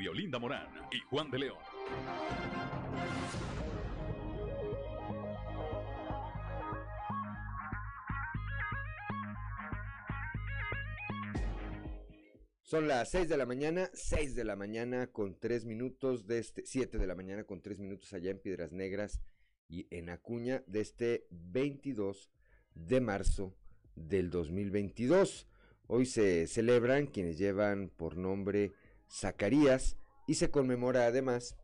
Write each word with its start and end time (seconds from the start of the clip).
Claudia 0.00 0.12
Olinda 0.12 0.38
Morán 0.38 0.66
y 0.90 0.98
Juan 1.10 1.30
de 1.30 1.38
León. 1.40 1.58
Son 12.62 12.88
las 12.88 13.10
6 13.10 13.28
de 13.28 13.36
la 13.36 13.44
mañana, 13.44 13.90
6 13.92 14.34
de 14.34 14.44
la 14.44 14.56
mañana 14.56 15.08
con 15.08 15.38
3 15.38 15.66
minutos 15.66 16.26
de 16.26 16.38
este, 16.38 16.62
7 16.64 16.96
de 16.96 17.06
la 17.06 17.14
mañana 17.14 17.44
con 17.44 17.60
3 17.60 17.78
minutos 17.78 18.14
allá 18.14 18.30
en 18.30 18.38
Piedras 18.38 18.72
Negras 18.72 19.20
y 19.68 19.86
en 19.90 20.08
Acuña 20.08 20.62
de 20.66 20.80
este 20.80 21.26
22 21.30 22.30
de 22.74 23.00
marzo 23.02 23.54
del 23.96 24.30
2022. 24.30 25.46
Hoy 25.88 26.06
se 26.06 26.46
celebran 26.46 27.06
quienes 27.06 27.36
llevan 27.36 27.90
por 27.90 28.16
nombre 28.16 28.72
Zacarías 29.10 29.96
y 30.26 30.34
se 30.34 30.50
conmemora 30.50 31.06
además 31.06 31.56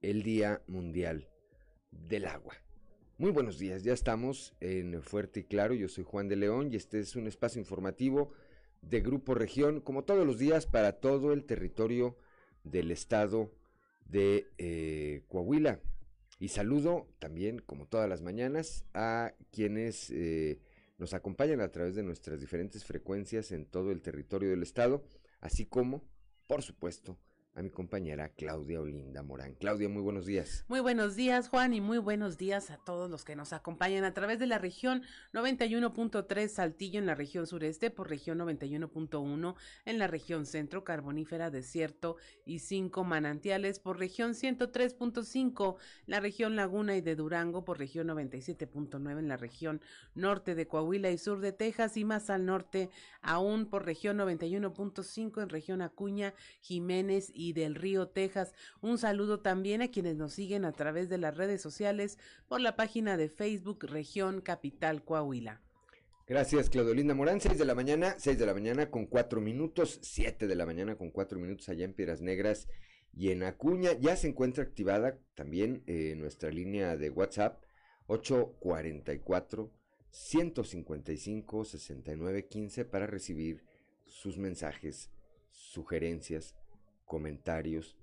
el 0.00 0.22
Día 0.22 0.62
Mundial 0.68 1.28
del 1.90 2.26
Agua. 2.26 2.54
Muy 3.16 3.32
buenos 3.32 3.58
días, 3.58 3.82
ya 3.82 3.92
estamos 3.92 4.54
en 4.60 5.02
Fuerte 5.02 5.40
y 5.40 5.44
Claro, 5.44 5.74
yo 5.74 5.88
soy 5.88 6.04
Juan 6.04 6.28
de 6.28 6.36
León 6.36 6.72
y 6.72 6.76
este 6.76 7.00
es 7.00 7.16
un 7.16 7.26
espacio 7.26 7.60
informativo 7.60 8.32
de 8.80 9.00
Grupo 9.00 9.34
Región, 9.34 9.80
como 9.80 10.04
todos 10.04 10.24
los 10.24 10.38
días, 10.38 10.66
para 10.66 11.00
todo 11.00 11.32
el 11.32 11.44
territorio 11.44 12.16
del 12.62 12.92
estado 12.92 13.52
de 14.06 14.46
eh, 14.58 15.24
Coahuila. 15.26 15.80
Y 16.38 16.48
saludo 16.48 17.08
también, 17.18 17.58
como 17.58 17.86
todas 17.86 18.08
las 18.08 18.22
mañanas, 18.22 18.84
a 18.94 19.34
quienes 19.50 20.10
eh, 20.10 20.60
nos 20.96 21.12
acompañan 21.12 21.60
a 21.60 21.72
través 21.72 21.96
de 21.96 22.04
nuestras 22.04 22.40
diferentes 22.40 22.84
frecuencias 22.84 23.50
en 23.50 23.66
todo 23.66 23.90
el 23.90 24.00
territorio 24.00 24.50
del 24.50 24.62
estado, 24.62 25.04
así 25.40 25.66
como, 25.66 26.04
por 26.48 26.62
supuesto, 26.62 27.16
a 27.58 27.62
mi 27.62 27.70
compañera 27.70 28.28
Claudia 28.28 28.80
Olinda 28.80 29.22
Morán. 29.22 29.54
Claudia, 29.54 29.88
muy 29.88 30.00
buenos 30.00 30.26
días. 30.26 30.64
Muy 30.68 30.78
buenos 30.78 31.16
días, 31.16 31.48
Juan, 31.48 31.74
y 31.74 31.80
muy 31.80 31.98
buenos 31.98 32.38
días 32.38 32.70
a 32.70 32.76
todos 32.76 33.10
los 33.10 33.24
que 33.24 33.34
nos 33.34 33.52
acompañan 33.52 34.04
a 34.04 34.14
través 34.14 34.38
de 34.38 34.46
la 34.46 34.58
región 34.58 35.02
91.3 35.32 36.48
Saltillo 36.48 37.00
en 37.00 37.06
la 37.06 37.16
región 37.16 37.48
sureste, 37.48 37.90
por 37.90 38.08
región 38.08 38.38
91.1 38.38 39.56
en 39.86 39.98
la 39.98 40.06
región 40.06 40.46
centro, 40.46 40.84
carbonífera, 40.84 41.50
desierto 41.50 42.16
y 42.46 42.60
cinco 42.60 43.02
manantiales, 43.02 43.80
por 43.80 43.98
región 43.98 44.34
103.5 44.34 45.76
la 46.06 46.20
región 46.20 46.54
Laguna 46.54 46.96
y 46.96 47.00
de 47.00 47.16
Durango, 47.16 47.64
por 47.64 47.78
región 47.78 48.06
97.9 48.06 49.18
en 49.18 49.28
la 49.28 49.36
región 49.36 49.80
norte 50.14 50.54
de 50.54 50.68
Coahuila 50.68 51.10
y 51.10 51.18
sur 51.18 51.40
de 51.40 51.52
Texas, 51.52 51.96
y 51.96 52.04
más 52.04 52.30
al 52.30 52.46
norte 52.46 52.90
aún 53.20 53.66
por 53.66 53.84
región 53.84 54.18
91.5 54.18 55.42
en 55.42 55.48
región 55.48 55.82
Acuña, 55.82 56.34
Jiménez 56.60 57.32
y 57.34 57.47
del 57.52 57.74
Río, 57.74 58.08
Texas. 58.08 58.54
Un 58.80 58.98
saludo 58.98 59.40
también 59.40 59.82
a 59.82 59.90
quienes 59.90 60.16
nos 60.16 60.32
siguen 60.32 60.64
a 60.64 60.72
través 60.72 61.08
de 61.08 61.18
las 61.18 61.36
redes 61.36 61.60
sociales 61.60 62.18
por 62.48 62.60
la 62.60 62.76
página 62.76 63.16
de 63.16 63.28
Facebook 63.28 63.84
Región 63.84 64.40
Capital 64.40 65.04
Coahuila. 65.04 65.60
Gracias, 66.26 66.68
Claudolinda 66.68 67.14
Morán. 67.14 67.40
6 67.40 67.58
de 67.58 67.64
la 67.64 67.74
mañana, 67.74 68.14
6 68.18 68.38
de 68.38 68.44
la 68.44 68.52
mañana 68.52 68.90
con 68.90 69.06
4 69.06 69.40
minutos, 69.40 69.98
7 70.02 70.46
de 70.46 70.54
la 70.54 70.66
mañana 70.66 70.96
con 70.96 71.10
4 71.10 71.38
minutos 71.38 71.70
allá 71.70 71.86
en 71.86 71.94
Piedras 71.94 72.20
Negras 72.20 72.68
y 73.14 73.30
en 73.30 73.42
Acuña. 73.42 73.92
Ya 73.98 74.14
se 74.14 74.28
encuentra 74.28 74.62
activada 74.62 75.18
también 75.34 75.82
eh, 75.86 76.14
nuestra 76.16 76.50
línea 76.50 76.98
de 76.98 77.08
WhatsApp 77.08 77.62
844 78.08 79.72
155 80.10 81.64
6915 81.64 82.84
para 82.84 83.06
recibir 83.06 83.64
sus 84.04 84.38
mensajes, 84.38 85.10
sugerencias, 85.50 86.54
comentarios, 87.08 87.96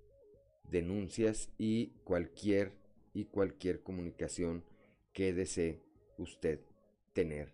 denuncias 0.70 1.50
y 1.58 1.92
cualquier 2.04 2.74
y 3.14 3.26
cualquier 3.26 3.82
comunicación 3.82 4.66
que 5.14 5.34
desee 5.34 5.82
usted 6.18 6.60
tener 7.14 7.54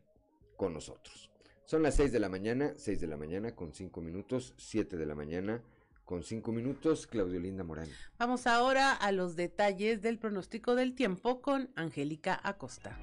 con 0.58 0.74
nosotros. 0.74 1.30
Son 1.66 1.84
las 1.84 1.96
6 1.96 2.12
de 2.12 2.20
la 2.20 2.30
mañana, 2.30 2.74
6 2.76 3.00
de 3.00 3.08
la 3.08 3.18
mañana 3.18 3.56
con 3.56 3.74
5 3.74 4.02
minutos, 4.02 4.56
7 4.58 4.98
de 4.98 5.06
la 5.06 5.14
mañana 5.14 5.64
con 6.06 6.24
5 6.24 6.52
minutos, 6.52 7.06
Claudio 7.08 7.40
Linda 7.40 7.64
Morán. 7.64 7.88
Vamos 8.18 8.48
ahora 8.48 8.94
a 8.94 9.12
los 9.12 9.36
detalles 9.36 10.02
del 10.02 10.18
pronóstico 10.18 10.76
del 10.76 10.96
tiempo 10.96 11.42
con 11.42 11.70
Angélica 11.76 12.40
Acosta. 12.44 13.00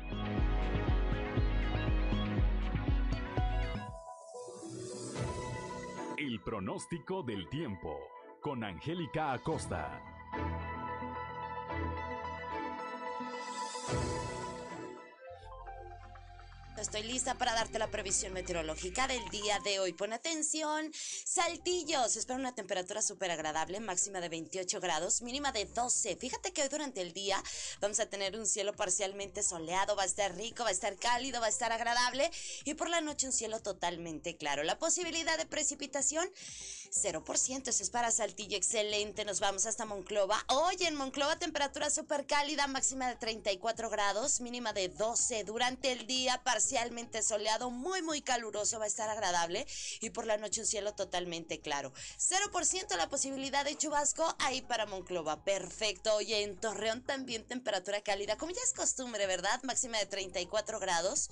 El 6.19 6.41
pronóstico 6.43 7.23
del 7.23 7.49
tiempo 7.49 7.97
con 8.41 8.63
Angélica 8.65 9.33
Acosta. 9.33 10.03
Estoy 16.81 17.03
lista 17.03 17.35
para 17.35 17.55
darte 17.55 17.81
la 17.81 17.89
previsión 17.89 18.33
meteorológica 18.33 19.09
del 19.09 19.29
día 19.31 19.59
de 19.65 19.81
hoy. 19.81 19.93
Pon 19.95 20.13
atención, 20.13 20.93
Saltillo. 20.95 22.09
Se 22.09 22.21
espera 22.21 22.39
una 22.39 22.55
temperatura 22.55 23.03
súper 23.03 23.33
agradable, 23.33 23.81
máxima 23.81 24.21
de 24.21 24.29
28 24.29 24.81
grados, 24.81 25.21
mínima 25.21 25.51
de 25.51 25.65
12. 25.65 26.15
Fíjate 26.17 26.53
que 26.53 26.63
hoy 26.63 26.69
durante 26.69 27.01
el 27.01 27.13
día 27.13 27.43
vamos 27.81 27.99
a 27.99 28.07
tener 28.07 28.39
un 28.39 28.47
cielo 28.47 28.75
parcialmente 28.75 29.43
soleado, 29.43 29.97
va 29.97 30.05
a 30.05 30.07
estar 30.07 30.37
rico, 30.37 30.63
va 30.63 30.69
a 30.69 30.73
estar 30.73 30.97
cálido, 30.97 31.41
va 31.41 31.47
a 31.47 31.51
estar 31.51 31.73
agradable 31.73 32.31
y 32.65 32.75
por 32.75 32.89
la 32.89 33.01
noche 33.01 33.27
un 33.27 33.33
cielo 33.33 33.61
totalmente 33.61 34.37
claro. 34.37 34.63
La 34.63 34.79
posibilidad 34.79 35.37
de 35.37 35.47
precipitación, 35.47 36.31
0%. 36.91 37.69
Eso 37.69 37.83
es 37.83 37.91
para 37.91 38.11
Saltillo, 38.11 38.57
excelente. 38.57 39.25
Nos 39.25 39.41
vamos 39.41 39.67
hasta 39.67 39.85
Monclova. 39.85 40.43
Hoy 40.49 40.77
en 40.81 40.95
Monclova 40.95 41.39
temperatura 41.39 41.91
súper 41.91 42.27
cálida, 42.27 42.67
máxima 42.67 43.09
de 43.09 43.17
34 43.17 43.91
grados, 43.91 44.41
mínima 44.41 44.73
de 44.73 44.89
12. 44.89 45.45
Durante 45.45 45.93
el 45.93 46.07
día 46.07 46.43
parcialmente 46.45 47.23
soleado, 47.23 47.71
muy 47.71 48.03
muy 48.03 48.23
caluroso, 48.23 48.79
va 48.79 48.85
a 48.85 48.89
estar 48.89 49.09
agradable 49.09 49.67
y 50.01 50.11
por 50.11 50.27
la 50.27 50.37
noche 50.37 50.61
un 50.61 50.67
cielo 50.67 50.95
totalmente 50.95 51.61
claro. 51.61 51.93
0% 52.19 52.97
la 52.97 53.09
posibilidad 53.09 53.65
de 53.65 53.77
chubasco 53.77 54.35
ahí 54.39 54.63
para 54.63 54.87
Monclova, 54.87 55.45
perfecto. 55.45 56.15
Oye, 56.15 56.43
en 56.43 56.57
Torreón 56.57 57.03
también 57.03 57.47
temperatura 57.47 58.01
cálida, 58.01 58.37
como 58.37 58.53
ya 58.53 58.63
es 58.63 58.73
costumbre, 58.73 59.27
¿verdad? 59.27 59.63
Máxima 59.63 59.99
de 59.99 60.07
34 60.07 60.81
grados. 60.81 61.31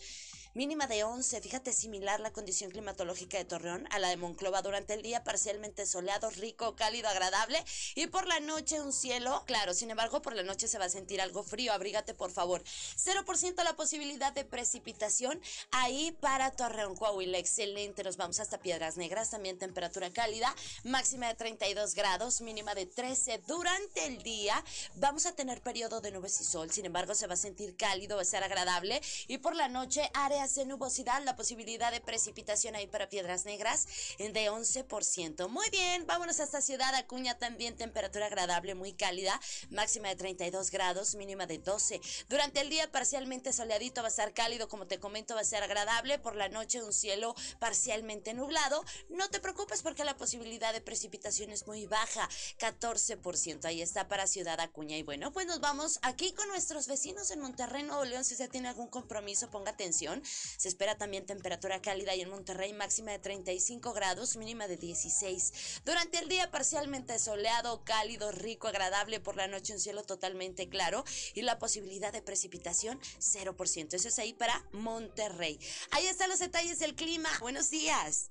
Mínima 0.56 0.86
de 0.86 1.04
11, 1.04 1.42
fíjate 1.42 1.70
similar 1.74 2.18
la 2.20 2.32
condición 2.32 2.70
climatológica 2.70 3.36
de 3.36 3.44
Torreón 3.44 3.86
a 3.90 3.98
la 3.98 4.08
de 4.08 4.16
Monclova 4.16 4.62
durante 4.62 4.94
el 4.94 5.02
día 5.02 5.22
parcialmente 5.22 5.84
soleado, 5.84 6.30
rico, 6.30 6.74
cálido, 6.76 7.10
agradable 7.10 7.62
y 7.94 8.06
por 8.06 8.26
la 8.26 8.40
noche 8.40 8.80
un 8.80 8.94
cielo 8.94 9.42
claro. 9.44 9.74
Sin 9.74 9.90
embargo, 9.90 10.22
por 10.22 10.34
la 10.34 10.42
noche 10.42 10.66
se 10.66 10.78
va 10.78 10.86
a 10.86 10.88
sentir 10.88 11.20
algo 11.20 11.42
frío, 11.42 11.74
abrígate 11.74 12.14
por 12.14 12.30
favor. 12.30 12.62
0% 12.64 13.64
la 13.64 13.76
posibilidad 13.76 14.32
de 14.32 14.46
precipitación 14.46 15.38
ahí 15.72 16.16
para 16.22 16.50
Torreón, 16.52 16.96
Coahuila. 16.96 17.36
Excelente, 17.36 18.02
nos 18.02 18.16
vamos 18.16 18.40
hasta 18.40 18.56
Piedras 18.56 18.96
Negras, 18.96 19.28
también 19.28 19.58
temperatura 19.58 20.10
cálida, 20.10 20.56
máxima 20.84 21.28
de 21.28 21.34
32 21.34 21.94
grados, 21.94 22.40
mínima 22.40 22.74
de 22.74 22.86
13 22.86 23.42
durante 23.46 24.06
el 24.06 24.22
día. 24.22 24.64
Vamos 24.94 25.26
a 25.26 25.34
tener 25.34 25.60
periodo 25.60 26.00
de 26.00 26.12
nubes 26.12 26.40
y 26.40 26.44
sol, 26.44 26.70
sin 26.70 26.86
embargo 26.86 27.14
se 27.14 27.26
va 27.26 27.34
a 27.34 27.36
sentir 27.36 27.76
cálido, 27.76 28.16
va 28.16 28.22
a 28.22 28.24
ser 28.24 28.42
agradable 28.42 29.02
y 29.28 29.36
por 29.36 29.54
la 29.54 29.68
noche 29.68 30.10
áreas 30.14 30.45
de 30.54 30.66
nubosidad, 30.66 31.22
la 31.24 31.36
posibilidad 31.36 31.90
de 31.90 32.00
precipitación 32.00 32.76
ahí 32.76 32.86
para 32.86 33.08
Piedras 33.08 33.44
Negras 33.44 33.86
de 34.18 34.50
11%. 34.50 35.48
Muy 35.48 35.68
bien, 35.70 36.06
vámonos 36.06 36.40
hasta 36.40 36.60
Ciudad 36.60 36.94
Acuña 36.94 37.38
también, 37.38 37.76
temperatura 37.76 38.26
agradable, 38.26 38.74
muy 38.74 38.92
cálida, 38.92 39.40
máxima 39.70 40.08
de 40.08 40.16
32 40.16 40.70
grados, 40.70 41.14
mínima 41.14 41.46
de 41.46 41.58
12. 41.58 42.00
Durante 42.28 42.60
el 42.60 42.70
día 42.70 42.90
parcialmente 42.90 43.52
soleadito, 43.52 44.02
va 44.02 44.08
a 44.08 44.10
estar 44.10 44.32
cálido, 44.32 44.68
como 44.68 44.86
te 44.86 45.00
comento, 45.00 45.34
va 45.34 45.40
a 45.40 45.44
ser 45.44 45.62
agradable. 45.62 46.18
Por 46.18 46.36
la 46.36 46.48
noche 46.48 46.82
un 46.82 46.92
cielo 46.92 47.34
parcialmente 47.58 48.34
nublado. 48.34 48.84
No 49.08 49.28
te 49.30 49.40
preocupes 49.40 49.82
porque 49.82 50.04
la 50.04 50.16
posibilidad 50.16 50.72
de 50.72 50.80
precipitación 50.80 51.50
es 51.50 51.66
muy 51.66 51.86
baja, 51.86 52.28
14%. 52.58 53.64
Ahí 53.64 53.82
está 53.82 54.08
para 54.08 54.26
Ciudad 54.26 54.60
Acuña. 54.60 54.96
Y 54.96 55.02
bueno, 55.02 55.32
pues 55.32 55.46
nos 55.46 55.60
vamos 55.60 55.98
aquí 56.02 56.32
con 56.32 56.48
nuestros 56.48 56.86
vecinos 56.86 57.30
en 57.30 57.40
Monterrey, 57.40 57.82
Nuevo 57.82 58.04
León. 58.04 58.24
Si 58.24 58.34
usted 58.34 58.50
tiene 58.50 58.68
algún 58.68 58.88
compromiso, 58.88 59.50
ponga 59.50 59.72
atención. 59.72 60.22
Se 60.56 60.68
espera 60.68 60.96
también 60.96 61.26
temperatura 61.26 61.80
cálida 61.80 62.14
y 62.14 62.20
en 62.20 62.30
Monterrey 62.30 62.72
máxima 62.72 63.12
de 63.12 63.18
35 63.18 63.92
grados, 63.92 64.36
mínima 64.36 64.68
de 64.68 64.76
16. 64.76 65.80
Durante 65.84 66.18
el 66.18 66.28
día 66.28 66.50
parcialmente 66.50 67.18
soleado, 67.18 67.84
cálido, 67.84 68.32
rico, 68.32 68.68
agradable. 68.68 69.20
Por 69.20 69.36
la 69.36 69.48
noche 69.48 69.72
un 69.72 69.80
cielo 69.80 70.02
totalmente 70.02 70.68
claro 70.68 71.04
y 71.34 71.42
la 71.42 71.58
posibilidad 71.58 72.12
de 72.12 72.22
precipitación 72.22 73.00
0%. 73.18 73.94
Eso 73.94 74.08
es 74.08 74.18
ahí 74.18 74.32
para 74.32 74.64
Monterrey. 74.72 75.58
Ahí 75.90 76.06
están 76.06 76.30
los 76.30 76.38
detalles 76.38 76.78
del 76.78 76.94
clima. 76.94 77.30
Buenos 77.40 77.70
días. 77.70 78.30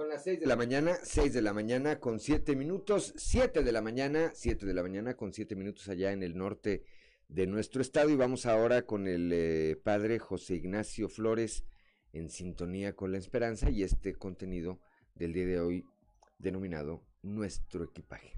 Son 0.00 0.08
las 0.08 0.24
6 0.24 0.40
de 0.40 0.46
la 0.46 0.56
mañana, 0.56 0.96
6 1.02 1.34
de 1.34 1.42
la 1.42 1.52
mañana 1.52 2.00
con 2.00 2.20
7 2.20 2.56
minutos, 2.56 3.12
7 3.18 3.62
de 3.62 3.70
la 3.70 3.82
mañana, 3.82 4.30
7 4.32 4.64
de 4.64 4.72
la 4.72 4.80
mañana 4.80 5.12
con 5.12 5.34
7 5.34 5.54
minutos 5.54 5.90
allá 5.90 6.10
en 6.12 6.22
el 6.22 6.38
norte 6.38 6.84
de 7.28 7.46
nuestro 7.46 7.82
estado. 7.82 8.08
Y 8.08 8.16
vamos 8.16 8.46
ahora 8.46 8.86
con 8.86 9.06
el 9.06 9.30
eh, 9.30 9.76
padre 9.84 10.18
José 10.18 10.54
Ignacio 10.54 11.10
Flores 11.10 11.64
en 12.14 12.30
sintonía 12.30 12.96
con 12.96 13.12
la 13.12 13.18
esperanza 13.18 13.68
y 13.68 13.82
este 13.82 14.14
contenido 14.14 14.80
del 15.16 15.34
día 15.34 15.44
de 15.44 15.60
hoy 15.60 15.86
denominado 16.38 17.02
Nuestro 17.20 17.84
equipaje. 17.84 18.32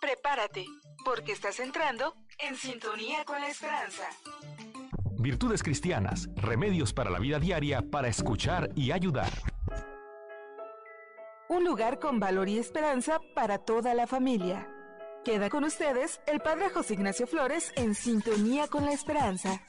Prepárate, 0.00 0.66
porque 1.06 1.30
estás 1.30 1.60
entrando 1.60 2.16
en 2.36 2.56
sintonía 2.56 3.24
con 3.24 3.40
la 3.40 3.46
esperanza. 3.46 4.02
Virtudes 5.20 5.62
cristianas, 5.62 6.28
remedios 6.34 6.92
para 6.92 7.10
la 7.10 7.20
vida 7.20 7.38
diaria 7.38 7.80
para 7.80 8.08
escuchar 8.08 8.70
y 8.74 8.90
ayudar. 8.90 9.30
Un 11.48 11.64
lugar 11.64 12.00
con 12.00 12.18
valor 12.18 12.48
y 12.48 12.58
esperanza 12.58 13.20
para 13.36 13.58
toda 13.58 13.94
la 13.94 14.08
familia. 14.08 14.68
Queda 15.24 15.48
con 15.48 15.62
ustedes 15.62 16.20
el 16.26 16.40
Padre 16.40 16.70
José 16.70 16.94
Ignacio 16.94 17.28
Flores 17.28 17.72
en 17.76 17.94
sintonía 17.94 18.66
con 18.66 18.84
la 18.84 18.92
esperanza. 18.92 19.62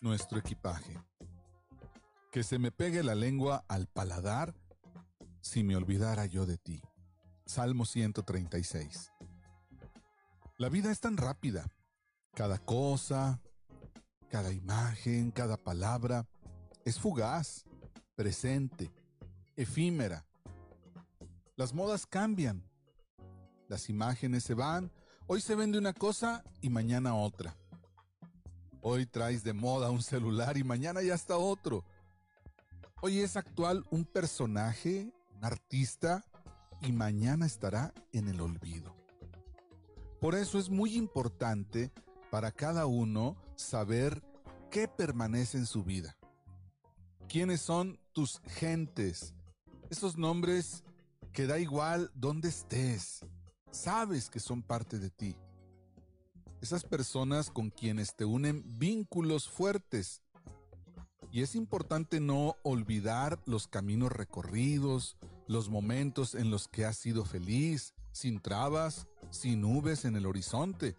Nuestro 0.00 0.40
equipaje. 0.40 0.98
Que 2.32 2.42
se 2.42 2.58
me 2.58 2.72
pegue 2.72 3.04
la 3.04 3.14
lengua 3.14 3.64
al 3.68 3.86
paladar 3.86 4.56
si 5.42 5.62
me 5.64 5.76
olvidara 5.76 6.24
yo 6.24 6.46
de 6.46 6.56
ti. 6.56 6.80
Salmo 7.44 7.84
136. 7.84 9.12
La 10.56 10.68
vida 10.70 10.90
es 10.90 11.00
tan 11.00 11.18
rápida. 11.18 11.66
Cada 12.34 12.58
cosa, 12.58 13.42
cada 14.30 14.52
imagen, 14.52 15.30
cada 15.32 15.58
palabra 15.58 16.26
es 16.84 16.98
fugaz, 16.98 17.64
presente, 18.14 18.90
efímera. 19.56 20.24
Las 21.56 21.74
modas 21.74 22.06
cambian. 22.06 22.64
Las 23.68 23.90
imágenes 23.90 24.44
se 24.44 24.54
van. 24.54 24.90
Hoy 25.26 25.40
se 25.40 25.54
vende 25.54 25.78
una 25.78 25.92
cosa 25.92 26.44
y 26.60 26.70
mañana 26.70 27.14
otra. 27.14 27.56
Hoy 28.80 29.06
traes 29.06 29.44
de 29.44 29.52
moda 29.52 29.90
un 29.90 30.02
celular 30.02 30.56
y 30.56 30.64
mañana 30.64 31.02
ya 31.02 31.14
está 31.14 31.36
otro. 31.36 31.84
Hoy 33.00 33.18
es 33.20 33.36
actual 33.36 33.84
un 33.90 34.04
personaje, 34.04 35.12
artista, 35.42 36.24
y 36.80 36.92
mañana 36.92 37.46
estará 37.46 37.94
en 38.12 38.28
el 38.28 38.40
olvido. 38.40 38.94
Por 40.20 40.34
eso 40.34 40.58
es 40.58 40.68
muy 40.68 40.96
importante 40.96 41.92
para 42.30 42.50
cada 42.50 42.86
uno 42.86 43.36
saber 43.56 44.22
qué 44.70 44.88
permanece 44.88 45.58
en 45.58 45.66
su 45.66 45.84
vida. 45.84 46.16
¿Quiénes 47.28 47.60
son 47.60 47.98
tus 48.12 48.40
gentes? 48.46 49.34
Esos 49.90 50.16
nombres 50.16 50.84
que 51.32 51.46
da 51.46 51.58
igual 51.58 52.10
dónde 52.14 52.48
estés. 52.48 53.24
Sabes 53.70 54.28
que 54.28 54.40
son 54.40 54.62
parte 54.62 54.98
de 54.98 55.10
ti. 55.10 55.36
Esas 56.60 56.84
personas 56.84 57.50
con 57.50 57.70
quienes 57.70 58.14
te 58.14 58.24
unen 58.24 58.62
vínculos 58.78 59.48
fuertes. 59.48 60.22
Y 61.30 61.42
es 61.42 61.54
importante 61.54 62.20
no 62.20 62.56
olvidar 62.62 63.40
los 63.46 63.66
caminos 63.66 64.12
recorridos, 64.12 65.16
los 65.52 65.68
momentos 65.68 66.34
en 66.34 66.50
los 66.50 66.66
que 66.66 66.86
has 66.86 66.96
sido 66.96 67.26
feliz, 67.26 67.94
sin 68.10 68.40
trabas, 68.40 69.06
sin 69.30 69.60
nubes 69.60 70.06
en 70.06 70.16
el 70.16 70.24
horizonte. 70.24 70.96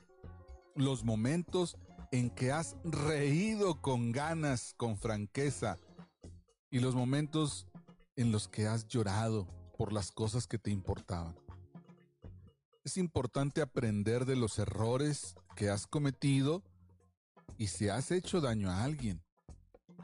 Los 0.75 1.03
momentos 1.03 1.75
en 2.11 2.29
que 2.29 2.51
has 2.51 2.75
reído 2.83 3.81
con 3.81 4.11
ganas, 4.11 4.75
con 4.77 4.97
franqueza. 4.97 5.79
Y 6.69 6.79
los 6.79 6.93
momentos 6.93 7.67
en 8.15 8.31
los 8.31 8.47
que 8.47 8.67
has 8.67 8.87
llorado 8.87 9.47
por 9.75 9.91
las 9.91 10.11
cosas 10.11 10.45
que 10.45 10.59
te 10.59 10.69
importaban. 10.69 11.35
Es 12.83 12.97
importante 12.97 13.61
aprender 13.61 14.25
de 14.25 14.35
los 14.35 14.59
errores 14.59 15.35
que 15.55 15.69
has 15.69 15.87
cometido 15.87 16.63
y 17.57 17.67
si 17.67 17.89
has 17.89 18.11
hecho 18.11 18.39
daño 18.41 18.69
a 18.69 18.83
alguien, 18.83 19.23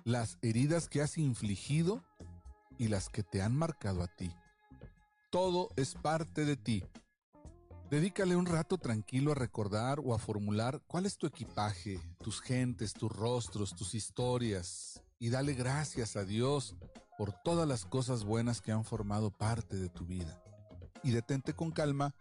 las 0.06 0.40
heridas 0.42 0.90
que 0.90 1.02
has 1.02 1.18
infligido 1.18 2.04
y 2.80 2.88
las 2.88 3.10
que 3.10 3.22
te 3.22 3.42
han 3.42 3.56
marcado 3.56 4.02
a 4.02 4.08
ti. 4.08 4.34
Todo 5.30 5.70
es 5.76 5.94
parte 5.94 6.44
de 6.44 6.58
ti. 6.58 6.84
Dedícale 7.92 8.36
un 8.36 8.48
rato 8.48 8.80
tranquilo 8.80 9.32
a 9.32 9.36
recordar 9.36 10.00
o 10.04 10.16
a 10.16 10.18
formular 10.18 10.82
cuál 10.88 11.06
es 11.06 11.18
tu 11.18 11.28
equipaje, 11.28 12.00
tus 12.18 12.42
gentes, 12.42 12.94
tus 12.94 13.12
rostros, 13.12 13.76
tus 13.76 13.94
historias, 13.94 15.04
y 15.20 15.30
dale 15.30 15.54
gracias 15.54 16.16
a 16.16 16.26
Dios 16.26 16.76
por 17.16 17.32
todas 17.44 17.68
las 17.68 17.86
cosas 17.86 18.24
buenas 18.24 18.60
que 18.60 18.72
han 18.72 18.84
formado 18.84 19.30
parte 19.30 19.76
de 19.76 19.90
tu 19.90 20.04
vida. 20.08 20.42
Y 21.04 21.12
detente 21.12 21.54
con 21.54 21.70
calma 21.70 22.16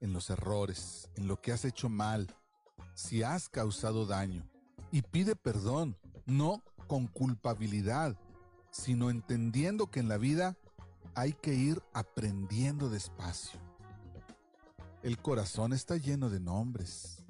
en 0.00 0.12
los 0.12 0.30
errores, 0.30 1.08
en 1.16 1.26
lo 1.26 1.40
que 1.40 1.50
has 1.50 1.64
hecho 1.64 1.88
mal, 1.88 2.32
si 2.94 3.24
has 3.24 3.48
causado 3.48 4.06
daño, 4.06 4.48
y 4.92 5.02
pide 5.02 5.34
perdón, 5.34 5.96
no 6.26 6.62
con 6.86 7.08
culpabilidad, 7.08 8.16
sino 8.70 9.10
entendiendo 9.10 9.90
que 9.90 9.98
en 9.98 10.08
la 10.08 10.18
vida 10.18 10.56
hay 11.14 11.32
que 11.32 11.54
ir 11.54 11.82
aprendiendo 11.92 12.88
despacio. 12.88 13.60
El 15.02 15.18
corazón 15.18 15.72
está 15.72 15.96
lleno 15.96 16.30
de 16.30 16.40
nombres. 16.40 17.24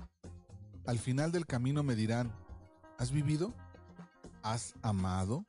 Al 0.86 0.98
final 0.98 1.32
del 1.32 1.46
camino 1.46 1.82
me 1.82 1.94
dirán, 1.94 2.32
¿has 2.98 3.10
vivido? 3.10 3.52
¿Has 4.42 4.74
amado? 4.82 5.44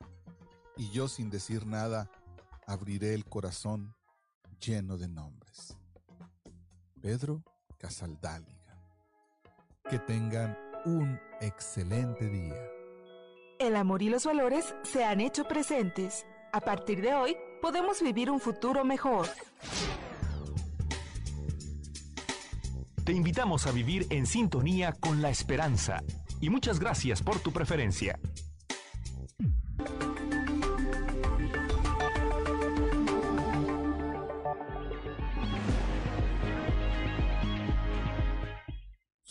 Y 0.76 0.90
yo 0.90 1.08
sin 1.08 1.30
decir 1.30 1.66
nada, 1.66 2.10
abriré 2.66 3.14
el 3.14 3.24
corazón 3.24 3.94
lleno 4.60 4.96
de 4.96 5.08
nombres. 5.08 5.76
Pedro 7.00 7.42
Casaldáliga. 7.78 8.54
Que 9.88 9.98
tengan 9.98 10.56
un 10.86 11.20
excelente 11.40 12.28
día. 12.28 12.56
El 13.58 13.76
amor 13.76 14.02
y 14.02 14.08
los 14.08 14.24
valores 14.24 14.74
se 14.82 15.04
han 15.04 15.20
hecho 15.20 15.44
presentes. 15.44 16.26
A 16.52 16.60
partir 16.60 17.02
de 17.02 17.14
hoy, 17.14 17.36
podemos 17.64 18.02
vivir 18.02 18.30
un 18.30 18.40
futuro 18.40 18.84
mejor. 18.84 19.26
Te 23.06 23.12
invitamos 23.12 23.66
a 23.66 23.72
vivir 23.72 24.06
en 24.10 24.26
sintonía 24.26 24.92
con 24.92 25.22
la 25.22 25.30
esperanza 25.30 26.02
y 26.42 26.50
muchas 26.50 26.78
gracias 26.78 27.22
por 27.22 27.38
tu 27.38 27.52
preferencia. 27.52 28.18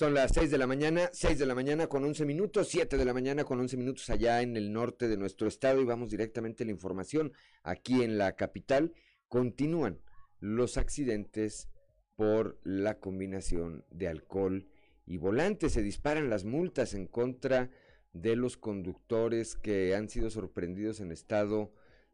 Son 0.03 0.13
las 0.13 0.33
6 0.33 0.51
de 0.51 0.57
la 0.57 0.67
mañana, 0.67 1.09
6 1.13 1.39
de 1.39 1.45
la 1.45 1.55
mañana 1.55 1.87
con 1.87 2.03
11 2.03 2.25
minutos, 2.25 2.67
7 2.67 2.97
de 2.97 3.05
la 3.05 3.13
mañana 3.13 3.45
con 3.45 3.61
11 3.61 3.77
minutos 3.77 4.09
allá 4.09 4.41
en 4.41 4.57
el 4.57 4.73
norte 4.73 5.07
de 5.07 5.15
nuestro 5.15 5.47
estado 5.47 5.79
y 5.81 5.85
vamos 5.85 6.09
directamente 6.09 6.63
a 6.63 6.65
la 6.65 6.73
información. 6.73 7.31
Aquí 7.63 8.03
en 8.03 8.17
la 8.17 8.35
capital 8.35 8.91
continúan 9.29 10.01
los 10.41 10.75
accidentes 10.75 11.69
por 12.17 12.59
la 12.65 12.99
combinación 12.99 13.85
de 13.91 14.09
alcohol 14.09 14.67
y 15.05 15.15
volante. 15.19 15.69
Se 15.69 15.81
disparan 15.81 16.29
las 16.29 16.43
multas 16.43 16.95
en 16.95 17.07
contra 17.07 17.69
de 18.11 18.35
los 18.35 18.57
conductores 18.57 19.55
que 19.55 19.95
han 19.95 20.09
sido 20.09 20.29
sorprendidos 20.29 20.99
en 20.99 21.13
estado 21.13 21.71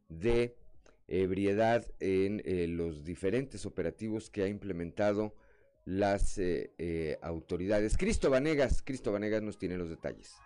de 0.10 0.55
ebriedad 1.08 1.88
en 2.00 2.43
eh, 2.46 2.67
los 2.67 3.03
diferentes 3.03 3.65
operativos 3.65 4.29
que 4.29 4.43
ha 4.43 4.48
implementado 4.48 5.34
las 5.89 6.38
eh, 6.38 6.72
eh, 6.77 7.17
autoridades. 7.24 7.98
Cristo 7.98 8.29
Vanegas, 8.29 8.84
Cristo 8.84 9.12
Vanegas 9.12 9.41
nos 9.41 9.58
tiene 9.58 9.75
los 9.75 9.89
detalles. 9.89 10.38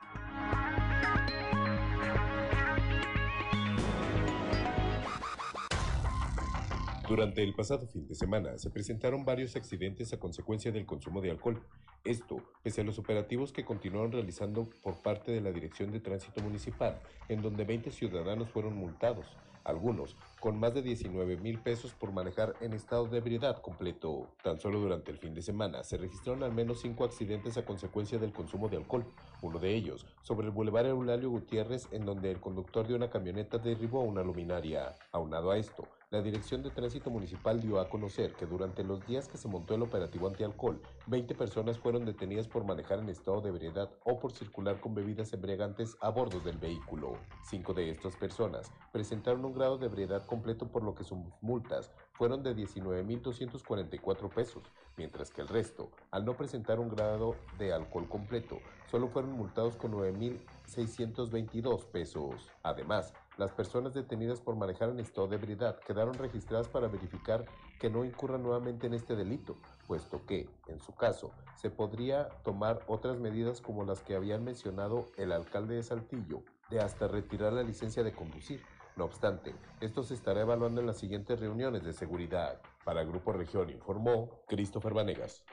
Durante 7.09 7.43
el 7.43 7.53
pasado 7.53 7.87
fin 7.87 8.07
de 8.07 8.15
semana 8.15 8.57
se 8.57 8.69
presentaron 8.69 9.25
varios 9.25 9.57
accidentes 9.57 10.13
a 10.13 10.17
consecuencia 10.17 10.71
del 10.71 10.85
consumo 10.85 11.19
de 11.19 11.31
alcohol. 11.31 11.61
Esto, 12.05 12.37
pese 12.63 12.79
a 12.79 12.83
los 12.85 12.97
operativos 12.97 13.51
que 13.51 13.65
continuaron 13.65 14.13
realizando 14.13 14.69
por 14.81 15.01
parte 15.01 15.33
de 15.33 15.41
la 15.41 15.51
Dirección 15.51 15.91
de 15.91 15.99
Tránsito 15.99 16.41
Municipal, 16.41 17.01
en 17.27 17.41
donde 17.41 17.65
20 17.65 17.91
ciudadanos 17.91 18.49
fueron 18.49 18.77
multados, 18.77 19.25
algunos 19.63 20.15
con 20.39 20.59
más 20.59 20.73
de 20.73 20.81
19 20.81 21.37
mil 21.37 21.59
pesos 21.59 21.93
por 21.93 22.11
manejar 22.11 22.53
en 22.61 22.73
estado 22.73 23.07
de 23.07 23.17
ebriedad 23.17 23.61
completo. 23.61 24.27
Tan 24.43 24.59
solo 24.59 24.79
durante 24.79 25.11
el 25.11 25.17
fin 25.17 25.33
de 25.33 25.41
semana 25.41 25.83
se 25.83 25.97
registraron 25.97 26.43
al 26.43 26.53
menos 26.53 26.81
cinco 26.81 27.03
accidentes 27.05 27.57
a 27.57 27.65
consecuencia 27.65 28.19
del 28.19 28.33
consumo 28.33 28.67
de 28.69 28.77
alcohol, 28.77 29.05
uno 29.41 29.59
de 29.59 29.73
ellos 29.73 30.05
sobre 30.21 30.47
el 30.47 30.51
Boulevard 30.51 30.87
Eulalio 30.87 31.29
Gutiérrez 31.29 31.87
en 31.91 32.05
donde 32.05 32.31
el 32.31 32.39
conductor 32.39 32.87
de 32.87 32.95
una 32.95 33.09
camioneta 33.09 33.57
derribó 33.57 34.01
una 34.01 34.23
luminaria. 34.23 34.95
Aunado 35.11 35.51
a 35.51 35.57
esto, 35.57 35.87
la 36.13 36.21
Dirección 36.21 36.61
de 36.61 36.69
Tránsito 36.69 37.09
Municipal 37.09 37.59
dio 37.59 37.79
a 37.79 37.89
conocer 37.89 38.33
que 38.33 38.45
durante 38.45 38.83
los 38.83 39.03
días 39.07 39.27
que 39.27 39.39
se 39.39 39.47
montó 39.47 39.73
el 39.73 39.81
operativo 39.81 40.27
antialcohol, 40.27 40.79
20 41.07 41.33
personas 41.33 41.79
fueron 41.79 42.05
detenidas 42.05 42.47
por 42.47 42.63
manejar 42.63 42.99
en 42.99 43.09
estado 43.09 43.41
de 43.41 43.49
ebriedad 43.49 43.89
o 44.03 44.19
por 44.19 44.31
circular 44.31 44.79
con 44.79 44.93
bebidas 44.93 45.33
embriagantes 45.33 45.97
a 46.01 46.09
bordo 46.09 46.39
del 46.39 46.59
vehículo. 46.59 47.17
Cinco 47.43 47.73
de 47.73 47.89
estas 47.89 48.15
personas 48.15 48.71
presentaron 48.91 49.43
un 49.43 49.55
grado 49.55 49.79
de 49.79 49.87
ebriedad 49.87 50.23
completo 50.27 50.67
por 50.67 50.83
lo 50.83 50.93
que 50.93 51.03
sus 51.03 51.17
multas 51.41 51.89
fueron 52.11 52.43
de 52.43 52.55
19.244 52.55 54.29
pesos, 54.29 54.61
mientras 54.95 55.31
que 55.31 55.41
el 55.41 55.47
resto, 55.47 55.89
al 56.11 56.25
no 56.25 56.37
presentar 56.37 56.79
un 56.79 56.89
grado 56.89 57.35
de 57.57 57.73
alcohol 57.73 58.07
completo, 58.07 58.59
solo 58.91 59.07
fueron 59.07 59.31
multados 59.31 59.77
con 59.77 59.93
9.622 59.93 61.85
pesos. 61.85 62.51
Además, 62.61 63.15
las 63.37 63.51
personas 63.51 63.93
detenidas 63.93 64.39
por 64.39 64.55
manejar 64.55 64.89
en 64.89 64.99
estado 64.99 65.27
de 65.27 65.37
ebriedad 65.37 65.79
quedaron 65.79 66.13
registradas 66.13 66.67
para 66.67 66.87
verificar 66.87 67.45
que 67.79 67.89
no 67.89 68.05
incurran 68.05 68.43
nuevamente 68.43 68.87
en 68.87 68.93
este 68.93 69.15
delito, 69.15 69.57
puesto 69.87 70.25
que, 70.25 70.47
en 70.67 70.79
su 70.79 70.93
caso, 70.93 71.31
se 71.55 71.69
podría 71.69 72.29
tomar 72.43 72.81
otras 72.87 73.19
medidas 73.19 73.59
como 73.59 73.85
las 73.85 74.01
que 74.01 74.15
habían 74.15 74.43
mencionado 74.43 75.07
el 75.17 75.31
alcalde 75.31 75.75
de 75.75 75.83
Saltillo, 75.83 76.43
de 76.69 76.79
hasta 76.79 77.07
retirar 77.07 77.53
la 77.53 77.63
licencia 77.63 78.03
de 78.03 78.13
conducir. 78.13 78.61
No 78.95 79.05
obstante, 79.05 79.55
esto 79.81 80.03
se 80.03 80.13
estará 80.13 80.41
evaluando 80.41 80.81
en 80.81 80.87
las 80.87 80.97
siguientes 80.97 81.39
reuniones 81.39 81.83
de 81.83 81.93
seguridad. 81.93 82.61
Para 82.83 83.03
Grupo 83.03 83.33
Región 83.33 83.71
informó 83.71 84.29
Christopher 84.47 84.93
Vanegas. 84.93 85.43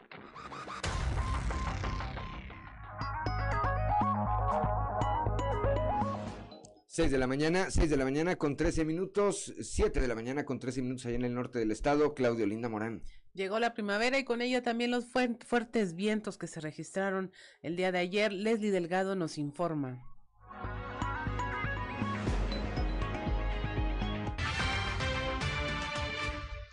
6 7.01 7.13
de 7.13 7.17
la 7.17 7.27
mañana, 7.27 7.71
6 7.71 7.89
de 7.89 7.97
la 7.97 8.05
mañana 8.05 8.37
con 8.37 8.59
13 8.59 8.85
minutos, 8.85 9.55
7 9.59 10.01
de 10.01 10.07
la 10.07 10.15
mañana 10.15 10.45
con 10.45 10.59
13 10.59 10.83
minutos 10.83 11.07
allá 11.07 11.17
en 11.17 11.25
el 11.25 11.33
norte 11.33 11.59
del 11.59 11.71
estado, 11.71 12.13
Claudio 12.13 12.45
Linda 12.45 12.69
Morán. 12.69 13.03
Llegó 13.33 13.59
la 13.59 13.73
primavera 13.73 14.19
y 14.19 14.25
con 14.25 14.43
ella 14.43 14.63
también 14.63 14.91
los 14.91 15.07
fuertes 15.07 15.95
vientos 15.95 16.37
que 16.37 16.47
se 16.47 16.61
registraron 16.61 17.33
el 17.63 17.77
día 17.77 17.91
de 17.91 18.01
ayer. 18.01 18.35
Leslie 18.35 18.71
Delgado 18.71 19.17
nos 19.17 19.39
informa. 19.39 20.05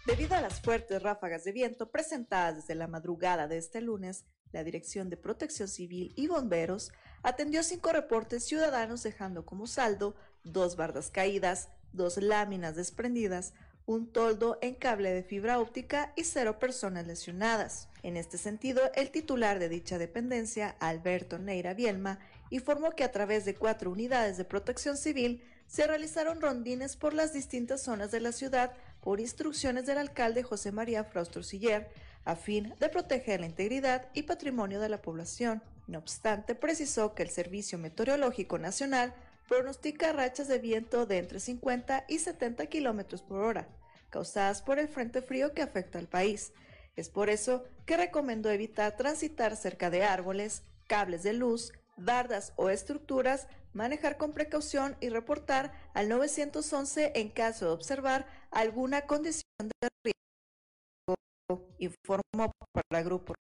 Debido 0.06 0.36
a 0.36 0.42
las 0.42 0.60
fuertes 0.60 1.02
ráfagas 1.02 1.46
de 1.46 1.54
viento 1.54 1.90
presentadas 1.90 2.58
desde 2.58 2.76
la 2.76 2.88
madrugada 2.88 3.48
de 3.48 3.56
este 3.56 3.80
lunes, 3.80 4.26
la 4.52 4.66
Dirección 4.66 5.10
de 5.10 5.16
Protección 5.16 5.70
Civil 5.70 6.12
y 6.18 6.28
Bomberos 6.28 6.92
atendió 7.24 7.64
cinco 7.64 7.92
reportes 7.92 8.46
ciudadanos 8.46 9.04
dejando 9.04 9.46
como 9.46 9.68
saldo 9.68 10.16
dos 10.44 10.76
bardas 10.76 11.10
caídas, 11.10 11.70
dos 11.94 12.18
láminas 12.18 12.76
desprendidas, 12.76 13.54
un 13.86 14.12
toldo 14.12 14.60
en 14.62 14.76
cable 14.76 15.12
de 15.12 15.24
fibra 15.24 15.60
óptica 15.60 16.12
y 16.18 16.26
cero 16.26 16.60
personas 16.60 17.08
lesionadas. 17.08 17.88
En 18.04 18.18
este 18.18 18.38
sentido, 18.38 18.82
el 18.96 19.12
titular 19.12 19.60
de 19.60 19.70
dicha 19.70 19.98
dependencia, 19.98 20.76
Alberto 20.80 21.40
Neira 21.40 21.74
Bielma, 21.74 22.20
informó 22.50 22.92
que 22.92 23.06
a 23.06 23.12
través 23.14 23.46
de 23.46 23.56
cuatro 23.56 23.90
unidades 23.90 24.38
de 24.38 24.44
protección 24.44 24.98
civil 24.98 25.42
se 25.68 25.88
realizaron 25.88 26.42
rondines 26.42 26.98
por 26.98 27.14
las 27.14 27.34
distintas 27.34 27.82
zonas 27.82 28.12
de 28.12 28.20
la 28.20 28.34
ciudad 28.34 28.74
por 29.02 29.22
instrucciones 29.22 29.86
del 29.86 29.98
alcalde 29.98 30.44
José 30.44 30.74
María 30.74 31.06
Fraustro 31.06 31.42
Siller, 31.42 31.90
a 32.26 32.36
fin 32.36 32.74
de 32.82 32.90
proteger 32.90 33.40
la 33.40 33.46
integridad 33.46 34.10
y 34.14 34.24
patrimonio 34.24 34.82
de 34.82 34.90
la 34.90 35.02
población. 35.02 35.64
No 35.88 36.00
obstante, 36.00 36.54
precisó 36.54 37.16
que 37.16 37.24
el 37.24 37.30
Servicio 37.30 37.78
Meteorológico 37.78 38.60
Nacional 38.60 39.16
pronostica 39.48 40.12
rachas 40.12 40.50
de 40.50 40.60
viento 40.60 41.06
de 41.06 41.18
entre 41.18 41.40
50 41.40 42.04
y 42.10 42.20
70 42.20 42.66
kilómetros 42.68 43.22
por 43.22 43.40
hora, 43.40 43.70
causadas 44.10 44.62
por 44.62 44.80
el 44.80 44.90
frente 44.90 45.22
frío 45.22 45.54
que 45.54 45.62
afecta 45.62 45.98
al 45.98 46.08
país. 46.08 46.52
Es 46.98 47.10
por 47.10 47.30
eso 47.30 47.64
que 47.86 47.96
recomendó 47.96 48.50
evitar 48.50 48.98
transitar 48.98 49.56
cerca 49.56 49.90
de 49.90 50.04
árboles, 50.04 50.64
cables 50.88 51.24
de 51.24 51.32
luz, 51.32 51.72
bardas 51.96 52.52
o 52.58 52.70
estructuras, 52.70 53.48
manejar 53.72 54.18
con 54.18 54.34
precaución 54.34 54.98
y 55.00 55.08
reportar 55.08 55.72
al 55.94 56.10
911 56.10 57.14
en 57.16 57.30
caso 57.30 57.66
de 57.66 57.72
observar 57.72 58.28
alguna 58.52 59.04
condición 59.04 59.44
de 59.60 59.88
riesgo, 60.04 61.70
informó 61.78 62.52
para 62.74 63.00
el 63.00 63.06
Grupo 63.06 63.34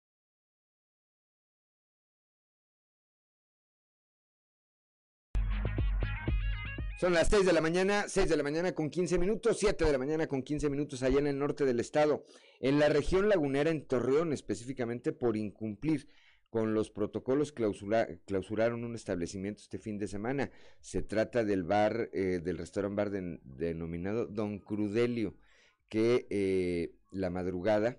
Son 6.97 7.13
las 7.13 7.29
6 7.29 7.45
de 7.45 7.53
la 7.53 7.61
mañana, 7.61 8.09
6 8.09 8.29
de 8.29 8.37
la 8.37 8.45
mañana 8.45 8.73
con 8.73 8.89
15 8.89 9.19
minutos, 9.19 9.59
7 9.59 9.85
de 9.85 9.93
la 9.93 9.99
mañana 9.99 10.29
con 10.29 10.43
15 10.43 10.71
minutos 10.71 11.03
allá 11.03 11.19
en 11.19 11.27
el 11.27 11.39
norte 11.39 11.65
del 11.65 11.81
estado, 11.81 12.25
en 12.61 12.79
la 12.79 12.89
región 12.89 13.29
lagunera 13.29 13.71
en 13.71 13.85
Torreón, 13.85 14.33
específicamente 14.33 15.13
por 15.13 15.37
incumplir 15.37 16.09
con 16.51 16.73
los 16.73 16.91
protocolos 16.91 17.53
clausuraron 17.53 18.85
un 18.85 18.95
establecimiento 18.95 19.61
este 19.61 19.81
fin 19.81 19.99
de 19.99 20.07
semana. 20.07 20.53
Se 20.81 21.03
trata 21.03 21.43
del 21.43 21.65
bar, 21.65 22.11
eh, 22.13 22.41
del 22.41 22.59
restaurante 22.59 22.97
bar 22.97 23.11
denominado 23.11 24.27
Don 24.27 24.61
Crudelio, 24.61 25.35
que 25.89 26.29
eh, 26.31 26.95
la 27.11 27.29
madrugada 27.29 27.99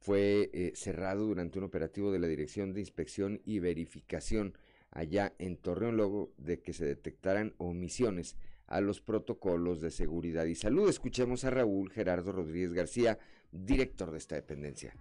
fue 0.00 0.50
eh, 0.52 0.72
cerrado 0.74 1.26
durante 1.26 1.58
un 1.58 1.64
operativo 1.64 2.10
de 2.10 2.18
la 2.18 2.26
Dirección 2.26 2.72
de 2.72 2.80
Inspección 2.80 3.40
y 3.44 3.60
Verificación 3.60 4.54
allá 4.90 5.32
en 5.38 5.56
Torreón, 5.56 5.96
luego 5.96 6.32
de 6.36 6.60
que 6.60 6.72
se 6.72 6.84
detectaran 6.84 7.54
omisiones 7.58 8.36
a 8.66 8.80
los 8.80 9.00
protocolos 9.00 9.80
de 9.80 9.90
seguridad 9.90 10.44
y 10.44 10.54
salud. 10.54 10.88
Escuchemos 10.88 11.44
a 11.44 11.50
Raúl 11.50 11.90
Gerardo 11.90 12.32
Rodríguez 12.32 12.72
García, 12.72 13.18
director 13.50 14.10
de 14.10 14.18
esta 14.18 14.36
dependencia. 14.36 14.94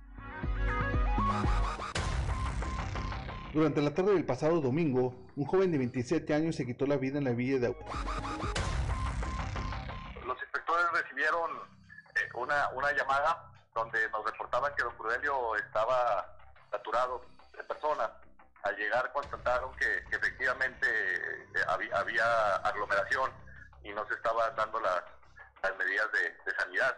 Durante 3.53 3.81
la 3.81 3.93
tarde 3.93 4.13
del 4.13 4.25
pasado 4.25 4.61
domingo, 4.61 5.15
un 5.35 5.45
joven 5.45 5.71
de 5.71 5.79
27 5.79 6.33
años 6.33 6.55
se 6.55 6.65
quitó 6.65 6.85
la 6.85 6.97
vida 6.97 7.17
en 7.17 7.23
la 7.23 7.31
villa 7.31 7.59
de... 7.59 7.67
Los 10.25 10.41
inspectores 10.41 10.85
recibieron 10.93 11.51
eh, 12.15 12.29
una, 12.35 12.69
una 12.75 12.91
llamada 12.91 13.51
donde 13.73 13.99
nos 14.11 14.25
reportaban 14.25 14.71
que 14.75 14.83
don 14.83 14.95
Crudelio 14.97 15.55
estaba 15.55 16.35
saturado 16.71 17.21
de 17.57 17.63
personas 17.63 18.11
al 18.63 18.75
llegar 18.75 19.11
constataron 19.13 19.75
que, 19.75 20.03
efectivamente 20.11 20.87
eh, 20.87 21.63
había, 21.67 22.55
aglomeración 22.57 23.31
y 23.83 23.91
no 23.93 24.05
se 24.07 24.15
estaban 24.15 24.55
dando 24.55 24.79
las, 24.79 25.03
medidas 25.77 26.07
de, 26.11 26.55
sanidad. 26.57 26.97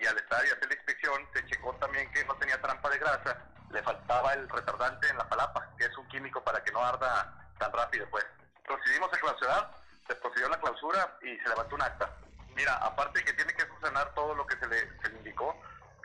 Y 0.00 0.06
al 0.06 0.16
estar 0.18 0.44
y 0.44 0.50
hacer 0.50 0.68
la 0.68 0.74
inspección, 0.74 1.26
se 1.32 1.46
checó 1.46 1.74
también 1.76 2.10
que 2.12 2.24
no 2.24 2.34
tenía 2.36 2.60
trampa 2.60 2.90
de 2.90 2.98
grasa, 2.98 3.38
le 3.70 3.82
faltaba 3.82 4.34
el 4.34 4.48
retardante 4.48 5.08
en 5.08 5.16
la 5.16 5.28
palapa, 5.28 5.68
que 5.78 5.86
es 5.86 5.96
un 5.96 6.06
químico 6.08 6.42
para 6.44 6.62
que 6.62 6.72
no 6.72 6.84
arda 6.84 7.32
tan 7.58 7.72
rápido. 7.72 8.06
Pues 8.10 8.24
procedimos 8.64 9.12
a 9.12 9.18
clausurar, 9.18 9.70
se 10.06 10.14
procedió 10.16 10.46
a 10.46 10.50
la 10.50 10.60
clausura 10.60 11.18
y 11.22 11.36
se 11.38 11.48
levantó 11.48 11.74
un 11.74 11.82
acta. 11.82 12.10
Mira, 12.54 12.74
aparte 12.74 13.24
que 13.24 13.32
tiene 13.32 13.54
que 13.54 13.66
subsanar 13.66 14.14
todo 14.14 14.34
lo 14.34 14.46
que 14.46 14.56
se 14.58 14.66
le 14.66 15.16
indicó, 15.18 15.58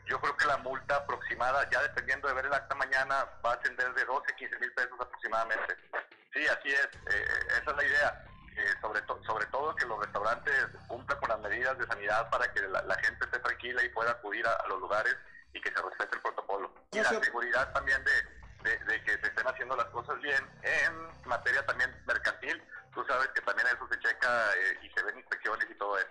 yo 0.08 0.20
creo 0.20 0.36
que 0.36 0.46
la 0.46 0.58
multa 0.58 0.96
aproximada, 0.98 1.70
ya 1.70 1.82
dependiendo 1.84 2.28
de 2.28 2.34
ver 2.34 2.46
el 2.46 2.54
acta 2.54 2.76
mañana, 2.76 3.28
va 3.46 3.52
a 3.52 3.56
ascender 3.56 3.94
de 3.94 4.06
12 4.06 4.32
a 4.32 4.36
15 4.36 4.60
mil 4.60 4.74
pesos 4.74 5.00
aproximadamente. 5.00 5.78
Sí, 6.34 6.48
así 6.48 6.70
es, 6.70 6.90
eh, 7.14 7.26
esa 7.62 7.72
es 7.72 7.78
la 7.78 7.86
idea. 7.86 8.26
sobre, 8.82 9.02
sobre 9.26 9.46
todo 9.48 9.76
que 9.76 9.86
los 9.86 10.00
restaurantes 10.00 10.68
cumplan 10.88 11.20
con 11.20 11.30
las 11.30 11.40
medidas 11.40 11.78
de 11.78 11.88
sanidad 11.88 12.30
para 12.30 12.52
que 12.52 12.62
la, 12.62 12.96
gente 12.96 13.26
esté 13.26 13.40
tranquila 13.40 13.84
y 13.84 13.90
pueda 13.90 14.12
acudir 14.12 14.46
a, 14.46 14.68
los 14.68 14.80
lugares 14.80 15.16
y 15.54 15.62
que 15.62 15.72
se 15.72 15.82
respete 15.82 16.16
el 16.16 16.22
protocolo. 16.22 16.74
Y 16.92 17.00
la 17.00 17.10
seguridad 17.10 17.72
también 17.74 18.04
de, 18.04 18.78
de, 18.86 19.04
que 19.04 19.12
se 19.18 19.28
estén 19.28 19.48
haciendo 19.48 19.76
las 19.76 19.88
cosas 19.88 20.20
bien 20.22 20.44
en 20.64 21.28
materia 21.28 21.66
también 21.66 21.94
mercantil. 22.06 22.62
Tú 22.94 23.04
sabes 23.06 23.28
que 23.30 23.42
también 23.42 23.68
eso 23.68 23.88
se 23.90 24.00
checa 24.00 24.54
eh, 24.56 24.80
y 24.84 24.90
se 24.90 25.04
ven 25.04 25.18
inspecciones 25.18 25.68
y 25.70 25.76
todo 25.76 25.98
eso. 25.98 26.10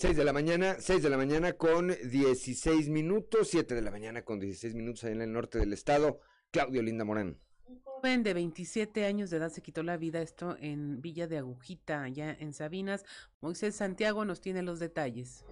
6 0.00 0.16
de 0.16 0.24
la 0.24 0.32
mañana, 0.32 0.76
6 0.78 1.02
de 1.02 1.10
la 1.10 1.18
mañana 1.18 1.52
con 1.52 1.88
16 1.88 2.88
minutos, 2.88 3.48
7 3.50 3.74
de 3.74 3.82
la 3.82 3.90
mañana 3.90 4.22
con 4.22 4.40
16 4.40 4.74
minutos 4.74 5.04
ahí 5.04 5.12
en 5.12 5.20
el 5.20 5.30
norte 5.30 5.58
del 5.58 5.74
estado. 5.74 6.20
Claudio 6.50 6.80
Linda 6.80 7.04
Morán. 7.04 7.36
Un 7.66 7.82
joven 7.82 8.22
de 8.22 8.32
27 8.32 9.04
años 9.04 9.28
de 9.28 9.36
edad 9.36 9.50
se 9.50 9.60
quitó 9.60 9.82
la 9.82 9.98
vida, 9.98 10.22
esto 10.22 10.56
en 10.58 11.02
Villa 11.02 11.26
de 11.26 11.36
Agujita, 11.36 12.02
allá 12.02 12.34
en 12.40 12.54
Sabinas. 12.54 13.04
Moisés 13.42 13.74
Santiago 13.76 14.24
nos 14.24 14.40
tiene 14.40 14.62
los 14.62 14.78
detalles. 14.78 15.44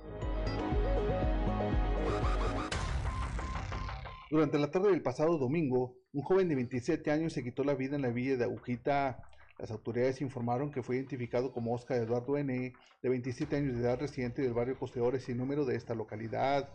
Durante 4.30 4.58
la 4.58 4.70
tarde 4.70 4.90
del 4.92 5.02
pasado 5.02 5.36
domingo, 5.36 5.98
un 6.14 6.22
joven 6.22 6.48
de 6.48 6.54
27 6.54 7.10
años 7.10 7.34
se 7.34 7.44
quitó 7.44 7.64
la 7.64 7.74
vida 7.74 7.96
en 7.96 8.02
la 8.02 8.08
Villa 8.08 8.38
de 8.38 8.44
Agujita, 8.44 9.27
las 9.58 9.70
autoridades 9.72 10.20
informaron 10.20 10.70
que 10.70 10.82
fue 10.82 10.96
identificado 10.96 11.52
como 11.52 11.74
Oscar 11.74 11.98
Eduardo 11.98 12.38
N., 12.38 12.72
de 13.02 13.08
27 13.08 13.56
años 13.56 13.74
de 13.74 13.82
edad, 13.82 13.98
residente 13.98 14.42
del 14.42 14.54
barrio 14.54 14.78
Costeores 14.78 15.28
y 15.28 15.34
número 15.34 15.64
de 15.64 15.74
esta 15.74 15.94
localidad. 15.94 16.68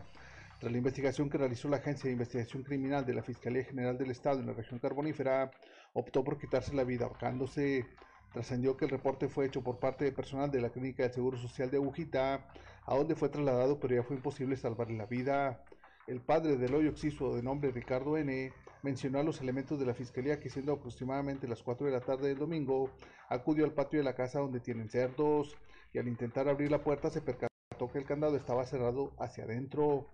Tras 0.59 0.71
la 0.71 0.77
investigación 0.77 1.29
que 1.29 1.37
realizó 1.37 1.69
la 1.69 1.77
Agencia 1.77 2.07
de 2.07 2.13
Investigación 2.13 2.63
Criminal 2.63 3.05
de 3.05 3.13
la 3.13 3.23
Fiscalía 3.23 3.63
General 3.63 3.97
del 3.97 4.11
Estado 4.11 4.39
en 4.39 4.47
la 4.47 4.53
región 4.53 4.79
carbonífera, 4.79 5.51
optó 5.93 6.23
por 6.23 6.37
quitarse 6.37 6.73
la 6.73 6.83
vida 6.83 7.05
ahorcándose. 7.05 7.85
Trascendió 8.33 8.75
que 8.75 8.85
el 8.85 8.91
reporte 8.91 9.29
fue 9.29 9.45
hecho 9.45 9.61
por 9.61 9.79
parte 9.79 10.05
de 10.05 10.11
personal 10.11 10.51
de 10.51 10.61
la 10.61 10.69
Clínica 10.69 11.03
del 11.03 11.13
Seguro 11.13 11.37
Social 11.37 11.69
de 11.69 11.77
Agujita, 11.77 12.47
a 12.85 12.95
donde 12.95 13.15
fue 13.15 13.29
trasladado, 13.29 13.79
pero 13.79 13.95
ya 13.95 14.03
fue 14.03 14.15
imposible 14.15 14.57
salvarle 14.57 14.97
la 14.97 15.05
vida. 15.05 15.63
El 16.05 16.19
padre 16.19 16.57
del 16.57 16.75
hoyo 16.75 16.89
oxiso 16.89 17.33
de 17.33 17.41
nombre 17.41 17.71
Ricardo 17.71 18.17
N. 18.17 18.51
mencionó 18.81 19.19
a 19.19 19.23
los 19.23 19.39
elementos 19.39 19.79
de 19.79 19.85
la 19.85 19.93
fiscalía 19.93 20.37
que 20.37 20.49
siendo 20.49 20.73
aproximadamente 20.73 21.47
las 21.47 21.63
4 21.63 21.87
de 21.87 21.93
la 21.93 22.01
tarde 22.01 22.27
del 22.27 22.37
domingo, 22.37 22.89
acudió 23.29 23.63
al 23.63 23.71
patio 23.71 23.99
de 23.99 24.03
la 24.03 24.13
casa 24.13 24.39
donde 24.39 24.59
tienen 24.59 24.89
cerdos 24.89 25.55
y 25.93 25.99
al 25.99 26.09
intentar 26.09 26.49
abrir 26.49 26.69
la 26.71 26.83
puerta 26.83 27.09
se 27.09 27.21
percató 27.21 27.47
que 27.89 27.99
el 27.99 28.05
candado 28.05 28.35
estaba 28.35 28.65
cerrado 28.65 29.13
hacia 29.17 29.45
adentro. 29.45 30.09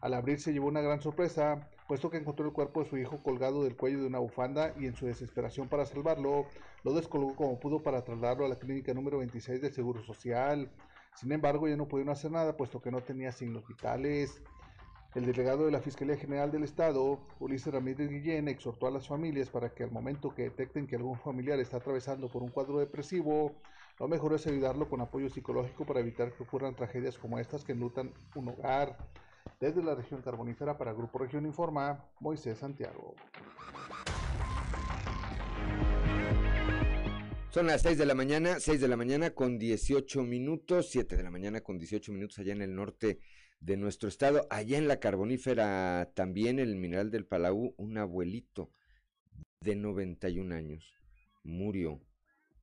Al 0.00 0.14
abrir 0.14 0.38
se 0.38 0.52
llevó 0.52 0.68
una 0.68 0.80
gran 0.80 1.00
sorpresa, 1.00 1.68
puesto 1.88 2.08
que 2.08 2.18
encontró 2.18 2.46
el 2.46 2.52
cuerpo 2.52 2.84
de 2.84 2.88
su 2.88 2.96
hijo 2.96 3.20
colgado 3.20 3.64
del 3.64 3.76
cuello 3.76 3.98
de 3.98 4.06
una 4.06 4.20
bufanda 4.20 4.72
y 4.78 4.86
en 4.86 4.94
su 4.94 5.06
desesperación 5.06 5.68
para 5.68 5.86
salvarlo, 5.86 6.46
lo 6.84 6.94
descolgó 6.94 7.34
como 7.34 7.58
pudo 7.58 7.82
para 7.82 8.04
trasladarlo 8.04 8.44
a 8.44 8.48
la 8.48 8.60
clínica 8.60 8.94
número 8.94 9.18
26 9.18 9.60
del 9.60 9.72
Seguro 9.72 10.04
Social. 10.04 10.70
Sin 11.16 11.32
embargo, 11.32 11.66
ya 11.66 11.76
no 11.76 11.88
pudieron 11.88 12.12
hacer 12.12 12.30
nada, 12.30 12.56
puesto 12.56 12.80
que 12.80 12.92
no 12.92 13.02
tenía 13.02 13.32
signos 13.32 13.66
vitales. 13.66 14.40
El 15.14 15.26
delegado 15.26 15.66
de 15.66 15.70
la 15.70 15.82
Fiscalía 15.82 16.16
General 16.16 16.50
del 16.50 16.64
Estado, 16.64 17.20
Ulises 17.38 17.70
Ramírez 17.70 18.08
Guillén, 18.08 18.48
exhortó 18.48 18.86
a 18.86 18.90
las 18.90 19.06
familias 19.06 19.50
para 19.50 19.74
que 19.74 19.82
al 19.82 19.90
momento 19.90 20.34
que 20.34 20.44
detecten 20.44 20.86
que 20.86 20.96
algún 20.96 21.18
familiar 21.18 21.60
está 21.60 21.76
atravesando 21.76 22.30
por 22.30 22.42
un 22.42 22.48
cuadro 22.48 22.78
depresivo, 22.78 23.54
lo 23.98 24.08
mejor 24.08 24.32
es 24.32 24.46
ayudarlo 24.46 24.88
con 24.88 25.02
apoyo 25.02 25.28
psicológico 25.28 25.84
para 25.84 26.00
evitar 26.00 26.32
que 26.32 26.42
ocurran 26.42 26.74
tragedias 26.74 27.18
como 27.18 27.38
estas 27.38 27.62
que 27.62 27.72
enlutan 27.72 28.10
un 28.34 28.48
hogar. 28.48 28.96
Desde 29.60 29.82
la 29.82 29.94
región 29.94 30.22
carbonífera 30.22 30.78
para 30.78 30.94
Grupo 30.94 31.18
Región 31.18 31.44
Informa, 31.44 32.06
Moisés 32.18 32.56
Santiago. 32.56 33.14
Son 37.50 37.66
las 37.66 37.82
6 37.82 37.98
de 37.98 38.06
la 38.06 38.14
mañana, 38.14 38.58
6 38.58 38.80
de 38.80 38.88
la 38.88 38.96
mañana 38.96 39.28
con 39.32 39.58
18 39.58 40.22
minutos, 40.22 40.88
7 40.90 41.18
de 41.18 41.22
la 41.22 41.30
mañana 41.30 41.60
con 41.60 41.76
18 41.76 42.10
minutos 42.12 42.38
allá 42.38 42.54
en 42.54 42.62
el 42.62 42.74
norte 42.74 43.18
de 43.62 43.76
nuestro 43.76 44.08
estado. 44.08 44.46
Allá 44.50 44.76
en 44.76 44.88
la 44.88 45.00
carbonífera 45.00 46.10
también 46.14 46.58
el 46.58 46.76
mineral 46.76 47.10
del 47.10 47.24
Palau, 47.24 47.74
un 47.76 47.96
abuelito 47.96 48.70
de 49.60 49.76
91 49.76 50.54
años 50.54 50.92
murió 51.44 52.00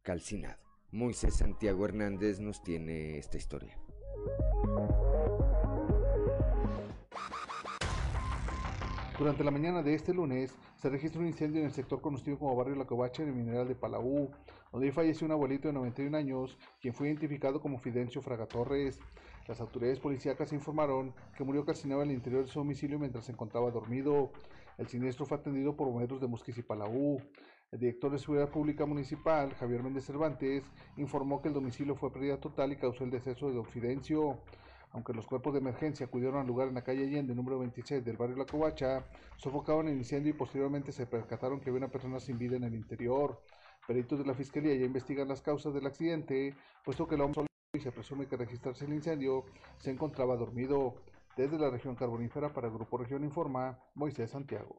calcinado. 0.01 0.61
Moisés 0.91 1.35
Santiago 1.35 1.85
Hernández 1.85 2.39
nos 2.39 2.61
tiene 2.63 3.17
esta 3.17 3.37
historia. 3.37 3.77
Durante 9.17 9.43
la 9.43 9.51
mañana 9.51 9.83
de 9.83 9.95
este 9.95 10.13
lunes 10.13 10.55
se 10.77 10.89
registró 10.89 11.21
un 11.21 11.27
incendio 11.27 11.59
en 11.59 11.67
el 11.67 11.73
sector 11.73 12.01
conocido 12.01 12.39
como 12.39 12.55
Barrio 12.55 12.75
La 12.75 12.85
Covacha 12.85 13.21
en 13.21 13.35
mineral 13.35 13.67
de 13.67 13.75
Palau, 13.75 14.31
donde 14.71 14.91
falleció 14.91 15.25
un 15.25 15.33
abuelito 15.33 15.67
de 15.67 15.73
91 15.73 16.17
años, 16.17 16.57
quien 16.81 16.93
fue 16.93 17.07
identificado 17.07 17.59
como 17.59 17.79
Fidencio 17.79 18.21
Fraga 18.21 18.47
Torres. 18.47 18.99
Las 19.49 19.61
autoridades 19.61 19.99
policíacas 19.99 20.53
informaron 20.53 21.11
que 21.35 21.43
murió 21.43 21.65
calcinado 21.65 22.03
en 22.03 22.11
el 22.11 22.17
interior 22.17 22.45
de 22.45 22.51
su 22.51 22.59
domicilio 22.59 22.99
mientras 22.99 23.25
se 23.25 23.31
encontraba 23.31 23.71
dormido. 23.71 24.31
El 24.77 24.87
siniestro 24.87 25.25
fue 25.25 25.39
atendido 25.39 25.75
por 25.75 25.87
bomberos 25.87 26.21
de 26.21 26.27
Musquis 26.27 26.59
y 26.59 26.61
Palau. 26.61 27.19
El 27.71 27.79
director 27.79 28.11
de 28.11 28.19
Seguridad 28.19 28.51
Pública 28.51 28.85
Municipal, 28.85 29.51
Javier 29.55 29.81
Méndez 29.81 30.05
Cervantes, 30.05 30.63
informó 30.97 31.41
que 31.41 31.47
el 31.47 31.55
domicilio 31.55 31.95
fue 31.95 32.13
pérdida 32.13 32.39
total 32.39 32.73
y 32.73 32.75
causó 32.75 33.03
el 33.03 33.09
deceso 33.09 33.47
de 33.47 33.55
don 33.55 33.65
Fidencio. 33.65 34.37
Aunque 34.91 35.13
los 35.13 35.25
cuerpos 35.25 35.53
de 35.53 35.61
emergencia 35.61 36.05
acudieron 36.05 36.39
al 36.39 36.45
lugar 36.45 36.67
en 36.67 36.75
la 36.75 36.83
calle 36.83 37.07
Allende, 37.07 37.33
número 37.33 37.57
26 37.57 38.05
del 38.05 38.17
barrio 38.17 38.37
La 38.37 38.45
Covacha, 38.45 39.03
sofocaban 39.37 39.87
el 39.87 39.97
incendio 39.97 40.29
y 40.29 40.37
posteriormente 40.37 40.91
se 40.91 41.07
percataron 41.07 41.59
que 41.59 41.71
había 41.71 41.79
una 41.79 41.91
persona 41.91 42.19
sin 42.19 42.37
vida 42.37 42.55
en 42.55 42.65
el 42.65 42.75
interior. 42.75 43.41
Peritos 43.87 44.19
de 44.19 44.25
la 44.25 44.35
Fiscalía 44.35 44.75
ya 44.75 44.85
investigan 44.85 45.27
las 45.27 45.41
causas 45.41 45.73
del 45.73 45.87
accidente, 45.87 46.53
puesto 46.85 47.07
que 47.07 47.15
el 47.15 47.21
hombre 47.21 47.48
y 47.73 47.79
se 47.79 47.91
presume 47.91 48.25
que 48.25 48.35
registrarse 48.35 48.85
el 48.85 48.93
incendio 48.93 49.45
se 49.77 49.91
encontraba 49.91 50.35
dormido. 50.35 50.95
Desde 51.37 51.59
la 51.59 51.69
región 51.69 51.95
carbonífera 51.95 52.51
para 52.51 52.67
el 52.67 52.73
Grupo 52.73 52.97
Región 52.97 53.23
Informa, 53.23 53.77
Moisés 53.93 54.31
Santiago. 54.31 54.75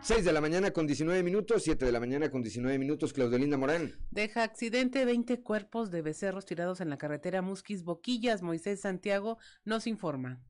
6 0.00 0.24
de 0.24 0.32
la 0.32 0.40
mañana 0.40 0.72
con 0.72 0.88
19 0.88 1.22
minutos, 1.22 1.62
7 1.62 1.84
de 1.86 1.92
la 1.92 2.00
mañana 2.00 2.30
con 2.30 2.42
19 2.42 2.76
minutos, 2.78 3.12
Claudelinda 3.12 3.56
Morán. 3.56 3.92
Deja 4.10 4.42
accidente 4.42 5.04
20 5.04 5.40
cuerpos 5.40 5.92
de 5.92 6.02
becerros 6.02 6.44
tirados 6.44 6.80
en 6.80 6.90
la 6.90 6.98
carretera 6.98 7.42
Musquis 7.42 7.84
Boquillas. 7.84 8.42
Moisés 8.42 8.80
Santiago 8.80 9.38
nos 9.64 9.86
informa. 9.86 10.42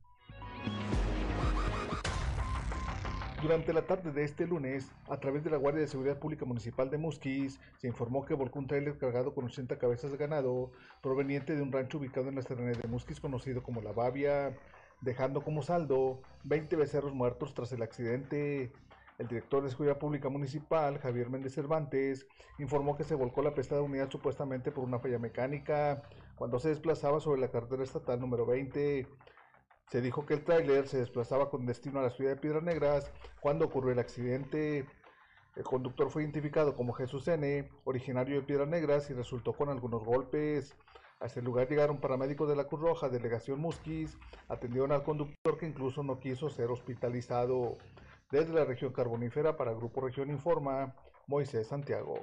Durante 3.45 3.75
la 3.75 3.83
tarde 3.83 4.11
de 4.11 4.25
este 4.25 4.47
lunes, 4.47 4.91
a 5.07 5.19
través 5.19 5.45
de 5.45 5.51
la 5.51 5.59
Guardia 5.59 5.83
de 5.83 5.87
Seguridad 5.87 6.19
Pública 6.19 6.47
Municipal 6.47 6.89
de 6.89 6.97
Musquis, 6.97 7.61
se 7.77 7.87
informó 7.87 8.25
que 8.25 8.33
volcó 8.33 8.59
un 8.59 8.67
trailer 8.67 8.97
cargado 8.97 9.35
con 9.35 9.45
80 9.45 9.79
cabezas 9.79 10.11
de 10.11 10.17
ganado 10.17 10.71
proveniente 11.03 11.55
de 11.55 11.61
un 11.61 11.71
rancho 11.71 11.99
ubicado 11.99 12.31
en 12.31 12.37
la 12.37 12.41
serranía 12.41 12.73
de 12.73 12.89
Musquis 12.89 13.21
conocido 13.21 13.63
como 13.63 13.83
La 13.83 13.93
Babia, 13.93 14.57
dejando 15.03 15.43
como 15.43 15.61
saldo 15.61 16.23
20 16.45 16.75
becerros 16.77 17.13
muertos 17.13 17.53
tras 17.53 17.71
el 17.73 17.83
accidente. 17.83 18.73
El 19.19 19.29
director 19.29 19.63
de 19.63 19.69
Seguridad 19.69 19.99
Pública 19.99 20.31
Municipal, 20.31 20.97
Javier 20.97 21.29
Méndez 21.29 21.53
Cervantes, 21.53 22.27
informó 22.59 22.97
que 22.97 23.05
se 23.05 23.15
volcó 23.15 23.43
la 23.43 23.53
pesada 23.53 23.83
unidad 23.83 24.09
supuestamente 24.11 24.73
por 24.73 24.85
una 24.85 25.01
falla 25.01 25.19
mecánica 25.19 26.01
cuando 26.35 26.59
se 26.59 26.71
desplazaba 26.71 27.21
sobre 27.21 27.43
la 27.43 27.51
carretera 27.51 27.85
estatal 27.85 28.19
número 28.19 28.47
20. 28.47 29.07
Se 29.91 30.01
dijo 30.01 30.27
que 30.27 30.35
el 30.35 30.45
tráiler 30.45 30.89
se 30.89 30.99
desplazaba 30.99 31.51
con 31.51 31.67
destino 31.67 32.01
a 32.01 32.03
la 32.03 32.11
ciudad 32.11 32.31
de 32.33 32.41
Piedras 32.41 32.63
Negras 32.63 33.13
cuando 33.41 33.67
ocurrió 33.67 33.93
el 33.93 33.99
accidente. 33.99 34.87
El 35.57 35.63
conductor 35.65 36.11
fue 36.11 36.23
identificado 36.23 36.75
como 36.75 36.93
Jesús 36.93 37.29
N., 37.29 37.69
originario 37.85 38.37
de 38.37 38.43
Piedras 38.43 38.69
Negras, 38.69 39.09
y 39.11 39.15
resultó 39.15 39.53
con 39.53 39.69
algunos 39.69 40.05
golpes. 40.05 40.75
A 41.21 41.27
ese 41.27 41.43
lugar 41.43 41.69
llegaron 41.69 42.01
paramédicos 42.01 42.49
de 42.49 42.57
la 42.57 42.65
Cruz 42.65 42.81
Roja, 42.81 43.09
delegación 43.09 43.61
Musquis, 43.61 44.19
atendieron 44.49 44.91
al 44.93 45.05
conductor 45.05 45.57
que 45.59 45.67
incluso 45.67 46.03
no 46.03 46.19
quiso 46.19 46.51
ser 46.51 46.71
hospitalizado. 46.71 47.77
Desde 48.31 48.53
la 48.53 48.65
región 48.65 48.93
carbonífera 48.93 49.57
para 49.57 49.73
Grupo 49.73 50.01
Región 50.01 50.29
Informa, 50.29 50.95
Moisés 51.29 51.69
Santiago. 51.69 52.17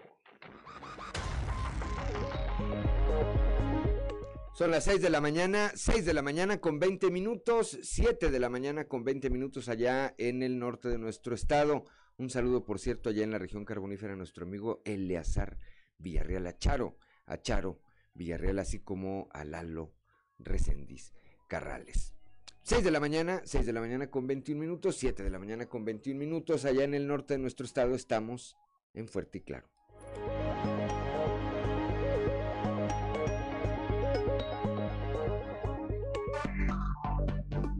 Son 4.53 4.69
las 4.69 4.83
6 4.83 5.01
de 5.01 5.09
la 5.09 5.21
mañana, 5.21 5.71
6 5.75 6.05
de 6.05 6.13
la 6.13 6.21
mañana 6.21 6.59
con 6.59 6.77
20 6.77 7.09
minutos, 7.09 7.79
7 7.81 8.29
de 8.29 8.39
la 8.39 8.49
mañana 8.49 8.85
con 8.85 9.05
20 9.05 9.29
minutos 9.29 9.69
allá 9.69 10.13
en 10.17 10.43
el 10.43 10.59
norte 10.59 10.89
de 10.89 10.97
nuestro 10.97 11.33
estado. 11.33 11.85
Un 12.17 12.29
saludo, 12.29 12.65
por 12.65 12.77
cierto, 12.77 13.09
allá 13.09 13.23
en 13.23 13.31
la 13.31 13.39
región 13.39 13.63
carbonífera 13.63 14.13
a 14.13 14.17
nuestro 14.17 14.45
amigo 14.45 14.81
Eleazar 14.83 15.57
Villarreal, 15.97 16.45
a 16.47 16.57
Charo, 16.57 16.97
a 17.25 17.41
Charo 17.41 17.79
Villarreal, 18.13 18.59
así 18.59 18.79
como 18.79 19.29
a 19.31 19.45
Lalo 19.45 19.93
Resendiz 20.37 21.13
Carrales. 21.47 22.13
6 22.63 22.83
de 22.83 22.91
la 22.91 22.99
mañana, 22.99 23.41
6 23.45 23.65
de 23.65 23.73
la 23.73 23.79
mañana 23.79 24.11
con 24.11 24.27
21 24.27 24.59
minutos, 24.59 24.97
7 24.97 25.23
de 25.23 25.29
la 25.29 25.39
mañana 25.39 25.67
con 25.67 25.85
21 25.85 26.19
minutos, 26.19 26.65
allá 26.65 26.83
en 26.83 26.93
el 26.93 27.07
norte 27.07 27.35
de 27.35 27.39
nuestro 27.39 27.65
estado 27.65 27.95
estamos 27.95 28.57
en 28.93 29.07
Fuerte 29.07 29.37
y 29.37 29.41
Claro. 29.41 29.67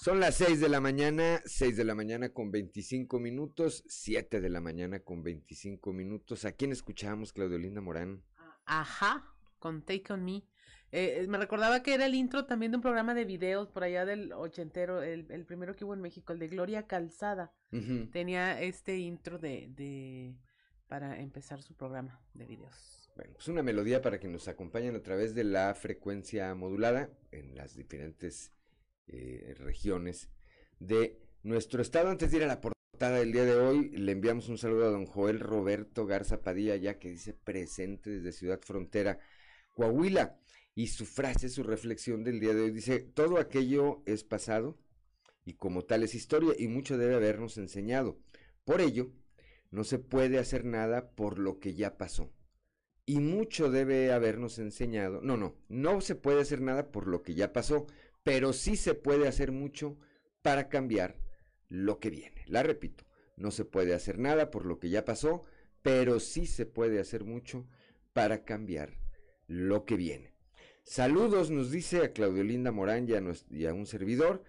Son 0.00 0.20
las 0.20 0.36
6 0.36 0.60
de 0.60 0.68
la 0.68 0.80
mañana, 0.80 1.42
6 1.44 1.76
de 1.76 1.84
la 1.84 1.96
mañana 1.96 2.28
con 2.28 2.52
25 2.52 3.18
minutos, 3.18 3.82
7 3.88 4.40
de 4.40 4.48
la 4.48 4.60
mañana 4.60 5.00
con 5.00 5.24
25 5.24 5.92
minutos. 5.92 6.44
¿A 6.44 6.52
quién 6.52 6.70
escuchamos, 6.70 7.32
Claudio 7.32 7.58
Linda 7.58 7.80
Morán? 7.80 8.22
Ajá, 8.64 9.34
con 9.58 9.82
Take 9.82 10.12
On 10.12 10.24
Me. 10.24 10.44
Eh, 10.92 11.26
me 11.28 11.36
recordaba 11.36 11.82
que 11.82 11.94
era 11.94 12.06
el 12.06 12.14
intro 12.14 12.46
también 12.46 12.70
de 12.70 12.76
un 12.76 12.82
programa 12.82 13.12
de 13.12 13.24
videos 13.24 13.68
por 13.70 13.82
allá 13.82 14.06
del 14.06 14.32
ochentero, 14.32 15.02
el, 15.02 15.26
el 15.30 15.44
primero 15.44 15.74
que 15.74 15.84
hubo 15.84 15.94
en 15.94 16.00
México, 16.00 16.32
el 16.32 16.38
de 16.38 16.46
Gloria 16.46 16.86
Calzada. 16.86 17.52
Tenía 18.12 18.62
este 18.62 18.98
intro 18.98 19.38
de, 19.38 19.68
de 19.74 20.36
para 20.86 21.20
empezar 21.20 21.60
su 21.60 21.74
programa 21.74 22.20
de 22.34 22.46
videos. 22.46 23.10
Bueno, 23.16 23.32
pues 23.34 23.48
una 23.48 23.64
melodía 23.64 24.00
para 24.00 24.20
que 24.20 24.28
nos 24.28 24.46
acompañen 24.46 24.94
a 24.94 25.02
través 25.02 25.34
de 25.34 25.42
la 25.42 25.74
frecuencia 25.74 26.54
modulada 26.54 27.10
en 27.32 27.56
las 27.56 27.74
diferentes 27.74 28.52
eh, 29.08 29.54
regiones 29.58 30.28
de 30.78 31.18
nuestro 31.42 31.82
estado. 31.82 32.10
Antes 32.10 32.30
de 32.30 32.38
ir 32.38 32.44
a 32.44 32.48
la 32.48 32.60
portada 32.60 33.18
del 33.18 33.32
día 33.32 33.44
de 33.44 33.56
hoy, 33.56 33.90
le 33.90 34.12
enviamos 34.12 34.48
un 34.48 34.58
saludo 34.58 34.86
a 34.86 34.90
don 34.90 35.06
Joel 35.06 35.40
Roberto 35.40 36.06
Garza 36.06 36.42
Padilla, 36.42 36.76
ya 36.76 36.98
que 36.98 37.10
dice 37.10 37.32
presente 37.32 38.10
desde 38.10 38.32
Ciudad 38.32 38.60
Frontera, 38.62 39.18
Coahuila. 39.74 40.38
Y 40.74 40.86
su 40.86 41.06
frase, 41.06 41.48
su 41.48 41.64
reflexión 41.64 42.22
del 42.22 42.38
día 42.38 42.54
de 42.54 42.62
hoy 42.62 42.70
dice, 42.70 43.00
todo 43.00 43.38
aquello 43.38 44.02
es 44.06 44.22
pasado 44.22 44.78
y 45.44 45.54
como 45.54 45.82
tal 45.82 46.04
es 46.04 46.14
historia 46.14 46.54
y 46.56 46.68
mucho 46.68 46.96
debe 46.96 47.14
habernos 47.14 47.58
enseñado. 47.58 48.18
Por 48.64 48.80
ello, 48.80 49.10
no 49.70 49.82
se 49.82 49.98
puede 49.98 50.38
hacer 50.38 50.64
nada 50.64 51.10
por 51.10 51.38
lo 51.38 51.58
que 51.58 51.74
ya 51.74 51.96
pasó. 51.96 52.30
Y 53.06 53.20
mucho 53.20 53.70
debe 53.70 54.12
habernos 54.12 54.58
enseñado. 54.58 55.20
No, 55.22 55.36
no, 55.36 55.56
no 55.68 56.00
se 56.02 56.14
puede 56.14 56.42
hacer 56.42 56.60
nada 56.60 56.92
por 56.92 57.08
lo 57.08 57.22
que 57.22 57.34
ya 57.34 57.52
pasó, 57.52 57.86
pero 58.22 58.52
sí 58.52 58.76
se 58.76 58.94
puede 58.94 59.28
hacer 59.28 59.52
mucho 59.52 59.96
para 60.42 60.68
cambiar 60.68 61.16
lo 61.68 61.98
que 61.98 62.10
viene. 62.10 62.44
La 62.46 62.62
repito, 62.62 63.04
no 63.36 63.50
se 63.50 63.64
puede 63.64 63.94
hacer 63.94 64.18
nada 64.18 64.50
por 64.50 64.66
lo 64.66 64.78
que 64.78 64.90
ya 64.90 65.04
pasó, 65.04 65.42
pero 65.82 66.20
sí 66.20 66.46
se 66.46 66.66
puede 66.66 67.00
hacer 67.00 67.24
mucho 67.24 67.66
para 68.12 68.44
cambiar 68.44 68.98
lo 69.46 69.84
que 69.84 69.96
viene. 69.96 70.34
Saludos, 70.84 71.50
nos 71.50 71.70
dice 71.70 72.02
a 72.02 72.12
Claudio 72.12 72.42
Linda 72.42 72.72
Morán 72.72 73.08
y 73.08 73.14
a, 73.14 73.22
y 73.50 73.66
a 73.66 73.74
un 73.74 73.86
servidor, 73.86 74.42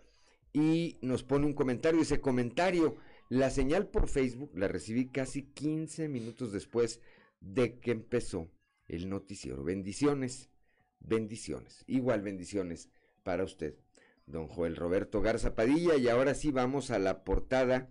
y 0.54 0.98
nos 1.02 1.24
pone 1.24 1.46
un 1.46 1.54
comentario, 1.54 2.00
dice 2.00 2.22
comentario, 2.22 2.96
la 3.30 3.50
señal 3.50 3.88
por 3.90 4.08
Facebook 4.08 4.52
la 4.56 4.68
recibí 4.68 5.10
casi 5.10 5.44
15 5.44 6.08
minutos 6.08 6.52
después 6.52 7.02
de 7.42 7.80
que 7.80 7.92
empezó 7.92 8.50
el 8.88 9.10
noticiero. 9.10 9.64
Bendiciones, 9.64 10.50
bendiciones, 11.00 11.84
igual 11.88 12.22
bendiciones 12.22 12.90
para 13.30 13.44
usted, 13.44 13.76
don 14.26 14.48
Joel 14.48 14.76
Roberto 14.76 15.22
Garza 15.22 15.54
Padilla, 15.54 15.96
y 15.98 16.08
ahora 16.08 16.34
sí 16.34 16.50
vamos 16.50 16.90
a 16.90 16.98
la 16.98 17.24
portada 17.24 17.88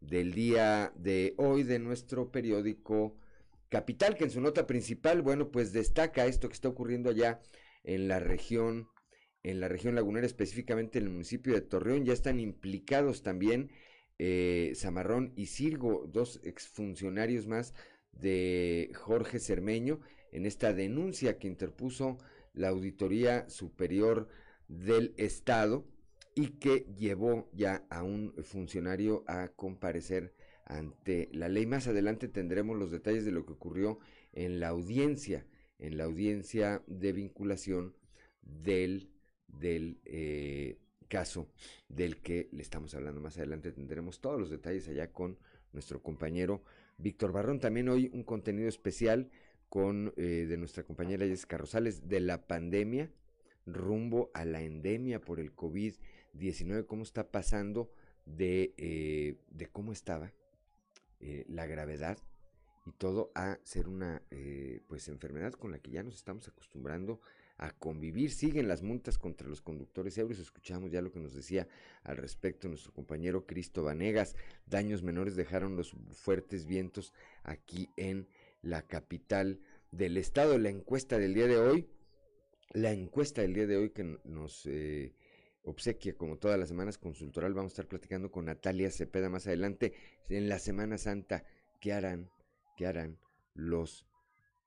del 0.00 0.34
día 0.34 0.92
de 0.96 1.34
hoy 1.36 1.62
de 1.62 1.78
nuestro 1.78 2.32
periódico 2.32 3.16
Capital, 3.68 4.16
que 4.16 4.24
en 4.24 4.30
su 4.30 4.40
nota 4.40 4.66
principal, 4.66 5.22
bueno, 5.22 5.52
pues 5.52 5.72
destaca 5.72 6.26
esto 6.26 6.48
que 6.48 6.54
está 6.54 6.68
ocurriendo 6.68 7.08
allá 7.08 7.40
en 7.84 8.08
la 8.08 8.18
región, 8.18 8.88
en 9.44 9.60
la 9.60 9.68
región 9.68 9.94
lagunera, 9.94 10.26
específicamente 10.26 10.98
en 10.98 11.04
el 11.04 11.10
municipio 11.10 11.54
de 11.54 11.60
Torreón, 11.60 12.04
ya 12.04 12.12
están 12.12 12.40
implicados 12.40 13.22
también 13.22 13.70
eh, 14.18 14.72
Zamarrón 14.74 15.32
y 15.36 15.46
Sirgo, 15.46 16.04
dos 16.08 16.40
exfuncionarios 16.42 17.46
más 17.46 17.74
de 18.10 18.90
Jorge 18.96 19.38
Cermeño, 19.38 20.00
en 20.32 20.46
esta 20.46 20.72
denuncia 20.72 21.38
que 21.38 21.46
interpuso 21.46 22.18
la 22.54 22.70
Auditoría 22.70 23.48
Superior 23.48 24.26
del 24.70 25.14
Estado 25.16 25.84
y 26.34 26.58
que 26.58 26.86
llevó 26.96 27.50
ya 27.52 27.84
a 27.90 28.04
un 28.04 28.32
funcionario 28.44 29.24
a 29.26 29.48
comparecer 29.48 30.32
ante 30.64 31.28
la 31.32 31.48
ley. 31.48 31.66
Más 31.66 31.88
adelante 31.88 32.28
tendremos 32.28 32.78
los 32.78 32.92
detalles 32.92 33.24
de 33.24 33.32
lo 33.32 33.44
que 33.44 33.52
ocurrió 33.52 33.98
en 34.32 34.60
la 34.60 34.68
audiencia, 34.68 35.44
en 35.78 35.98
la 35.98 36.04
audiencia 36.04 36.84
de 36.86 37.12
vinculación 37.12 37.96
del, 38.42 39.10
del 39.48 40.00
eh, 40.04 40.78
caso 41.08 41.48
del 41.88 42.20
que 42.20 42.48
le 42.52 42.62
estamos 42.62 42.94
hablando. 42.94 43.20
Más 43.20 43.36
adelante 43.38 43.72
tendremos 43.72 44.20
todos 44.20 44.38
los 44.38 44.50
detalles 44.50 44.86
allá 44.88 45.12
con 45.12 45.36
nuestro 45.72 46.00
compañero 46.00 46.62
Víctor 46.96 47.32
Barrón. 47.32 47.58
También 47.58 47.88
hoy 47.88 48.08
un 48.12 48.22
contenido 48.22 48.68
especial 48.68 49.30
con 49.68 50.12
eh, 50.16 50.46
de 50.48 50.56
nuestra 50.56 50.84
compañera 50.84 51.26
Jessica 51.26 51.58
Rosales 51.58 52.06
de 52.08 52.20
la 52.20 52.46
pandemia 52.46 53.10
rumbo 53.66 54.30
a 54.34 54.44
la 54.44 54.62
endemia 54.62 55.20
por 55.20 55.40
el 55.40 55.54
COVID-19, 55.54 56.86
cómo 56.86 57.02
está 57.02 57.30
pasando 57.30 57.90
de, 58.26 58.74
eh, 58.76 59.36
de 59.50 59.66
cómo 59.66 59.92
estaba 59.92 60.32
eh, 61.20 61.44
la 61.48 61.66
gravedad 61.66 62.18
y 62.86 62.92
todo 62.92 63.30
a 63.34 63.58
ser 63.62 63.88
una 63.88 64.22
eh, 64.30 64.80
pues 64.88 65.08
enfermedad 65.08 65.52
con 65.52 65.70
la 65.70 65.78
que 65.78 65.90
ya 65.90 66.02
nos 66.02 66.14
estamos 66.14 66.48
acostumbrando 66.48 67.20
a 67.58 67.72
convivir. 67.72 68.32
Siguen 68.32 68.68
las 68.68 68.82
multas 68.82 69.18
contra 69.18 69.46
los 69.46 69.60
conductores 69.60 70.16
ebrios. 70.16 70.40
Escuchamos 70.40 70.90
ya 70.90 71.02
lo 71.02 71.12
que 71.12 71.20
nos 71.20 71.34
decía 71.34 71.68
al 72.04 72.16
respecto 72.16 72.68
nuestro 72.68 72.92
compañero 72.92 73.44
Cristo 73.44 73.82
Vanegas. 73.82 74.34
Daños 74.66 75.02
menores 75.02 75.36
dejaron 75.36 75.76
los 75.76 75.94
fuertes 76.12 76.64
vientos 76.64 77.12
aquí 77.42 77.90
en 77.96 78.26
la 78.62 78.80
capital 78.82 79.60
del 79.92 80.16
estado. 80.16 80.58
La 80.58 80.70
encuesta 80.70 81.18
del 81.18 81.34
día 81.34 81.48
de 81.48 81.58
hoy, 81.58 81.86
la 82.72 82.92
encuesta 82.92 83.42
del 83.42 83.54
día 83.54 83.66
de 83.66 83.76
hoy 83.76 83.90
que 83.90 84.18
nos 84.24 84.64
eh, 84.66 85.14
obsequia 85.62 86.14
como 86.14 86.38
todas 86.38 86.58
las 86.58 86.68
semanas 86.68 86.98
consultoral, 86.98 87.54
vamos 87.54 87.72
a 87.72 87.74
estar 87.74 87.88
platicando 87.88 88.30
con 88.30 88.44
Natalia 88.46 88.90
Cepeda 88.90 89.28
más 89.28 89.46
adelante 89.46 89.92
en 90.28 90.48
la 90.48 90.58
Semana 90.58 90.98
Santa. 90.98 91.44
¿Qué 91.80 91.92
harán? 91.92 92.30
¿Qué 92.76 92.86
harán 92.86 93.18
los, 93.54 94.06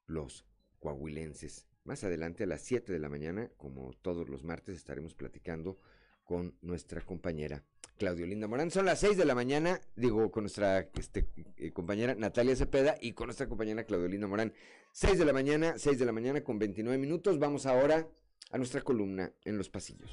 los 0.06 0.46
coahuilenses? 0.80 1.68
Más 1.86 2.04
adelante 2.04 2.44
a 2.44 2.48
las 2.48 2.62
7 2.62 2.92
de 2.92 3.00
la 3.00 3.10
mañana, 3.10 3.50
como 3.58 3.94
todos 3.94 4.30
los 4.30 4.44
martes, 4.44 4.78
estaremos 4.78 5.14
platicando 5.14 5.80
con 6.24 6.58
nuestra 6.62 7.02
compañera 7.02 7.64
Claudio 8.04 8.28
Linda 8.28 8.50
Morán. 8.50 8.70
Son 8.70 8.86
las 8.86 9.00
6 9.00 9.16
de 9.16 9.24
la 9.24 9.34
mañana, 9.34 9.80
digo, 9.96 10.30
con 10.30 10.44
nuestra 10.44 10.90
este, 11.00 11.26
eh, 11.56 11.72
compañera 11.72 12.16
Natalia 12.16 12.54
Cepeda 12.54 12.98
y 13.00 13.14
con 13.14 13.28
nuestra 13.28 13.48
compañera 13.48 13.86
Claudio 13.86 14.10
Linda 14.10 14.28
Morán. 14.28 14.52
6 14.92 15.18
de 15.18 15.24
la 15.24 15.32
mañana, 15.32 15.76
6 15.78 16.00
de 16.00 16.06
la 16.06 16.12
mañana 16.12 16.44
con 16.44 16.60
29 16.60 16.98
minutos. 16.98 17.40
Vamos 17.40 17.66
ahora 17.66 18.06
a 18.52 18.58
nuestra 18.58 18.82
columna 18.82 19.32
en 19.46 19.58
los 19.58 19.70
pasillos. 19.70 20.12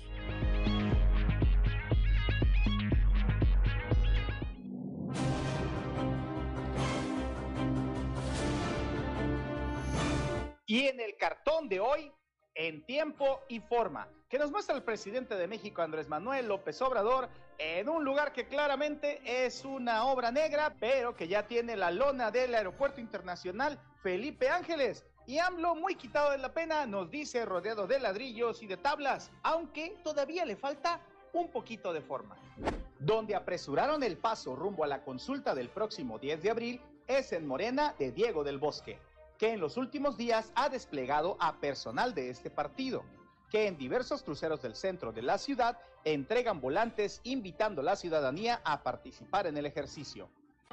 Y 10.65 10.87
en 10.87 11.01
el 11.01 11.17
cartón 11.17 11.69
de 11.69 11.81
hoy, 11.81 12.13
en 12.61 12.83
tiempo 12.83 13.41
y 13.49 13.61
forma, 13.61 14.07
que 14.29 14.39
nos 14.39 14.51
muestra 14.51 14.77
el 14.77 14.83
presidente 14.83 15.35
de 15.35 15.49
México, 15.49 15.81
Andrés 15.81 16.11
Manuel 16.11 16.47
López 16.47 16.83
Obrador, 16.83 17.31
en 17.57 17.89
un 17.89 18.05
lugar 18.05 18.35
que 18.35 18.49
claramente 18.49 19.23
es 19.25 19.65
una 19.65 20.05
obra 20.05 20.31
negra, 20.31 20.75
pero 20.79 21.17
que 21.17 21.27
ya 21.27 21.47
tiene 21.47 21.75
la 21.75 21.91
lona 21.91 22.31
del 22.31 22.55
Aeropuerto 22.55 23.01
Internacional 23.01 23.81
Felipe 24.03 24.51
Ángeles. 24.51 25.07
Y 25.27 25.39
AMLO, 25.39 25.75
muy 25.75 25.95
quitado 25.95 26.33
de 26.33 26.39
la 26.39 26.53
pena, 26.53 26.85
nos 26.85 27.11
dice 27.11 27.47
rodeado 27.47 27.87
de 27.87 27.99
ladrillos 27.99 28.63
y 28.63 28.67
de 28.67 28.77
tablas, 28.77 29.31
aunque 29.43 29.97
todavía 30.05 30.45
le 30.45 30.57
falta 30.57 31.01
un 31.33 31.51
poquito 31.51 31.95
de 31.95 32.03
forma. 32.03 32.37
Donde 32.99 33.35
apresuraron 33.35 34.03
el 34.03 34.19
paso 34.19 34.55
rumbo 34.55 34.85
a 34.85 34.89
la 34.89 35.03
consulta 35.03 35.55
del 35.55 35.71
próximo 35.71 36.19
10 36.19 36.43
de 36.43 36.51
abril 36.51 36.81
es 37.07 37.33
en 37.33 37.47
Morena 37.47 37.95
de 37.99 38.13
Diego 38.13 38.45
del 38.45 38.59
Bosque, 38.59 38.99
que 39.41 39.55
en 39.55 39.61
los 39.61 39.79
últimos 39.79 40.19
días 40.19 40.53
ha 40.55 40.69
desplegado 40.69 41.39
a 41.41 41.57
personal 41.57 42.15
de 42.15 42.29
este 42.29 42.51
partido, 42.51 43.03
que 43.51 43.67
en 43.67 43.79
diversos 43.79 44.23
cruceros 44.23 44.61
del 44.61 44.77
centro 44.77 45.13
de 45.13 45.23
la 45.23 45.39
ciudad 45.39 45.79
entregan 46.05 46.61
volantes 46.61 47.23
invitando 47.25 47.81
a 47.81 47.85
la 47.85 47.97
ciudadanía 47.97 48.61
a 48.65 48.83
participar 48.83 49.47
en 49.47 49.57
el 49.57 49.65
ejercicio. 49.65 50.29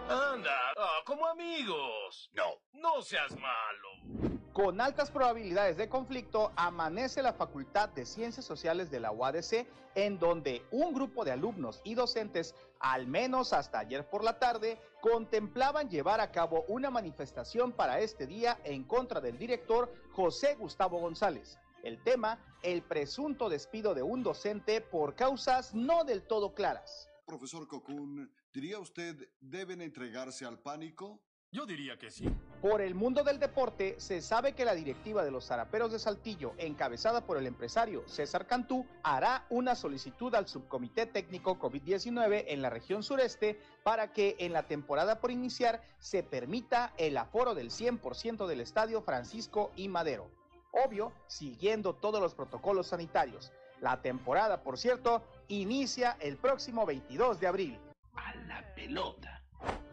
Anda, 0.09 0.73
ah, 0.77 0.99
como 1.05 1.25
amigos. 1.27 2.29
No, 2.33 2.59
no 2.73 3.01
seas 3.01 3.31
malo. 3.39 4.36
Con 4.57 4.81
altas 4.81 5.11
probabilidades 5.11 5.77
de 5.77 5.87
conflicto, 5.87 6.51
amanece 6.55 7.21
la 7.21 7.33
Facultad 7.33 7.89
de 7.89 8.07
Ciencias 8.07 8.43
Sociales 8.43 8.89
de 8.89 8.99
la 8.99 9.11
UADC, 9.11 9.67
en 9.93 10.17
donde 10.17 10.65
un 10.71 10.95
grupo 10.95 11.23
de 11.23 11.29
alumnos 11.29 11.79
y 11.83 11.93
docentes, 11.93 12.55
al 12.79 13.05
menos 13.05 13.53
hasta 13.53 13.77
ayer 13.77 14.09
por 14.09 14.23
la 14.23 14.39
tarde, 14.39 14.79
contemplaban 14.99 15.91
llevar 15.91 16.21
a 16.21 16.31
cabo 16.31 16.65
una 16.69 16.89
manifestación 16.89 17.71
para 17.71 17.99
este 17.99 18.25
día 18.25 18.59
en 18.63 18.83
contra 18.83 19.21
del 19.21 19.37
director 19.37 19.93
José 20.13 20.55
Gustavo 20.55 20.99
González. 20.99 21.59
El 21.83 22.01
tema, 22.01 22.39
el 22.63 22.81
presunto 22.81 23.49
despido 23.49 23.93
de 23.93 24.01
un 24.01 24.23
docente 24.23 24.81
por 24.81 25.13
causas 25.13 25.75
no 25.75 26.03
del 26.03 26.23
todo 26.23 26.55
claras. 26.55 27.07
Profesor 27.27 27.67
Cocún, 27.67 28.33
¿diría 28.51 28.79
usted 28.79 29.29
deben 29.39 29.83
entregarse 29.83 30.45
al 30.45 30.57
pánico? 30.57 31.21
Yo 31.51 31.65
diría 31.65 31.97
que 31.97 32.11
sí. 32.11 32.29
Por 32.61 32.81
el 32.81 32.93
mundo 32.93 33.23
del 33.23 33.39
deporte, 33.39 33.95
se 33.99 34.21
sabe 34.21 34.51
que 34.53 34.65
la 34.65 34.75
directiva 34.75 35.23
de 35.23 35.31
los 35.31 35.45
zaraperos 35.45 35.93
de 35.93 35.99
Saltillo, 35.99 36.53
encabezada 36.57 37.25
por 37.25 37.37
el 37.37 37.47
empresario 37.47 38.03
César 38.05 38.47
Cantú, 38.47 38.85
hará 39.01 39.45
una 39.49 39.73
solicitud 39.73 40.35
al 40.35 40.47
subcomité 40.47 41.05
técnico 41.05 41.57
COVID-19 41.57 42.45
en 42.47 42.61
la 42.61 42.69
región 42.69 43.01
sureste 43.01 43.57
para 43.83 44.11
que 44.11 44.35
en 44.39 44.51
la 44.51 44.63
temporada 44.63 45.21
por 45.21 45.31
iniciar 45.31 45.81
se 45.99 46.21
permita 46.21 46.93
el 46.97 47.15
aforo 47.17 47.55
del 47.55 47.69
100% 47.69 48.45
del 48.45 48.59
estadio 48.59 49.01
Francisco 49.01 49.71
y 49.77 49.87
Madero. 49.87 50.29
Obvio, 50.71 51.13
siguiendo 51.27 51.93
todos 51.93 52.19
los 52.19 52.35
protocolos 52.35 52.87
sanitarios. 52.87 53.53
La 53.79 54.01
temporada, 54.01 54.63
por 54.63 54.77
cierto, 54.77 55.23
inicia 55.47 56.17
el 56.19 56.35
próximo 56.35 56.85
22 56.85 57.39
de 57.39 57.47
abril. 57.47 57.79
A 58.15 58.35
la 58.47 58.73
pelota. 58.75 59.36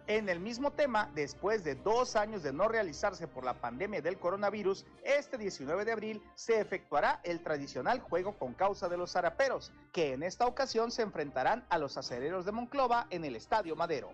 En 0.07 0.29
el 0.29 0.39
mismo 0.39 0.71
tema, 0.71 1.11
después 1.15 1.65
de 1.65 1.77
dos 1.77 2.15
años 2.15 2.43
de 2.43 2.53
no 2.53 2.69
realizarse 2.69 3.27
por 3.27 3.43
la 3.43 3.55
pandemia 3.55 4.03
del 4.03 4.19
coronavirus, 4.19 4.85
este 5.03 5.39
19 5.39 5.87
de 5.87 5.93
abril 5.93 6.23
se 6.35 6.61
efectuará 6.61 7.21
el 7.25 7.43
tradicional 7.43 8.01
juego 8.01 8.37
con 8.37 8.53
causa 8.53 8.91
de 8.91 8.99
los 8.99 9.13
zaraperos, 9.13 9.73
que 9.93 10.13
en 10.13 10.23
esta 10.23 10.47
ocasión 10.47 10.91
se 10.91 11.01
enfrentarán 11.01 11.65
a 11.71 11.79
los 11.79 11.97
acereros 11.97 12.45
de 12.45 12.53
Monclova 12.53 13.07
en 13.09 13.25
el 13.25 13.35
Estadio 13.35 13.77
Madero. 13.77 14.13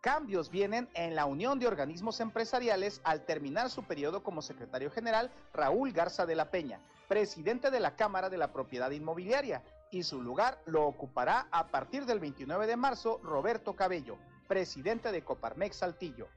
Cambios 0.00 0.48
vienen 0.48 0.88
en 0.94 1.16
la 1.16 1.24
unión 1.24 1.58
de 1.58 1.66
organismos 1.66 2.20
empresariales 2.20 3.00
al 3.02 3.24
terminar 3.24 3.68
su 3.68 3.82
periodo 3.82 4.22
como 4.22 4.42
secretario 4.42 4.92
general 4.92 5.32
Raúl 5.52 5.90
Garza 5.90 6.24
de 6.24 6.36
la 6.36 6.52
Peña, 6.52 6.78
presidente 7.08 7.72
de 7.72 7.80
la 7.80 7.96
Cámara 7.96 8.30
de 8.30 8.38
la 8.38 8.52
Propiedad 8.52 8.92
Inmobiliaria, 8.92 9.64
y 9.90 10.04
su 10.04 10.22
lugar 10.22 10.60
lo 10.66 10.86
ocupará 10.86 11.48
a 11.50 11.66
partir 11.66 12.06
del 12.06 12.20
29 12.20 12.68
de 12.68 12.76
marzo 12.76 13.18
Roberto 13.24 13.74
Cabello 13.74 14.18
presidente 14.46 15.12
de 15.12 15.22
Coparmex 15.22 15.76
Saltillo. 15.76 16.28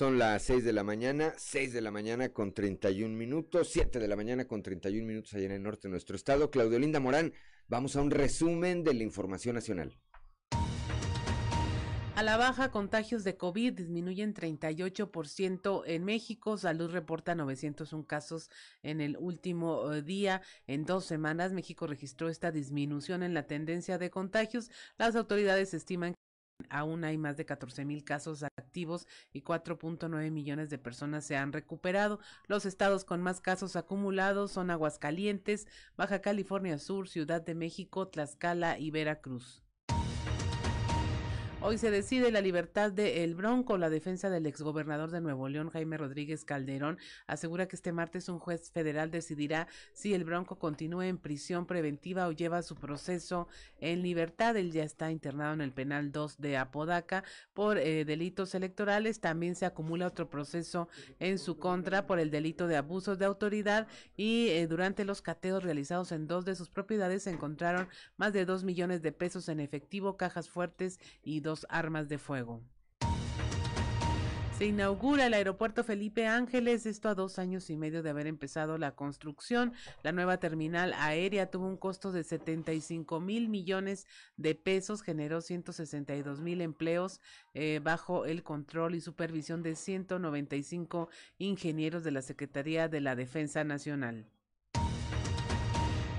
Son 0.00 0.18
las 0.18 0.42
6 0.44 0.64
de 0.64 0.72
la 0.72 0.82
mañana, 0.82 1.34
6 1.36 1.74
de 1.74 1.80
la 1.82 1.90
mañana 1.90 2.30
con 2.30 2.54
31 2.54 3.14
minutos, 3.14 3.68
7 3.70 3.98
de 3.98 4.08
la 4.08 4.16
mañana 4.16 4.46
con 4.46 4.62
31 4.62 5.06
minutos 5.06 5.34
allá 5.34 5.44
en 5.44 5.52
el 5.52 5.62
norte 5.62 5.88
de 5.88 5.90
nuestro 5.90 6.16
estado. 6.16 6.50
Claudio 6.50 6.78
Linda 6.78 7.00
Morán, 7.00 7.34
vamos 7.68 7.96
a 7.96 8.00
un 8.00 8.10
resumen 8.10 8.82
de 8.82 8.94
la 8.94 9.02
información 9.02 9.56
nacional. 9.56 9.98
A 12.20 12.22
la 12.22 12.36
baja, 12.36 12.70
contagios 12.70 13.24
de 13.24 13.38
COVID 13.38 13.72
disminuyen 13.72 14.34
38% 14.34 15.84
en 15.86 16.04
México. 16.04 16.58
Salud 16.58 16.90
reporta 16.90 17.34
901 17.34 18.06
casos 18.06 18.50
en 18.82 19.00
el 19.00 19.16
último 19.16 19.90
eh, 19.90 20.02
día. 20.02 20.42
En 20.66 20.84
dos 20.84 21.06
semanas, 21.06 21.54
México 21.54 21.86
registró 21.86 22.28
esta 22.28 22.52
disminución 22.52 23.22
en 23.22 23.32
la 23.32 23.46
tendencia 23.46 23.96
de 23.96 24.10
contagios. 24.10 24.70
Las 24.98 25.16
autoridades 25.16 25.72
estiman 25.72 26.12
que 26.12 26.66
aún 26.68 27.04
hay 27.04 27.16
más 27.16 27.38
de 27.38 27.46
14 27.46 27.86
mil 27.86 28.04
casos 28.04 28.42
activos 28.42 29.06
y 29.32 29.40
4.9 29.40 30.30
millones 30.30 30.68
de 30.68 30.76
personas 30.76 31.24
se 31.24 31.38
han 31.38 31.54
recuperado. 31.54 32.20
Los 32.48 32.66
estados 32.66 33.06
con 33.06 33.22
más 33.22 33.40
casos 33.40 33.76
acumulados 33.76 34.52
son 34.52 34.70
Aguascalientes, 34.70 35.66
Baja 35.96 36.20
California 36.20 36.78
Sur, 36.78 37.08
Ciudad 37.08 37.40
de 37.40 37.54
México, 37.54 38.08
Tlaxcala 38.08 38.78
y 38.78 38.90
Veracruz. 38.90 39.64
Hoy 41.62 41.76
se 41.76 41.90
decide 41.90 42.32
la 42.32 42.40
libertad 42.40 42.90
de 42.90 43.22
El 43.22 43.34
Bronco. 43.34 43.76
La 43.76 43.90
defensa 43.90 44.30
del 44.30 44.46
exgobernador 44.46 45.10
de 45.10 45.20
Nuevo 45.20 45.46
León, 45.46 45.68
Jaime 45.68 45.98
Rodríguez 45.98 46.46
Calderón, 46.46 46.98
asegura 47.26 47.68
que 47.68 47.76
este 47.76 47.92
martes 47.92 48.30
un 48.30 48.38
juez 48.38 48.70
federal 48.70 49.10
decidirá 49.10 49.68
si 49.92 50.14
El 50.14 50.24
Bronco 50.24 50.58
continúa 50.58 51.06
en 51.06 51.18
prisión 51.18 51.66
preventiva 51.66 52.28
o 52.28 52.32
lleva 52.32 52.62
su 52.62 52.76
proceso 52.76 53.46
en 53.78 54.00
libertad. 54.00 54.56
Él 54.56 54.72
ya 54.72 54.84
está 54.84 55.10
internado 55.10 55.52
en 55.52 55.60
el 55.60 55.70
penal 55.70 56.12
2 56.12 56.38
de 56.38 56.56
Apodaca 56.56 57.24
por 57.52 57.76
eh, 57.76 58.06
delitos 58.06 58.54
electorales. 58.54 59.20
También 59.20 59.54
se 59.54 59.66
acumula 59.66 60.06
otro 60.06 60.30
proceso 60.30 60.88
en 61.18 61.38
su 61.38 61.58
contra 61.58 62.06
por 62.06 62.18
el 62.20 62.30
delito 62.30 62.68
de 62.68 62.78
abusos 62.78 63.18
de 63.18 63.26
autoridad 63.26 63.86
y 64.16 64.48
eh, 64.48 64.66
durante 64.66 65.04
los 65.04 65.20
cateos 65.20 65.62
realizados 65.62 66.10
en 66.10 66.26
dos 66.26 66.46
de 66.46 66.56
sus 66.56 66.70
propiedades 66.70 67.24
se 67.24 67.30
encontraron 67.30 67.86
más 68.16 68.32
de 68.32 68.46
dos 68.46 68.64
millones 68.64 69.02
de 69.02 69.12
pesos 69.12 69.50
en 69.50 69.60
efectivo, 69.60 70.16
cajas 70.16 70.48
fuertes 70.48 70.98
y 71.22 71.40
dos 71.40 71.49
armas 71.68 72.08
de 72.08 72.18
fuego. 72.18 72.62
Se 74.60 74.66
inaugura 74.66 75.26
el 75.26 75.32
aeropuerto 75.32 75.84
Felipe 75.84 76.26
Ángeles, 76.26 76.84
esto 76.84 77.08
a 77.08 77.14
dos 77.14 77.38
años 77.38 77.70
y 77.70 77.78
medio 77.78 78.02
de 78.02 78.10
haber 78.10 78.26
empezado 78.26 78.76
la 78.76 78.94
construcción. 78.94 79.72
La 80.02 80.12
nueva 80.12 80.36
terminal 80.36 80.92
aérea 80.98 81.50
tuvo 81.50 81.66
un 81.66 81.78
costo 81.78 82.12
de 82.12 82.24
75 82.24 83.20
mil 83.20 83.48
millones 83.48 84.06
de 84.36 84.54
pesos, 84.54 85.00
generó 85.00 85.40
162 85.40 86.42
mil 86.42 86.60
empleos 86.60 87.22
eh, 87.54 87.80
bajo 87.82 88.26
el 88.26 88.42
control 88.42 88.94
y 88.94 89.00
supervisión 89.00 89.62
de 89.62 89.76
195 89.76 91.08
ingenieros 91.38 92.04
de 92.04 92.10
la 92.10 92.20
Secretaría 92.20 92.88
de 92.88 93.00
la 93.00 93.16
Defensa 93.16 93.64
Nacional. 93.64 94.26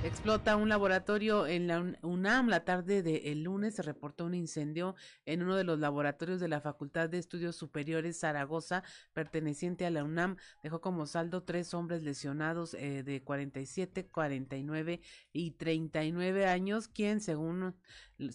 Explota 0.04 0.56
un 0.56 0.68
laboratorio 0.68 1.46
en 1.46 1.68
la 1.68 1.80
UNAM. 2.02 2.48
La 2.48 2.66
tarde 2.66 3.04
del 3.04 3.44
lunes 3.44 3.76
se 3.76 3.84
reportó 3.84 4.26
un 4.26 4.34
incendio 4.34 4.96
en 5.28 5.44
uno 5.44 5.56
de 5.56 5.64
los 5.64 5.78
laboratorios 5.78 6.40
de 6.40 6.48
la 6.48 6.60
Facultad 6.60 7.08
de 7.08 7.20
Estudios 7.20 7.56
Superiores 7.56 8.20
Zaragoza, 8.20 8.84
perteneciente 9.14 9.86
a 9.86 9.92
la 9.92 10.04
UNAM. 10.04 10.38
Dejó 10.64 10.82
como 10.82 11.06
saldo 11.06 11.44
tres 11.44 11.76
hombres 11.76 12.02
lesionados 12.02 12.74
eh, 12.74 13.04
de 13.04 13.22
47, 13.22 14.08
49 14.08 15.02
y 15.34 15.52
39 15.52 16.48
años, 16.48 16.88
quien 16.88 17.22
según 17.22 17.76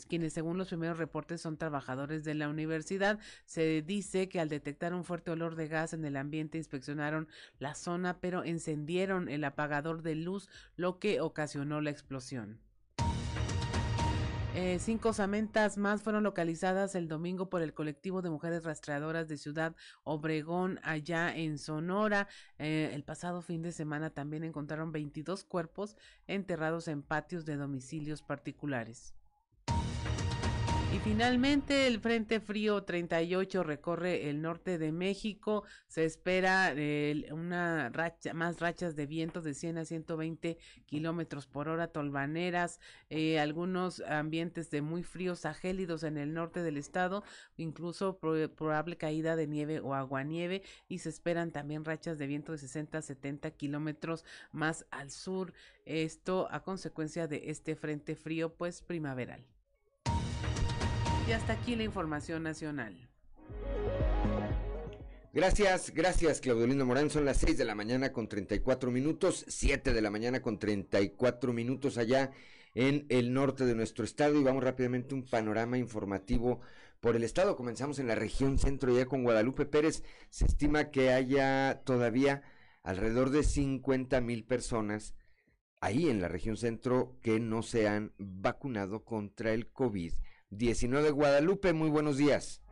quienes 0.08 0.32
según 0.32 0.58
los 0.58 0.68
primeros 0.68 0.98
reportes 0.98 1.40
son 1.40 1.56
trabajadores 1.56 2.24
de 2.24 2.34
la 2.34 2.48
universidad. 2.48 3.18
Se 3.44 3.82
dice 3.82 4.28
que 4.28 4.40
al 4.40 4.48
detectar 4.48 4.94
un 4.94 5.04
fuerte 5.04 5.30
olor 5.30 5.56
de 5.56 5.68
gas 5.68 5.92
en 5.92 6.04
el 6.04 6.16
ambiente 6.16 6.58
inspeccionaron 6.58 7.28
la 7.58 7.74
zona, 7.74 8.20
pero 8.20 8.44
encendieron 8.44 9.28
el 9.28 9.44
apagador 9.44 10.02
de 10.02 10.14
luz, 10.14 10.48
lo 10.76 10.98
que 10.98 11.20
ocasionó 11.20 11.80
la 11.80 11.90
explosión. 11.90 12.60
Eh, 14.58 14.78
cinco 14.78 15.10
osamentas 15.10 15.76
más 15.76 16.00
fueron 16.00 16.22
localizadas 16.22 16.94
el 16.94 17.08
domingo 17.08 17.50
por 17.50 17.60
el 17.60 17.74
colectivo 17.74 18.22
de 18.22 18.30
mujeres 18.30 18.64
rastreadoras 18.64 19.28
de 19.28 19.36
Ciudad 19.36 19.76
Obregón, 20.02 20.80
allá 20.82 21.36
en 21.36 21.58
Sonora. 21.58 22.26
Eh, 22.58 22.90
el 22.94 23.04
pasado 23.04 23.42
fin 23.42 23.60
de 23.60 23.70
semana 23.70 24.08
también 24.08 24.44
encontraron 24.44 24.92
22 24.92 25.44
cuerpos 25.44 25.94
enterrados 26.26 26.88
en 26.88 27.02
patios 27.02 27.44
de 27.44 27.56
domicilios 27.56 28.22
particulares. 28.22 29.14
Finalmente 31.06 31.86
el 31.86 32.00
Frente 32.00 32.40
Frío 32.40 32.82
38 32.82 33.62
recorre 33.62 34.28
el 34.28 34.42
norte 34.42 34.76
de 34.76 34.90
México. 34.90 35.62
Se 35.86 36.04
espera 36.04 36.74
una 37.30 37.90
racha, 37.90 38.34
más 38.34 38.58
rachas 38.58 38.96
de 38.96 39.06
viento 39.06 39.40
de 39.40 39.54
100 39.54 39.78
a 39.78 39.84
120 39.84 40.58
kilómetros 40.84 41.46
por 41.46 41.68
hora, 41.68 41.86
tolvaneras, 41.86 42.80
eh, 43.08 43.38
algunos 43.38 44.00
ambientes 44.00 44.68
de 44.70 44.82
muy 44.82 45.04
fríos 45.04 45.46
a 45.46 45.54
gélidos 45.54 46.02
en 46.02 46.18
el 46.18 46.34
norte 46.34 46.62
del 46.62 46.76
estado, 46.76 47.22
incluso 47.56 48.18
probable 48.18 48.96
caída 48.96 49.36
de 49.36 49.46
nieve 49.46 49.78
o 49.78 49.94
aguanieve. 49.94 50.64
Y 50.88 50.98
se 50.98 51.10
esperan 51.10 51.52
también 51.52 51.84
rachas 51.84 52.18
de 52.18 52.26
viento 52.26 52.50
de 52.50 52.58
60 52.58 52.98
a 52.98 53.02
70 53.02 53.52
kilómetros 53.52 54.24
más 54.50 54.84
al 54.90 55.12
sur. 55.12 55.52
Esto 55.84 56.48
a 56.50 56.64
consecuencia 56.64 57.28
de 57.28 57.48
este 57.48 57.76
Frente 57.76 58.16
Frío, 58.16 58.52
pues 58.52 58.82
primaveral. 58.82 59.46
Y 61.28 61.32
hasta 61.32 61.54
aquí 61.54 61.74
la 61.74 61.82
información 61.82 62.44
nacional. 62.44 62.96
Gracias, 65.32 65.92
gracias 65.92 66.40
Claudio 66.40 66.68
Lindo 66.68 66.86
Morán. 66.86 67.10
Son 67.10 67.24
las 67.24 67.38
6 67.38 67.58
de 67.58 67.64
la 67.64 67.74
mañana 67.74 68.12
con 68.12 68.28
34 68.28 68.90
minutos, 68.92 69.44
7 69.48 69.92
de 69.92 70.00
la 70.00 70.10
mañana 70.10 70.40
con 70.40 70.58
34 70.58 71.52
minutos 71.52 71.98
allá 71.98 72.30
en 72.74 73.06
el 73.08 73.34
norte 73.34 73.66
de 73.66 73.74
nuestro 73.74 74.04
estado 74.04 74.38
y 74.40 74.44
vamos 74.44 74.62
rápidamente 74.62 75.14
un 75.14 75.24
panorama 75.24 75.78
informativo 75.78 76.60
por 77.00 77.16
el 77.16 77.24
estado. 77.24 77.56
Comenzamos 77.56 77.98
en 77.98 78.06
la 78.06 78.14
región 78.14 78.56
centro 78.56 78.96
ya 78.96 79.06
con 79.06 79.24
Guadalupe 79.24 79.66
Pérez. 79.66 80.04
Se 80.30 80.46
estima 80.46 80.90
que 80.90 81.12
haya 81.12 81.82
todavía 81.84 82.42
alrededor 82.84 83.30
de 83.30 83.42
50 83.42 84.20
mil 84.20 84.44
personas 84.44 85.16
ahí 85.80 86.08
en 86.08 86.20
la 86.20 86.28
región 86.28 86.56
centro 86.56 87.18
que 87.20 87.40
no 87.40 87.62
se 87.62 87.88
han 87.88 88.12
vacunado 88.16 89.04
contra 89.04 89.52
el 89.52 89.68
COVID 89.68 90.12
19 90.50 91.10
Guadalupe. 91.10 91.72
Muy 91.72 91.90
buenos 91.90 92.16
días. 92.16 92.62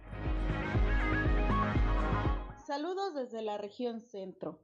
Saludos 2.67 3.15
desde 3.15 3.43
la 3.43 3.59
región 3.59 4.01
centro. 4.01 4.61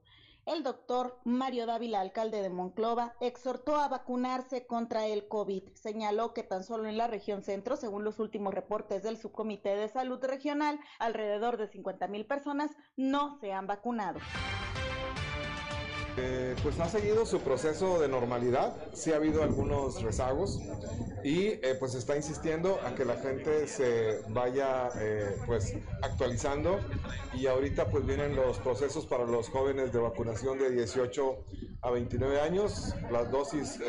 El 0.47 0.63
doctor 0.63 1.19
Mario 1.23 1.67
Dávila, 1.67 2.01
alcalde 2.01 2.41
de 2.41 2.49
Monclova, 2.49 3.13
exhortó 3.21 3.75
a 3.75 3.87
vacunarse 3.87 4.65
contra 4.65 5.05
el 5.05 5.27
COVID. 5.27 5.69
Señaló 5.75 6.33
que 6.33 6.41
tan 6.41 6.63
solo 6.63 6.89
en 6.89 6.97
la 6.97 7.05
región 7.05 7.43
centro, 7.43 7.75
según 7.75 8.03
los 8.03 8.17
últimos 8.17 8.53
reportes 8.53 9.03
del 9.03 9.17
Subcomité 9.17 9.75
de 9.75 9.87
Salud 9.87 10.19
Regional, 10.23 10.79
alrededor 10.97 11.57
de 11.57 11.67
50 11.67 12.07
mil 12.07 12.25
personas 12.25 12.71
no 12.97 13.37
se 13.39 13.53
han 13.53 13.67
vacunado. 13.67 14.19
Eh, 16.17 16.55
pues 16.61 16.77
ha 16.79 16.89
seguido 16.89 17.25
su 17.25 17.39
proceso 17.39 17.99
de 17.99 18.09
normalidad, 18.09 18.75
sí 18.93 19.13
ha 19.13 19.15
habido 19.15 19.43
algunos 19.43 20.01
rezagos 20.01 20.59
y 21.23 21.47
eh, 21.47 21.75
pues 21.79 21.95
está 21.95 22.17
insistiendo 22.17 22.79
a 22.85 22.95
que 22.95 23.05
la 23.05 23.15
gente 23.15 23.65
se 23.67 24.21
vaya 24.29 24.89
eh, 24.99 25.37
pues 25.45 25.73
actualizando 26.01 26.79
y 27.33 27.47
ahorita 27.47 27.89
pues 27.89 28.05
vienen 28.05 28.35
los 28.35 28.57
procesos 28.59 29.05
para 29.05 29.25
los 29.25 29.47
jóvenes 29.49 29.93
de 29.93 29.99
vacunación 29.99 30.59
de 30.59 30.71
18 30.71 31.37
a 31.81 31.89
29 31.89 32.41
años, 32.41 32.95
las 33.11 33.31
dosis 33.31 33.79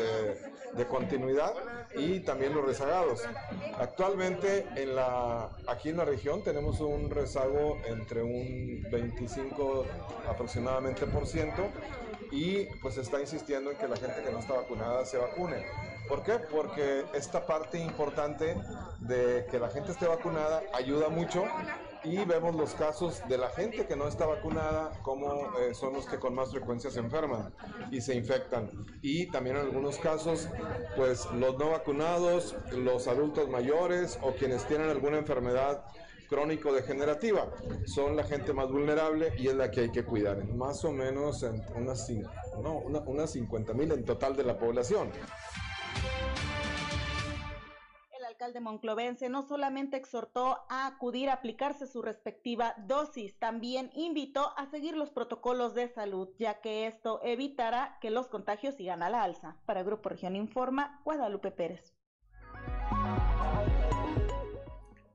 de 0.75 0.87
continuidad 0.87 1.53
y 1.95 2.19
también 2.21 2.53
los 2.53 2.65
rezagados. 2.65 3.21
Actualmente 3.77 4.65
en 4.75 4.95
la, 4.95 5.49
aquí 5.67 5.89
en 5.89 5.97
la 5.97 6.05
región 6.05 6.43
tenemos 6.43 6.79
un 6.79 7.09
rezago 7.09 7.77
entre 7.87 8.23
un 8.23 8.83
25 8.91 9.85
aproximadamente 10.27 11.05
por 11.05 11.27
ciento 11.27 11.69
y 12.31 12.65
pues 12.81 12.97
está 12.97 13.19
insistiendo 13.19 13.71
en 13.71 13.77
que 13.77 13.87
la 13.87 13.95
gente 13.95 14.23
que 14.23 14.31
no 14.31 14.39
está 14.39 14.53
vacunada 14.53 15.05
se 15.05 15.17
vacune. 15.17 15.63
¿Por 16.07 16.23
qué? 16.23 16.39
Porque 16.39 17.05
esta 17.13 17.45
parte 17.45 17.77
importante 17.77 18.55
de 18.99 19.45
que 19.49 19.59
la 19.59 19.69
gente 19.69 19.91
esté 19.91 20.07
vacunada 20.07 20.63
ayuda 20.73 21.09
mucho 21.09 21.45
y 22.03 22.25
vemos 22.25 22.55
los 22.55 22.73
casos 22.73 23.21
de 23.27 23.37
la 23.37 23.49
gente 23.49 23.85
que 23.85 23.95
no 23.95 24.07
está 24.07 24.25
vacunada 24.25 24.91
como 25.01 25.57
eh, 25.59 25.73
son 25.73 25.93
los 25.93 26.05
que 26.05 26.19
con 26.19 26.35
más 26.35 26.51
frecuencia 26.51 26.91
se 26.91 26.99
enferman 26.99 27.53
y 27.91 28.01
se 28.01 28.15
infectan. 28.15 28.69
Y 29.01 29.27
también 29.27 29.57
en 29.57 29.63
algunos 29.63 29.97
casos, 29.97 30.49
pues 30.95 31.25
los 31.31 31.57
no 31.57 31.71
vacunados, 31.71 32.55
los 32.71 33.07
adultos 33.07 33.49
mayores 33.49 34.19
o 34.21 34.33
quienes 34.33 34.65
tienen 34.67 34.89
alguna 34.89 35.17
enfermedad 35.17 35.85
crónico-degenerativa. 36.29 37.47
Son 37.85 38.15
la 38.15 38.23
gente 38.23 38.53
más 38.53 38.69
vulnerable 38.69 39.33
y 39.37 39.47
es 39.47 39.55
la 39.55 39.71
que 39.71 39.81
hay 39.81 39.91
que 39.91 40.03
cuidar. 40.03 40.43
Más 40.45 40.83
o 40.83 40.91
menos 40.91 41.43
en 41.43 41.63
unas, 41.75 42.09
no, 42.61 42.79
unas 42.79 43.31
50 43.31 43.73
mil 43.73 43.91
en 43.91 44.03
total 44.03 44.35
de 44.35 44.43
la 44.43 44.57
población 44.57 45.11
alcalde 48.43 48.59
monclovense 48.59 49.29
no 49.29 49.43
solamente 49.47 49.95
exhortó 49.95 50.65
a 50.67 50.85
acudir 50.85 51.29
a 51.29 51.33
aplicarse 51.33 51.87
su 51.87 52.01
respectiva 52.01 52.75
dosis, 52.87 53.39
también 53.39 53.89
invitó 53.93 54.51
a 54.57 54.65
seguir 54.65 54.97
los 54.97 55.11
protocolos 55.11 55.73
de 55.75 55.87
salud, 55.87 56.27
ya 56.37 56.59
que 56.59 56.85
esto 56.85 57.21
evitará 57.23 57.97
que 58.01 58.11
los 58.11 58.27
contagios 58.27 58.75
sigan 58.75 59.01
a 59.01 59.09
la 59.09 59.23
alza. 59.23 59.55
Para 59.65 59.83
Grupo 59.83 60.09
Región 60.09 60.35
Informa, 60.35 60.99
Guadalupe 61.05 61.51
Pérez. 61.51 61.93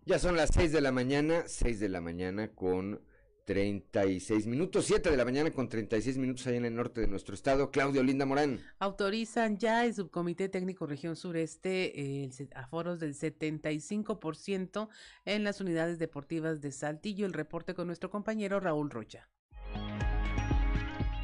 Ya 0.06 0.18
son 0.18 0.34
las 0.34 0.48
6 0.54 0.72
de 0.72 0.80
la 0.80 0.90
mañana, 0.90 1.42
6 1.46 1.80
de 1.80 1.88
la 1.90 2.00
mañana 2.00 2.54
con 2.54 3.02
36 3.48 4.46
minutos, 4.46 4.84
7 4.84 5.10
de 5.10 5.16
la 5.16 5.24
mañana 5.24 5.50
con 5.50 5.70
36 5.70 6.18
minutos 6.18 6.46
allá 6.46 6.58
en 6.58 6.66
el 6.66 6.74
norte 6.74 7.00
de 7.00 7.06
nuestro 7.06 7.34
estado. 7.34 7.70
Claudio 7.70 8.02
Linda 8.02 8.26
Morán. 8.26 8.60
Autorizan 8.78 9.56
ya 9.56 9.86
el 9.86 9.94
Subcomité 9.94 10.50
Técnico 10.50 10.86
Región 10.86 11.16
Sureste 11.16 12.24
el 12.24 12.30
aforos 12.54 13.00
del 13.00 13.14
75% 13.14 14.90
en 15.24 15.44
las 15.44 15.62
unidades 15.62 15.98
deportivas 15.98 16.60
de 16.60 16.72
Saltillo. 16.72 17.24
El 17.24 17.32
reporte 17.32 17.72
con 17.72 17.86
nuestro 17.86 18.10
compañero 18.10 18.60
Raúl 18.60 18.90
Rocha. 18.90 19.30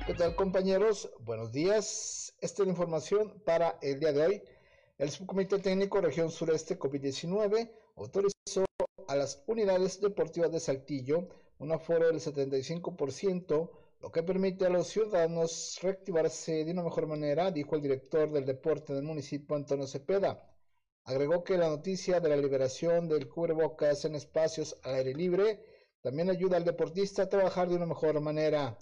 ¿Qué 0.07 0.15
tal 0.15 0.35
compañeros? 0.35 1.11
Buenos 1.21 1.53
días. 1.53 2.35
Esta 2.41 2.63
es 2.63 2.67
la 2.67 2.73
información 2.73 3.35
para 3.45 3.79
el 3.83 4.01
día 4.01 4.15
de 4.15 4.23
hoy. 4.23 4.43
El 4.97 5.11
Subcomité 5.11 5.59
Técnico 5.59 6.01
Región 6.01 6.31
Sureste 6.31 6.79
COVID-19 6.79 7.71
autorizó 7.97 8.65
a 9.09 9.15
las 9.15 9.43
unidades 9.47 10.01
deportivas 10.01 10.51
de 10.51 10.61
Saltillo 10.61 11.29
un 11.65 11.73
aforo 11.73 12.07
del 12.07 12.21
75%, 12.21 13.71
lo 14.01 14.13
que 14.13 14.23
permite 14.23 14.67
a 14.67 14.69
los 14.69 14.87
ciudadanos 14.89 15.79
reactivarse 15.83 16.65
de 16.65 16.73
una 16.73 16.83
mejor 16.83 17.07
manera, 17.07 17.51
dijo 17.51 17.75
el 17.75 17.81
director 17.83 18.31
del 18.31 18.45
deporte 18.45 18.93
del 18.93 19.03
municipio 19.03 19.57
Antonio 19.57 19.87
Cepeda. 19.87 20.47
Agregó 21.05 21.43
que 21.43 21.57
la 21.57 21.69
noticia 21.69 22.21
de 22.21 22.29
la 22.29 22.37
liberación 22.37 23.09
del 23.09 23.29
cubrebocas 23.29 24.05
en 24.05 24.15
espacios 24.15 24.79
al 24.83 24.97
aire 24.97 25.15
libre 25.15 25.65
también 26.03 26.29
ayuda 26.29 26.59
al 26.59 26.65
deportista 26.65 27.23
a 27.23 27.29
trabajar 27.31 27.69
de 27.69 27.77
una 27.77 27.87
mejor 27.87 28.21
manera. 28.21 28.77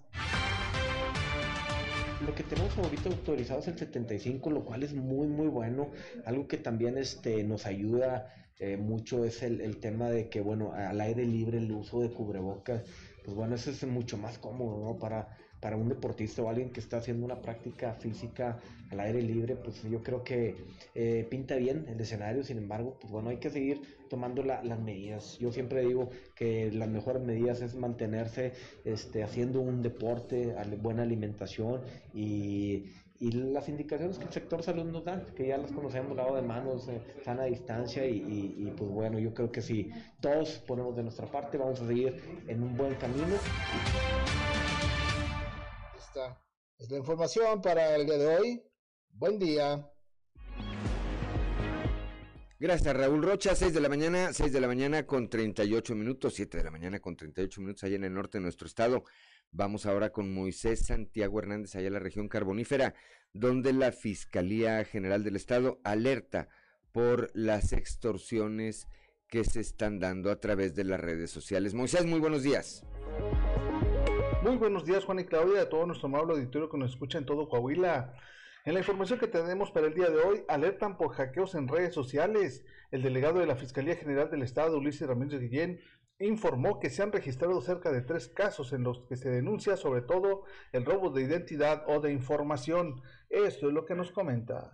Lo 2.26 2.34
que 2.34 2.42
tenemos 2.42 2.76
ahorita 2.78 3.08
autorizado 3.08 3.60
es 3.60 3.68
el 3.68 3.78
75, 3.78 4.50
lo 4.50 4.64
cual 4.64 4.82
es 4.82 4.92
muy 4.92 5.26
muy 5.28 5.46
bueno. 5.46 5.90
Algo 6.24 6.46
que 6.46 6.58
también 6.58 6.98
este, 6.98 7.42
nos 7.44 7.66
ayuda 7.66 8.41
eh, 8.58 8.76
mucho 8.76 9.24
es 9.24 9.42
el, 9.42 9.60
el, 9.60 9.78
tema 9.78 10.10
de 10.10 10.28
que, 10.28 10.40
bueno, 10.40 10.72
al 10.72 11.00
aire 11.00 11.24
libre 11.24 11.58
el 11.58 11.70
uso 11.72 12.00
de 12.00 12.10
cubrebocas, 12.10 12.82
pues 13.24 13.36
bueno, 13.36 13.54
eso 13.54 13.70
es 13.70 13.84
mucho 13.86 14.16
más 14.18 14.38
cómodo, 14.38 14.84
¿no? 14.84 14.98
Para, 14.98 15.36
para 15.62 15.76
un 15.76 15.88
deportista 15.88 16.42
o 16.42 16.48
alguien 16.48 16.70
que 16.70 16.80
está 16.80 16.96
haciendo 16.96 17.24
una 17.24 17.40
práctica 17.40 17.94
física 17.94 18.58
al 18.90 18.98
aire 18.98 19.22
libre, 19.22 19.54
pues 19.54 19.80
yo 19.84 20.02
creo 20.02 20.24
que 20.24 20.56
eh, 20.96 21.24
pinta 21.30 21.54
bien 21.54 21.86
el 21.88 22.00
escenario, 22.00 22.42
sin 22.42 22.58
embargo, 22.58 22.98
pues 23.00 23.12
bueno, 23.12 23.30
hay 23.30 23.36
que 23.36 23.48
seguir 23.48 23.80
tomando 24.10 24.42
la, 24.42 24.62
las 24.64 24.80
medidas. 24.80 25.38
Yo 25.38 25.52
siempre 25.52 25.86
digo 25.86 26.10
que 26.34 26.72
las 26.72 26.88
mejores 26.88 27.22
medidas 27.22 27.62
es 27.62 27.76
mantenerse 27.76 28.52
este, 28.84 29.22
haciendo 29.22 29.60
un 29.60 29.82
deporte, 29.82 30.52
buena 30.82 31.04
alimentación 31.04 31.80
y 32.12 32.86
y 33.22 33.30
las 33.30 33.68
indicaciones 33.68 34.18
que 34.18 34.24
el 34.24 34.32
sector 34.32 34.64
salud 34.64 34.82
nos 34.82 35.04
da, 35.04 35.24
que 35.36 35.46
ya 35.46 35.56
las 35.56 35.70
conocemos, 35.70 36.16
lado 36.16 36.34
de 36.34 36.42
manos, 36.42 36.88
eh, 36.88 37.00
sana 37.24 37.44
distancia 37.44 38.04
y, 38.04 38.16
y, 38.16 38.74
pues 38.76 38.90
bueno, 38.90 39.16
yo 39.20 39.32
creo 39.32 39.52
que 39.52 39.62
si 39.62 39.92
todos 40.20 40.58
ponemos 40.66 40.96
de 40.96 41.04
nuestra 41.04 41.30
parte, 41.30 41.56
vamos 41.56 41.80
a 41.80 41.86
seguir 41.86 42.20
en 42.48 42.64
un 42.64 42.76
buen 42.76 42.96
camino. 42.96 43.36
Esta 45.96 46.42
es 46.78 46.90
la 46.90 46.98
información 46.98 47.62
para 47.62 47.94
el 47.94 48.06
día 48.06 48.18
de 48.18 48.26
hoy. 48.26 48.62
Buen 49.12 49.38
día. 49.38 49.88
Gracias, 52.58 52.96
Raúl 52.96 53.22
Rocha. 53.22 53.54
6 53.54 53.72
de 53.72 53.80
la 53.80 53.88
mañana, 53.88 54.32
6 54.32 54.52
de 54.52 54.60
la 54.60 54.66
mañana 54.66 55.06
con 55.06 55.28
38 55.28 55.94
minutos, 55.94 56.34
7 56.34 56.58
de 56.58 56.64
la 56.64 56.72
mañana 56.72 56.98
con 56.98 57.16
38 57.16 57.60
minutos 57.60 57.84
allá 57.84 57.94
en 57.94 58.04
el 58.04 58.14
norte 58.14 58.38
de 58.38 58.42
nuestro 58.42 58.66
estado. 58.66 59.04
Vamos 59.54 59.84
ahora 59.84 60.12
con 60.12 60.32
Moisés 60.32 60.86
Santiago 60.86 61.38
Hernández, 61.38 61.76
allá 61.76 61.88
en 61.88 61.92
la 61.92 61.98
región 61.98 62.26
carbonífera, 62.26 62.94
donde 63.34 63.74
la 63.74 63.92
Fiscalía 63.92 64.82
General 64.86 65.22
del 65.24 65.36
Estado 65.36 65.78
alerta 65.84 66.48
por 66.90 67.30
las 67.34 67.74
extorsiones 67.74 68.88
que 69.28 69.44
se 69.44 69.60
están 69.60 69.98
dando 69.98 70.30
a 70.30 70.40
través 70.40 70.74
de 70.74 70.84
las 70.84 70.98
redes 70.98 71.30
sociales. 71.30 71.74
Moisés, 71.74 72.06
muy 72.06 72.18
buenos 72.18 72.42
días. 72.42 72.86
Muy 74.42 74.56
buenos 74.56 74.86
días, 74.86 75.04
Juan 75.04 75.20
y 75.20 75.24
Claudia, 75.26 75.60
a 75.60 75.68
todo 75.68 75.84
nuestro 75.84 76.08
amable 76.08 76.32
auditorio 76.32 76.70
que 76.70 76.78
nos 76.78 76.92
escucha 76.92 77.18
en 77.18 77.26
todo 77.26 77.50
Coahuila. 77.50 78.16
En 78.64 78.72
la 78.72 78.80
información 78.80 79.18
que 79.18 79.26
tenemos 79.26 79.70
para 79.70 79.86
el 79.86 79.94
día 79.94 80.08
de 80.08 80.16
hoy, 80.16 80.44
alertan 80.48 80.96
por 80.96 81.10
hackeos 81.10 81.54
en 81.56 81.68
redes 81.68 81.92
sociales. 81.92 82.64
El 82.90 83.02
delegado 83.02 83.40
de 83.40 83.46
la 83.46 83.56
Fiscalía 83.56 83.96
General 83.96 84.30
del 84.30 84.42
Estado, 84.42 84.78
Ulises 84.78 85.06
Ramírez 85.06 85.42
Guillén, 85.42 85.78
informó 86.18 86.78
que 86.78 86.90
se 86.90 87.02
han 87.02 87.12
registrado 87.12 87.60
cerca 87.60 87.90
de 87.90 88.02
tres 88.02 88.28
casos 88.28 88.72
en 88.72 88.84
los 88.84 89.00
que 89.08 89.16
se 89.16 89.30
denuncia 89.30 89.76
sobre 89.76 90.02
todo 90.02 90.44
el 90.72 90.84
robo 90.84 91.10
de 91.10 91.22
identidad 91.22 91.84
o 91.86 92.00
de 92.00 92.12
información. 92.12 93.02
Esto 93.28 93.68
es 93.68 93.74
lo 93.74 93.84
que 93.84 93.94
nos 93.94 94.12
comenta. 94.12 94.72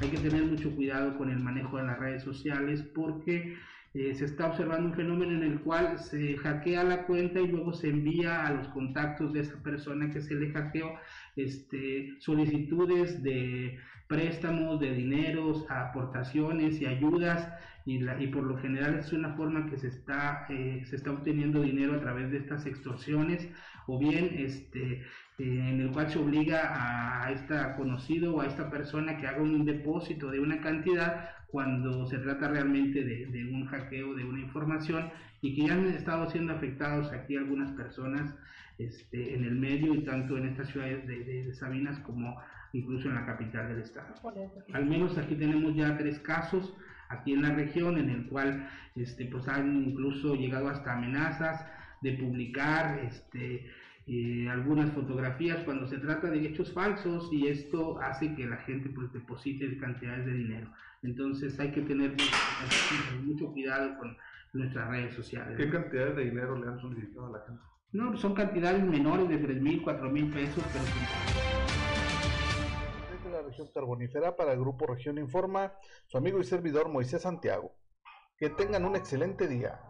Hay 0.00 0.10
que 0.10 0.18
tener 0.18 0.44
mucho 0.44 0.74
cuidado 0.74 1.16
con 1.18 1.30
el 1.30 1.40
manejo 1.40 1.76
de 1.78 1.84
las 1.84 1.98
redes 1.98 2.22
sociales 2.22 2.82
porque 2.94 3.56
eh, 3.94 4.14
se 4.14 4.26
está 4.26 4.46
observando 4.46 4.90
un 4.90 4.94
fenómeno 4.94 5.32
en 5.32 5.42
el 5.42 5.60
cual 5.60 5.98
se 5.98 6.36
hackea 6.36 6.84
la 6.84 7.06
cuenta 7.06 7.40
y 7.40 7.48
luego 7.48 7.72
se 7.72 7.88
envía 7.88 8.46
a 8.46 8.52
los 8.52 8.68
contactos 8.68 9.32
de 9.32 9.40
esa 9.40 9.60
persona 9.62 10.10
que 10.10 10.20
se 10.20 10.34
le 10.34 10.52
hackeó 10.52 10.94
este, 11.36 12.14
solicitudes 12.20 13.22
de 13.22 13.78
préstamos, 14.06 14.78
de 14.78 14.92
dineros, 14.92 15.66
aportaciones 15.68 16.80
y 16.80 16.86
ayudas 16.86 17.52
y, 17.88 18.26
por 18.26 18.42
lo 18.42 18.58
general 18.58 18.98
es 18.98 19.14
una 19.14 19.32
forma 19.32 19.64
que 19.64 19.78
se 19.78 19.88
está, 19.88 20.46
eh, 20.50 20.82
se 20.84 20.96
está 20.96 21.10
obteniendo 21.10 21.62
dinero 21.62 21.94
a 21.94 22.00
través 22.00 22.30
de 22.30 22.36
estas 22.36 22.66
extorsiones 22.66 23.48
o 23.86 23.98
bien 23.98 24.28
este, 24.36 24.92
eh, 24.92 25.02
en 25.38 25.80
el 25.80 25.90
cual 25.90 26.10
se 26.10 26.18
obliga 26.18 27.24
a, 27.24 27.32
este 27.32 27.54
conocido 27.78 28.36
o 28.36 28.40
a 28.42 28.46
esta 28.46 28.70
persona 28.70 29.16
que 29.16 29.26
haga 29.26 29.40
un 29.40 29.64
depósito 29.64 30.30
de 30.30 30.38
una 30.38 30.60
cantidad 30.60 31.30
cuando 31.46 32.04
se 32.04 32.18
trata 32.18 32.48
realmente 32.48 33.02
de, 33.02 33.44
un 33.50 33.64
hackeo 33.64 34.14
de 34.14 34.24
una 34.24 34.40
información 34.40 35.10
y 35.40 35.54
que 35.54 35.68
ya 35.68 35.72
han 35.72 35.86
estado 35.86 36.28
siendo 36.28 36.52
afectados 36.52 37.10
aquí 37.12 37.36
algunas 37.36 37.72
personas 37.72 38.34
este, 38.76 39.34
en 39.34 39.44
el 39.44 39.54
medio 39.54 39.94
y 39.94 40.04
tanto 40.04 40.36
en 40.36 40.48
estas 40.48 40.68
ciudades 40.68 41.06
de, 41.06 41.24
de 41.24 41.54
Sabinas 41.54 41.98
como 42.00 42.38
incluso 42.74 43.08
en 43.08 43.14
la 43.14 43.24
capital 43.24 43.68
del 43.68 43.80
estado. 43.80 44.14
Al 44.74 44.84
menos 44.84 45.16
aquí 45.16 45.36
tenemos 45.36 45.74
ya 45.74 45.96
tres 45.96 46.18
casos 46.18 46.76
aquí 47.08 47.32
en 47.32 47.42
la 47.42 47.54
región, 47.54 47.98
en 47.98 48.10
el 48.10 48.26
cual 48.26 48.68
este, 48.96 49.26
pues 49.26 49.48
han 49.48 49.84
incluso 49.88 50.34
llegado 50.34 50.68
hasta 50.68 50.94
amenazas 50.94 51.64
de 52.02 52.12
publicar 52.12 53.00
este, 53.00 53.70
eh, 54.06 54.48
algunas 54.48 54.90
fotografías 54.92 55.58
cuando 55.64 55.86
se 55.86 55.98
trata 55.98 56.30
de 56.30 56.46
hechos 56.46 56.72
falsos 56.72 57.28
y 57.32 57.46
esto 57.46 58.00
hace 58.00 58.34
que 58.34 58.46
la 58.46 58.56
gente 58.58 58.88
pues 58.88 59.12
deposite 59.12 59.76
cantidades 59.78 60.26
de 60.26 60.32
dinero. 60.32 60.72
Entonces 61.02 61.58
hay 61.60 61.70
que 61.72 61.82
tener 61.82 62.14
mucho, 63.22 63.52
cuidado 63.52 63.98
con 63.98 64.16
nuestras 64.52 64.88
redes 64.88 65.14
sociales. 65.14 65.56
¿Qué 65.56 65.68
cantidades 65.68 66.16
de 66.16 66.24
dinero 66.24 66.58
le 66.58 66.68
han 66.68 66.80
solicitado 66.80 67.26
a 67.26 67.38
la 67.38 67.44
gente? 67.46 67.62
No, 67.92 68.16
son 68.16 68.34
cantidades 68.34 68.82
menores 68.84 69.28
de 69.28 69.38
3 69.38 69.62
mil, 69.62 69.82
4 69.82 70.10
mil 70.10 70.30
pesos, 70.30 70.64
pero 70.72 71.77
carbonífera 73.66 74.36
para 74.36 74.52
el 74.52 74.60
Grupo 74.60 74.86
Región 74.86 75.18
Informa, 75.18 75.74
su 76.06 76.16
amigo 76.16 76.40
y 76.40 76.44
servidor 76.44 76.88
Moisés 76.88 77.22
Santiago. 77.22 77.74
Que 78.38 78.50
tengan 78.50 78.84
un 78.84 78.94
excelente 78.94 79.48
día. 79.48 79.80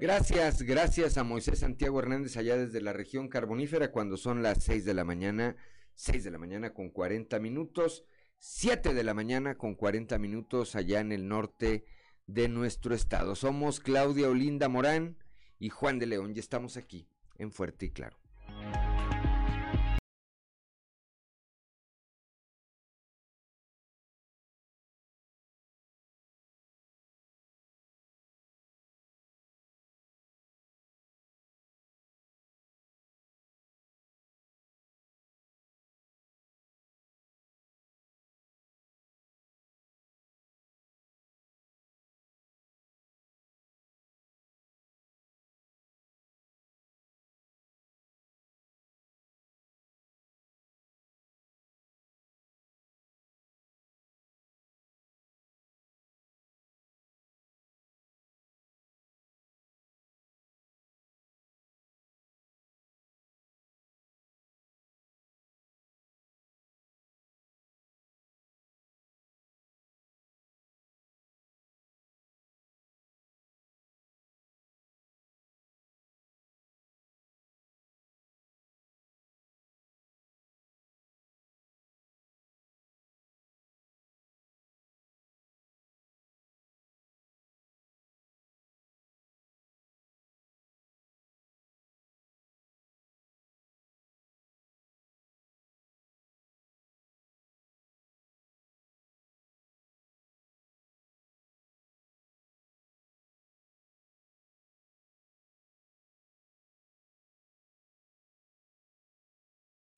Gracias, 0.00 0.62
gracias 0.62 1.16
a 1.16 1.24
Moisés 1.24 1.60
Santiago 1.60 2.00
Hernández 2.00 2.36
allá 2.36 2.56
desde 2.56 2.80
la 2.80 2.92
región 2.92 3.28
carbonífera 3.28 3.92
cuando 3.92 4.16
son 4.16 4.42
las 4.42 4.62
6 4.64 4.84
de 4.84 4.92
la 4.92 5.04
mañana, 5.04 5.56
6 5.94 6.24
de 6.24 6.30
la 6.30 6.38
mañana 6.38 6.74
con 6.74 6.90
40 6.90 7.38
minutos, 7.38 8.04
7 8.38 8.92
de 8.92 9.04
la 9.04 9.14
mañana 9.14 9.56
con 9.56 9.74
40 9.76 10.18
minutos 10.18 10.74
allá 10.74 11.00
en 11.00 11.12
el 11.12 11.28
norte 11.28 11.84
de 12.26 12.48
nuestro 12.48 12.94
estado. 12.94 13.36
Somos 13.36 13.80
Claudia 13.80 14.28
Olinda 14.28 14.68
Morán 14.68 15.16
y 15.58 15.68
Juan 15.68 15.98
de 15.98 16.06
León 16.06 16.32
y 16.34 16.40
estamos 16.40 16.76
aquí 16.76 17.08
en 17.38 17.52
Fuerte 17.52 17.86
y 17.86 17.90
Claro. 17.90 18.23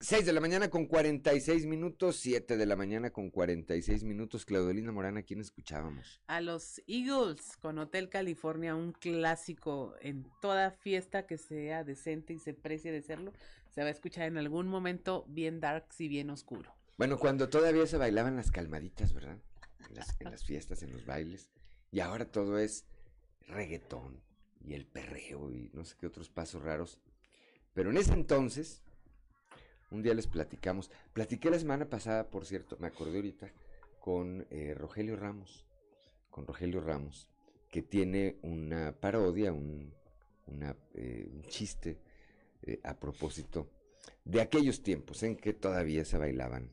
Seis 0.09 0.24
de 0.24 0.32
la 0.32 0.40
mañana 0.40 0.70
con 0.70 0.86
46 0.86 1.66
minutos, 1.66 2.14
7 2.20 2.57
de 2.57 2.64
la 2.64 2.76
mañana 2.76 3.11
con 3.11 3.28
46 3.28 4.04
minutos. 4.04 4.46
Claudelina 4.46 4.92
Morán, 4.92 5.16
¿a 5.16 5.24
quién 5.24 5.40
escuchábamos? 5.40 6.20
A 6.28 6.40
los 6.40 6.80
Eagles 6.86 7.57
con 7.57 7.76
Hotel 7.80 8.09
California, 8.09 8.76
un 8.76 8.92
clásico 8.92 9.96
en 10.00 10.30
toda 10.40 10.70
fiesta 10.70 11.26
que 11.26 11.38
sea 11.38 11.82
decente 11.82 12.34
y 12.34 12.38
se 12.38 12.54
precie 12.54 12.92
de 12.92 13.02
serlo. 13.02 13.32
Se 13.74 13.80
va 13.80 13.88
a 13.88 13.90
escuchar 13.90 14.28
en 14.28 14.38
algún 14.38 14.68
momento 14.68 15.24
bien 15.26 15.59
darks 15.59 16.00
y 16.00 16.07
bien 16.07 16.30
oscuro. 16.30 16.72
Bueno, 16.98 17.18
cuando 17.18 17.48
todavía 17.48 17.88
se 17.88 17.96
bailaban 17.96 18.36
las 18.36 18.52
calmaditas, 18.52 19.12
¿verdad? 19.12 19.38
En 19.88 19.96
las, 19.96 20.16
en 20.20 20.30
las 20.30 20.44
fiestas, 20.44 20.84
en 20.84 20.92
los 20.92 21.04
bailes. 21.04 21.50
Y 21.90 21.98
ahora 21.98 22.30
todo 22.30 22.61
es 22.61 22.84
reggaetón 23.48 24.22
y 24.61 24.74
el 24.74 24.86
perreo 24.86 25.50
y 25.50 25.68
no 25.72 25.84
sé 25.84 25.96
qué 25.98 26.07
otros 26.07 26.30
pasos 26.30 26.62
raros. 26.62 27.00
Pero 27.74 27.90
en 27.90 27.96
ese 27.96 28.12
entonces, 28.12 28.84
un 29.91 30.03
día 30.03 30.14
les 30.14 30.26
platicamos. 30.26 30.91
Platiqué 31.12 31.51
la 31.51 31.59
semana 31.59 31.89
pasada, 31.89 32.28
por 32.28 32.45
cierto, 32.45 32.76
me 32.80 32.87
acordé 32.87 33.16
ahorita, 33.16 33.53
con 33.99 34.47
eh, 34.51 34.74
Rogelio 34.74 35.16
Ramos. 35.16 35.66
Con 36.30 36.47
Rogelio 36.47 36.80
Ramos, 36.80 37.28
que 37.70 37.82
tiene 37.82 38.39
una 38.43 38.93
parodia, 38.93 39.53
un, 39.53 39.95
eh, 40.95 41.28
un 41.32 41.43
chiste 41.45 41.99
eh, 42.62 42.78
a 42.84 42.99
propósito 42.99 43.70
de 44.24 44.41
aquellos 44.41 44.82
tiempos 44.82 45.22
en 45.22 45.37
que 45.37 45.55
todavía 45.55 46.05
se 46.05 46.18
bailaban 46.18 46.72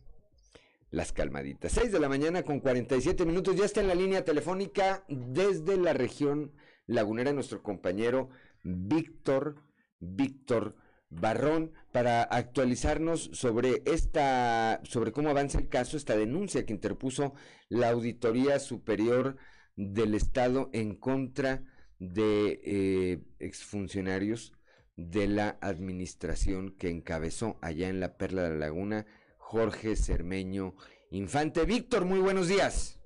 las 0.91 1.11
calmaditas. 1.11 1.71
6 1.71 1.91
de 1.91 1.99
la 1.99 2.09
mañana 2.09 2.43
con 2.43 2.59
47 2.59 3.25
minutos. 3.25 3.55
Ya 3.55 3.65
está 3.65 3.81
en 3.81 3.87
la 3.87 3.95
línea 3.95 4.23
telefónica 4.23 5.03
desde 5.07 5.77
la 5.77 5.93
región 5.93 6.51
lagunera 6.85 7.33
nuestro 7.33 7.63
compañero 7.63 8.29
Víctor, 8.63 9.63
Víctor 9.99 10.75
Barrón, 11.19 11.71
para 11.91 12.23
actualizarnos 12.23 13.29
sobre 13.33 13.81
esta, 13.85 14.81
sobre 14.83 15.11
cómo 15.11 15.29
avanza 15.29 15.59
el 15.59 15.69
caso, 15.69 15.97
esta 15.97 16.15
denuncia 16.15 16.65
que 16.65 16.73
interpuso 16.73 17.33
la 17.69 17.89
Auditoría 17.89 18.59
Superior 18.59 19.37
del 19.75 20.15
Estado 20.15 20.69
en 20.73 20.95
contra 20.95 21.63
de 21.99 22.61
eh, 22.63 23.19
exfuncionarios 23.39 24.53
de 24.95 25.27
la 25.27 25.57
administración 25.61 26.71
que 26.71 26.89
encabezó 26.89 27.57
allá 27.61 27.89
en 27.89 27.99
la 27.99 28.17
Perla 28.17 28.43
de 28.43 28.49
la 28.49 28.55
Laguna 28.57 29.05
Jorge 29.37 29.95
Cermeño 29.95 30.75
Infante. 31.11 31.65
Víctor, 31.65 32.05
muy 32.05 32.19
buenos 32.19 32.47
días. 32.47 32.99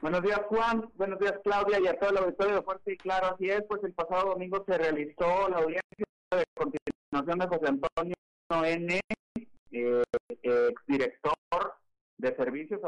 Buenos 0.00 0.22
días, 0.22 0.40
Juan. 0.48 0.90
Buenos 0.96 1.18
días, 1.18 1.34
Claudia, 1.42 1.80
y 1.80 1.86
a 1.86 1.98
todo 1.98 2.10
el 2.10 2.18
auditorio 2.18 2.56
de 2.56 2.62
Fuerte 2.62 2.92
y 2.92 2.96
Claro. 2.98 3.34
Así 3.34 3.48
es, 3.48 3.62
pues 3.66 3.82
el 3.84 3.94
pasado 3.94 4.30
domingo 4.30 4.62
se 4.66 4.76
realizó 4.76 5.48
la 5.48 5.56
audiencia 5.56 6.06
de 6.30 6.44
continuación 7.14 7.38
de 7.38 7.46
José 7.46 7.68
Antonio 7.68 8.14
N., 8.50 9.00
eh, 9.70 10.02
exdirector 10.42 11.74
de 12.18 12.36
servicios 12.36 12.80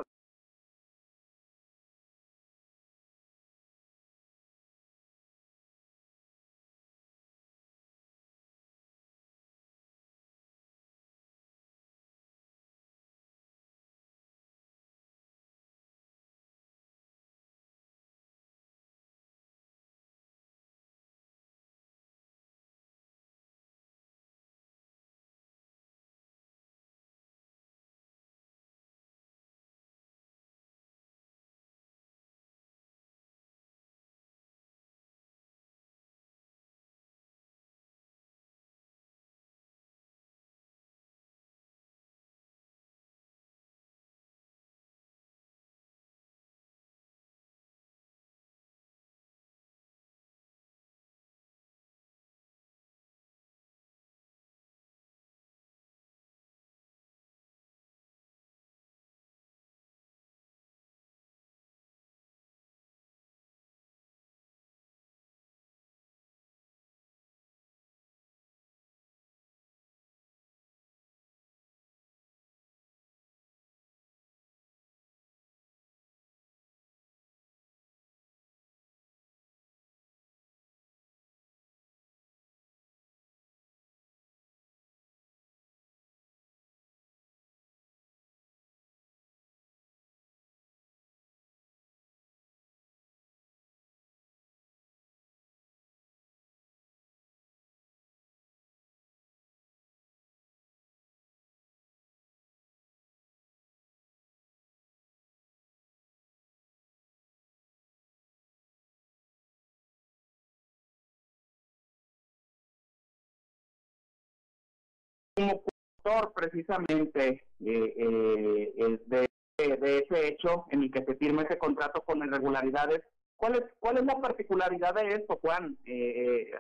como 115.37 115.63
autor 116.05 116.33
precisamente 116.35 117.45
eh, 117.61 117.95
eh, 117.97 118.99
de, 119.07 119.29
de, 119.59 119.99
ese 119.99 120.29
hecho 120.29 120.65
en 120.71 120.85
el 120.85 120.91
que 120.91 121.05
se 121.05 121.15
firma 121.17 121.43
ese 121.43 121.59
contrato 121.59 122.01
con 122.03 122.19
irregularidades, 122.19 123.03
¿cuál 123.37 123.57
es, 123.57 123.65
cuál 123.79 123.99
es 123.99 124.05
la 124.05 124.19
particularidad 124.21 124.95
de 124.95 125.15
esto, 125.15 125.39
Juan? 125.43 125.77
Eh, 125.85 126.51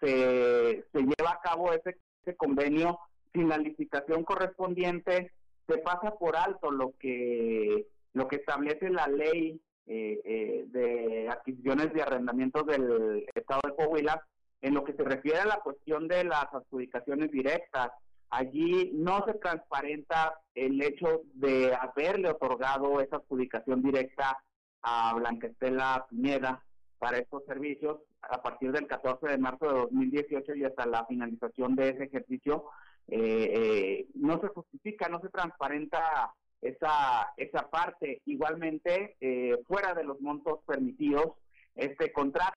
se, 0.00 0.84
se 0.92 0.98
lleva 0.98 1.32
a 1.32 1.40
cabo 1.42 1.72
ese, 1.72 1.96
ese 2.22 2.36
convenio 2.36 2.98
sin 3.32 3.48
la 3.48 3.58
licitación 3.58 4.24
correspondiente, 4.24 5.32
se 5.66 5.78
pasa 5.78 6.14
por 6.16 6.36
alto 6.36 6.70
lo 6.70 6.94
que, 6.98 7.86
lo 8.12 8.28
que 8.28 8.36
establece 8.36 8.90
la 8.90 9.06
ley 9.06 9.60
de 9.86 11.28
adquisiciones 11.30 11.90
y 11.94 12.00
arrendamientos 12.00 12.64
del 12.64 13.26
Estado 13.34 13.60
de 13.66 13.74
Coahuila 13.74 14.24
en 14.62 14.72
lo 14.72 14.82
que 14.82 14.94
se 14.94 15.04
refiere 15.04 15.40
a 15.40 15.46
la 15.46 15.60
cuestión 15.60 16.08
de 16.08 16.24
las 16.24 16.46
adjudicaciones 16.54 17.30
directas 17.30 17.90
Allí 18.36 18.90
no 18.92 19.24
se 19.26 19.34
transparenta 19.34 20.40
el 20.56 20.82
hecho 20.82 21.22
de 21.34 21.72
haberle 21.72 22.30
otorgado 22.30 23.00
esa 23.00 23.16
adjudicación 23.16 23.80
directa 23.80 24.36
a 24.82 25.14
Blanquestela 25.14 26.04
Pineda 26.10 26.60
para 26.98 27.18
estos 27.18 27.44
servicios 27.44 27.98
a 28.22 28.42
partir 28.42 28.72
del 28.72 28.88
14 28.88 29.28
de 29.28 29.38
marzo 29.38 29.66
de 29.66 29.78
2018 29.82 30.56
y 30.56 30.64
hasta 30.64 30.84
la 30.84 31.06
finalización 31.06 31.76
de 31.76 31.90
ese 31.90 32.04
ejercicio. 32.04 32.64
Eh, 33.06 33.52
eh, 33.54 34.06
no 34.14 34.40
se 34.40 34.48
justifica, 34.48 35.08
no 35.08 35.20
se 35.20 35.28
transparenta 35.28 36.34
esa, 36.60 37.32
esa 37.36 37.70
parte. 37.70 38.20
Igualmente, 38.26 39.16
eh, 39.20 39.56
fuera 39.68 39.94
de 39.94 40.02
los 40.02 40.20
montos 40.20 40.58
permitidos, 40.66 41.34
este 41.76 42.12
contrato 42.12 42.53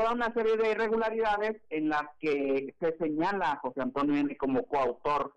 toda 0.00 0.12
una 0.14 0.32
serie 0.32 0.56
de 0.56 0.70
irregularidades 0.70 1.60
en 1.68 1.90
las 1.90 2.04
que 2.20 2.74
se 2.80 2.96
señala 2.96 3.52
a 3.52 3.56
José 3.56 3.82
Antonio 3.82 4.16
N 4.16 4.34
como 4.38 4.64
coautor 4.64 5.34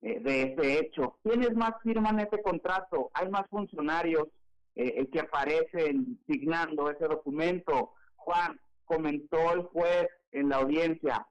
eh, 0.00 0.20
de 0.20 0.42
ese 0.42 0.78
hecho. 0.78 1.18
¿Quiénes 1.24 1.56
más 1.56 1.72
firman 1.82 2.20
ese 2.20 2.40
contrato? 2.40 3.10
Hay 3.14 3.28
más 3.30 3.48
funcionarios 3.48 4.28
eh, 4.76 5.08
que 5.10 5.20
aparecen 5.20 6.20
signando 6.28 6.88
ese 6.88 7.06
documento. 7.06 7.94
Juan, 8.14 8.60
comentó 8.84 9.52
el 9.54 9.62
juez 9.62 10.08
en 10.30 10.50
la 10.50 10.58
audiencia, 10.58 11.26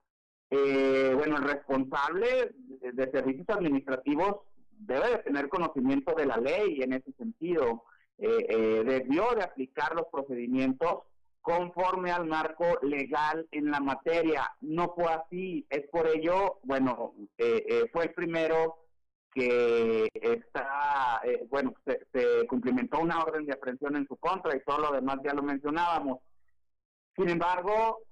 eh, 0.49 1.13
bueno, 1.15 1.37
el 1.37 1.43
responsable 1.43 2.51
de, 2.81 3.11
servicios 3.11 3.47
administrativos 3.49 4.41
debe 4.71 5.11
de 5.11 5.17
tener 5.19 5.47
conocimiento 5.47 6.13
de 6.13 6.25
la 6.25 6.37
ley 6.37 6.81
en 6.81 6.93
ese 6.93 7.13
sentido. 7.13 7.83
debió 8.17 9.33
de 9.33 9.43
aplicar 9.43 9.95
los 9.95 10.07
procedimientos 10.11 11.03
conforme 11.49 12.11
al 12.11 12.27
marco 12.27 12.77
legal 12.83 13.47
en 13.51 13.71
la 13.71 13.79
materia. 13.79 14.51
No 14.61 14.93
fue 14.93 15.11
así. 15.11 15.65
Es 15.71 15.87
por 15.89 16.07
ello, 16.07 16.59
bueno, 16.61 17.15
eh, 17.39 17.65
eh, 17.67 17.89
fue 17.91 18.03
el 18.03 18.13
primero 18.13 18.77
que 19.33 20.07
está, 20.13 21.21
eh, 21.23 21.47
bueno, 21.49 21.73
se, 21.85 22.05
se, 22.13 22.45
cumplimentó 22.45 22.99
una 22.99 23.23
orden 23.23 23.47
de 23.47 23.53
aprehensión 23.53 23.95
en 23.95 24.07
su 24.07 24.15
contra 24.17 24.55
y 24.55 24.63
todo 24.63 24.77
lo 24.77 24.91
demás 24.91 25.17
ya 25.23 25.33
lo 25.33 25.41
mencionábamos. 25.41 26.19
Sin 27.15 27.29
embargo, 27.29 28.03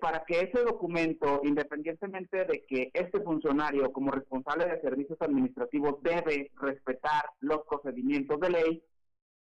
para 0.00 0.24
que 0.24 0.40
ese 0.40 0.64
documento, 0.64 1.40
independientemente 1.44 2.44
de 2.44 2.64
que 2.66 2.90
este 2.94 3.20
funcionario 3.20 3.92
como 3.92 4.10
responsable 4.10 4.66
de 4.66 4.80
servicios 4.80 5.18
administrativos 5.20 6.02
debe 6.02 6.50
respetar 6.56 7.24
los 7.40 7.62
procedimientos 7.68 8.40
de 8.40 8.50
ley, 8.50 8.84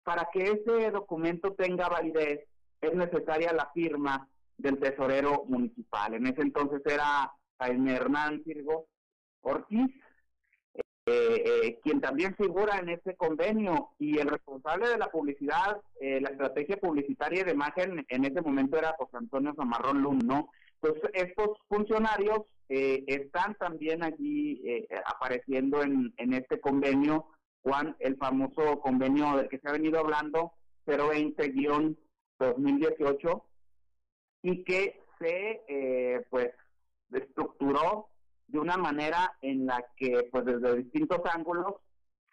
para 0.04 0.28
que 0.32 0.42
ese 0.42 0.90
documento 0.90 1.54
tenga 1.54 1.88
validez, 1.88 2.40
es 2.80 2.94
necesaria 2.94 3.52
la 3.52 3.70
firma 3.72 4.28
del 4.56 4.78
tesorero 4.78 5.44
municipal. 5.46 6.14
En 6.14 6.26
ese 6.26 6.42
entonces 6.42 6.82
era 6.84 7.32
Jaime 7.58 7.94
Hernán 7.94 8.42
Cirgo 8.44 8.86
Ortiz, 9.42 9.90
eh, 11.06 11.42
eh, 11.46 11.78
quien 11.82 12.00
también 12.02 12.34
figura 12.36 12.78
en 12.78 12.90
ese 12.90 13.16
convenio 13.16 13.90
y 13.98 14.18
el 14.18 14.28
responsable 14.28 14.88
de 14.88 14.98
la 14.98 15.10
publicidad, 15.10 15.80
eh, 16.00 16.20
la 16.20 16.28
estrategia 16.30 16.76
publicitaria 16.76 17.44
de 17.44 17.52
imagen 17.52 18.04
en 18.08 18.24
ese 18.24 18.42
momento 18.42 18.76
era 18.76 18.94
José 18.98 19.16
Antonio 19.16 19.54
Zamarrón 19.56 20.02
Lund, 20.02 20.24
¿no? 20.24 20.50
Entonces, 20.82 21.10
estos 21.14 21.58
funcionarios 21.68 22.40
están 22.70 23.54
también 23.54 24.04
allí 24.04 24.62
apareciendo 25.06 25.82
en, 25.82 26.12
en 26.18 26.34
este 26.34 26.60
convenio, 26.60 27.26
Juan, 27.62 27.96
el 27.98 28.18
famoso 28.18 28.78
convenio 28.80 29.38
del 29.38 29.48
que 29.48 29.58
se 29.58 29.68
ha 29.68 29.72
venido 29.72 29.98
hablando, 29.98 30.52
020- 30.86 31.96
2018 32.38 33.44
y 34.42 34.64
que 34.64 35.00
se 35.18 35.62
eh, 35.68 36.26
pues 36.30 36.50
estructuró 37.12 38.08
de 38.46 38.58
una 38.58 38.76
manera 38.76 39.36
en 39.42 39.66
la 39.66 39.84
que 39.96 40.28
pues 40.30 40.44
desde 40.44 40.76
distintos 40.76 41.20
ángulos 41.32 41.74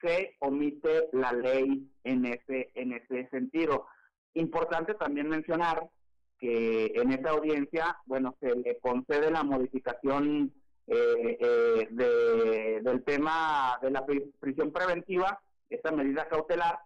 se 0.02 0.36
omite 0.40 1.10
la 1.14 1.32
ley 1.34 1.90
en 2.04 2.26
ese 2.26 2.72
en 2.76 2.94
ese 2.94 3.28
sentido. 3.30 3.88
Importante 4.34 4.94
también 4.96 5.30
mencionar 5.30 5.90
que 6.38 6.92
en 6.96 7.12
esa 7.12 7.32
audiencia 7.32 7.98
bueno 8.06 8.36
se 8.40 8.56
le 8.56 8.78
concede 8.80 9.32
la 9.32 9.44
modificación 9.44 10.54
eh, 10.88 11.38
eh, 11.40 11.88
de, 11.90 12.82
del 12.82 13.04
tema 13.04 13.80
de 13.82 13.90
la 13.90 14.06
prisión 14.40 14.72
preventiva 14.72 15.42
esta 15.70 15.92
medida 15.92 16.28
cautelar 16.28 16.78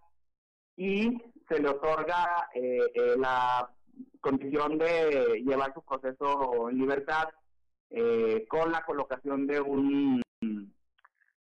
y 0.78 1.22
se 1.50 1.60
le 1.60 1.70
otorga 1.70 2.48
eh, 2.54 2.80
eh, 2.94 3.16
la 3.18 3.70
condición 4.22 4.78
de 4.78 5.42
llevar 5.44 5.74
su 5.74 5.82
proceso 5.82 6.70
en 6.70 6.78
libertad 6.78 7.28
eh, 7.90 8.46
con 8.48 8.72
la 8.72 8.86
colocación 8.86 9.48
de 9.48 9.60
un 9.60 10.22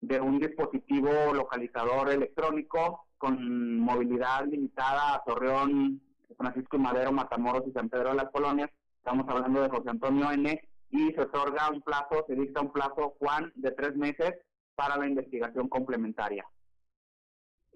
de 0.01 0.19
un 0.19 0.37
dispositivo 0.37 1.33
localizador 1.33 2.09
electrónico 2.09 3.05
con 3.17 3.79
movilidad 3.79 4.45
limitada 4.45 5.15
a 5.15 5.23
Torreón, 5.23 6.01
Francisco 6.37 6.75
y 6.75 6.79
Madero, 6.81 7.13
Matamoros 7.13 7.63
y 7.65 7.71
San 7.71 7.87
Pedro 7.87 8.09
de 8.09 8.15
las 8.15 8.29
Colonias. 8.31 8.69
Estamos 8.97 9.25
hablando 9.29 9.61
de 9.61 9.69
José 9.69 9.89
Antonio 9.89 10.29
N. 10.29 10.61
Y 10.89 11.13
se 11.13 11.21
otorga 11.21 11.69
un 11.69 11.81
plazo, 11.81 12.25
se 12.27 12.35
dicta 12.35 12.59
un 12.59 12.73
plazo, 12.73 13.15
Juan, 13.17 13.53
de 13.55 13.71
tres 13.71 13.95
meses 13.95 14.33
para 14.75 14.97
la 14.97 15.07
investigación 15.07 15.69
complementaria. 15.69 16.45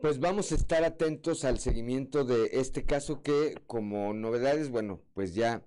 Pues 0.01 0.19
vamos 0.19 0.51
a 0.51 0.55
estar 0.55 0.83
atentos 0.83 1.43
al 1.43 1.57
seguimiento 1.59 2.23
de 2.23 2.49
este 2.53 2.85
caso 2.85 3.23
que 3.23 3.55
como 3.65 4.13
novedades, 4.13 4.69
bueno, 4.69 5.01
pues 5.15 5.33
ya 5.33 5.65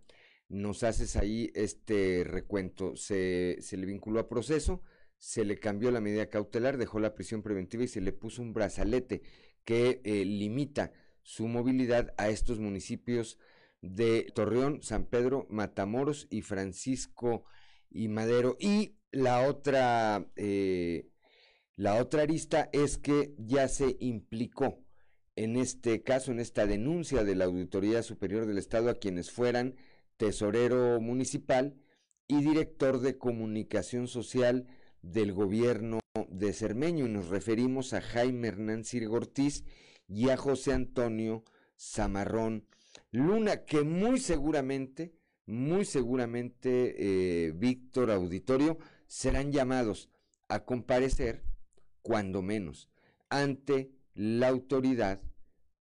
nos 0.49 0.85
haces 0.85 1.17
ahí 1.17 1.51
este 1.55 2.23
recuento. 2.25 2.95
Se, 2.95 3.57
se 3.61 3.77
le 3.77 3.87
vinculó 3.87 4.21
a 4.21 4.29
proceso, 4.29 4.83
se 5.19 5.45
le 5.45 5.59
cambió 5.59 5.91
la 5.91 6.01
medida 6.01 6.31
cautelar, 6.31 6.77
dejó 6.79 7.01
la 7.01 7.15
prisión 7.15 7.43
preventiva 7.43 7.83
y 7.83 7.89
se 7.89 8.01
le 8.01 8.13
puso 8.13 8.41
un 8.41 8.53
brazalete 8.53 9.23
que 9.65 10.01
eh, 10.05 10.25
limita 10.25 10.93
su 11.23 11.49
movilidad 11.49 12.15
a 12.17 12.29
estos 12.29 12.61
municipios 12.61 13.37
de 13.83 14.31
Torreón, 14.33 14.81
San 14.83 15.07
Pedro, 15.07 15.47
Matamoros 15.51 16.29
y 16.31 16.43
Francisco 16.43 17.45
y 17.91 18.07
Madero. 18.07 18.57
Y 18.61 18.95
la 19.11 19.49
otra 19.49 20.31
eh, 20.37 21.10
la 21.81 21.95
otra 21.95 22.25
arista 22.25 22.69
es 22.75 22.99
que 22.99 23.35
ya 23.39 23.67
se 23.67 23.97
implicó 24.01 24.85
en 25.35 25.57
este 25.57 26.03
caso, 26.03 26.31
en 26.31 26.39
esta 26.39 26.67
denuncia 26.67 27.25
de 27.25 27.35
la 27.35 27.47
Auditoría 27.47 28.03
Superior 28.03 28.45
del 28.45 28.59
Estado 28.59 28.91
a 28.91 28.97
quienes 28.97 29.31
fueran 29.31 29.77
tesorero 30.19 31.01
municipal 31.01 31.81
y 32.29 32.43
director 32.43 33.01
de 33.01 33.17
comunicación 33.17 34.09
social 34.09 34.67
del 35.01 35.33
gobierno 35.33 36.01
de 36.29 36.53
Cermeño. 36.53 37.07
Y 37.07 37.09
nos 37.09 37.29
referimos 37.29 37.95
a 37.95 38.03
Jaime 38.03 38.49
Hernán 38.49 38.83
Ortiz 39.09 39.65
y 40.07 40.29
a 40.29 40.37
José 40.37 40.75
Antonio 40.75 41.45
Zamarrón 41.79 42.67
Luna, 43.11 43.65
que 43.65 43.85
muy 43.85 44.21
seguramente, 44.21 45.15
muy 45.47 45.87
seguramente, 45.87 47.47
eh, 47.47 47.53
Víctor 47.53 48.11
Auditorio, 48.11 48.77
serán 49.07 49.51
llamados 49.51 50.11
a 50.47 50.67
comparecer 50.67 51.49
cuando 52.03 52.43
menos, 52.43 52.89
ante 53.29 53.91
la 54.15 54.49
autoridad 54.49 55.21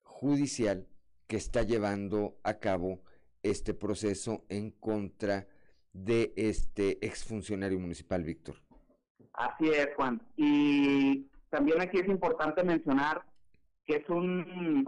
judicial 0.02 0.86
que 1.26 1.36
está 1.36 1.62
llevando 1.62 2.38
a 2.42 2.54
cabo 2.54 3.02
este 3.42 3.74
proceso 3.74 4.44
en 4.48 4.70
contra 4.70 5.46
de 5.92 6.32
este 6.36 7.04
exfuncionario 7.06 7.78
municipal, 7.78 8.22
Víctor. 8.22 8.56
Así 9.32 9.68
es, 9.68 9.88
Juan. 9.96 10.20
Y 10.36 11.26
también 11.50 11.80
aquí 11.80 11.98
es 11.98 12.08
importante 12.08 12.62
mencionar 12.64 13.24
que 13.86 13.96
es 13.96 14.08
un 14.08 14.86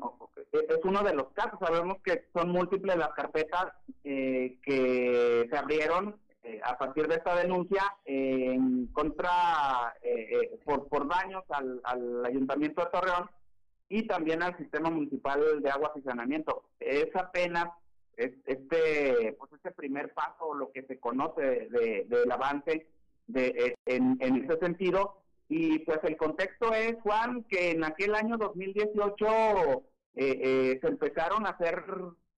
es 0.52 0.84
uno 0.84 1.02
de 1.02 1.14
los 1.14 1.30
casos. 1.32 1.58
Sabemos 1.60 1.98
que 2.02 2.24
son 2.32 2.50
múltiples 2.50 2.96
las 2.96 3.10
carpetas 3.10 3.72
eh, 4.04 4.58
que 4.62 5.46
se 5.50 5.56
abrieron 5.56 6.16
eh, 6.48 6.60
a 6.64 6.78
partir 6.78 7.06
de 7.06 7.16
esta 7.16 7.36
denuncia 7.36 7.82
en 8.04 8.86
contra 8.86 9.94
eh, 10.02 10.28
eh, 10.30 10.60
por, 10.64 10.88
por 10.88 11.06
daños 11.06 11.44
al, 11.50 11.80
al, 11.84 12.24
ayuntamiento 12.24 12.82
de 12.82 12.90
Torreón 12.90 13.30
y 13.88 14.06
también 14.06 14.42
al 14.42 14.56
sistema 14.56 14.90
municipal 14.90 15.62
de 15.62 15.70
agua 15.70 15.92
y 15.96 16.02
saneamiento. 16.02 16.64
Es 16.80 17.14
apenas 17.14 17.68
este 18.16 19.36
pues 19.38 19.52
este 19.52 19.70
primer 19.72 20.12
paso, 20.12 20.54
lo 20.54 20.72
que 20.72 20.82
se 20.82 20.98
conoce 20.98 21.68
de, 21.68 22.06
del 22.08 22.32
avance 22.32 22.88
de, 23.26 23.46
eh, 23.48 23.74
en, 23.86 24.16
en 24.20 24.44
ese 24.44 24.58
sentido. 24.58 25.22
Y 25.48 25.78
pues 25.80 26.00
el 26.02 26.16
contexto 26.16 26.74
es, 26.74 26.96
Juan, 27.02 27.44
que 27.44 27.70
en 27.70 27.84
aquel 27.84 28.14
año 28.14 28.36
2018 28.36 29.26
eh, 29.26 30.40
eh, 30.42 30.78
se 30.80 30.88
empezaron 30.88 31.46
a 31.46 31.50
hacer 31.50 31.84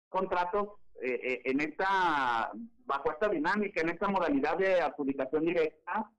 contratos 0.10 0.79
eh, 1.02 1.20
eh, 1.24 1.42
en 1.46 1.62
esta, 1.62 2.52
bajo 2.86 3.12
esta 3.12 3.30
dinámica, 3.30 3.82
en 3.82 3.90
esta 3.90 4.08
modalidad 4.08 4.58
de 4.58 4.82
adjudicación 4.82 5.46
directa. 5.46 6.12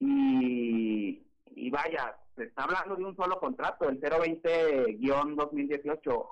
Y, 0.00 1.24
vaya, 1.70 2.16
se 2.36 2.44
está 2.44 2.64
hablando 2.64 2.96
de 2.96 3.04
un 3.04 3.16
solo 3.16 3.38
contrato, 3.40 3.88
el 3.88 4.00
020-2018. 4.00 6.28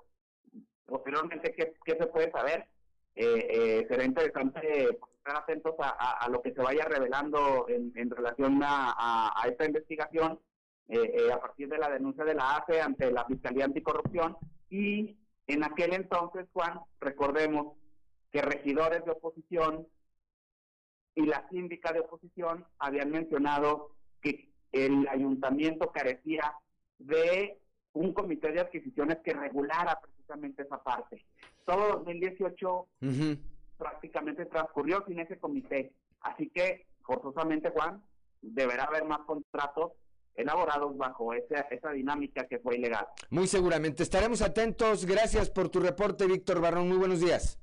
Posteriormente, 0.87 1.55
¿qué, 1.55 1.75
¿qué 1.85 1.97
se 1.99 2.07
puede 2.07 2.31
saber? 2.31 2.67
Eh, 3.17 3.47
eh, 3.51 3.87
será 3.89 4.05
interesante 4.05 4.99
estar 5.27 5.43
atentos 5.43 5.75
a, 5.79 6.25
a, 6.25 6.29
lo 6.29 6.43
que 6.43 6.53
se 6.53 6.61
vaya 6.61 6.85
revelando 6.85 7.67
en, 7.69 7.93
en 7.97 8.11
relación 8.11 8.63
a, 8.63 9.33
a, 9.35 9.49
esta 9.49 9.65
investigación 9.65 10.39
eh, 10.89 11.13
eh, 11.15 11.33
a 11.33 11.41
partir 11.41 11.69
de 11.69 11.79
la 11.79 11.89
denuncia 11.89 12.25
de 12.25 12.35
la 12.35 12.57
AFE 12.57 12.81
ante 12.81 13.11
la 13.11 13.25
Fiscalía 13.25 13.65
Anticorrupción 13.65 14.37
y 14.71 15.17
en 15.47 15.65
aquel 15.65 15.95
entonces, 15.95 16.47
Juan, 16.53 16.81
recordemos 17.01 17.77
que 18.31 18.43
regidores 18.43 19.05
de 19.05 19.13
oposición 19.13 19.87
y 21.15 21.27
la 21.27 21.49
síndica 21.49 21.93
de 21.93 22.01
oposición 22.01 22.65
habían 22.79 23.11
mencionado 23.11 23.97
que 24.21 24.51
el 24.73 25.09
ayuntamiento 25.09 25.91
carecía 25.91 26.55
de 26.99 27.59
un 27.95 28.13
comité 28.13 28.53
de 28.53 28.61
adquisiciones 28.61 29.19
que 29.25 29.33
regulara 29.33 29.99
precisamente 30.01 30.63
esa 30.63 30.83
parte. 30.83 31.25
Todo 31.65 31.97
2018 31.97 32.71
uh 32.71 32.87
-huh. 33.01 33.39
prácticamente 33.79 34.45
transcurrió 34.47 35.05
sin 35.07 35.19
ese 35.21 35.39
comité. 35.39 35.93
Así 36.21 36.51
que, 36.51 36.87
forzosamente, 37.03 37.71
Juan, 37.71 38.03
deberá 38.43 38.85
haber 38.85 39.05
más 39.05 39.21
contratos 39.21 39.93
elaborados 40.35 40.97
bajo 40.99 41.33
esa, 41.33 41.61
esa 41.71 41.91
dinámica 41.93 42.47
que 42.47 42.59
fue 42.59 42.77
ilegal. 42.77 43.07
Muy 43.31 43.47
seguramente. 43.47 44.03
Estaremos 44.03 44.43
atentos. 44.43 45.07
Gracias 45.07 45.49
por 45.51 45.71
tu 45.71 45.81
reporte, 45.81 46.27
Víctor 46.27 46.61
Barrón. 46.61 46.89
Muy 46.89 46.99
buenos 46.99 47.21
días. 47.21 47.59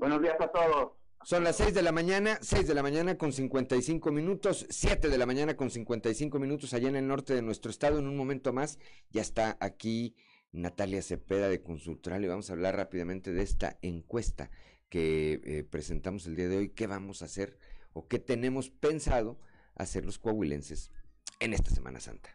Buenos 0.00 0.22
días 0.22 0.40
a 0.40 0.48
todos. 0.48 0.92
Son 1.24 1.44
las 1.44 1.56
6 1.56 1.74
de 1.74 1.82
la 1.82 1.92
mañana, 1.92 2.38
6 2.40 2.66
de 2.66 2.72
la 2.74 2.82
mañana 2.82 3.18
con 3.18 3.34
55 3.34 4.10
minutos, 4.10 4.66
7 4.70 5.10
de 5.10 5.18
la 5.18 5.26
mañana 5.26 5.58
con 5.58 5.68
55 5.68 6.38
minutos 6.38 6.72
allá 6.72 6.88
en 6.88 6.96
el 6.96 7.06
norte 7.06 7.34
de 7.34 7.42
nuestro 7.42 7.70
estado. 7.70 7.98
En 7.98 8.08
un 8.08 8.16
momento 8.16 8.54
más 8.54 8.78
ya 9.10 9.20
está 9.20 9.58
aquí 9.60 10.16
Natalia 10.52 11.02
Cepeda 11.02 11.50
de 11.50 11.62
Consultoral 11.62 12.24
y 12.24 12.28
vamos 12.28 12.48
a 12.48 12.54
hablar 12.54 12.76
rápidamente 12.76 13.34
de 13.34 13.42
esta 13.42 13.78
encuesta 13.82 14.50
que 14.88 15.42
eh, 15.44 15.64
presentamos 15.64 16.26
el 16.26 16.34
día 16.34 16.48
de 16.48 16.56
hoy. 16.56 16.70
¿Qué 16.70 16.86
vamos 16.86 17.20
a 17.20 17.26
hacer 17.26 17.58
o 17.92 18.08
qué 18.08 18.18
tenemos 18.18 18.70
pensado 18.70 19.38
hacer 19.74 20.06
los 20.06 20.18
coahuilenses 20.18 20.92
en 21.40 21.52
esta 21.52 21.70
Semana 21.70 22.00
Santa? 22.00 22.30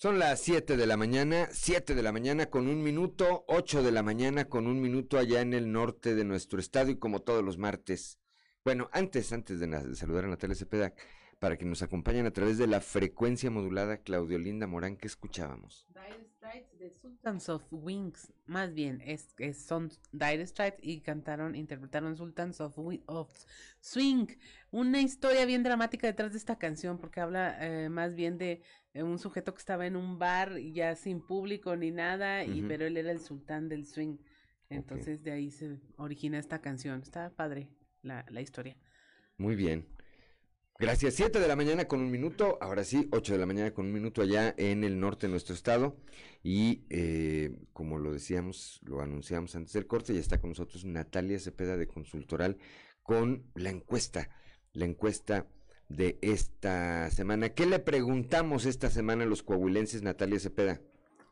Son 0.00 0.20
las 0.20 0.38
7 0.42 0.76
de 0.76 0.86
la 0.86 0.96
mañana, 0.96 1.48
7 1.50 1.96
de 1.96 2.02
la 2.04 2.12
mañana 2.12 2.46
con 2.46 2.68
un 2.68 2.84
minuto, 2.84 3.44
8 3.48 3.82
de 3.82 3.90
la 3.90 4.04
mañana 4.04 4.44
con 4.44 4.68
un 4.68 4.80
minuto 4.80 5.18
allá 5.18 5.40
en 5.40 5.54
el 5.54 5.72
norte 5.72 6.14
de 6.14 6.22
nuestro 6.22 6.60
estado 6.60 6.92
y 6.92 6.98
como 7.00 7.22
todos 7.22 7.42
los 7.42 7.58
martes. 7.58 8.20
Bueno, 8.64 8.88
antes, 8.92 9.32
antes 9.32 9.58
de, 9.58 9.96
saludar 9.96 10.26
a 10.26 10.28
Natalia 10.28 10.54
Cepeda, 10.54 10.94
para 11.40 11.56
que 11.56 11.64
nos 11.64 11.82
acompañen 11.82 12.26
a 12.26 12.30
través 12.30 12.58
de 12.58 12.68
la 12.68 12.80
frecuencia 12.80 13.50
modulada, 13.50 13.96
Claudio 13.98 14.38
Linda 14.38 14.68
Morán, 14.68 14.96
que 14.96 15.08
escuchábamos? 15.08 15.84
Dire 15.88 16.28
Straits 16.36 16.78
de 16.78 16.90
Sultans 16.90 17.48
of 17.48 17.64
Wings, 17.72 18.32
más 18.46 18.74
bien, 18.74 19.02
es, 19.04 19.34
es 19.38 19.60
son 19.64 19.90
Dire 20.12 20.46
Straits 20.46 20.78
y 20.80 21.00
cantaron, 21.00 21.56
interpretaron 21.56 22.16
Sultans 22.16 22.60
of, 22.60 22.78
of 23.06 23.30
Swing, 23.80 24.28
una 24.70 25.00
historia 25.00 25.44
bien 25.44 25.64
dramática 25.64 26.06
detrás 26.06 26.32
de 26.32 26.38
esta 26.38 26.56
canción, 26.56 26.98
porque 26.98 27.20
habla 27.20 27.56
eh, 27.60 27.88
más 27.88 28.14
bien 28.14 28.38
de 28.38 28.62
un 28.94 29.18
sujeto 29.18 29.52
que 29.52 29.58
estaba 29.58 29.86
en 29.86 29.96
un 29.96 30.18
bar 30.18 30.58
ya 30.58 30.94
sin 30.94 31.20
público 31.20 31.76
ni 31.76 31.90
nada, 31.90 32.42
uh 32.42 32.48
-huh. 32.48 32.56
y 32.56 32.62
pero 32.62 32.86
él 32.86 32.96
era 32.96 33.12
el 33.12 33.20
sultán 33.20 33.68
del 33.68 33.86
swing. 33.86 34.18
Entonces 34.70 35.20
okay. 35.20 35.24
de 35.24 35.32
ahí 35.32 35.50
se 35.50 35.78
origina 35.96 36.38
esta 36.38 36.60
canción. 36.60 37.00
Está 37.00 37.30
padre 37.30 37.68
la, 38.02 38.24
la 38.28 38.40
historia. 38.40 38.76
Muy 39.36 39.54
bien. 39.56 39.86
Gracias. 40.80 41.14
Siete 41.14 41.40
de 41.40 41.48
la 41.48 41.56
mañana 41.56 41.86
con 41.86 42.00
un 42.00 42.10
minuto. 42.10 42.56
Ahora 42.60 42.84
sí, 42.84 43.08
ocho 43.10 43.32
de 43.32 43.40
la 43.40 43.46
mañana 43.46 43.72
con 43.72 43.86
un 43.86 43.92
minuto 43.92 44.22
allá 44.22 44.54
en 44.56 44.84
el 44.84 45.00
norte 45.00 45.26
de 45.26 45.32
nuestro 45.32 45.54
estado. 45.54 45.96
Y 46.42 46.84
eh, 46.88 47.50
como 47.72 47.98
lo 47.98 48.12
decíamos, 48.12 48.80
lo 48.84 49.00
anunciamos 49.00 49.56
antes 49.56 49.72
del 49.72 49.88
corte, 49.88 50.14
ya 50.14 50.20
está 50.20 50.40
con 50.40 50.50
nosotros 50.50 50.84
Natalia 50.84 51.40
Cepeda 51.40 51.76
de 51.76 51.88
Consultoral 51.88 52.58
con 53.02 53.50
la 53.56 53.70
encuesta. 53.70 54.30
La 54.72 54.84
encuesta 54.84 55.48
de 55.88 56.18
esta 56.22 57.10
semana. 57.10 57.50
¿Qué 57.50 57.66
le 57.66 57.78
preguntamos 57.78 58.66
esta 58.66 58.90
semana 58.90 59.24
a 59.24 59.26
los 59.26 59.42
coahuilenses, 59.42 60.02
Natalia 60.02 60.38
Cepeda? 60.38 60.80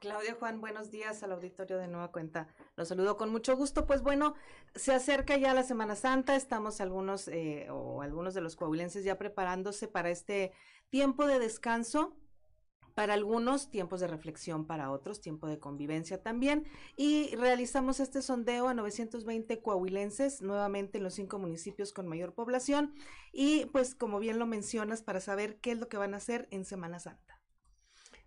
Claudia 0.00 0.36
Juan, 0.38 0.60
buenos 0.60 0.90
días 0.90 1.22
al 1.22 1.32
auditorio 1.32 1.78
de 1.78 1.88
Nueva 1.88 2.12
Cuenta. 2.12 2.48
Los 2.76 2.88
saludo 2.88 3.16
con 3.16 3.30
mucho 3.30 3.56
gusto. 3.56 3.86
Pues 3.86 4.02
bueno, 4.02 4.34
se 4.74 4.92
acerca 4.92 5.36
ya 5.36 5.54
la 5.54 5.62
Semana 5.62 5.96
Santa, 5.96 6.36
estamos 6.36 6.80
algunos 6.80 7.28
eh, 7.28 7.68
o 7.70 8.02
algunos 8.02 8.34
de 8.34 8.42
los 8.42 8.56
coahuilenses 8.56 9.04
ya 9.04 9.18
preparándose 9.18 9.88
para 9.88 10.10
este 10.10 10.52
tiempo 10.90 11.26
de 11.26 11.38
descanso 11.38 12.14
para 12.96 13.12
algunos, 13.12 13.70
tiempos 13.70 14.00
de 14.00 14.06
reflexión 14.06 14.66
para 14.66 14.90
otros, 14.90 15.20
tiempo 15.20 15.46
de 15.46 15.58
convivencia 15.58 16.22
también. 16.22 16.64
Y 16.96 17.36
realizamos 17.36 18.00
este 18.00 18.22
sondeo 18.22 18.68
a 18.68 18.74
920 18.74 19.60
coahuilenses, 19.60 20.40
nuevamente 20.40 20.96
en 20.96 21.04
los 21.04 21.12
cinco 21.12 21.38
municipios 21.38 21.92
con 21.92 22.08
mayor 22.08 22.32
población. 22.32 22.94
Y 23.34 23.66
pues 23.66 23.94
como 23.94 24.18
bien 24.18 24.38
lo 24.38 24.46
mencionas, 24.46 25.02
para 25.02 25.20
saber 25.20 25.60
qué 25.60 25.72
es 25.72 25.78
lo 25.78 25.90
que 25.90 25.98
van 25.98 26.14
a 26.14 26.16
hacer 26.16 26.48
en 26.50 26.64
Semana 26.64 26.98
Santa. 26.98 27.38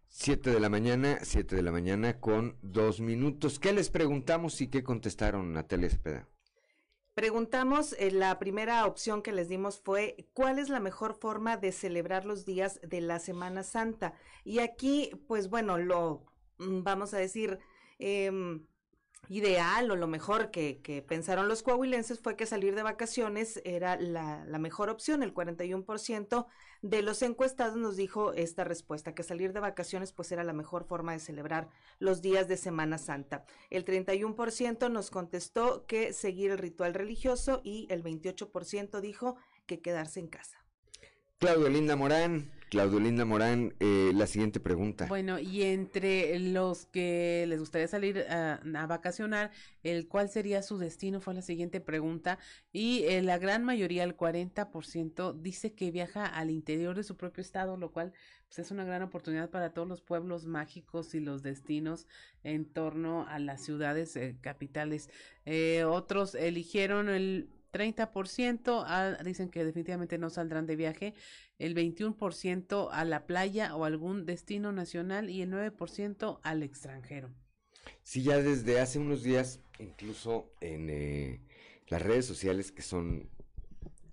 Siete 0.08 0.52
de 0.52 0.60
la 0.60 0.70
mañana, 0.70 1.18
siete 1.24 1.56
de 1.56 1.64
la 1.64 1.72
mañana 1.72 2.20
con 2.20 2.56
dos 2.62 3.02
minutos. 3.02 3.58
¿Qué 3.58 3.74
les 3.74 3.90
preguntamos 3.90 4.62
y 4.62 4.68
qué 4.68 4.84
contestaron, 4.84 5.52
Natalia 5.52 5.88
Espeda? 5.88 6.30
Preguntamos, 7.20 7.98
eh, 8.00 8.12
la 8.12 8.40
primera 8.40 8.86
opción 8.86 9.22
que 9.22 9.34
les 9.34 9.50
dimos 9.50 9.78
fue, 9.78 10.30
¿cuál 10.32 10.58
es 10.58 10.70
la 10.70 10.80
mejor 10.80 11.14
forma 11.14 11.58
de 11.58 11.74
celebrar 11.74 12.24
los 12.24 12.46
días 12.46 12.80
de 12.82 13.02
la 13.02 13.20
Semana 13.20 13.64
Santa? 13.64 14.14
Y 14.46 14.60
aquí, 14.60 15.12
pues 15.28 15.50
bueno, 15.50 15.78
lo 15.78 16.24
vamos 16.58 17.14
a 17.14 17.18
decir, 17.18 17.60
eh, 18.00 18.32
ideal 19.30 19.90
o 19.92 19.96
lo 19.96 20.08
mejor 20.08 20.50
que, 20.52 21.06
pensaron 21.08 21.48
los 21.48 21.64
coahuilenses 21.64 22.20
fue 22.20 22.36
que 22.36 22.48
salir 22.48 22.76
de 22.76 22.84
vacaciones 22.84 23.62
era 23.64 23.96
la, 23.96 24.44
la 24.46 24.58
mejor 24.58 24.90
opción. 24.90 25.22
El 25.24 25.34
41% 25.34 26.48
de 26.82 27.02
los 27.04 27.22
encuestados 27.22 27.78
nos 27.78 27.96
dijo 27.96 28.34
esta 28.34 28.64
respuesta, 28.64 29.14
que 29.14 29.24
salir 29.24 29.54
de 29.54 29.60
vacaciones 29.60 30.12
pues 30.12 30.32
era 30.32 30.44
la 30.44 30.54
mejor 30.54 30.84
forma 30.86 31.14
de 31.14 31.20
celebrar 31.20 31.70
los 32.00 32.22
días 32.22 32.48
de 32.48 32.58
Semana 32.58 32.98
Santa. 32.98 33.46
El 33.70 33.86
31% 33.86 34.92
nos 34.92 35.12
contestó 35.12 35.86
que 35.86 36.12
seguir 36.12 36.52
el 36.52 36.58
ritual 36.58 36.96
religioso 36.96 37.62
y 37.64 37.88
el 37.92 38.04
28% 38.04 39.00
dijo 39.00 39.36
que 39.68 39.80
quedarse 39.80 40.20
en 40.20 40.28
casa. 40.28 40.58
Claudio 41.38 41.70
Linda 41.70 41.96
Morán, 41.96 42.52
Claudio 42.70 43.00
Linda 43.00 43.26
Morán, 43.26 43.74
eh, 43.80 44.12
la 44.14 44.28
siguiente 44.28 44.60
pregunta. 44.60 45.08
Bueno, 45.08 45.40
y 45.40 45.64
entre 45.64 46.38
los 46.38 46.86
que 46.86 47.46
les 47.48 47.60
gustaría 47.60 47.88
salir 47.88 48.20
a, 48.30 48.60
vacacionar, 48.88 49.52
el 49.84 50.08
cuál 50.08 50.30
sería 50.30 50.62
su 50.62 50.78
destino 50.78 51.20
fue 51.20 51.34
la 51.34 51.42
siguiente 51.42 51.82
pregunta. 51.82 52.38
Y 52.72 53.04
eh, 53.06 53.22
la 53.24 53.40
gran 53.40 53.64
mayoría, 53.64 54.04
el 54.04 54.16
40%, 54.16 55.34
dice 55.34 55.74
que 55.74 55.90
viaja 55.90 56.26
al 56.26 56.52
interior 56.52 56.96
de 56.96 57.04
su 57.04 57.18
propio 57.18 57.42
estado, 57.42 57.76
lo 57.76 57.92
cual 57.92 58.14
pues, 58.48 58.60
es 58.60 58.72
una 58.72 58.84
gran 58.84 59.02
oportunidad 59.02 59.50
para 59.50 59.74
todos 59.74 59.88
los 59.88 60.02
pueblos 60.02 60.46
mágicos 60.46 61.16
y 61.16 61.20
los 61.20 61.42
destinos 61.42 62.08
en 62.44 62.66
torno 62.66 63.26
a 63.28 63.40
las 63.40 63.64
ciudades 63.64 64.16
eh, 64.16 64.38
capitales. 64.42 65.10
otros 65.86 66.36
eligieron 66.36 67.10
el 67.10 67.50
30% 67.72 68.84
a- 68.86 69.16
dicen 69.24 69.50
que 69.50 69.64
definitivamente 69.66 70.18
no 70.18 70.30
saldrán 70.30 70.66
de 70.66 70.76
viaje, 70.76 71.14
el 71.60 71.74
21% 71.74 72.90
a 72.92 73.06
la 73.06 73.26
playa 73.28 73.76
o 73.76 73.86
algún 73.86 74.26
destino 74.26 74.72
nacional 74.72 75.30
y 75.30 75.42
el 75.42 75.50
9% 75.50 76.40
al 76.44 76.64
extranjero. 76.64 77.30
Sí, 78.04 78.24
ya 78.24 78.38
desde 78.42 78.80
hace 78.80 79.00
unos 79.00 79.24
días, 79.24 79.60
incluso 79.80 80.52
en 80.62 80.90
eh, 80.90 81.42
las 81.88 82.02
redes 82.02 82.26
sociales 82.26 82.72
que 82.72 82.82
son 82.82 83.30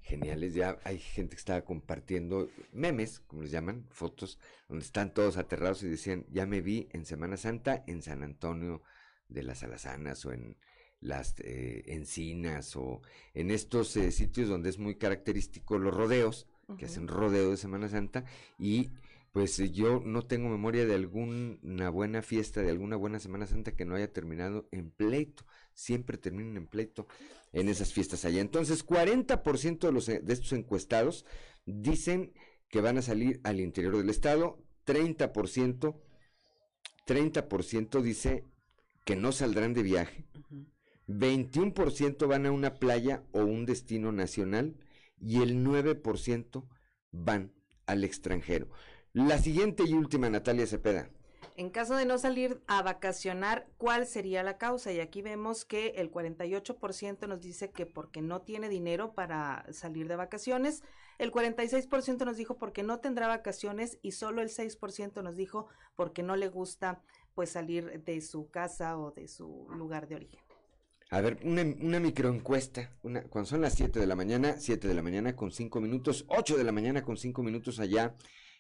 geniales, 0.03 0.55
ya 0.55 0.79
hay 0.85 0.99
gente 0.99 1.35
que 1.37 1.41
estaba 1.41 1.63
compartiendo 1.65 2.49
memes, 2.73 3.21
como 3.21 3.43
les 3.43 3.51
llaman, 3.51 3.87
fotos, 3.91 4.39
donde 4.69 4.85
están 4.85 5.13
todos 5.13 5.37
aterrados 5.37 5.83
y 5.83 5.89
decían, 5.89 6.27
ya 6.31 6.47
me 6.47 6.61
vi 6.61 6.89
en 6.93 7.05
Semana 7.05 7.37
Santa 7.37 7.83
en 7.87 8.03
San 8.03 8.23
Antonio 8.23 8.83
de 9.29 9.43
las 9.43 9.63
Alazanas 9.65 10.25
o 10.25 10.33
en 10.33 10.57
las 11.07 11.35
eh, 11.39 11.85
encinas 11.87 12.77
o 12.77 13.01
en 13.35 13.51
estos 13.51 13.97
eh, 13.97 14.11
sitios 14.11 14.49
donde 14.49 14.71
es 14.71 14.79
muy 14.79 14.97
característico 14.97 15.79
los 15.79 15.95
rodeos, 15.95 16.47
que 16.79 16.87
hacen 16.87 17.07
rodeo 17.07 17.53
de 17.53 17.57
Semana 17.57 17.89
Santa 17.89 18.25
y 18.59 18.91
pues 19.37 19.61
eh, 19.61 19.71
yo 19.71 20.01
no 20.03 20.23
tengo 20.23 20.49
memoria 20.49 20.87
de 20.87 20.95
alguna 20.95 21.91
buena 21.91 22.23
fiesta, 22.23 22.63
de 22.63 22.71
alguna 22.71 22.97
buena 22.97 23.19
Semana 23.19 23.47
Santa 23.47 23.77
que 23.77 23.85
no 23.85 23.95
haya 23.95 24.11
terminado 24.11 24.67
en 24.73 24.91
pleito. 24.91 25.45
Siempre 25.75 26.17
terminan 26.17 26.57
en 26.57 26.67
pleito 26.67 27.07
en 27.53 27.69
esas 27.69 27.93
fiestas 27.93 28.25
allá. 28.25 28.41
Entonces, 28.41 28.83
40% 28.87 29.79
de, 29.81 29.93
los, 29.93 30.09
eh, 30.09 30.23
de 30.25 30.33
estos 30.33 30.55
encuestados 30.55 31.27
dicen 31.67 32.33
que 32.71 32.81
van 32.81 32.97
a 32.97 33.03
salir 33.03 33.43
al 33.45 33.61
interior 33.61 33.99
del 33.99 34.09
estado, 34.09 34.59
30%, 34.87 36.01
30% 37.07 38.01
dice 38.01 38.47
que 39.05 39.17
no 39.17 39.33
saldrán 39.33 39.75
de 39.75 39.83
viaje, 39.83 40.25
21% 41.09 42.27
van 42.27 42.47
a 42.47 42.53
una 42.53 42.75
playa 42.75 43.23
o 43.33 43.41
un 43.41 43.67
destino 43.67 44.13
nacional 44.13 44.77
y 45.21 45.43
el 45.43 45.65
9% 45.65 46.65
van 47.13 47.53
al 47.87 48.05
extranjero. 48.05 48.69
La 49.13 49.39
siguiente 49.39 49.85
y 49.87 49.95
última, 49.95 50.29
Natalia 50.29 50.67
Cepeda. 50.67 51.11
En 51.59 51.71
caso 51.71 51.97
de 51.97 52.05
no 52.05 52.19
salir 52.19 52.61
a 52.67 52.83
vacacionar, 52.83 53.67
¿cuál 53.79 54.07
sería 54.07 54.43
la 54.43 54.59
causa? 54.59 54.93
Y 54.93 55.01
aquí 55.01 55.23
vemos 55.23 55.65
que 55.65 55.95
el 55.97 56.11
48% 56.11 57.27
nos 57.27 57.41
dice 57.41 57.71
que 57.71 57.87
porque 57.87 58.21
no 58.21 58.43
tiene 58.43 58.69
dinero 58.69 59.15
para 59.15 59.65
salir 59.73 60.07
de 60.07 60.17
vacaciones, 60.17 60.83
el 61.17 61.33
46% 61.33 62.27
nos 62.27 62.37
dijo 62.37 62.59
porque 62.59 62.83
no 62.83 63.01
tendrá 63.01 63.27
vacaciones 63.27 63.99
y 64.03 64.13
solo 64.13 64.43
el 64.43 64.51
6% 64.51 65.23
nos 65.23 65.37
dijo 65.37 65.69
porque 65.95 66.23
no 66.23 66.37
le 66.37 66.49
gusta 66.49 67.01
pues 67.33 67.53
salir 67.53 68.05
de 68.05 68.21
su 68.21 68.51
casa 68.51 68.99
o 68.99 69.13
de 69.13 69.27
su 69.27 69.67
lugar 69.71 70.09
de 70.09 70.17
origen. 70.17 70.46
A 71.11 71.21
ver, 71.21 71.39
una, 71.45 71.63
una 71.63 72.01
microencuesta. 72.01 72.97
Una, 73.03 73.23
cuando 73.25 73.49
son 73.49 73.61
las 73.61 73.75
7 73.75 74.01
de 74.01 74.07
la 74.07 74.17
mañana, 74.17 74.57
7 74.59 74.89
de 74.89 74.95
la 74.95 75.03
mañana 75.03 75.37
con 75.37 75.53
5 75.53 75.81
minutos, 75.81 76.25
8 76.29 76.57
de 76.57 76.65
la 76.65 76.73
mañana 76.73 77.03
con 77.03 77.17
5 77.17 77.43
minutos 77.43 77.79
allá 77.79 78.17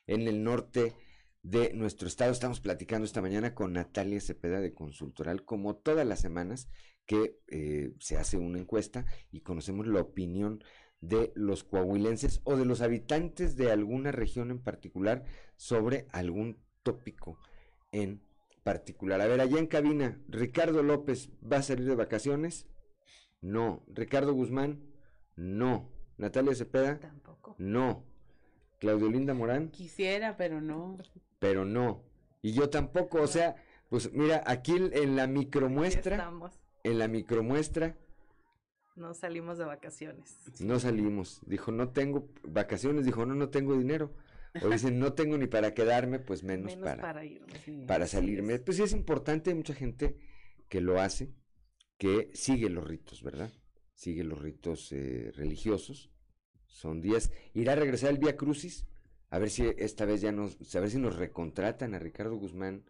en 0.06 0.28
el 0.28 0.44
norte 0.44 0.94
de 1.42 1.72
nuestro 1.72 2.06
estado. 2.06 2.30
Estamos 2.30 2.60
platicando 2.60 3.04
esta 3.04 3.20
mañana 3.20 3.54
con 3.54 3.72
Natalia 3.72 4.20
Cepeda 4.20 4.60
de 4.60 4.74
Consultoral, 4.74 5.44
como 5.44 5.76
todas 5.76 6.06
las 6.06 6.20
semanas 6.20 6.68
que 7.04 7.38
eh, 7.48 7.92
se 7.98 8.16
hace 8.16 8.36
una 8.36 8.58
encuesta 8.58 9.06
y 9.30 9.40
conocemos 9.40 9.86
la 9.86 10.00
opinión 10.00 10.62
de 11.00 11.32
los 11.34 11.62
coahuilenses 11.64 12.40
o 12.44 12.56
de 12.56 12.64
los 12.64 12.80
habitantes 12.80 13.56
de 13.56 13.70
alguna 13.70 14.12
región 14.12 14.50
en 14.50 14.62
particular 14.62 15.24
sobre 15.56 16.06
algún 16.10 16.58
tópico 16.82 17.38
en 17.92 18.25
particular. 18.76 19.20
A 19.20 19.28
ver, 19.28 19.40
allá 19.40 19.60
en 19.60 19.68
cabina, 19.68 20.18
Ricardo 20.28 20.82
López, 20.82 21.30
¿va 21.40 21.58
a 21.58 21.62
salir 21.62 21.86
de 21.86 21.94
vacaciones? 21.94 22.66
No. 23.40 23.84
Ricardo 23.94 24.32
Guzmán, 24.34 24.82
no. 25.36 25.88
Natalia 26.18 26.52
Cepeda, 26.52 26.98
tampoco. 26.98 27.54
No. 27.58 28.02
Claudio 28.80 29.08
Linda 29.08 29.34
Morán, 29.34 29.68
Quisiera, 29.70 30.36
pero 30.36 30.60
no. 30.60 30.98
pero 31.38 31.64
no. 31.64 32.02
Y 32.42 32.52
yo 32.54 32.68
tampoco, 32.68 33.22
o 33.22 33.28
sea, 33.28 33.54
pues 33.88 34.12
mira, 34.12 34.42
aquí 34.46 34.74
en- 34.76 35.14
la 35.14 35.28
micromuestra, 35.28 36.16
Estamos, 36.16 36.58
en 36.82 36.98
la 36.98 37.06
micromuestra, 37.06 37.96
no 38.96 39.14
salimos 39.14 39.58
de 39.58 39.64
vacaciones. 39.64 40.40
no 40.60 40.80
salimos. 40.80 41.40
Dijo, 41.46 41.70
no 41.70 41.90
tengo 41.90 42.28
vacaciones, 42.42 43.04
dijo, 43.04 43.24
no, 43.26 43.34
no 43.36 43.48
tengo 43.48 43.78
dinero. 43.78 44.12
O 44.62 44.68
dicen, 44.68 44.98
no 44.98 45.12
tengo 45.12 45.38
ni 45.38 45.46
para 45.46 45.74
quedarme, 45.74 46.18
pues 46.18 46.42
menos, 46.42 46.72
Menos 46.72 46.84
para, 46.84 47.02
para 47.02 47.24
irme. 47.24 47.52
Sí, 47.64 47.84
para 47.86 48.06
salirme. 48.06 48.54
es. 48.54 48.60
Pues 48.60 48.76
sí 48.76 48.82
es 48.82 48.92
importante, 48.92 49.50
hay 49.50 49.56
mucha 49.56 49.74
gente 49.74 50.16
que 50.68 50.80
lo 50.80 51.00
hace, 51.00 51.32
que 51.98 52.30
sigue 52.34 52.68
los 52.68 52.86
ritos, 52.86 53.22
¿verdad? 53.22 53.50
Sigue 53.94 54.24
los 54.24 54.40
ritos 54.40 54.92
eh, 54.92 55.32
religiosos. 55.34 56.10
Son 56.66 57.00
días. 57.00 57.30
Irá 57.54 57.72
a 57.72 57.76
regresar 57.76 58.10
el 58.10 58.18
Vía 58.18 58.36
Crucis. 58.36 58.86
A 59.30 59.38
ver 59.38 59.50
si 59.50 59.64
esta 59.78 60.04
vez 60.04 60.20
ya 60.20 60.32
nos, 60.32 60.74
a 60.74 60.80
ver 60.80 60.90
si 60.90 60.98
nos 60.98 61.16
recontratan 61.16 61.94
a 61.94 61.98
Ricardo 61.98 62.36
Guzmán 62.36 62.84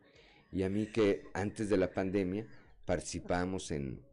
y 0.52 0.62
a 0.62 0.68
mí 0.68 0.86
que 0.86 1.24
antes 1.34 1.68
de 1.68 1.76
la 1.76 1.92
pandemia 1.92 2.46
participábamos 2.84 3.70
en, 3.70 4.05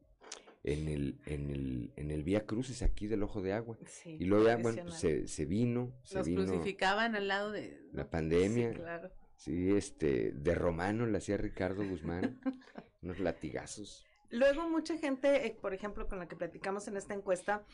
en 0.64 0.88
el, 0.88 1.20
en 1.26 1.50
el, 1.50 1.94
en 1.98 2.12
el 2.12 2.24
Vía 2.24 2.46
Crucis 2.46 2.82
aquí 2.82 3.08
del 3.08 3.24
Ojo 3.24 3.42
de 3.42 3.54
Agua. 3.54 3.78
Sí, 3.86 4.18
y 4.20 4.26
luego 4.26 4.46
ya, 4.46 4.58
bueno, 4.58 4.84
pues, 4.84 4.96
se, 4.96 5.28
se 5.28 5.46
vino, 5.46 5.94
se 6.04 6.18
Nos 6.18 6.28
vino 6.28 6.46
crucificaban 6.46 7.16
al 7.16 7.28
lado 7.28 7.52
de... 7.52 7.82
la 7.92 8.10
pandemia. 8.10 8.72
Sí, 8.72 8.80
claro. 8.80 9.12
Sí, 9.36 9.72
este, 9.76 10.32
de 10.32 10.56
romano 10.56 11.06
le 11.06 11.18
hacía 11.18 11.36
Ricardo 11.36 11.86
Guzmán, 11.86 12.40
unos 13.02 13.20
latigazos. 13.20 14.06
Luego 14.30 14.70
mucha 14.70 14.98
gente, 14.98 15.46
eh, 15.46 15.58
por 15.62 15.74
ejemplo, 15.74 16.08
con 16.08 16.18
la 16.18 16.28
que 16.28 16.36
platicamos 16.36 16.88
en 16.88 16.96
esta 16.96 17.14
encuesta, 17.14 17.66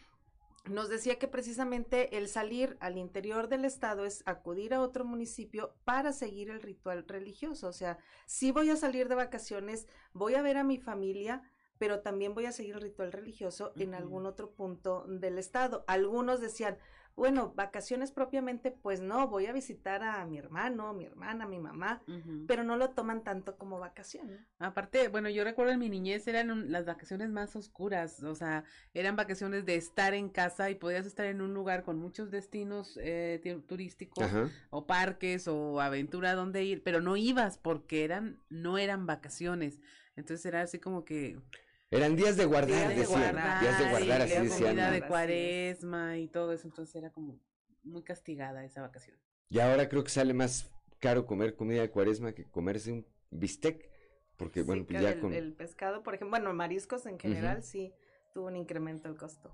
nos 0.66 0.90
decía 0.90 1.18
que 1.18 1.28
precisamente 1.28 2.18
el 2.18 2.28
salir 2.28 2.76
al 2.80 2.98
interior 2.98 3.48
del 3.48 3.66
estado 3.66 4.06
es 4.06 4.24
acudir 4.26 4.74
a 4.74 4.82
otro 4.82 5.06
municipio 5.06 5.76
para 5.86 6.12
seguir 6.12 6.50
el 6.50 6.62
ritual 6.62 7.06
religioso. 7.08 7.68
O 7.68 7.74
sea, 7.74 7.98
sí 8.26 8.52
voy 8.52 8.70
a 8.70 8.76
salir 8.76 9.08
de 9.08 9.16
vacaciones, 9.16 9.88
voy 10.12 10.36
a 10.36 10.42
ver 10.42 10.58
a 10.58 10.64
mi 10.64 10.78
familia, 10.78 11.44
pero 11.80 12.02
también 12.02 12.36
voy 12.36 12.46
a 12.46 12.52
seguir 12.52 12.76
el 12.76 12.82
ritual 12.82 13.12
religioso 13.12 13.74
en 13.78 13.96
algún 13.96 14.26
otro 14.28 14.52
punto 14.52 15.06
del 15.08 15.40
estado. 15.40 15.84
Algunos 15.88 16.42
decían, 16.42 16.78
bueno, 17.16 17.52
vacaciones 17.54 18.12
propiamente, 18.12 18.72
pues 18.72 19.02
no, 19.02 19.28
voy 19.28 19.46
a 19.48 19.52
visitar 19.52 20.04
a 20.04 20.26
mi 20.26 20.38
hermano, 20.38 20.94
mi 20.94 21.04
hermana, 21.06 21.46
mi 21.48 21.60
mamá, 21.60 22.02
pero 22.48 22.64
no 22.64 22.78
lo 22.78 22.92
toman 22.92 23.24
tanto 23.26 23.58
como 23.58 23.78
vacaciones. 23.80 24.40
Aparte, 24.60 25.10
bueno, 25.10 25.28
yo 25.30 25.44
recuerdo 25.44 25.74
en 25.74 25.80
mi 25.80 25.90
niñez 25.90 26.28
eran 26.28 26.50
un- 26.50 26.72
las 26.72 26.86
vacaciones 26.86 27.30
más 27.30 27.56
oscuras, 27.58 28.24
o 28.24 28.36
sea, 28.36 28.64
eran 28.94 29.18
vacaciones 29.18 29.66
de 29.66 29.76
estar 29.76 30.14
en 30.14 30.30
casa 30.30 30.70
y 30.70 30.76
podías 30.76 31.06
estar 31.06 31.26
en 31.26 31.42
un 31.42 31.54
lugar 31.54 31.84
con 31.84 31.98
muchos 31.98 32.30
destinos 32.32 32.98
eh, 33.02 33.40
ti- 33.44 33.62
turísticos 33.68 34.24
Ajá. 34.24 34.50
o 34.70 34.86
parques 34.88 35.48
o 35.50 35.82
aventura 35.82 36.36
donde 36.36 36.64
ir, 36.64 36.84
pero 36.84 37.02
no 37.02 37.18
ibas 37.18 37.58
porque 37.58 38.06
eran 38.06 38.40
no 38.50 38.78
eran 38.78 39.06
vacaciones. 39.06 39.80
Entonces 40.16 40.46
era 40.46 40.62
así 40.62 40.80
como 40.80 41.04
que 41.06 41.38
Eran 41.92 42.16
días 42.16 42.38
de 42.38 42.46
guardar, 42.46 42.70
días 42.70 42.90
de 42.90 42.96
decían. 42.96 43.20
guardar, 43.20 43.62
días 43.62 43.80
de 43.80 43.90
guardar, 43.90 44.22
así 44.22 44.34
decían. 44.34 44.70
comida 44.70 44.92
de 44.92 45.08
cuaresma 45.08 46.18
y 46.18 46.28
todo 46.28 46.54
eso, 46.54 46.68
entonces 46.68 46.96
era 46.96 47.10
como 47.12 47.40
muy 47.84 48.04
castigada 48.04 48.64
esa 48.64 48.82
vacación. 48.82 49.18
Y 49.50 49.60
ahora 49.60 49.90
creo 49.90 50.04
que 50.04 50.12
sale 50.12 50.34
más 50.34 50.70
caro 51.00 51.26
comer 51.26 51.56
comida 51.56 51.82
de 51.82 51.90
cuaresma 51.90 52.34
que 52.34 52.46
comerse 52.46 52.92
un 52.92 53.08
bistec, 53.32 53.90
porque 54.38 54.62
bueno, 54.62 54.86
pues 54.86 55.02
ya 55.02 55.12
el, 55.12 55.20
con... 55.20 55.34
el 55.34 55.54
pescado, 55.54 56.04
por 56.04 56.14
ejemplo, 56.14 56.38
bueno, 56.38 56.54
mariscos 56.54 57.08
en 57.08 57.18
general 57.18 57.64
sí 57.64 57.92
tuvo 58.34 58.48
un 58.48 58.56
incremento 58.56 59.10
el 59.10 59.18
costo. 59.18 59.52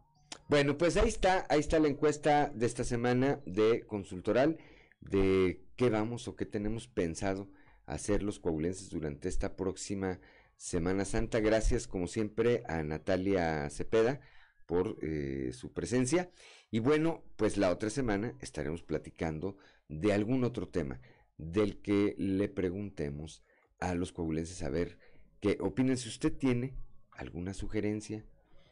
Bueno, 0.50 0.78
pues 0.78 0.98
ahí 0.98 1.08
está, 1.08 1.46
ahí 1.50 1.62
está 1.62 1.80
la 1.80 1.88
encuesta 1.88 2.52
de 2.54 2.66
esta 2.66 2.84
semana 2.84 3.40
de 3.46 3.86
consultoral 3.88 4.58
de 5.00 5.64
qué 5.78 5.90
vamos 5.90 6.28
o 6.28 6.36
qué 6.36 6.46
tenemos 6.46 6.88
pensado 6.88 7.50
hacer 7.86 8.24
los 8.24 8.40
coahuilenses 8.40 8.90
durante 8.90 9.30
esta 9.30 9.56
próxima 9.56 10.20
Semana 10.58 11.06
Santa. 11.06 11.40
Gracias, 11.40 11.88
como 11.88 12.08
siempre, 12.08 12.64
a 12.68 12.84
Natalia 12.84 13.70
Cepeda 13.70 14.20
por 14.66 14.98
eh, 15.02 15.52
su 15.54 15.74
presencia. 15.74 16.32
Y 16.72 16.80
bueno, 16.80 17.24
pues 17.36 17.58
la 17.58 17.72
otra 17.72 17.90
semana 17.90 18.36
estaremos 18.42 18.84
platicando 18.84 19.58
de 19.88 20.14
algún 20.14 20.44
otro 20.44 20.68
tema 20.68 21.00
del 21.38 21.82
que 21.82 22.16
le 22.18 22.50
preguntemos 22.50 23.44
a 23.80 23.94
los 23.94 24.12
coahuilenses 24.12 24.64
a 24.64 24.70
ver 24.70 24.98
qué 25.40 25.58
opinan. 25.60 25.98
Si 25.98 26.10
usted 26.10 26.34
tiene 26.34 26.74
alguna 27.12 27.54
sugerencia, 27.54 28.26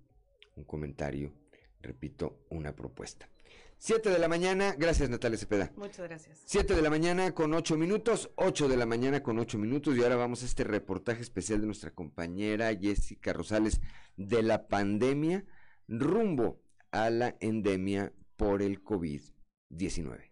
un 0.57 0.65
comentario 0.65 1.35
repito, 1.83 2.47
una 2.49 2.75
propuesta. 2.75 3.29
7 3.77 4.09
de 4.09 4.19
la 4.19 4.29
mañana, 4.29 4.75
gracias 4.79 5.11
Natalia 5.11 5.37
Cepeda. 5.37 5.73
Muchas 5.77 6.09
gracias. 6.09 6.41
7 6.47 6.75
de 6.75 6.81
la 6.81 6.89
mañana 6.89 7.35
con 7.35 7.53
8 7.53 7.77
minutos, 7.77 8.31
8 8.37 8.67
de 8.67 8.79
la 8.79 8.87
mañana 8.87 9.23
con 9.23 9.39
8 9.39 9.59
minutos 9.59 9.95
y 9.95 10.03
ahora 10.03 10.17
vamos 10.17 10.43
a 10.43 10.47
este 10.47 10.65
reportaje 10.65 11.21
especial 11.21 11.61
de 11.61 11.67
nuestra 11.67 11.91
compañera 11.91 12.75
Jessica 12.75 13.35
Rosales 13.35 13.83
de 14.17 14.43
la 14.43 14.69
pandemia 14.69 15.45
rumbo 15.87 16.63
a 16.93 17.11
la 17.11 17.37
endemia 17.41 18.15
por 18.37 18.63
el 18.63 18.83
COVID-19. 18.83 20.30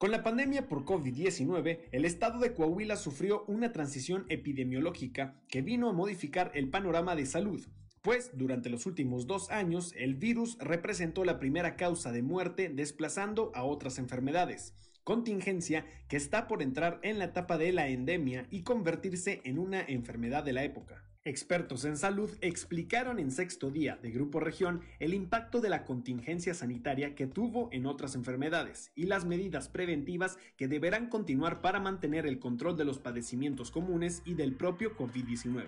Con 0.00 0.12
la 0.12 0.22
pandemia 0.22 0.66
por 0.66 0.86
COVID-19, 0.86 1.80
el 1.92 2.06
estado 2.06 2.38
de 2.38 2.54
Coahuila 2.54 2.96
sufrió 2.96 3.44
una 3.48 3.70
transición 3.70 4.24
epidemiológica 4.30 5.38
que 5.46 5.60
vino 5.60 5.90
a 5.90 5.92
modificar 5.92 6.52
el 6.54 6.70
panorama 6.70 7.14
de 7.16 7.26
salud, 7.26 7.68
pues 8.00 8.30
durante 8.32 8.70
los 8.70 8.86
últimos 8.86 9.26
dos 9.26 9.50
años 9.50 9.92
el 9.98 10.14
virus 10.14 10.56
representó 10.58 11.26
la 11.26 11.38
primera 11.38 11.76
causa 11.76 12.12
de 12.12 12.22
muerte 12.22 12.70
desplazando 12.70 13.52
a 13.54 13.62
otras 13.62 13.98
enfermedades, 13.98 14.72
contingencia 15.04 15.84
que 16.08 16.16
está 16.16 16.48
por 16.48 16.62
entrar 16.62 16.98
en 17.02 17.18
la 17.18 17.26
etapa 17.26 17.58
de 17.58 17.70
la 17.70 17.88
endemia 17.88 18.46
y 18.48 18.62
convertirse 18.62 19.42
en 19.44 19.58
una 19.58 19.82
enfermedad 19.82 20.44
de 20.44 20.54
la 20.54 20.64
época. 20.64 21.09
Expertos 21.26 21.84
en 21.84 21.98
salud 21.98 22.30
explicaron 22.40 23.18
en 23.18 23.30
sexto 23.30 23.70
día 23.70 23.98
de 24.00 24.10
Grupo 24.10 24.40
Región 24.40 24.80
el 25.00 25.12
impacto 25.12 25.60
de 25.60 25.68
la 25.68 25.84
contingencia 25.84 26.54
sanitaria 26.54 27.14
que 27.14 27.26
tuvo 27.26 27.68
en 27.72 27.84
otras 27.84 28.14
enfermedades 28.14 28.90
y 28.94 29.04
las 29.04 29.26
medidas 29.26 29.68
preventivas 29.68 30.38
que 30.56 30.66
deberán 30.66 31.10
continuar 31.10 31.60
para 31.60 31.78
mantener 31.78 32.24
el 32.24 32.38
control 32.38 32.78
de 32.78 32.86
los 32.86 32.98
padecimientos 32.98 33.70
comunes 33.70 34.22
y 34.24 34.32
del 34.32 34.54
propio 34.54 34.96
COVID-19. 34.96 35.66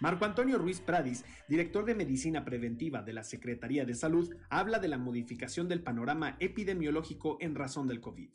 Marco 0.00 0.24
Antonio 0.24 0.56
Ruiz 0.56 0.80
Pradis, 0.80 1.26
director 1.46 1.84
de 1.84 1.94
Medicina 1.94 2.46
Preventiva 2.46 3.02
de 3.02 3.12
la 3.12 3.22
Secretaría 3.22 3.84
de 3.84 3.94
Salud, 3.94 4.34
habla 4.48 4.78
de 4.78 4.88
la 4.88 4.96
modificación 4.96 5.68
del 5.68 5.82
panorama 5.82 6.38
epidemiológico 6.40 7.36
en 7.42 7.54
razón 7.54 7.86
del 7.86 8.00
COVID. 8.00 8.30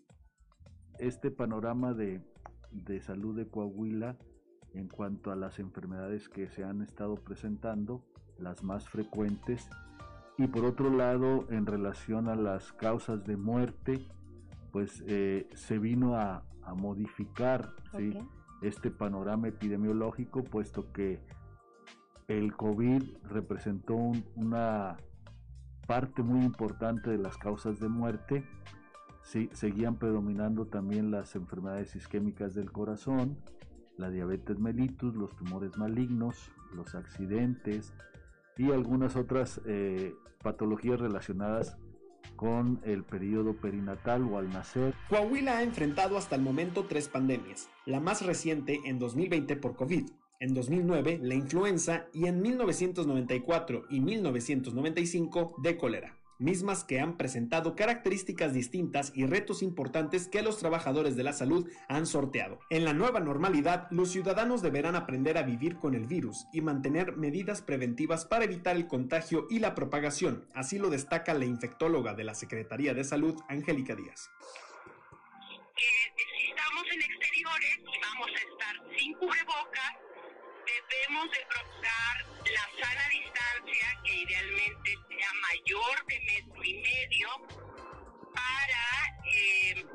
Este 1.00 1.32
panorama 1.32 1.96
de, 1.96 2.22
de 2.70 3.02
salud 3.02 3.36
de 3.36 3.48
Coahuila 3.48 4.20
en 4.76 4.88
cuanto 4.88 5.32
a 5.32 5.36
las 5.36 5.60
enfermedades 5.60 6.30
que 6.30 6.50
se 6.50 6.64
han 6.64 6.82
estado 6.82 7.16
presentando, 7.16 8.04
las 8.38 8.64
más 8.64 8.88
frecuentes, 8.88 9.70
y 10.38 10.48
por 10.48 10.66
otro 10.66 10.90
lado, 10.90 11.46
en 11.50 11.66
relación 11.66 12.28
a 12.28 12.36
las 12.36 12.74
causas 12.74 13.24
de 13.24 13.38
muerte, 13.38 14.06
pues 14.72 15.02
eh, 15.08 15.50
se 15.54 15.80
vino 15.80 16.16
a, 16.16 16.44
a 16.64 16.74
modificar 16.74 17.74
¿sí? 17.96 18.18
este 18.62 18.92
panorama 18.92 19.48
epidemiológico, 19.48 20.44
puesto 20.44 20.92
que 20.92 21.22
el 22.28 22.54
COVID 22.56 23.04
representó 23.30 23.96
un, 23.96 24.26
una 24.36 24.98
parte 25.88 26.24
muy 26.24 26.44
importante 26.44 27.12
de 27.12 27.18
las 27.18 27.38
causas 27.38 27.80
de 27.80 27.88
muerte. 27.88 28.44
Sí, 29.22 29.50
seguían 29.54 29.96
predominando 29.96 30.66
también 30.66 31.12
las 31.12 31.36
enfermedades 31.36 31.96
isquémicas 31.96 32.54
del 32.54 32.72
corazón, 32.72 33.38
la 33.98 34.10
diabetes 34.10 34.60
mellitus, 34.60 35.16
los 35.16 35.36
tumores 35.36 35.78
malignos, 35.78 36.52
los 36.74 36.96
accidentes 36.96 37.94
y 38.58 38.72
algunas 38.72 39.16
otras 39.16 39.62
eh, 39.66 40.14
patologías 40.42 41.00
relacionadas 41.00 41.78
con 42.36 42.82
el 42.84 43.04
periodo 43.04 43.56
perinatal 43.56 44.24
o 44.24 44.38
al 44.38 44.50
nacer. 44.50 44.94
Coahuila 45.10 45.58
ha 45.58 45.64
enfrentado 45.64 46.18
hasta 46.18 46.36
el 46.36 46.42
momento 46.42 46.86
tres 46.86 47.08
pandemias, 47.08 47.70
la 47.86 48.00
más 48.00 48.26
reciente 48.26 48.82
en 48.86 49.00
2020 49.00 49.56
por 49.56 49.76
COVID, 49.76 50.10
en 50.40 50.54
2009 50.54 51.20
la 51.22 51.36
influenza 51.36 52.08
y 52.14 52.26
en 52.26 52.42
1994 52.42 53.86
y 53.90 54.00
1995 54.02 55.56
de 55.62 55.78
cólera 55.78 56.25
mismas 56.40 56.84
que 56.84 57.00
han 57.00 57.18
presentado 57.18 57.76
características 57.76 58.54
distintas 58.54 59.12
y 59.16 59.26
retos 59.26 59.62
importantes 59.62 60.28
que 60.28 60.42
los 60.42 60.58
trabajadores 60.58 61.16
de 61.16 61.24
la 61.24 61.34
salud 61.34 61.70
han 61.88 62.06
sorteado. 62.06 62.60
En 62.70 62.86
la 62.86 62.94
nueva 62.94 63.20
normalidad, 63.20 63.88
los 63.92 64.12
ciudadanos 64.12 64.62
deberán 64.62 64.96
aprender 64.96 65.38
a 65.38 65.44
vivir 65.44 65.78
con 65.78 65.96
el 65.96 66.06
virus 66.06 66.48
y 66.54 66.62
mantener 66.62 67.18
medidas 67.18 67.62
preventivas 67.62 68.26
para 68.26 68.46
evitar 68.46 68.76
el 68.76 68.88
contagio 68.88 69.48
y 69.50 69.60
la 69.60 69.76
propagación, 69.76 70.48
así 70.54 70.80
lo 70.80 70.90
destaca 70.90 71.34
la 71.34 71.46
infectóloga 71.46 72.14
de 72.14 72.24
la 72.24 72.36
Secretaría 72.36 72.94
de 72.94 73.04
Salud, 73.04 73.42
Angélica 73.48 73.96
Díaz. 73.96 74.30
si 75.76 76.50
estamos 76.50 76.84
en 76.94 77.02
exteriores 77.02 77.80
vamos 78.02 78.30
a 78.30 78.52
estar 78.52 78.98
sin 78.98 79.14
cubrebocas, 79.14 79.94
debemos 80.66 81.32
de 81.32 81.46
procurar 81.46 82.26
la 82.46 82.86
sana 82.86 83.10
distancia 83.10 84.02
que 84.04 84.14
idealmente 84.14 84.98
sea 85.10 85.32
mayor 85.34 86.06
de 86.08 86.20
metro 86.22 86.64
y 86.64 86.74
medio 86.76 87.30
para 88.34 88.84
eh, 89.34 89.86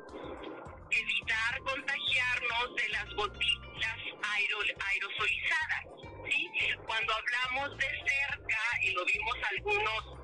evitar 0.91 1.61
contagiarnos 1.61 2.77
de 2.77 2.89
las 2.89 3.15
gotículas 3.15 3.99
aero, 4.23 4.59
aerosolizadas. 4.87 5.85
¿sí? 6.31 6.51
Cuando 6.87 7.13
hablamos 7.15 7.77
de 7.79 7.87
cerca, 7.87 8.61
y 8.83 8.91
lo 8.93 9.05
vimos 9.05 9.37
algunos 9.51 10.20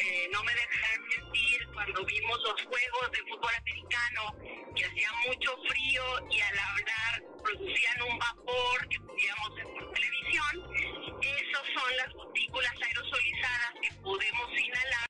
eh, 0.00 0.28
no 0.32 0.42
me 0.44 0.52
dejan 0.54 1.02
mentir, 1.08 1.66
cuando 1.74 2.04
vimos 2.04 2.38
los 2.42 2.62
juegos 2.62 3.10
de 3.12 3.18
fútbol 3.30 3.52
americano, 3.54 4.34
que 4.74 4.84
hacía 4.84 5.10
mucho 5.26 5.56
frío 5.68 6.02
y 6.30 6.40
al 6.40 6.58
hablar 6.58 7.22
producían 7.42 8.02
un 8.02 8.18
vapor 8.18 8.88
que 8.88 9.00
podíamos 9.00 9.54
ver 9.56 9.66
por 9.66 9.92
televisión, 9.92 11.20
esas 11.22 11.66
son 11.74 11.96
las 11.96 12.12
gotículas 12.14 12.72
aerosolizadas 12.82 13.72
que 13.82 13.92
podemos 14.02 14.50
inhalar 14.58 15.08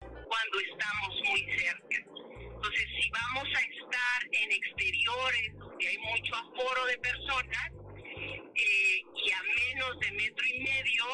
cuando 0.00 0.60
estamos 0.60 1.20
muy 1.28 1.42
cerca. 1.58 1.98
Entonces, 1.98 2.86
si 2.96 3.10
vamos 3.10 3.48
a 3.54 3.60
estar 3.60 4.22
en 4.32 4.52
exteriores 4.52 5.58
donde 5.58 5.88
hay 5.88 5.98
mucho 5.98 6.34
aforo 6.34 6.86
de 6.86 6.98
personas, 6.98 7.72
eh, 8.60 9.04
y 9.24 9.30
a 9.30 9.42
menos 9.42 9.98
de 10.00 10.12
metro 10.12 10.46
y 10.46 10.58
medio, 10.60 11.04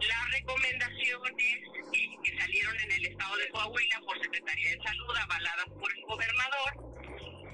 las 0.00 0.30
recomendaciones 0.32 1.58
eh, 1.92 2.16
que 2.22 2.38
salieron 2.38 2.80
en 2.80 2.92
el 2.92 3.06
estado 3.06 3.36
de 3.36 3.48
Coahuila 3.50 4.00
por 4.06 4.20
Secretaría 4.22 4.70
de 4.70 4.82
Salud, 4.82 5.16
avaladas 5.22 5.66
por 5.78 5.92
el 5.92 6.04
gobernador, 6.04 6.94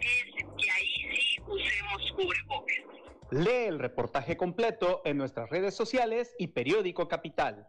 es 0.01 0.25
que 0.63 0.71
ahí 0.71 1.17
sí 1.17 1.43
usemos 1.47 2.13
cubrebocas. 2.17 2.77
Lee 3.31 3.69
el 3.69 3.79
reportaje 3.79 4.37
completo 4.37 5.03
en 5.05 5.17
nuestras 5.17 5.51
redes 5.51 5.75
sociales 5.75 6.35
y 6.39 6.49
periódico 6.49 7.09
Capital. 7.09 7.69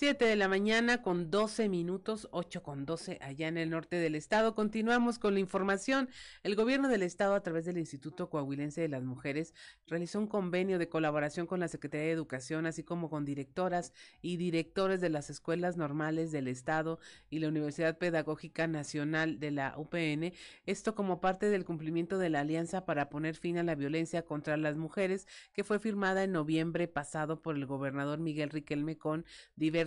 7 0.00 0.24
de 0.24 0.34
la 0.34 0.48
mañana 0.48 1.02
con 1.02 1.30
12 1.30 1.68
minutos, 1.68 2.26
8 2.30 2.62
con 2.62 2.86
12 2.86 3.18
allá 3.20 3.48
en 3.48 3.58
el 3.58 3.68
norte 3.68 3.96
del 3.96 4.14
estado. 4.14 4.54
Continuamos 4.54 5.18
con 5.18 5.34
la 5.34 5.40
información. 5.40 6.08
El 6.42 6.56
gobierno 6.56 6.88
del 6.88 7.02
estado 7.02 7.34
a 7.34 7.42
través 7.42 7.66
del 7.66 7.76
Instituto 7.76 8.30
Coahuilense 8.30 8.80
de 8.80 8.88
las 8.88 9.02
Mujeres 9.02 9.52
realizó 9.86 10.18
un 10.18 10.26
convenio 10.26 10.78
de 10.78 10.88
colaboración 10.88 11.46
con 11.46 11.60
la 11.60 11.68
Secretaría 11.68 12.06
de 12.06 12.12
Educación, 12.12 12.64
así 12.64 12.82
como 12.82 13.10
con 13.10 13.26
directoras 13.26 13.92
y 14.22 14.38
directores 14.38 15.02
de 15.02 15.10
las 15.10 15.28
escuelas 15.28 15.76
normales 15.76 16.32
del 16.32 16.48
estado 16.48 16.98
y 17.28 17.40
la 17.40 17.48
Universidad 17.48 17.98
Pedagógica 17.98 18.66
Nacional 18.66 19.38
de 19.38 19.50
la 19.50 19.74
UPN. 19.76 20.32
Esto 20.64 20.94
como 20.94 21.20
parte 21.20 21.50
del 21.50 21.66
cumplimiento 21.66 22.16
de 22.16 22.30
la 22.30 22.40
alianza 22.40 22.86
para 22.86 23.10
poner 23.10 23.34
fin 23.34 23.58
a 23.58 23.64
la 23.64 23.74
violencia 23.74 24.24
contra 24.24 24.56
las 24.56 24.78
mujeres 24.78 25.26
que 25.52 25.62
fue 25.62 25.78
firmada 25.78 26.24
en 26.24 26.32
noviembre 26.32 26.88
pasado 26.88 27.42
por 27.42 27.54
el 27.54 27.66
gobernador 27.66 28.18
Miguel 28.18 28.48
Riquelme 28.48 28.96
con 28.96 29.26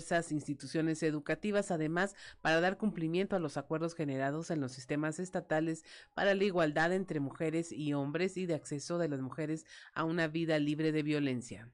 diversas 0.04 0.34
instituciones 0.34 1.02
educativas, 1.02 1.72
además 1.72 2.14
para 2.42 2.60
dar 2.60 2.78
cumplimiento 2.78 3.38
a 3.38 3.40
los 3.40 3.56
acuerdos 3.56 3.96
generados 3.96 4.52
en 4.52 4.60
los 4.60 4.74
sistemas 4.74 5.18
estatales 5.18 5.86
para 6.14 6.34
la 6.34 6.44
igualdad 6.44 6.92
entre 6.92 7.22
mujeres 7.22 7.72
y 7.72 7.94
hombres 7.94 8.36
y 8.36 8.46
de 8.46 8.56
acceso 8.56 8.98
de 8.98 9.08
las 9.08 9.22
mujeres 9.22 9.66
a 9.94 10.04
una 10.04 10.28
vida 10.28 10.60
libre 10.60 10.92
de 10.92 11.04
violencia. 11.04 11.70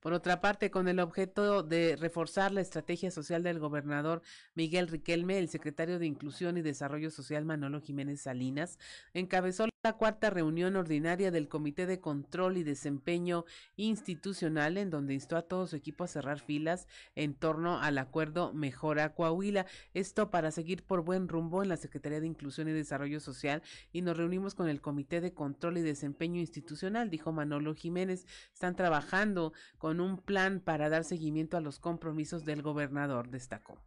Por 0.00 0.14
otra 0.14 0.40
parte, 0.40 0.70
con 0.70 0.88
el 0.88 0.98
objeto 0.98 1.62
de 1.62 1.94
reforzar 1.96 2.52
la 2.52 2.62
estrategia 2.62 3.10
social 3.10 3.42
del 3.42 3.58
gobernador 3.58 4.22
Miguel 4.54 4.88
Riquelme, 4.88 5.38
el 5.38 5.50
secretario 5.50 5.98
de 5.98 6.06
Inclusión 6.06 6.56
y 6.56 6.62
Desarrollo 6.62 7.10
Social 7.10 7.44
Manolo 7.44 7.82
Jiménez 7.82 8.22
Salinas 8.22 8.78
encabezó 9.12 9.66
la 9.82 9.94
cuarta 9.94 10.28
reunión 10.28 10.76
ordinaria 10.76 11.30
del 11.30 11.48
Comité 11.48 11.86
de 11.86 12.00
Control 12.00 12.58
y 12.58 12.62
Desempeño 12.62 13.46
Institucional, 13.76 14.76
en 14.76 14.90
donde 14.90 15.14
instó 15.14 15.38
a 15.38 15.42
todo 15.42 15.66
su 15.66 15.74
equipo 15.74 16.04
a 16.04 16.08
cerrar 16.08 16.40
filas 16.40 16.86
en 17.14 17.32
torno 17.32 17.80
al 17.80 17.96
acuerdo 17.96 18.52
Mejora 18.52 19.14
Coahuila. 19.14 19.64
Esto 19.94 20.30
para 20.30 20.50
seguir 20.50 20.84
por 20.84 21.02
buen 21.02 21.28
rumbo 21.28 21.62
en 21.62 21.70
la 21.70 21.78
Secretaría 21.78 22.20
de 22.20 22.26
Inclusión 22.26 22.68
y 22.68 22.72
Desarrollo 22.72 23.20
Social. 23.20 23.62
Y 23.90 24.02
nos 24.02 24.18
reunimos 24.18 24.54
con 24.54 24.68
el 24.68 24.82
Comité 24.82 25.22
de 25.22 25.32
Control 25.32 25.78
y 25.78 25.82
Desempeño 25.82 26.40
Institucional, 26.40 27.08
dijo 27.08 27.32
Manolo 27.32 27.74
Jiménez. 27.74 28.26
Están 28.52 28.76
trabajando 28.76 29.54
con 29.78 30.00
un 30.00 30.18
plan 30.18 30.60
para 30.60 30.90
dar 30.90 31.04
seguimiento 31.04 31.56
a 31.56 31.62
los 31.62 31.78
compromisos 31.78 32.44
del 32.44 32.60
gobernador, 32.60 33.30
destacó. 33.30 33.78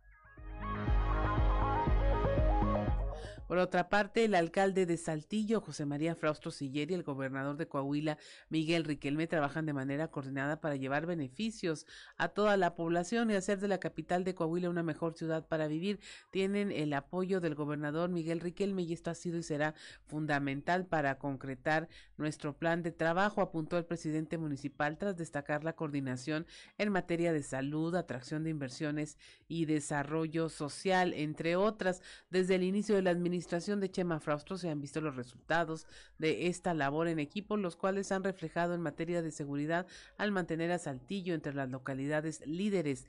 Por 3.47 3.57
otra 3.57 3.89
parte, 3.89 4.25
el 4.25 4.35
alcalde 4.35 4.85
de 4.85 4.97
Saltillo, 4.97 5.61
José 5.61 5.85
María 5.85 6.15
Fraustro 6.15 6.49
Siller, 6.49 6.91
y 6.91 6.93
el 6.93 7.03
gobernador 7.03 7.57
de 7.57 7.67
Coahuila, 7.67 8.17
Miguel 8.49 8.85
Riquelme, 8.85 9.27
trabajan 9.27 9.65
de 9.65 9.73
manera 9.73 10.07
coordinada 10.09 10.61
para 10.61 10.75
llevar 10.75 11.05
beneficios 11.05 11.85
a 12.17 12.29
toda 12.29 12.57
la 12.57 12.75
población 12.75 13.29
y 13.29 13.35
hacer 13.35 13.59
de 13.59 13.67
la 13.67 13.79
capital 13.79 14.23
de 14.23 14.33
Coahuila 14.33 14.69
una 14.69 14.83
mejor 14.83 15.13
ciudad 15.13 15.47
para 15.47 15.67
vivir. 15.67 15.99
Tienen 16.31 16.71
el 16.71 16.93
apoyo 16.93 17.41
del 17.41 17.53
gobernador 17.53 18.09
Miguel 18.09 18.39
Riquelme 18.39 18.83
y 18.83 18.93
esto 18.93 19.11
ha 19.11 19.15
sido 19.15 19.37
y 19.37 19.43
será 19.43 19.75
fundamental 20.05 20.85
para 20.85 21.17
concretar 21.17 21.89
nuestro 22.17 22.57
plan 22.57 22.81
de 22.81 22.91
trabajo, 22.91 23.41
apuntó 23.41 23.77
el 23.77 23.85
presidente 23.85 24.37
municipal 24.37 24.97
tras 24.97 25.17
destacar 25.17 25.63
la 25.63 25.73
coordinación 25.73 26.45
en 26.77 26.91
materia 26.91 27.33
de 27.33 27.43
salud, 27.43 27.95
atracción 27.95 28.43
de 28.43 28.51
inversiones 28.51 29.17
y 29.47 29.65
desarrollo 29.65 30.49
social, 30.49 31.13
entre 31.13 31.55
otras. 31.55 32.01
Desde 32.29 32.55
el 32.55 32.63
inicio 32.63 32.95
de 32.95 33.01
la 33.01 33.11
administración, 33.11 33.32
administración 33.33 33.79
de 33.79 33.89
Chema 33.89 34.19
Fraustro 34.19 34.59
se 34.59 34.69
han 34.69 34.79
visto 34.79 35.01
los 35.01 35.15
resultados 35.15 35.87
de 36.19 36.45
esta 36.47 36.75
labor 36.75 37.07
en 37.07 37.17
equipo, 37.17 37.57
los 37.57 37.75
cuales 37.75 38.11
han 38.11 38.23
reflejado 38.23 38.75
en 38.75 38.81
materia 38.81 39.23
de 39.23 39.31
seguridad 39.31 39.87
al 40.19 40.31
mantener 40.31 40.71
a 40.71 40.77
Saltillo 40.77 41.33
entre 41.33 41.55
las 41.55 41.67
localidades 41.67 42.45
líderes 42.45 43.07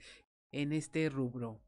en 0.51 0.73
este 0.73 1.09
rubro. 1.09 1.61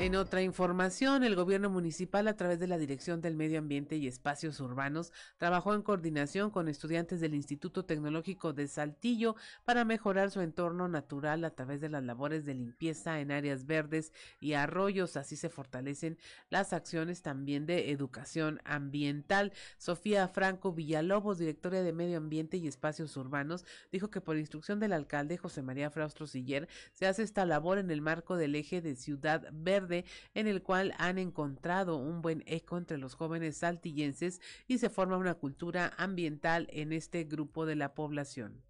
En 0.00 0.16
otra 0.16 0.40
información, 0.40 1.24
el 1.24 1.36
gobierno 1.36 1.68
municipal 1.68 2.26
a 2.26 2.34
través 2.34 2.58
de 2.58 2.66
la 2.66 2.78
Dirección 2.78 3.20
del 3.20 3.34
Medio 3.34 3.58
Ambiente 3.58 3.96
y 3.96 4.06
Espacios 4.06 4.58
Urbanos 4.58 5.12
trabajó 5.36 5.74
en 5.74 5.82
coordinación 5.82 6.50
con 6.50 6.68
estudiantes 6.68 7.20
del 7.20 7.34
Instituto 7.34 7.84
Tecnológico 7.84 8.54
de 8.54 8.66
Saltillo 8.66 9.36
para 9.66 9.84
mejorar 9.84 10.30
su 10.30 10.40
entorno 10.40 10.88
natural 10.88 11.44
a 11.44 11.50
través 11.50 11.82
de 11.82 11.90
las 11.90 12.02
labores 12.02 12.46
de 12.46 12.54
limpieza 12.54 13.20
en 13.20 13.30
áreas 13.30 13.66
verdes 13.66 14.14
y 14.40 14.54
arroyos. 14.54 15.18
Así 15.18 15.36
se 15.36 15.50
fortalecen 15.50 16.16
las 16.48 16.72
acciones 16.72 17.20
también 17.20 17.66
de 17.66 17.90
educación 17.90 18.62
ambiental. 18.64 19.52
Sofía 19.76 20.28
Franco 20.28 20.72
Villalobos, 20.72 21.36
directora 21.36 21.82
de 21.82 21.92
Medio 21.92 22.16
Ambiente 22.16 22.56
y 22.56 22.68
Espacios 22.68 23.18
Urbanos, 23.18 23.66
dijo 23.92 24.08
que 24.10 24.22
por 24.22 24.38
instrucción 24.38 24.80
del 24.80 24.94
alcalde 24.94 25.36
José 25.36 25.60
María 25.60 25.90
Fraustro 25.90 26.26
Siller 26.26 26.70
se 26.94 27.06
hace 27.06 27.22
esta 27.22 27.44
labor 27.44 27.76
en 27.76 27.90
el 27.90 28.00
marco 28.00 28.38
del 28.38 28.54
eje 28.54 28.80
de 28.80 28.96
Ciudad 28.96 29.46
Verde 29.52 29.89
en 30.34 30.46
el 30.46 30.62
cual 30.62 30.94
han 30.98 31.18
encontrado 31.18 31.96
un 31.96 32.22
buen 32.22 32.42
eco 32.46 32.78
entre 32.78 32.98
los 32.98 33.14
jóvenes 33.14 33.58
saltillenses 33.58 34.40
y 34.66 34.78
se 34.78 34.90
forma 34.90 35.16
una 35.16 35.34
cultura 35.34 35.92
ambiental 35.96 36.66
en 36.70 36.92
este 36.92 37.24
grupo 37.24 37.66
de 37.66 37.76
la 37.76 37.94
población. 37.94 38.62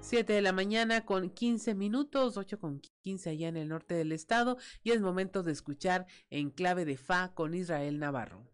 7 0.00 0.32
de 0.32 0.40
la 0.40 0.52
mañana 0.52 1.04
con 1.04 1.28
15 1.28 1.74
minutos, 1.74 2.36
8 2.36 2.58
con 2.58 2.80
15 3.02 3.30
allá 3.30 3.48
en 3.48 3.56
el 3.56 3.68
norte 3.68 3.94
del 3.94 4.12
estado 4.12 4.56
y 4.82 4.92
es 4.92 5.00
momento 5.00 5.42
de 5.42 5.52
escuchar 5.52 6.06
en 6.30 6.50
clave 6.50 6.84
de 6.84 6.96
Fa 6.96 7.34
con 7.34 7.54
Israel 7.54 7.98
Navarro. 7.98 8.46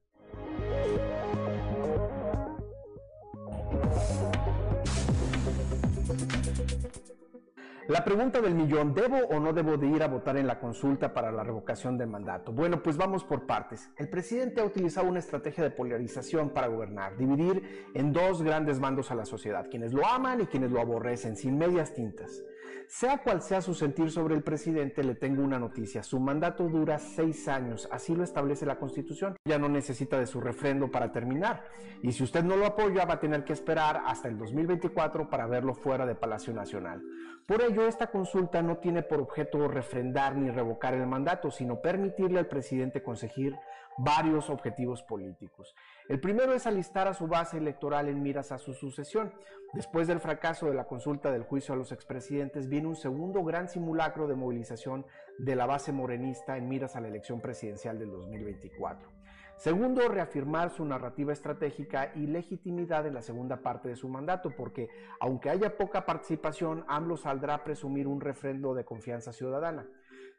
La 7.95 8.05
pregunta 8.05 8.41
del 8.41 8.57
millón, 8.57 8.93
¿debo 8.93 9.19
o 9.19 9.39
no 9.39 9.53
debo 9.53 9.77
de 9.77 9.87
ir 9.87 10.03
a 10.03 10.09
votar 10.09 10.37
en 10.37 10.49
la 10.49 10.59
consulta 10.59 11.15
para 11.15 11.31
la 11.31 11.45
revocación 11.45 11.97
del 11.97 12.09
mandato? 12.09 12.51
Bueno, 12.51 12.83
pues 12.83 12.97
vamos 12.97 13.23
por 13.23 13.47
partes. 13.47 13.89
El 13.97 14.09
presidente 14.09 14.61
ha 14.61 14.65
utilizado 14.65 15.07
una 15.07 15.21
estrategia 15.21 15.63
de 15.63 15.71
polarización 15.71 16.51
para 16.51 16.67
gobernar, 16.67 17.17
dividir 17.17 17.87
en 17.95 18.13
dos 18.13 18.43
grandes 18.43 18.81
bandos 18.81 19.13
a 19.13 19.15
la 19.15 19.25
sociedad, 19.25 19.69
quienes 19.71 19.93
lo 19.93 20.05
aman 20.05 20.41
y 20.41 20.47
quienes 20.47 20.73
lo 20.73 20.81
aborrecen, 20.81 21.37
sin 21.37 21.57
medias 21.57 21.95
tintas. 21.95 22.43
Sea 22.89 23.19
cual 23.19 23.43
sea 23.43 23.61
su 23.61 23.75
sentir 23.75 24.11
sobre 24.11 24.35
el 24.35 24.43
presidente, 24.43 25.03
le 25.03 25.15
tengo 25.15 25.43
una 25.43 25.59
noticia. 25.59 26.03
Su 26.03 26.21
mandato 26.21 26.69
dura 26.69 26.99
seis 26.99 27.49
años, 27.49 27.89
así 27.91 28.15
lo 28.15 28.25
establece 28.25 28.67
la 28.67 28.79
Constitución. 28.79 29.37
Ya 29.45 29.59
no 29.59 29.69
necesita 29.69 30.19
de 30.19 30.27
su 30.27 30.41
refrendo 30.41 30.91
para 30.91 31.11
terminar. 31.11 31.65
Y 32.03 32.13
si 32.13 32.23
usted 32.23 32.45
no 32.45 32.57
lo 32.57 32.67
apoya, 32.67 33.05
va 33.05 33.15
a 33.15 33.21
tener 33.21 33.45
que 33.45 33.53
esperar 33.53 34.03
hasta 34.07 34.29
el 34.29 34.39
2024 34.39 35.31
para 35.31 35.47
verlo 35.47 35.75
fuera 35.75 36.07
de 36.07 36.15
Palacio 36.15 36.53
Nacional. 36.53 37.03
Por 37.47 37.63
ello, 37.63 37.87
esta 37.87 38.07
consulta 38.07 38.63
no 38.63 38.79
tiene 38.79 39.03
por 39.03 39.21
objeto 39.21 39.69
refrendar 39.69 40.37
ni 40.37 40.51
revocar 40.51 40.95
el 40.95 41.07
mandato, 41.07 41.51
sino 41.51 41.81
permitirle 41.81 42.39
al 42.39 42.47
presidente 42.47 43.03
conseguir 43.03 43.55
varios 43.99 44.51
objetivos 44.51 45.03
políticos. 45.03 45.75
El 46.07 46.21
primero 46.21 46.53
es 46.53 46.67
alistar 46.67 47.09
a 47.09 47.15
su 47.15 47.27
base 47.27 47.57
electoral 47.57 48.09
en 48.09 48.23
miras 48.23 48.53
a 48.53 48.59
su 48.59 48.75
sucesión. 48.75 49.33
Después 49.73 50.07
del 50.07 50.21
fracaso 50.21 50.67
de 50.67 50.75
la 50.75 50.85
consulta 50.85 51.33
del 51.33 51.45
juicio 51.45 51.73
a 51.73 51.79
los 51.79 51.93
expresidentes, 51.93 52.69
viene 52.69 52.89
un 52.89 52.97
segundo 52.97 53.43
gran 53.43 53.71
simulacro 53.71 54.29
de 54.29 54.35
movilización 54.35 55.07
de 55.39 55.57
la 55.57 55.65
base 55.65 55.93
morenista 55.93 56.59
en 56.59 56.69
miras 56.69 56.95
a 56.95 57.01
la 57.01 57.09
elección 57.09 57.41
presidencial 57.41 57.99
del 57.99 58.11
2024. 58.11 59.09
Segundo, 59.57 60.09
reafirmar 60.09 60.71
su 60.71 60.85
narrativa 60.85 61.33
estratégica 61.33 62.13
y 62.15 62.27
legitimidad 62.27 63.07
en 63.07 63.15
la 63.15 63.23
segunda 63.23 63.63
parte 63.63 63.89
de 63.89 63.97
su 63.97 64.09
mandato, 64.09 64.51
porque 64.51 64.91
aunque 65.21 65.49
haya 65.49 65.79
poca 65.79 66.05
participación, 66.05 66.85
AMLO 66.87 67.17
saldrá 67.17 67.55
a 67.55 67.65
presumir 67.65 68.07
un 68.07 68.21
refrendo 68.21 68.75
de 68.75 68.85
confianza 68.85 69.33
ciudadana. 69.33 69.87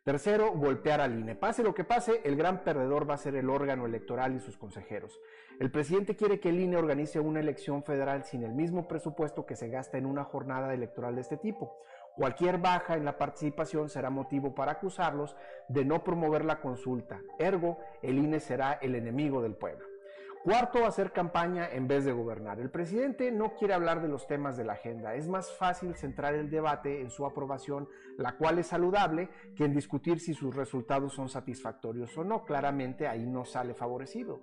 Tercero, 0.05 0.51
golpear 0.51 1.01
al 1.01 1.17
INE. 1.17 1.35
Pase 1.35 1.63
lo 1.63 1.73
que 1.73 1.83
pase, 1.83 2.21
el 2.25 2.35
gran 2.35 2.63
perdedor 2.63 3.09
va 3.09 3.15
a 3.15 3.17
ser 3.17 3.35
el 3.35 3.49
órgano 3.49 3.87
electoral 3.87 4.35
y 4.35 4.39
sus 4.39 4.55
consejeros. 4.55 5.19
El 5.59 5.71
presidente 5.71 6.15
quiere 6.15 6.39
que 6.39 6.49
el 6.49 6.59
INE 6.59 6.77
organice 6.77 7.19
una 7.19 7.39
elección 7.39 7.83
federal 7.83 8.23
sin 8.23 8.43
el 8.43 8.53
mismo 8.53 8.87
presupuesto 8.87 9.47
que 9.47 9.55
se 9.55 9.67
gasta 9.67 9.97
en 9.97 10.05
una 10.05 10.23
jornada 10.23 10.71
electoral 10.75 11.15
de 11.15 11.21
este 11.21 11.37
tipo. 11.37 11.81
Cualquier 12.15 12.59
baja 12.59 12.93
en 12.93 13.03
la 13.03 13.17
participación 13.17 13.89
será 13.89 14.11
motivo 14.11 14.53
para 14.53 14.73
acusarlos 14.73 15.35
de 15.69 15.85
no 15.85 16.03
promover 16.03 16.45
la 16.45 16.61
consulta. 16.61 17.19
Ergo, 17.39 17.79
el 18.03 18.19
INE 18.19 18.39
será 18.39 18.73
el 18.73 18.93
enemigo 18.93 19.41
del 19.41 19.55
pueblo. 19.55 19.94
Cuarto, 20.45 20.85
hacer 20.85 21.11
campaña 21.11 21.67
en 21.71 21.87
vez 21.87 22.05
de 22.05 22.11
gobernar. 22.11 22.59
El 22.59 22.69
presidente 22.69 23.31
no 23.31 23.55
quiere 23.55 23.73
hablar 23.73 23.99
de 23.99 24.07
los 24.07 24.27
temas 24.27 24.55
de 24.55 24.63
la 24.63 24.73
agenda. 24.73 25.15
Es 25.15 25.27
más 25.27 25.51
fácil 25.57 25.95
centrar 25.95 26.35
el 26.35 26.51
debate 26.51 27.01
en 27.01 27.09
su 27.09 27.25
aprobación, 27.25 27.89
la 28.19 28.37
cual 28.37 28.59
es 28.59 28.67
saludable, 28.67 29.29
que 29.55 29.65
en 29.65 29.73
discutir 29.73 30.19
si 30.19 30.35
sus 30.35 30.55
resultados 30.55 31.15
son 31.15 31.29
satisfactorios 31.29 32.15
o 32.15 32.23
no. 32.23 32.45
Claramente 32.45 33.07
ahí 33.07 33.25
no 33.25 33.43
sale 33.43 33.73
favorecido. 33.73 34.39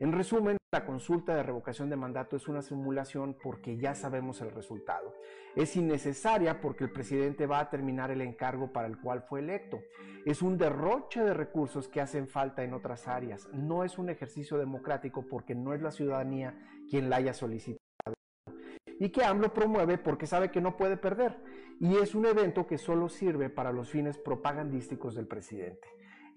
En 0.00 0.12
resumen, 0.12 0.56
la 0.72 0.84
consulta 0.84 1.34
de 1.34 1.42
revocación 1.42 1.90
de 1.90 1.96
mandato 1.96 2.36
es 2.36 2.46
una 2.46 2.62
simulación 2.62 3.36
porque 3.42 3.78
ya 3.78 3.96
sabemos 3.96 4.40
el 4.40 4.52
resultado. 4.52 5.12
Es 5.56 5.74
innecesaria 5.74 6.60
porque 6.60 6.84
el 6.84 6.92
presidente 6.92 7.46
va 7.46 7.58
a 7.58 7.68
terminar 7.68 8.12
el 8.12 8.20
encargo 8.20 8.72
para 8.72 8.86
el 8.86 9.00
cual 9.00 9.22
fue 9.22 9.40
electo. 9.40 9.80
Es 10.24 10.40
un 10.40 10.56
derroche 10.56 11.20
de 11.24 11.34
recursos 11.34 11.88
que 11.88 12.00
hacen 12.00 12.28
falta 12.28 12.62
en 12.62 12.74
otras 12.74 13.08
áreas. 13.08 13.48
No 13.52 13.82
es 13.82 13.98
un 13.98 14.08
ejercicio 14.08 14.56
democrático 14.56 15.26
porque 15.26 15.56
no 15.56 15.74
es 15.74 15.82
la 15.82 15.90
ciudadanía 15.90 16.54
quien 16.88 17.10
la 17.10 17.16
haya 17.16 17.34
solicitado. 17.34 17.78
Y 19.00 19.08
que 19.08 19.24
AMLO 19.24 19.52
promueve 19.52 19.98
porque 19.98 20.26
sabe 20.26 20.52
que 20.52 20.60
no 20.60 20.76
puede 20.76 20.96
perder. 20.96 21.42
Y 21.80 21.96
es 21.96 22.14
un 22.14 22.24
evento 22.26 22.68
que 22.68 22.78
solo 22.78 23.08
sirve 23.08 23.50
para 23.50 23.72
los 23.72 23.90
fines 23.90 24.16
propagandísticos 24.16 25.16
del 25.16 25.26
presidente. 25.26 25.88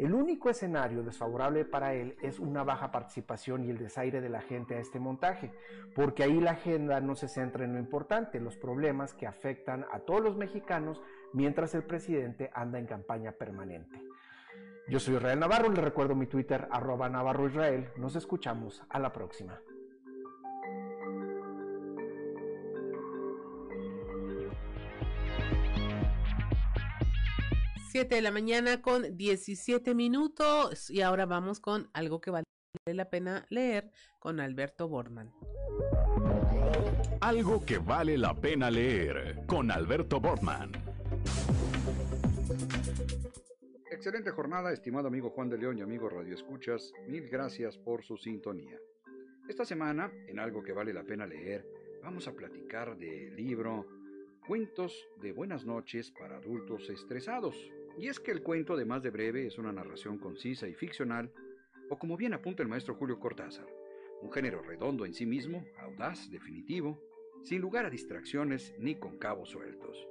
El 0.01 0.15
único 0.15 0.49
escenario 0.49 1.03
desfavorable 1.03 1.63
para 1.63 1.93
él 1.93 2.15
es 2.23 2.39
una 2.39 2.63
baja 2.63 2.91
participación 2.91 3.63
y 3.63 3.69
el 3.69 3.77
desaire 3.77 4.19
de 4.19 4.29
la 4.29 4.41
gente 4.41 4.73
a 4.73 4.79
este 4.79 4.99
montaje, 4.99 5.51
porque 5.93 6.23
ahí 6.23 6.41
la 6.41 6.53
agenda 6.53 6.99
no 6.99 7.13
se 7.13 7.27
centra 7.27 7.65
en 7.65 7.73
lo 7.73 7.79
importante, 7.79 8.39
los 8.39 8.57
problemas 8.57 9.13
que 9.13 9.27
afectan 9.27 9.85
a 9.93 9.99
todos 9.99 10.21
los 10.21 10.35
mexicanos 10.35 11.03
mientras 11.33 11.75
el 11.75 11.83
presidente 11.83 12.49
anda 12.55 12.79
en 12.79 12.87
campaña 12.87 13.33
permanente. 13.33 14.01
Yo 14.87 14.99
soy 14.99 15.17
Israel 15.17 15.39
Navarro, 15.39 15.69
le 15.69 15.81
recuerdo 15.81 16.15
mi 16.15 16.25
Twitter 16.25 16.67
arroba 16.71 17.07
Navarro 17.07 17.47
Israel, 17.47 17.89
nos 17.95 18.15
escuchamos 18.15 18.81
a 18.89 18.97
la 18.97 19.13
próxima. 19.13 19.61
7 27.91 28.15
de 28.15 28.21
la 28.21 28.31
mañana 28.31 28.81
con 28.81 29.17
17 29.17 29.93
minutos 29.95 30.89
y 30.89 31.01
ahora 31.01 31.25
vamos 31.25 31.59
con 31.59 31.89
algo 31.91 32.21
que 32.21 32.31
vale 32.31 32.45
la 32.85 33.09
pena 33.09 33.45
leer 33.49 33.91
con 34.17 34.39
Alberto 34.39 34.87
Borman. 34.87 35.29
Algo 37.19 37.65
que 37.65 37.79
vale 37.79 38.17
la 38.17 38.33
pena 38.33 38.71
leer 38.71 39.43
con 39.45 39.69
Alberto 39.71 40.21
Borman. 40.21 40.71
Excelente 43.91 44.31
jornada, 44.31 44.71
estimado 44.71 45.09
amigo 45.09 45.29
Juan 45.31 45.49
de 45.49 45.57
León 45.57 45.77
y 45.77 45.81
amigo 45.81 46.07
Radio 46.07 46.33
Escuchas. 46.33 46.93
Mil 47.09 47.27
gracias 47.27 47.77
por 47.77 48.05
su 48.05 48.15
sintonía. 48.15 48.79
Esta 49.49 49.65
semana, 49.65 50.09
en 50.29 50.39
algo 50.39 50.63
que 50.63 50.71
vale 50.71 50.93
la 50.93 51.03
pena 51.03 51.27
leer, 51.27 51.67
vamos 52.01 52.25
a 52.29 52.31
platicar 52.31 52.97
del 52.97 53.35
libro 53.35 53.85
Cuentos 54.47 55.09
de 55.21 55.33
Buenas 55.33 55.65
noches 55.65 56.09
para 56.11 56.37
adultos 56.37 56.89
estresados. 56.89 57.69
Y 57.97 58.07
es 58.07 58.19
que 58.19 58.31
el 58.31 58.41
cuento, 58.41 58.73
además 58.73 59.03
de 59.03 59.09
breve, 59.09 59.45
es 59.45 59.57
una 59.57 59.71
narración 59.71 60.17
concisa 60.17 60.67
y 60.67 60.73
ficcional, 60.73 61.31
o 61.89 61.97
como 61.97 62.17
bien 62.17 62.33
apunta 62.33 62.63
el 62.63 62.69
maestro 62.69 62.95
Julio 62.95 63.19
Cortázar, 63.19 63.67
un 64.21 64.31
género 64.31 64.61
redondo 64.61 65.05
en 65.05 65.13
sí 65.13 65.25
mismo, 65.25 65.65
audaz, 65.79 66.29
definitivo, 66.29 67.01
sin 67.43 67.61
lugar 67.61 67.85
a 67.85 67.89
distracciones 67.89 68.73
ni 68.79 68.95
con 68.95 69.17
cabos 69.17 69.49
sueltos. 69.49 70.07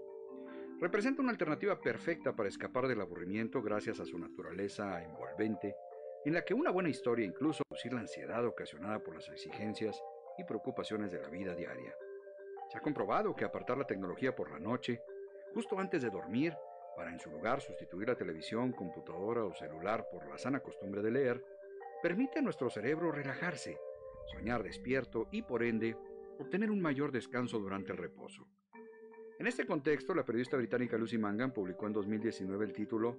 Representa 0.80 1.22
una 1.22 1.30
alternativa 1.30 1.80
perfecta 1.80 2.34
para 2.34 2.48
escapar 2.48 2.88
del 2.88 3.00
aburrimiento 3.00 3.62
gracias 3.62 4.00
a 4.00 4.06
su 4.06 4.18
naturaleza 4.18 5.02
envolvente, 5.02 5.74
en 6.24 6.34
la 6.34 6.44
que 6.44 6.54
una 6.54 6.70
buena 6.70 6.88
historia 6.88 7.24
incluso 7.24 7.62
reducir 7.68 7.92
la 7.92 8.00
ansiedad 8.00 8.44
ocasionada 8.44 8.98
por 8.98 9.14
las 9.14 9.28
exigencias 9.28 10.02
y 10.38 10.44
preocupaciones 10.44 11.12
de 11.12 11.20
la 11.20 11.28
vida 11.28 11.54
diaria. 11.54 11.94
Se 12.70 12.78
ha 12.78 12.80
comprobado 12.80 13.34
que 13.34 13.44
apartar 13.44 13.78
la 13.78 13.86
tecnología 13.86 14.34
por 14.34 14.50
la 14.50 14.58
noche, 14.58 15.00
justo 15.54 15.78
antes 15.78 16.02
de 16.02 16.10
dormir, 16.10 16.54
para 17.00 17.12
en 17.12 17.18
su 17.18 17.30
lugar 17.30 17.62
sustituir 17.62 18.08
la 18.08 18.14
televisión, 18.14 18.72
computadora 18.72 19.42
o 19.42 19.54
celular 19.54 20.06
por 20.12 20.28
la 20.28 20.36
sana 20.36 20.60
costumbre 20.60 21.00
de 21.00 21.10
leer, 21.10 21.42
permite 22.02 22.40
a 22.40 22.42
nuestro 22.42 22.68
cerebro 22.68 23.10
relajarse, 23.10 23.78
soñar 24.30 24.62
despierto 24.62 25.26
y 25.32 25.40
por 25.40 25.62
ende 25.62 25.96
obtener 26.38 26.70
un 26.70 26.82
mayor 26.82 27.10
descanso 27.10 27.58
durante 27.58 27.92
el 27.92 27.96
reposo. 27.96 28.46
En 29.38 29.46
este 29.46 29.64
contexto, 29.64 30.14
la 30.14 30.26
periodista 30.26 30.58
británica 30.58 30.98
Lucy 30.98 31.16
Mangan 31.16 31.54
publicó 31.54 31.86
en 31.86 31.94
2019 31.94 32.66
el 32.66 32.74
título 32.74 33.16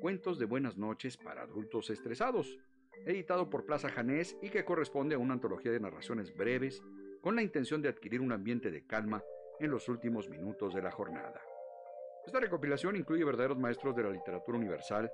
Cuentos 0.00 0.40
de 0.40 0.46
Buenas 0.46 0.76
noches 0.76 1.16
para 1.16 1.42
adultos 1.42 1.88
estresados, 1.90 2.58
editado 3.06 3.48
por 3.48 3.64
Plaza 3.64 3.90
Janés 3.90 4.36
y 4.42 4.48
que 4.48 4.64
corresponde 4.64 5.14
a 5.14 5.18
una 5.18 5.34
antología 5.34 5.70
de 5.70 5.78
narraciones 5.78 6.34
breves 6.34 6.82
con 7.20 7.36
la 7.36 7.42
intención 7.42 7.80
de 7.80 7.90
adquirir 7.90 8.22
un 8.22 8.32
ambiente 8.32 8.72
de 8.72 8.84
calma 8.88 9.22
en 9.60 9.70
los 9.70 9.88
últimos 9.88 10.28
minutos 10.28 10.74
de 10.74 10.82
la 10.82 10.90
jornada. 10.90 11.40
Esta 12.30 12.38
recopilación 12.38 12.94
incluye 12.94 13.24
verdaderos 13.24 13.58
maestros 13.58 13.96
de 13.96 14.04
la 14.04 14.10
literatura 14.10 14.56
universal 14.56 15.10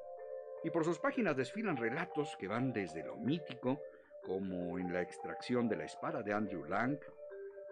y 0.62 0.69
por 0.69 0.85
sus 0.85 0.99
páginas 0.99 1.35
desfilan 1.35 1.79
relatos 1.79 2.37
que 2.39 2.47
van 2.47 2.75
desde 2.75 3.03
lo 3.03 3.17
mítico, 3.17 3.81
como 4.23 4.79
en 4.79 4.93
la 4.93 5.01
extracción 5.01 5.67
de 5.67 5.77
la 5.77 5.87
espada 5.87 6.23
de 6.23 6.35
Andrew 6.35 6.67
Lang, 6.67 6.99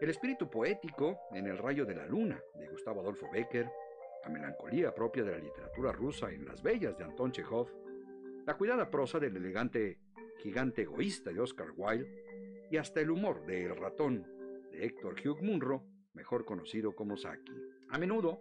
el 0.01 0.09
espíritu 0.09 0.49
poético 0.49 1.21
en 1.31 1.47
El 1.47 1.59
rayo 1.59 1.85
de 1.85 1.95
la 1.95 2.07
luna 2.07 2.43
de 2.55 2.69
Gustavo 2.69 3.03
Adolfo 3.03 3.29
Becker, 3.31 3.71
la 4.23 4.31
melancolía 4.31 4.95
propia 4.95 5.25
de 5.25 5.33
la 5.33 5.39
literatura 5.39 5.93
rusa 5.93 6.31
en 6.31 6.47
Las 6.47 6.63
Bellas 6.63 6.97
de 6.97 7.05
Anton 7.05 7.31
Chekhov, 7.31 7.69
la 8.47 8.57
cuidada 8.57 8.89
prosa 8.89 9.19
del 9.19 9.37
elegante 9.37 9.99
gigante 10.39 10.81
egoísta 10.85 11.31
de 11.33 11.41
Oscar 11.41 11.69
Wilde 11.77 12.67
y 12.71 12.79
hasta 12.79 13.03
el 13.03 13.11
humor 13.11 13.45
de 13.45 13.67
El 13.67 13.77
ratón 13.77 14.27
de 14.73 14.87
Héctor 14.87 15.17
Hugh 15.23 15.43
Munro, 15.43 15.85
mejor 16.15 16.47
conocido 16.47 16.95
como 16.95 17.19
Saki. 17.19 17.53
A 17.91 17.99
menudo 17.99 18.41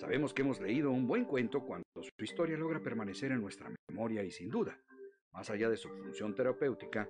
sabemos 0.00 0.32
que 0.32 0.40
hemos 0.40 0.60
leído 0.60 0.90
un 0.90 1.06
buen 1.06 1.26
cuento 1.26 1.60
cuando 1.60 1.84
su 1.94 2.24
historia 2.24 2.56
logra 2.56 2.80
permanecer 2.80 3.32
en 3.32 3.40
nuestra 3.42 3.70
memoria 3.88 4.24
y 4.24 4.30
sin 4.30 4.48
duda, 4.48 4.80
más 5.32 5.50
allá 5.50 5.68
de 5.68 5.76
su 5.76 5.90
función 5.90 6.34
terapéutica, 6.34 7.06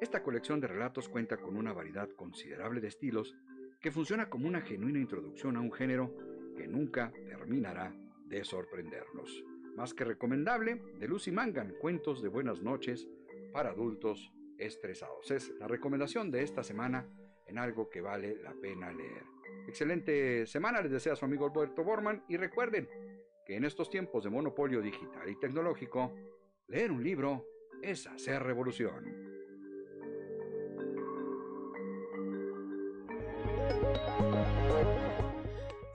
esta 0.00 0.22
colección 0.22 0.60
de 0.60 0.66
relatos 0.66 1.08
cuenta 1.08 1.38
con 1.38 1.56
una 1.56 1.72
variedad 1.72 2.10
considerable 2.10 2.82
de 2.82 2.88
estilos 2.88 3.34
que 3.80 3.90
funciona 3.90 4.28
como 4.28 4.46
una 4.46 4.60
genuina 4.60 4.98
introducción 4.98 5.56
a 5.56 5.60
un 5.60 5.72
género 5.72 6.14
que 6.54 6.68
nunca 6.68 7.12
terminará 7.26 7.96
de 8.26 8.44
sorprendernos. 8.44 9.42
Más 9.74 9.94
que 9.94 10.04
recomendable, 10.04 10.82
de 10.98 11.08
Lucy 11.08 11.32
Mangan, 11.32 11.74
Cuentos 11.80 12.22
de 12.22 12.28
Buenas 12.28 12.60
noches 12.60 13.08
para 13.52 13.70
adultos 13.70 14.32
estresados. 14.58 15.30
Es 15.30 15.48
la 15.58 15.66
recomendación 15.66 16.30
de 16.30 16.42
esta 16.42 16.62
semana 16.62 17.08
en 17.46 17.58
algo 17.58 17.88
que 17.88 18.02
vale 18.02 18.36
la 18.42 18.52
pena 18.52 18.92
leer. 18.92 19.24
Excelente 19.66 20.46
semana 20.46 20.80
les 20.80 20.92
desea 20.92 21.16
su 21.16 21.24
amigo 21.24 21.46
Alberto 21.46 21.82
Borman 21.82 22.24
y 22.28 22.36
recuerden 22.36 22.88
que 23.46 23.56
en 23.56 23.64
estos 23.64 23.90
tiempos 23.90 24.24
de 24.24 24.30
monopolio 24.30 24.80
digital 24.80 25.28
y 25.28 25.38
tecnológico, 25.38 26.14
leer 26.68 26.90
un 26.90 27.02
libro 27.02 27.46
es 27.82 28.06
hacer 28.06 28.42
revolución. 28.42 29.34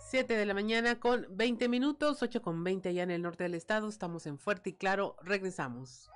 7 0.10 0.36
de 0.36 0.46
la 0.48 0.56
mañana 0.56 1.00
con 1.00 1.28
20 1.30 1.70
minutos, 1.70 2.24
8 2.24 2.42
con 2.42 2.64
20 2.64 2.96
ya 2.96 3.04
en 3.04 3.12
el 3.12 3.22
norte 3.22 3.44
del 3.44 3.54
estado. 3.54 3.88
Estamos 3.88 4.26
en 4.26 4.40
Fuerte 4.40 4.72
y 4.72 4.74
Claro. 4.74 5.16
Regresamos. 5.22 6.10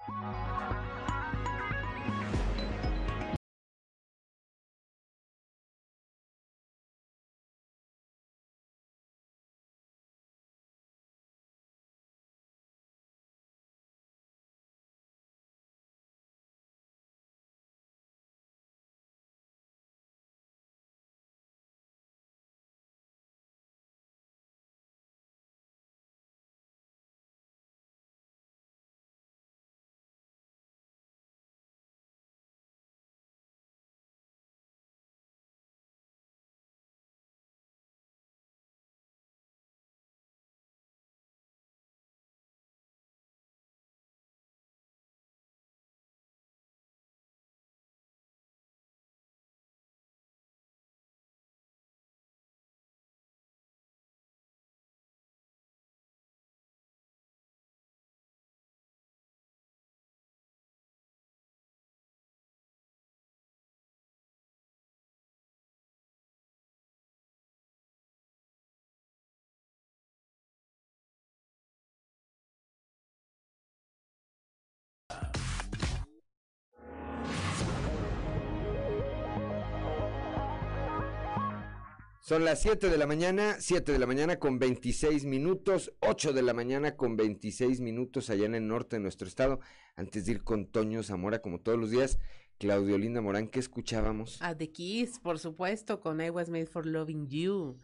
Son 82.34 82.46
las 82.46 82.64
7 82.64 82.90
de 82.90 82.98
la 82.98 83.06
mañana, 83.06 83.58
7 83.60 83.92
de 83.92 84.00
la 84.00 84.08
mañana 84.08 84.40
con 84.40 84.58
26 84.58 85.26
minutos, 85.26 85.94
8 86.00 86.34
de 86.34 86.42
la 86.42 86.56
mañana 86.56 86.96
con 86.96 87.16
26 87.16 87.80
minutos 87.80 88.32
allá 88.32 88.48
en 88.48 88.56
el 88.56 88.68
norte 88.68 88.96
de 88.96 89.04
nuestro 89.04 89.28
estado. 89.28 89.60
Antes 89.96 90.26
de 90.26 90.32
ir 90.32 90.44
con 90.44 90.66
Toño 90.66 91.04
Zamora, 91.04 91.44
como 91.44 91.60
todos 91.60 91.78
los 91.78 91.92
días, 91.92 92.18
Claudio 92.58 92.98
Linda 92.98 93.22
Morán, 93.22 93.50
¿qué 93.50 93.60
escuchábamos? 93.60 94.42
A 94.42 94.58
The 94.58 94.72
Kiss, 94.72 95.20
por 95.20 95.38
supuesto, 95.38 96.00
con 96.00 96.22
I 96.22 96.32
Was 96.32 96.50
Made 96.50 96.66
for 96.66 96.88
Loving 96.88 97.28
You. 97.28 97.78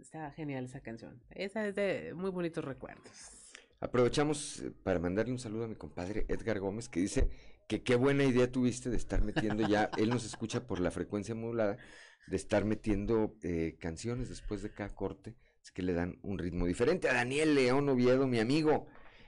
Está 0.00 0.28
genial 0.32 0.64
esa 0.64 0.80
canción. 0.80 1.22
Esa 1.30 1.64
es 1.64 1.76
de 1.76 2.14
muy 2.16 2.32
bonitos 2.32 2.64
recuerdos. 2.64 3.30
Aprovechamos 3.78 4.58
eh, 4.58 4.72
para 4.82 4.98
mandarle 4.98 5.30
un 5.30 5.38
saludo 5.38 5.66
a 5.66 5.68
mi 5.68 5.76
compadre 5.76 6.26
Edgar 6.26 6.58
Gómez, 6.58 6.88
que 6.88 6.98
dice 6.98 7.30
que 7.68 7.84
qué 7.84 7.94
buena 7.94 8.24
idea 8.24 8.50
tuviste 8.50 8.90
de 8.90 8.96
estar 8.96 9.22
metiendo 9.22 9.68
ya, 9.68 9.88
él 9.98 10.10
nos 10.10 10.24
escucha 10.24 10.66
por 10.66 10.80
la 10.80 10.90
frecuencia 10.90 11.36
modulada 11.36 11.78
de 12.26 12.36
estar 12.36 12.64
metiendo 12.64 13.34
eh, 13.42 13.76
canciones 13.80 14.28
después 14.28 14.62
de 14.62 14.70
cada 14.70 14.94
corte, 14.94 15.34
es 15.62 15.70
que 15.70 15.82
le 15.82 15.92
dan 15.92 16.18
un 16.22 16.38
ritmo 16.38 16.66
diferente. 16.66 17.08
A 17.08 17.14
Daniel 17.14 17.54
León 17.54 17.88
Oviedo, 17.88 18.26
mi 18.26 18.38
amigo, 18.38 18.86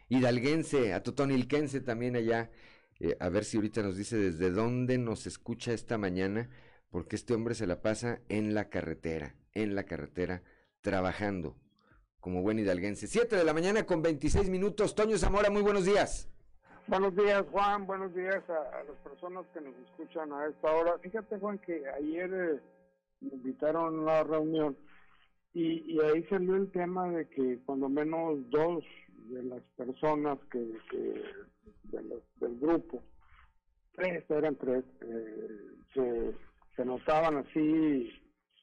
hidalguense, 0.09 0.93
a 0.93 1.03
Totonilquense 1.03 1.81
también 1.81 2.17
allá, 2.17 2.51
eh, 3.01 3.17
a 3.21 3.29
ver 3.29 3.45
si 3.45 3.57
ahorita 3.57 3.83
nos 3.83 3.97
dice 3.97 4.17
desde 4.17 4.51
dónde 4.51 4.99
nos 4.99 5.27
escucha 5.27 5.73
esta 5.73 5.99
mañana, 5.99 6.49
porque 6.91 7.17
este 7.17 7.35
hombre 7.35 7.55
se 7.55 7.67
la 7.67 7.83
pasa 7.83 8.21
en 8.29 8.55
la 8.55 8.69
carretera, 8.69 9.35
en 9.53 9.75
la 9.75 9.85
carretera, 9.85 10.43
trabajando 10.81 11.57
como 12.27 12.43
buen 12.43 12.59
hidalguense. 12.59 13.07
Siete 13.07 13.37
de 13.37 13.45
la 13.45 13.55
mañana 13.55 13.87
con 13.87 14.03
26 14.03 14.51
minutos. 14.51 14.97
Toño 14.97 15.17
Zamora, 15.17 15.49
muy 15.49 15.63
buenos 15.63 15.85
días. 15.85 16.29
Buenos 16.89 17.15
días, 17.15 17.45
Juan. 17.53 17.87
Buenos 17.87 18.13
días 18.15 18.43
a, 18.49 18.83
las 18.85 18.97
personas 19.05 19.45
que 19.55 19.61
nos 19.61 19.75
escuchan 19.77 20.33
a 20.33 20.47
esta 20.47 20.73
hora. 20.73 20.99
Fíjate, 20.99 21.39
Juan, 21.39 21.59
que 21.59 21.89
ayer 21.89 22.33
eh, 22.33 22.61
me 23.21 23.35
invitaron 23.35 23.85
a 23.85 24.03
una 24.03 24.23
reunión 24.25 24.77
y, 25.55 25.93
y 25.93 26.01
ahí 26.01 26.23
salió 26.25 26.57
el 26.57 26.71
tema 26.71 27.09
de 27.11 27.29
que 27.29 27.59
cuando 27.65 27.89
menos 27.89 28.39
dos 28.51 28.85
de 29.31 29.43
las 29.43 29.63
personas 29.77 30.39
que, 30.51 30.73
del 31.91 32.61
grupo, 32.61 33.03
tres, 33.95 34.25
eran 34.31 34.57
tres, 34.57 34.85
se, 35.95 36.35
se 36.77 36.85
notaban 36.85 37.39
así 37.39 38.13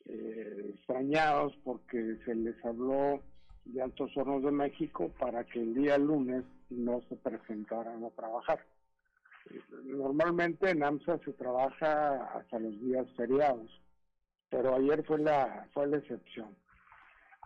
extrañados 0.06 1.56
porque 1.64 2.18
se 2.26 2.36
les 2.36 2.64
habló 2.64 3.22
de 3.66 3.82
Altos 3.82 4.16
Hornos 4.16 4.44
de 4.44 4.52
México 4.52 5.12
para 5.20 5.44
que 5.46 5.62
el 5.62 5.74
día 5.74 5.98
lunes 5.98 6.44
no 6.70 7.02
se 7.10 7.16
presentaran 7.16 8.04
a 8.04 8.10
trabajar. 8.12 8.60
Normalmente 9.86 10.70
en 10.70 10.84
AMSA 10.84 11.20
se 11.20 11.34
trabaja 11.34 12.26
hasta 12.38 12.60
los 12.60 12.80
días 12.82 13.08
feriados, 13.16 13.70
pero 14.54 14.76
ayer 14.76 15.04
fue 15.04 15.18
la, 15.18 15.68
fue 15.74 15.88
la 15.88 15.98
excepción. 15.98 16.56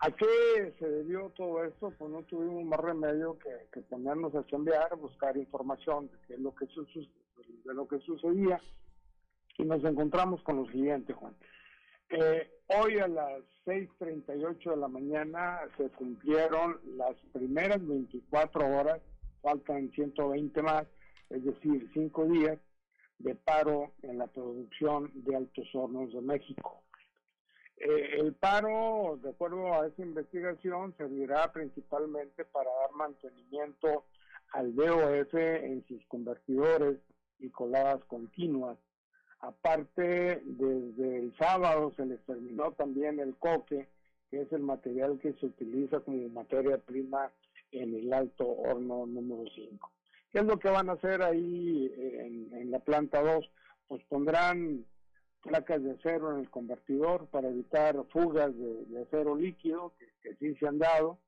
¿A 0.02 0.10
qué 0.10 0.74
se 0.78 0.86
debió 0.86 1.30
todo 1.30 1.64
esto? 1.64 1.90
Pues 1.98 2.10
no 2.10 2.22
tuvimos 2.24 2.62
más 2.64 2.80
remedio 2.80 3.38
que, 3.38 3.80
ponernos 3.80 4.34
a 4.34 4.44
cambiar, 4.44 4.94
buscar 4.96 5.34
información 5.38 6.10
de, 6.10 6.18
qué 6.28 6.36
lo 6.36 6.54
que 6.54 6.66
de 6.66 7.74
lo 7.74 7.88
que 7.88 7.98
sucedía 8.00 8.60
y 9.56 9.64
nos 9.64 9.82
encontramos 9.84 10.42
con 10.42 10.56
lo 10.56 10.66
siguiente, 10.66 11.14
Juan. 11.14 11.34
Eh, 12.10 12.46
hoy 12.78 12.98
a 12.98 13.08
las 13.08 13.40
6.38 13.64 14.70
de 14.70 14.76
la 14.76 14.88
mañana 14.88 15.60
se 15.78 15.88
cumplieron 15.90 16.78
las 16.98 17.16
primeras 17.32 17.84
24 17.86 18.66
horas, 18.66 19.00
faltan 19.40 19.90
120 19.92 20.62
más, 20.62 20.86
es 21.30 21.42
decir, 21.42 21.90
cinco 21.94 22.26
días 22.26 22.58
de 23.18 23.34
paro 23.34 23.92
en 24.02 24.18
la 24.18 24.26
producción 24.26 25.10
de 25.14 25.36
Altos 25.36 25.74
Hornos 25.74 26.12
de 26.12 26.20
México. 26.20 26.82
Eh, 27.80 28.16
el 28.18 28.34
paro, 28.34 29.18
de 29.22 29.30
acuerdo 29.30 29.72
a 29.74 29.86
esa 29.86 30.02
investigación, 30.02 30.94
servirá 30.96 31.52
principalmente 31.52 32.44
para 32.44 32.70
dar 32.70 32.92
mantenimiento 32.92 34.04
al 34.52 34.74
DOF 34.74 35.34
en 35.34 35.84
sus 35.86 36.04
convertidores 36.06 36.98
y 37.38 37.50
coladas 37.50 38.02
continuas 38.04 38.78
Aparte, 39.40 40.42
desde 40.44 41.18
el 41.18 41.36
sábado 41.38 41.92
se 41.96 42.04
les 42.06 42.20
terminó 42.24 42.72
también 42.72 43.20
el 43.20 43.36
coque, 43.36 43.88
que 44.30 44.42
es 44.42 44.52
el 44.52 44.62
material 44.62 45.18
que 45.20 45.32
se 45.34 45.46
utiliza 45.46 46.00
como 46.00 46.28
materia 46.28 46.78
prima 46.78 47.30
en 47.70 47.94
el 47.94 48.12
alto 48.12 48.46
horno 48.46 49.06
número 49.06 49.48
5. 49.54 49.90
¿Qué 50.32 50.40
es 50.40 50.44
lo 50.44 50.58
que 50.58 50.68
van 50.68 50.88
a 50.88 50.94
hacer 50.94 51.22
ahí 51.22 51.92
en, 51.96 52.70
la 52.70 52.80
planta 52.80 53.22
2? 53.22 53.48
Pues 53.86 54.02
pondrán 54.08 54.84
placas 55.42 55.82
de 55.82 55.92
acero 55.92 56.32
en 56.32 56.40
el 56.40 56.50
convertidor 56.50 57.26
para 57.26 57.48
evitar 57.48 57.96
fugas 58.10 58.52
de, 58.56 59.02
acero 59.02 59.36
líquido, 59.36 59.94
que, 60.22 60.34
sí 60.36 60.54
se 60.56 60.66
han 60.66 60.78
dado, 60.78 61.18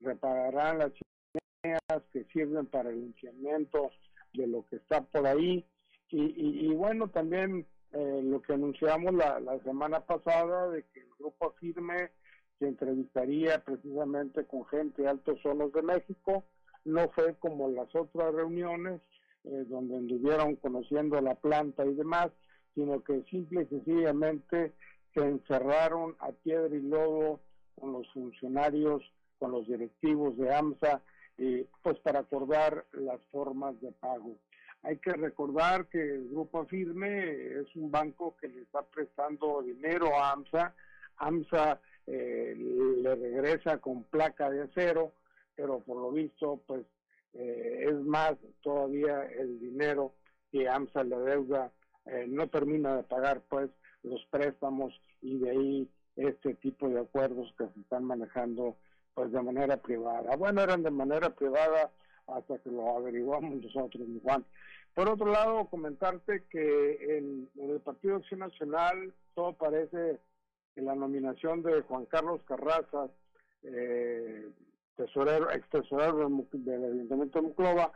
repararán 0.00 0.78
las 0.78 0.92
chimeneas 0.92 2.02
que 2.12 2.24
sirven 2.32 2.66
para 2.66 2.90
el 2.90 3.00
limpiamiento 3.00 3.90
de 4.32 4.46
lo 4.46 4.64
que 4.66 4.76
está 4.76 5.02
por 5.02 5.26
ahí, 5.26 5.66
y, 6.12 6.74
bueno, 6.74 7.08
también 7.08 7.66
eh, 7.92 8.20
lo 8.24 8.42
que 8.42 8.54
anunciamos 8.54 9.14
la, 9.14 9.60
semana 9.62 10.00
pasada 10.00 10.68
de 10.68 10.82
que 10.92 11.00
el 11.00 11.10
grupo 11.18 11.52
firme 11.60 12.10
se 12.58 12.66
entrevistaría 12.66 13.62
precisamente 13.64 14.44
con 14.44 14.66
gente 14.66 15.02
de 15.02 15.08
Altos 15.08 15.40
Solos 15.40 15.72
de 15.72 15.82
México, 15.82 16.44
no 16.84 17.08
fue 17.10 17.36
como 17.36 17.68
las 17.68 17.94
otras 17.94 18.34
reuniones 18.34 19.00
eh, 19.44 19.64
donde 19.68 19.96
anduvieron 19.96 20.56
conociendo 20.56 21.20
la 21.20 21.36
planta 21.36 21.86
y 21.86 21.94
demás, 21.94 22.30
sino 22.74 23.02
que 23.02 23.22
simple 23.30 23.62
y 23.62 23.66
sencillamente 23.66 24.72
se 25.14 25.20
encerraron 25.20 26.16
a 26.20 26.30
piedra 26.32 26.74
y 26.74 26.82
lodo 26.82 27.40
con 27.78 27.92
los 27.92 28.10
funcionarios, 28.12 29.02
con 29.38 29.52
los 29.52 29.66
directivos 29.66 30.36
de 30.36 30.54
AMSA, 30.54 31.02
eh, 31.38 31.66
pues 31.82 31.98
para 32.00 32.20
acordar 32.20 32.84
las 32.92 33.20
formas 33.32 33.80
de 33.80 33.92
pago. 33.92 34.36
Hay 34.82 34.96
que 34.98 35.12
recordar 35.12 35.86
que 35.88 36.00
el 36.00 36.28
Grupo 36.28 36.64
Firme 36.66 37.60
es 37.60 37.74
un 37.76 37.90
banco 37.90 38.36
que 38.40 38.48
le 38.48 38.62
está 38.62 38.82
prestando 38.82 39.62
dinero 39.62 40.14
a 40.16 40.32
AMSA. 40.32 40.74
AMSA 41.16 41.80
eh, 42.06 42.54
le 42.56 43.14
regresa 43.14 43.78
con 43.78 44.04
placa 44.04 44.48
de 44.50 44.62
acero, 44.62 45.12
pero 45.54 45.80
por 45.80 45.98
lo 45.98 46.12
visto, 46.12 46.62
pues 46.66 46.86
eh, 47.34 47.86
es 47.88 47.94
más 47.94 48.34
todavía 48.62 49.24
el 49.24 49.60
dinero 49.60 50.14
que 50.50 50.68
AMSA 50.68 51.04
le 51.04 51.16
deuda, 51.18 51.70
eh, 52.10 52.26
no 52.28 52.48
termina 52.48 52.96
de 52.96 53.02
pagar 53.04 53.42
pues 53.48 53.70
los 54.02 54.24
préstamos 54.26 54.92
y 55.22 55.38
de 55.38 55.50
ahí 55.50 55.88
este 56.16 56.54
tipo 56.54 56.88
de 56.88 57.00
acuerdos 57.00 57.54
que 57.56 57.66
se 57.68 57.80
están 57.80 58.04
manejando 58.04 58.76
pues 59.14 59.32
de 59.32 59.42
manera 59.42 59.76
privada. 59.76 60.36
Bueno, 60.36 60.62
eran 60.62 60.82
de 60.82 60.90
manera 60.90 61.30
privada 61.30 61.90
hasta 62.26 62.58
que 62.58 62.70
lo 62.70 62.96
averiguamos 62.96 63.62
nosotros, 63.62 64.06
Juan. 64.22 64.44
Por 64.94 65.08
otro 65.08 65.30
lado, 65.30 65.66
comentarte 65.66 66.44
que 66.50 67.18
en, 67.18 67.48
el 67.56 67.80
Partido 67.80 68.16
Acción 68.16 68.40
Nacional 68.40 69.14
todo 69.34 69.52
parece 69.52 70.18
en 70.76 70.84
la 70.84 70.94
nominación 70.94 71.62
de 71.62 71.82
Juan 71.82 72.06
Carlos 72.06 72.42
Carrazas, 72.44 73.10
eh, 73.62 74.50
tesorero, 74.96 75.50
ex 75.52 75.68
tesorero 75.68 76.28
del, 76.52 76.84
Ayuntamiento 76.84 77.40
de 77.40 77.48
Muclova, 77.48 77.92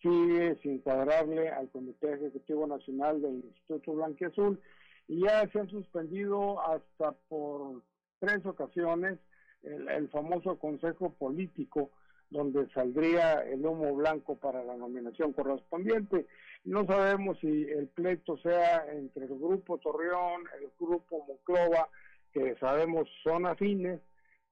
sigue 0.00 0.56
sin 0.62 0.78
cuadrarle 0.78 1.50
al 1.50 1.68
Comité 1.70 2.14
Ejecutivo 2.14 2.66
Nacional 2.66 3.20
del 3.20 3.44
Instituto 3.44 3.92
Blanquiazul 3.92 4.60
y 5.08 5.22
ya 5.22 5.48
se 5.50 5.60
han 5.60 5.68
suspendido 5.68 6.60
hasta 6.60 7.12
por 7.28 7.82
tres 8.20 8.44
ocasiones 8.46 9.18
el 9.62 10.08
famoso 10.08 10.58
Consejo 10.58 11.10
Político 11.14 11.90
donde 12.30 12.68
saldría 12.70 13.42
el 13.44 13.64
humo 13.64 13.94
blanco 13.94 14.36
para 14.36 14.62
la 14.62 14.76
nominación 14.76 15.32
correspondiente. 15.32 16.26
No 16.64 16.84
sabemos 16.84 17.38
si 17.40 17.64
el 17.64 17.88
pleito 17.88 18.36
sea 18.38 18.86
entre 18.92 19.24
el 19.24 19.38
grupo 19.38 19.78
Torreón, 19.78 20.44
el 20.60 20.70
grupo 20.78 21.24
Monclova, 21.26 21.88
que 22.32 22.54
sabemos 22.56 23.08
son 23.22 23.46
afines, 23.46 24.00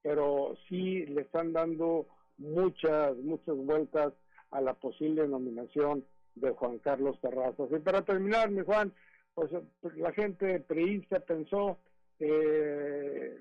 pero 0.02 0.56
sí 0.68 1.04
le 1.06 1.22
están 1.22 1.52
dando 1.52 2.06
muchas, 2.38 3.16
muchas 3.18 3.56
vueltas 3.56 4.14
a 4.56 4.60
la 4.60 4.74
posible 4.74 5.28
nominación 5.28 6.04
de 6.34 6.50
Juan 6.52 6.78
Carlos 6.78 7.20
Terrazas. 7.20 7.68
Y 7.70 7.78
para 7.78 8.02
terminar, 8.02 8.50
mi 8.50 8.62
Juan, 8.62 8.92
pues 9.34 9.50
la 9.96 10.12
gente 10.12 10.60
priista 10.60 11.20
pensó 11.20 11.78
que 12.18 13.38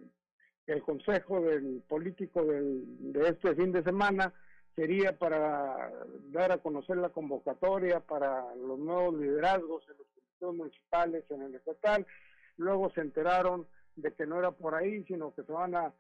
el 0.68 0.82
consejo 0.84 1.40
del 1.42 1.82
político 1.88 2.44
del, 2.44 3.14
de 3.14 3.30
este 3.30 3.56
fin 3.56 3.72
de 3.72 3.84
semana 3.84 4.34
sería 4.76 5.18
para 5.18 5.90
dar 6.32 6.52
a 6.52 6.58
conocer 6.58 6.98
la 6.98 7.10
convocatoria 7.10 8.02
para 8.02 8.54
los 8.56 8.78
nuevos 8.78 9.16
liderazgos 9.16 9.88
en 9.90 9.98
los 9.98 10.08
comités 10.08 10.58
municipales, 10.60 11.24
en 11.30 11.44
el 11.44 11.56
estatal. 11.56 12.06
Luego 12.58 12.90
se 12.90 13.02
enteraron 13.02 13.66
de 13.96 14.14
que 14.14 14.26
no 14.26 14.38
era 14.38 14.52
por 14.52 14.76
ahí, 14.76 15.06
sino 15.06 15.34
que 15.34 15.44
se 15.44 15.52
van 15.54 15.76
a, 15.76 15.94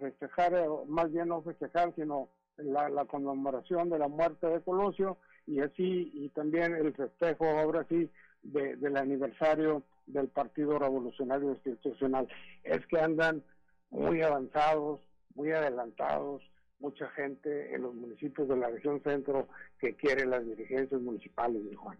festejar, 0.00 0.52
más 0.86 1.12
bien 1.12 1.28
no 1.28 1.42
festejar, 1.42 1.92
sino 1.96 2.28
la, 2.56 2.88
la, 2.88 3.04
conmemoración 3.06 3.90
de 3.90 3.98
la 3.98 4.08
muerte 4.08 4.46
de 4.46 4.62
Colosio 4.62 5.18
y 5.46 5.60
así, 5.60 6.10
y 6.14 6.28
también 6.30 6.74
el 6.74 6.94
festejo 6.94 7.46
ahora 7.46 7.86
sí 7.88 8.08
del 8.42 8.96
aniversario 8.96 9.82
del 10.06 10.28
Partido 10.28 10.78
Revolucionario 10.78 11.50
Institucional. 11.50 12.28
Es 12.64 12.84
que 12.86 12.98
andan 12.98 13.42
muy 13.90 14.22
avanzados, 14.22 15.00
muy 15.34 15.52
adelantados, 15.52 16.42
mucha 16.80 17.08
gente 17.10 17.74
en 17.74 17.82
los 17.82 17.94
municipios 17.94 18.48
de 18.48 18.56
la 18.56 18.68
región 18.68 19.00
centro 19.02 19.48
que 19.78 19.94
quiere 19.94 20.26
las 20.26 20.44
dirigencias 20.44 21.00
municipales, 21.00 21.64
de 21.64 21.76
Juan. 21.76 21.98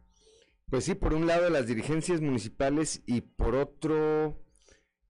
Pues 0.68 0.84
sí, 0.84 0.94
por 0.94 1.14
un 1.14 1.26
lado 1.26 1.48
las 1.50 1.66
dirigencias 1.66 2.20
municipales 2.20 3.02
y 3.06 3.20
por 3.20 3.54
otro, 3.54 4.42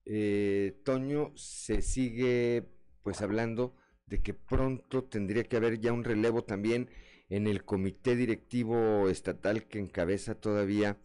eh, 0.05 0.79
Toño, 0.85 1.31
se 1.35 1.81
sigue 1.81 2.69
pues 3.01 3.21
hablando 3.21 3.75
de 4.05 4.21
que 4.21 4.33
pronto 4.33 5.03
tendría 5.03 5.43
que 5.43 5.57
haber 5.57 5.79
ya 5.79 5.93
un 5.93 6.03
relevo 6.03 6.43
también 6.43 6.89
en 7.29 7.47
el 7.47 7.63
comité 7.63 8.15
directivo 8.15 9.09
estatal 9.09 9.65
que 9.65 9.79
encabeza 9.79 10.35
todavía 10.35 10.97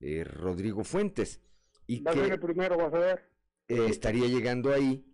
eh, 0.00 0.24
Rodrigo 0.24 0.84
Fuentes. 0.84 1.40
Y 1.86 2.00
va 2.00 2.12
que, 2.12 2.38
primero, 2.38 2.76
vas 2.76 2.94
a 2.94 2.98
ver. 2.98 3.24
Eh, 3.68 3.86
estaría 3.88 4.26
llegando 4.26 4.72
ahí 4.72 5.04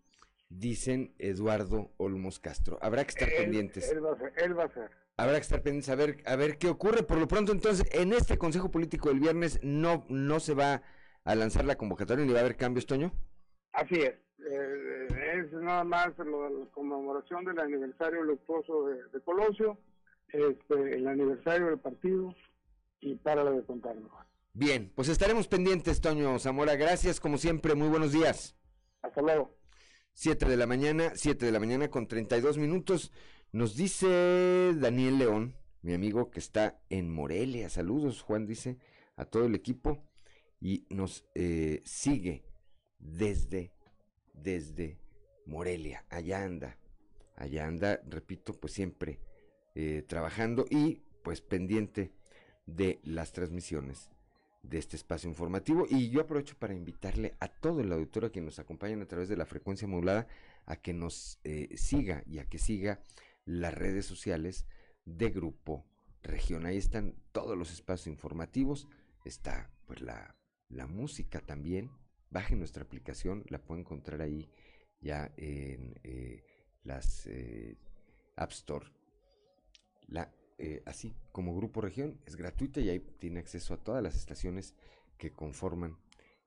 dicen 0.59 1.15
Eduardo 1.19 1.93
Olmos 1.97 2.39
Castro. 2.39 2.79
Habrá 2.83 3.05
que 3.05 3.11
estar 3.11 3.29
pendientes. 3.29 3.91
Él 3.91 4.05
va, 4.05 4.13
a 4.13 4.19
ser, 4.19 4.33
él 4.37 4.59
va 4.59 4.65
a 4.65 4.69
ser. 4.69 4.91
Habrá 5.17 5.35
que 5.35 5.43
estar 5.43 5.63
pendientes 5.63 5.91
a 5.91 5.95
ver, 5.95 6.23
a 6.27 6.37
ver 6.37 6.59
qué 6.59 6.69
ocurre. 6.69 7.03
Por 7.03 7.19
lo 7.19 7.29
pronto, 7.29 7.53
entonces, 7.53 7.87
en 7.93 8.13
este 8.13 8.39
Consejo 8.39 8.71
Político 8.71 9.09
del 9.09 9.21
viernes 9.21 9.61
no, 9.63 10.07
no 10.09 10.41
se 10.41 10.55
va 10.55 10.83
a 11.25 11.35
lanzar 11.35 11.65
la 11.65 11.77
convocatoria 11.77 12.25
ni 12.25 12.33
va 12.33 12.39
a 12.39 12.43
haber 12.43 12.57
cambios, 12.57 12.87
Toño. 12.87 13.13
Así 13.73 13.95
es. 13.95 14.15
Eh, 14.51 15.09
es 15.43 15.53
nada 15.53 15.85
más 15.85 16.17
la 16.19 16.67
conmemoración 16.73 17.45
del 17.45 17.59
aniversario 17.59 18.23
luctuoso 18.23 18.87
de, 18.87 19.21
Colosio, 19.21 19.79
este, 20.29 20.97
el 20.97 21.07
aniversario 21.07 21.67
del 21.67 21.79
partido 21.79 22.35
y 23.01 23.17
para 23.17 23.45
de 23.45 23.63
contarlo. 23.65 24.11
Bien, 24.55 24.93
pues 24.95 25.09
estaremos 25.09 25.49
pendientes, 25.49 26.01
Toño 26.01 26.39
Zamora. 26.39 26.77
Gracias, 26.77 27.21
como 27.21 27.39
siempre. 27.39 27.75
Muy 27.75 27.89
buenos 27.89 28.13
días. 28.13 28.55
Hasta 29.03 29.23
luego. 29.23 29.55
7 30.15 30.47
de 30.47 30.57
la 30.57 30.67
mañana, 30.67 31.13
7 31.15 31.47
de 31.47 31.53
la 31.53 31.61
mañana 31.61 31.89
con 31.89 32.07
32 32.07 32.59
minutos. 32.59 33.13
Nos 33.51 33.77
dice 33.77 34.73
Daniel 34.77 35.19
León, 35.19 35.57
mi 35.81 35.95
amigo 35.95 36.31
que 36.31 36.39
está 36.39 36.81
en 36.91 37.11
Morelia. 37.11 37.69
Saludos, 37.71 38.23
Juan 38.23 38.47
dice, 38.47 38.79
a 39.17 39.25
todo 39.25 39.47
el 39.47 39.55
equipo. 39.55 40.05
Y 40.61 40.87
nos 40.91 41.27
eh, 41.35 41.81
sigue 41.85 42.45
desde, 42.99 43.73
desde 44.33 45.02
Morelia. 45.47 46.05
Allá 46.09 46.45
anda. 46.45 46.79
Allá 47.37 47.67
anda, 47.67 48.01
repito, 48.07 48.53
pues 48.53 48.73
siempre 48.73 49.19
eh, 49.75 50.05
trabajando 50.07 50.67
y 50.69 51.03
pues 51.23 51.41
pendiente 51.41 52.13
de 52.67 53.01
las 53.05 53.33
transmisiones 53.33 54.11
de 54.63 54.79
este 54.79 54.97
espacio 54.97 55.29
informativo. 55.29 55.87
Y 55.89 56.11
yo 56.11 56.21
aprovecho 56.21 56.57
para 56.59 56.75
invitarle 56.75 57.35
a 57.41 57.49
todo 57.49 57.81
el 57.81 57.93
auditorio 57.93 58.33
que 58.33 58.41
nos 58.41 58.59
acompañan 58.59 59.03
a 59.03 59.09
través 59.09 59.29
de 59.29 59.37
la 59.37 59.47
frecuencia 59.47 59.89
modulada 59.89 60.27
a 60.67 60.77
que 60.77 60.93
nos 60.93 61.41
eh, 61.45 61.77
siga 61.77 62.23
y 62.27 62.39
a 62.39 62.45
que 62.45 62.59
siga 62.59 63.01
las 63.45 63.75
redes 63.75 64.07
sociales 64.07 64.67
de 65.05 65.31
Grupo 65.31 65.85
Región. 66.23 66.67
Ahí 66.67 66.77
están 66.77 67.17
todos 67.33 67.59
los 67.59 67.73
espacios 67.73 68.07
informativos. 68.07 68.87
Está 69.25 69.71
pues 69.87 70.01
la, 70.01 70.37
la 70.69 70.87
música 70.87 71.41
también. 71.41 71.91
Baje 72.31 72.57
nuestra 72.57 72.85
aplicación, 72.85 73.45
la 73.49 73.59
puede 73.59 73.81
encontrar 73.81 74.23
ahí 74.23 74.49
ya 75.03 75.31
en 75.37 75.95
eh, 76.05 76.45
las 76.85 77.27
eh, 77.27 77.77
App 78.37 78.53
Store. 78.53 78.87
Eh, 80.65 80.81
así 80.87 81.13
como 81.33 81.57
Grupo 81.57 81.81
Región, 81.81 82.21
es 82.25 82.37
gratuita 82.37 82.81
y 82.81 82.89
ahí 82.89 83.01
tiene 83.19 83.41
acceso 83.41 83.75
a 83.75 83.79
todas 83.79 84.01
las 84.01 84.15
estaciones 84.15 84.77
que 85.19 85.33
conforman 85.33 85.99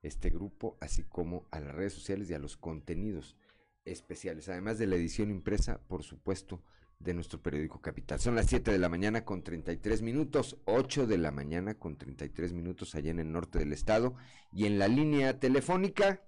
este 0.04 0.30
grupo, 0.30 0.78
así 0.80 1.04
como 1.04 1.46
a 1.52 1.60
las 1.60 1.76
redes 1.76 1.92
sociales 1.92 2.30
y 2.30 2.34
a 2.34 2.40
los 2.40 2.56
contenidos 2.56 3.36
especiales, 3.84 4.48
además 4.48 4.78
de 4.78 4.88
la 4.88 4.96
edición 4.96 5.32
impresa, 5.32 5.82
por 5.90 6.04
supuesto, 6.04 6.64
de 7.00 7.14
nuestro 7.14 7.42
periódico 7.42 7.82
Capital. 7.82 8.22
Son 8.22 8.36
las 8.36 8.46
7 8.46 8.72
de 8.72 8.80
la 8.80 8.88
mañana 8.88 9.26
con 9.26 9.44
33 9.44 10.02
minutos, 10.02 10.58
8 10.64 11.08
de 11.08 11.18
la 11.18 11.32
mañana 11.32 11.74
con 11.74 11.98
33 11.98 12.54
minutos 12.54 12.96
allá 12.96 13.12
en 13.12 13.20
el 13.20 13.34
norte 13.34 13.60
del 13.60 13.74
estado 13.74 14.16
y 14.54 14.66
en 14.66 14.80
la 14.80 14.88
línea 14.88 15.42
telefónica, 15.42 16.22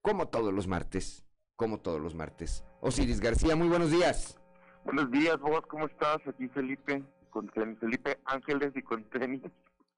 como 0.00 0.28
todos 0.28 0.54
los 0.54 0.66
martes, 0.66 1.26
como 1.58 1.80
todos 1.80 2.00
los 2.00 2.14
martes. 2.14 2.64
Osiris 2.80 3.20
García, 3.20 3.56
muy 3.56 3.66
buenos 3.66 3.90
días. 3.90 4.38
Buenos 4.84 5.10
días, 5.10 5.38
vos, 5.40 5.60
¿cómo 5.68 5.86
estás? 5.86 6.18
Aquí 6.28 6.46
Felipe 6.48 7.02
con 7.30 7.50
Felipe 7.50 8.16
Ángeles 8.24 8.72
y 8.76 8.82
con 8.82 9.02
tenis. 9.10 9.42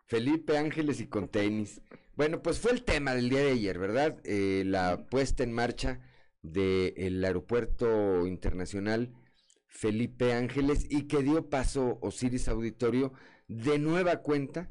Felipe 0.06 0.56
Ángeles 0.56 1.00
y 1.00 1.06
con 1.06 1.28
tenis. 1.28 1.82
Bueno, 2.16 2.40
pues 2.40 2.58
fue 2.58 2.72
el 2.72 2.82
tema 2.82 3.14
del 3.14 3.28
día 3.28 3.40
de 3.40 3.52
ayer, 3.52 3.78
¿verdad? 3.78 4.18
Eh, 4.24 4.64
la 4.66 5.06
puesta 5.06 5.42
en 5.42 5.52
marcha 5.52 6.00
del 6.40 7.22
aeropuerto 7.22 8.26
internacional 8.26 9.12
Felipe 9.68 10.32
Ángeles 10.32 10.86
y 10.88 11.08
que 11.08 11.22
dio 11.22 11.50
paso 11.50 11.98
Osiris 12.00 12.48
Auditorio 12.48 13.12
de 13.48 13.78
nueva 13.78 14.22
cuenta 14.22 14.70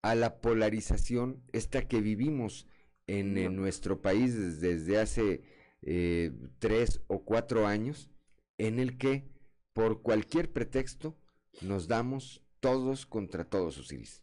a 0.00 0.14
la 0.14 0.40
polarización 0.40 1.42
esta 1.52 1.86
que 1.86 2.00
vivimos 2.00 2.66
en, 3.06 3.56
nuestro 3.56 4.00
país 4.00 4.60
desde, 4.60 4.98
hace 4.98 5.42
eh, 5.86 6.32
tres 6.58 7.02
o 7.08 7.24
cuatro 7.24 7.66
años, 7.66 8.10
en 8.58 8.78
el 8.78 8.98
que 8.98 9.28
por 9.72 10.02
cualquier 10.02 10.52
pretexto 10.52 11.16
nos 11.62 11.88
damos 11.88 12.42
todos 12.60 13.06
contra 13.06 13.44
todos, 13.44 13.78
Osiris. 13.78 14.22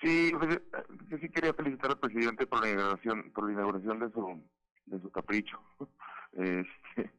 Sí, 0.00 0.32
pues, 0.38 0.60
yo 1.08 1.18
sí 1.18 1.28
quería 1.28 1.54
felicitar 1.54 1.90
al 1.90 1.98
presidente 1.98 2.46
por 2.46 2.60
la 2.60 2.70
inauguración, 2.70 3.32
por 3.32 3.46
la 3.46 3.52
inauguración 3.52 3.98
de 4.00 4.10
su, 4.10 4.44
de 4.86 5.00
su 5.00 5.10
capricho. 5.10 5.60
Este, 6.32 7.10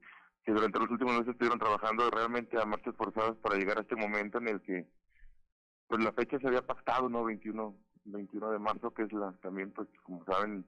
que 0.43 0.53
durante 0.53 0.77
los 0.77 0.91
últimos 0.91 1.14
meses 1.14 1.30
estuvieron 1.30 1.57
trabajando 1.57 2.07
realmente 2.11 2.61
a 2.61 2.65
marchas 2.65 2.95
forzadas 2.95 3.35
para 3.38 3.57
llegar 3.57 3.80
a 3.80 3.81
este 3.81 3.95
momento 3.95 4.38
en 4.38 4.47
el 4.47 4.61
que 4.61 4.88
pues 5.88 6.03
la 6.03 6.14
fecha 6.14 6.39
se 6.39 6.47
había 6.47 6.65
pactado, 6.65 7.09
¿no? 7.09 7.26
21, 7.26 7.76
21 8.05 8.51
de 8.51 8.59
marzo, 8.59 8.93
que 8.93 9.03
es 9.03 9.11
la 9.11 9.34
también, 9.41 9.72
pues 9.72 9.88
como 10.03 10.23
saben, 10.26 10.65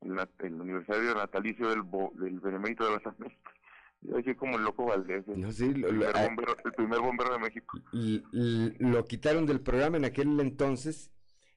el, 0.00 0.60
aniversario 0.60 1.14
natalicio 1.14 1.68
del, 1.68 1.82
del 2.14 2.40
Benemérito 2.40 2.84
de 2.84 2.92
las 2.92 3.06
Américas. 3.06 3.54
Yo 4.00 4.16
decía 4.16 4.36
como 4.36 4.56
el 4.56 4.64
loco 4.64 4.86
Valdés. 4.86 5.26
El, 5.28 5.40
no, 5.40 5.50
sí, 5.50 5.74
lo, 5.74 5.88
primer 5.88 6.16
ah, 6.16 6.26
bombero, 6.26 6.56
el 6.64 6.72
primer 6.72 7.00
bombero 7.00 7.32
de 7.32 7.38
México. 7.38 7.78
Lo 7.92 9.04
quitaron 9.04 9.46
del 9.46 9.60
programa 9.60 9.96
en 9.96 10.04
aquel 10.04 10.38
entonces. 10.40 11.10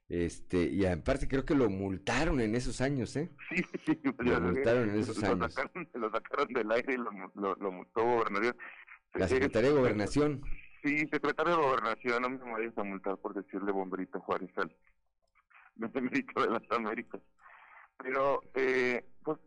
Este, 0.10 0.64
y 0.64 0.86
aparte 0.86 1.30
creo 1.30 1.46
que 1.46 1.56
lo 1.56 1.70
multaron 1.70 2.42
en 2.42 2.54
esos 2.56 2.82
años, 2.82 3.16
¿eh? 3.16 3.32
Sí, 3.50 3.64
sí, 3.86 4.00
lo 4.04 4.42
multaron 4.42 4.90
en 4.90 5.00
esos 5.00 5.18
lo 5.22 5.28
años. 5.28 5.54
Sacaron, 5.54 5.88
lo 5.94 6.12
sacaron 6.12 6.48
del 6.54 6.72
aire 6.72 6.96
y 6.96 6.98
lo, 6.98 7.12
lo, 7.36 7.56
lo 7.56 7.72
multó 7.72 8.04
gobernación. 8.04 8.58
La 9.14 9.28
Secretaría 9.28 9.70
de 9.70 9.78
Gobernación. 9.78 10.42
Sí, 10.84 10.98
secretario 11.12 11.56
de 11.56 11.62
Gobernación, 11.62 12.22
no 12.24 12.30
me 12.30 12.52
vayas 12.52 12.78
a 12.78 12.84
multar 12.84 13.18
por 13.18 13.34
decirle 13.36 13.72
bomberito 13.72 14.20
Juárez 14.20 14.50
al 14.58 14.76
Benemérito 15.76 16.42
de 16.42 16.50
las 16.50 16.72
Américas. 16.72 17.22
Pero, 18.02 18.42
eh, 18.56 19.06
pues 19.24 19.38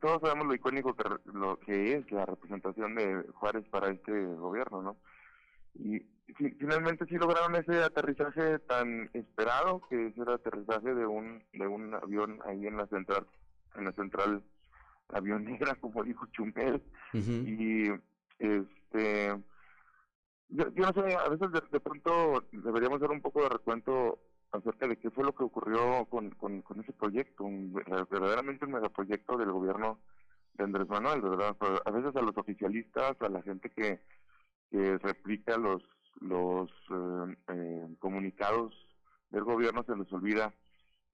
todos 0.00 0.20
sabemos 0.20 0.46
lo 0.46 0.54
icónico 0.54 0.94
que, 0.94 1.04
lo 1.32 1.58
que 1.58 1.94
es 1.94 2.12
la 2.12 2.26
representación 2.26 2.94
de 2.94 3.24
Juárez 3.34 3.64
para 3.70 3.90
este 3.90 4.26
gobierno, 4.26 4.82
¿no? 4.82 4.96
Y 5.74 6.00
finalmente 6.58 7.06
sí 7.06 7.16
lograron 7.16 7.56
ese 7.56 7.82
aterrizaje 7.82 8.58
tan 8.60 9.10
esperado, 9.12 9.80
que 9.88 10.08
es 10.08 10.18
el 10.18 10.28
aterrizaje 10.28 10.94
de 10.94 11.06
un 11.06 11.42
de 11.52 11.66
un 11.66 11.94
avión 11.94 12.40
ahí 12.46 12.66
en 12.66 12.76
la 12.76 12.86
central, 12.86 13.26
en 13.76 13.84
la 13.84 13.92
central 13.92 14.42
avión 15.08 15.44
negra, 15.50 15.74
como 15.76 16.04
dijo 16.04 16.26
Chumel. 16.32 16.82
Y 17.12 17.90
este 18.38 19.34
yo, 20.50 20.68
yo, 20.74 20.86
no 20.86 20.92
sé, 20.92 21.14
a 21.16 21.28
veces 21.28 21.50
de, 21.50 21.62
de, 21.72 21.80
pronto 21.80 22.44
deberíamos 22.52 22.98
hacer 22.98 23.10
un 23.10 23.22
poco 23.22 23.42
de 23.42 23.48
recuento 23.48 24.20
acerca 24.54 24.86
de 24.86 24.96
qué 24.96 25.10
fue 25.10 25.24
lo 25.24 25.34
que 25.34 25.42
ocurrió 25.42 26.04
con, 26.06 26.30
con, 26.30 26.80
ese 26.80 26.92
proyecto, 26.92 27.44
un, 27.44 27.72
verdaderamente 27.72 28.64
un 28.64 28.72
megaproyecto 28.72 29.36
del 29.36 29.50
gobierno 29.50 29.98
de 30.54 30.64
Andrés 30.64 30.88
Manuel, 30.88 31.20
¿verdad? 31.20 31.56
A 31.84 31.90
veces 31.90 32.14
a 32.14 32.22
los 32.22 32.36
oficialistas, 32.36 33.20
a 33.20 33.28
la 33.28 33.42
gente 33.42 33.70
que, 33.70 34.00
que 34.70 34.98
replica 34.98 35.58
los, 35.58 35.82
los 36.20 36.70
eh, 36.90 37.36
eh, 37.48 37.96
comunicados 37.98 38.72
del 39.30 39.42
gobierno 39.42 39.82
se 39.84 39.96
les 39.96 40.12
olvida 40.12 40.54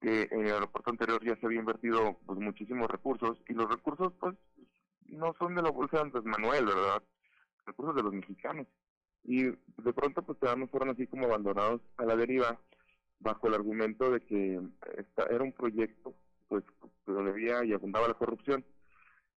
que 0.02 0.28
en 0.30 0.46
el 0.46 0.52
aeropuerto 0.52 0.90
anterior 0.90 1.24
ya 1.24 1.36
se 1.36 1.46
había 1.46 1.60
invertido 1.60 2.18
pues 2.26 2.38
muchísimos 2.38 2.90
recursos 2.90 3.38
y 3.48 3.54
los 3.54 3.68
recursos 3.70 4.12
pues 4.20 4.34
no 5.06 5.34
son 5.38 5.54
de 5.54 5.62
la 5.62 5.70
bolsa 5.70 5.96
de 5.96 6.02
Andrés 6.02 6.24
Manuel, 6.24 6.66
¿verdad? 6.66 7.02
Recursos 7.64 7.96
de 7.96 8.02
los 8.02 8.12
mexicanos. 8.12 8.66
Y 9.24 9.44
de 9.44 9.92
pronto 9.94 10.22
pues 10.22 10.38
fueron 10.70 10.90
así 10.90 11.06
como 11.06 11.26
abandonados 11.26 11.80
a 11.96 12.04
la 12.04 12.16
deriva 12.16 12.58
bajo 13.20 13.46
el 13.46 13.54
argumento 13.54 14.10
de 14.10 14.20
que 14.20 14.60
esta 14.96 15.24
era 15.24 15.44
un 15.44 15.52
proyecto 15.52 16.14
pues 16.48 16.64
que 17.06 17.12
debía 17.12 17.64
y 17.64 17.72
abundaba 17.72 18.08
la 18.08 18.14
corrupción. 18.14 18.64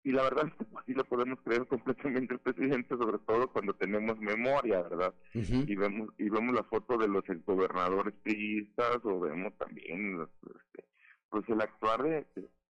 Y 0.03 0.11
la 0.13 0.23
verdad 0.23 0.47
es 0.47 0.53
que 0.55 0.77
así 0.77 0.93
lo 0.93 1.03
podemos 1.03 1.39
creer 1.43 1.67
completamente 1.67 2.33
el 2.33 2.39
presidente, 2.79 2.95
sobre 2.97 3.19
todo 3.19 3.51
cuando 3.51 3.73
tenemos 3.75 4.17
memoria, 4.19 4.81
¿verdad? 4.81 5.13
Y 5.33 5.75
vemos 5.75 6.09
y 6.17 6.29
vemos 6.29 6.55
la 6.55 6.63
foto 6.63 6.97
de 6.97 7.07
los 7.07 7.23
gobernadores 7.45 8.13
priistas 8.23 8.99
o 9.03 9.19
vemos 9.19 9.55
también 9.57 10.21
este, 10.21 10.85
pues 11.29 11.47
el 11.49 11.61
actuar 11.61 12.01
de, 12.01 12.25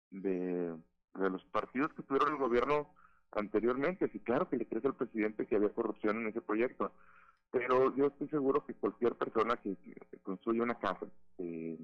de, 0.10 0.76
de 1.16 1.30
los 1.30 1.44
partidos 1.46 1.94
que 1.94 2.04
tuvieron 2.04 2.34
el 2.34 2.40
gobierno 2.40 2.94
anteriormente. 3.32 4.10
Sí, 4.12 4.20
claro 4.20 4.50
que 4.50 4.58
le 4.58 4.68
crece 4.68 4.88
al 4.88 4.96
presidente 4.96 5.46
que 5.46 5.56
había 5.56 5.70
corrupción 5.70 6.18
en 6.18 6.28
ese 6.28 6.42
proyecto, 6.42 6.94
pero 7.52 7.94
yo 7.96 8.08
estoy 8.08 8.30
seguro 8.30 8.66
que 8.66 8.74
cualquier 8.74 9.16
persona 9.16 9.58
que, 9.58 9.76
construye 10.24 10.62
una 10.62 10.76
casa 10.76 11.06
eh, 11.38 11.78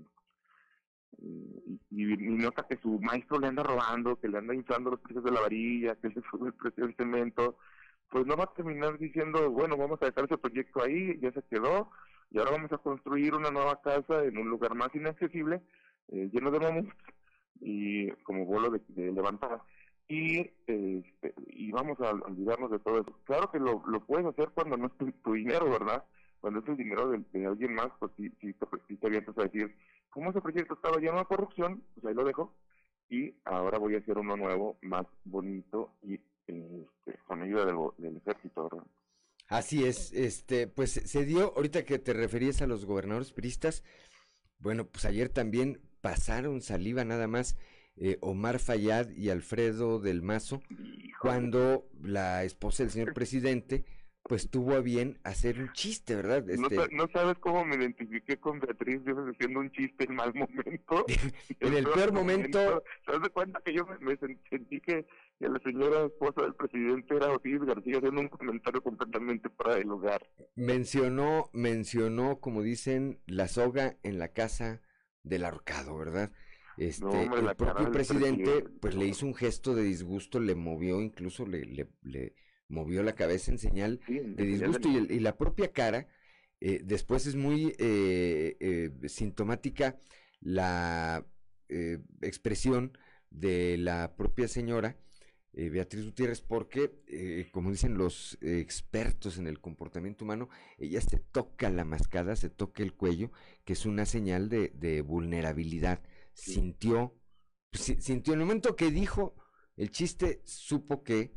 y, 1.92 2.06
nota 2.16 2.66
que 2.68 2.78
su 2.78 3.00
maestro 3.00 3.40
le 3.40 3.48
anda 3.48 3.64
robando, 3.64 4.20
que 4.20 4.30
le 4.30 4.38
anda 4.38 4.56
inflando 4.56 4.92
los 4.92 5.00
precios 5.02 5.24
de 5.24 5.32
la 5.32 5.42
varilla, 5.42 5.96
que 5.96 6.10
le 6.10 6.22
sube 6.32 6.48
el 6.48 6.54
precio 6.54 6.86
del 6.86 6.96
cemento, 6.96 7.58
pues 8.10 8.26
no 8.26 8.38
va 8.38 8.46
a 8.46 8.54
terminar 8.54 8.98
diciendo, 8.98 9.52
bueno, 9.52 9.76
vamos 9.76 10.02
a 10.02 10.06
dejar 10.06 10.26
ese 10.26 10.38
proyecto 10.38 10.82
ahí, 10.82 11.20
ya 11.20 11.32
se 11.32 11.42
quedó, 11.44 11.92
y 12.32 12.40
ahora 12.40 12.52
vamos 12.52 12.72
a 12.72 12.78
construir 12.78 13.34
una 13.34 13.52
nueva 13.52 13.82
casa 13.82 14.24
en 14.24 14.38
un 14.38 14.50
lugar 14.50 14.76
más 14.76 14.94
inaccesible, 14.96 15.62
eh, 16.10 16.30
lleno 16.32 16.52
de 16.52 16.60
mamut 16.60 16.94
y 17.60 18.12
como 18.24 18.46
vuelo 18.46 18.70
de, 18.70 18.82
de 18.90 19.12
levantada 19.12 19.64
y 20.08 20.40
este, 20.40 21.04
y 21.48 21.72
vamos 21.72 22.00
a 22.00 22.12
olvidarnos 22.12 22.72
de 22.72 22.80
todo 22.80 23.02
eso. 23.02 23.20
Claro 23.26 23.52
que 23.52 23.60
lo, 23.60 23.84
lo 23.88 24.06
puedes 24.06 24.26
hacer 24.26 24.50
cuando 24.54 24.78
no 24.78 24.88
es 24.88 24.94
tu, 24.98 25.34
dinero, 25.34 25.70
¿verdad? 25.70 26.04
Cuando 26.40 26.60
es 26.60 26.68
el 26.68 26.78
dinero 26.78 27.10
de, 27.10 27.46
alguien 27.46 27.74
más, 27.74 27.90
pues 28.00 28.12
sí, 28.16 28.32
sí, 28.40 28.56
sí 28.88 28.96
te 28.96 29.08
avientas 29.08 29.38
a 29.38 29.44
decir, 29.44 29.76
como 30.10 30.30
ese 30.30 30.42
proyecto 30.42 30.76
estaba 30.76 30.98
lleno 30.98 31.18
de 31.18 31.26
corrupción, 31.26 31.84
pues 31.94 32.06
ahí 32.06 32.14
lo 32.14 32.24
dejo 32.24 32.54
y 33.10 33.36
ahora 33.46 33.80
voy 33.80 33.96
a 33.96 34.00
hacer 34.00 34.18
uno 34.18 34.38
nuevo, 34.38 34.78
más 34.82 35.06
bonito 35.26 35.94
y 36.04 36.16
este, 36.16 36.90
con 37.26 37.42
ayuda 37.42 37.66
del, 37.66 37.78
del 37.98 38.18
ejército, 38.18 38.64
¿verdad? 38.64 38.86
Así 39.50 39.86
es, 39.86 40.12
este, 40.14 40.68
pues 40.68 40.92
se 40.92 41.26
dio, 41.26 41.54
ahorita 41.56 41.86
que 41.86 42.00
te 42.00 42.14
referías 42.14 42.62
a 42.62 42.68
los 42.68 42.86
gobernadores 42.86 43.32
priistas, 43.32 43.84
bueno, 44.60 44.86
pues 44.86 45.06
ayer 45.06 45.30
también 45.30 45.82
pasaron 46.02 46.62
saliva 46.62 47.06
nada 47.06 47.28
más 47.28 47.58
eh, 47.98 48.18
Omar 48.22 48.60
Fayad 48.60 49.10
y 49.12 49.30
Alfredo 49.30 50.00
del 50.00 50.22
Mazo, 50.22 50.62
cuando 51.22 51.88
la 52.02 52.44
esposa 52.44 52.84
del 52.84 52.92
señor 52.92 53.14
presidente 53.14 53.86
pues 54.24 54.50
tuvo 54.50 54.74
a 54.74 54.82
bien 54.82 55.18
hacer 55.24 55.58
un 55.58 55.72
chiste, 55.72 56.14
¿verdad? 56.14 56.44
No, 56.44 56.68
Este, 56.68 56.94
no 56.94 57.08
sabes 57.14 57.38
cómo 57.40 57.64
me 57.64 57.78
identifiqué 57.78 58.36
con 58.38 58.60
Beatriz, 58.60 59.00
haciendo 59.06 59.62
un 59.62 59.72
chiste 59.72 60.04
en 60.04 60.16
mal 60.16 60.34
momento. 60.34 61.06
en 61.62 61.74
el 61.74 61.86
peor 61.86 62.12
momento, 62.12 62.84
¿Te 63.06 63.14
das 63.20 63.30
cuenta 63.30 63.62
que 63.64 63.74
yo 63.74 63.86
me, 63.86 63.98
me 64.00 64.20
sen- 64.20 64.38
sentí 64.50 64.82
que, 64.82 65.06
que 65.40 65.48
la 65.48 65.60
señora 65.60 66.08
esposa 66.08 66.42
del 66.42 66.56
presidente 66.56 67.16
era 67.16 67.32
Osiris 67.32 67.62
García 67.62 68.00
haciendo 68.00 68.20
un 68.20 68.28
comentario 68.28 68.82
completamente 68.84 69.48
fuera 69.50 69.76
de 69.76 69.86
lugar? 69.86 70.22
mencionó, 70.56 71.50
mencionó, 71.54 72.42
como 72.42 72.64
dicen, 72.64 73.22
la 73.28 73.48
soga 73.48 73.96
en 74.04 74.20
la 74.20 74.34
casa 74.34 74.82
del 75.24 75.46
ahorcado, 75.46 75.98
¿verdad? 75.98 76.32
Este, 76.78 77.06
hombre, 77.08 77.40
el 77.42 77.54
propio 77.56 77.92
presidente, 77.92 78.44
presidente, 78.44 78.70
pues 78.80 78.96
le 78.96 79.08
hizo 79.08 79.26
un 79.26 79.36
gesto 79.36 79.74
de 79.76 79.84
disgusto, 79.84 80.40
le 80.40 80.56
movió, 80.56 81.02
incluso 81.02 81.46
le, 81.46 81.66
le, 81.66 81.90
le 82.04 82.36
movió 82.70 83.04
la 83.04 83.16
cabeza 83.16 83.52
en 83.52 83.58
señal 83.58 84.00
Sí, 84.06 84.20
de 84.36 84.46
disgusto 84.46 84.88
y, 84.90 84.96
el- 84.98 85.12
y 85.12 85.20
la 85.20 85.38
propia 85.38 85.72
cara, 85.74 86.08
eh, 86.60 86.82
después 86.84 87.26
es 87.28 87.36
muy 87.36 87.76
eh, 87.80 88.58
eh, 88.60 88.92
sintomática 89.10 90.00
la 90.40 91.26
eh, 91.70 92.00
expresión 92.22 92.98
de 93.30 93.78
la 93.78 94.16
propia 94.16 94.48
señora 94.48 94.98
eh, 95.54 95.70
Beatriz 95.70 96.06
Gutiérrez 96.06 96.42
porque, 96.42 96.92
eh, 97.08 97.48
como 97.52 97.72
dicen 97.72 97.98
los 97.98 98.38
expertos 98.42 99.38
en 99.38 99.48
el 99.48 99.60
comportamiento 99.60 100.26
humano, 100.26 100.50
ella 100.78 101.02
se 101.02 101.18
toca 101.20 101.70
la 101.70 101.86
mascada, 101.86 102.36
se 102.36 102.50
toca 102.50 102.84
el 102.84 102.94
cuello, 102.94 103.32
que 103.66 103.74
es 103.74 103.86
una 103.86 104.06
señal 104.06 104.50
de, 104.50 104.72
de 104.76 105.02
vulnerabilidad. 105.02 106.02
Sintió, 106.38 107.16
si- 107.74 108.00
sintió 108.02 108.34
en 108.34 108.40
el 108.42 108.46
momento 108.46 108.76
que 108.76 108.92
dijo 108.92 109.36
el 109.76 109.92
chiste, 109.92 110.42
supo 110.46 111.04
que 111.04 111.32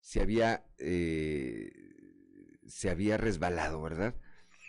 se 0.00 0.20
había, 0.20 0.66
eh, 0.78 1.72
se 2.66 2.90
había 2.90 3.16
resbalado, 3.16 3.80
¿verdad? 3.82 4.14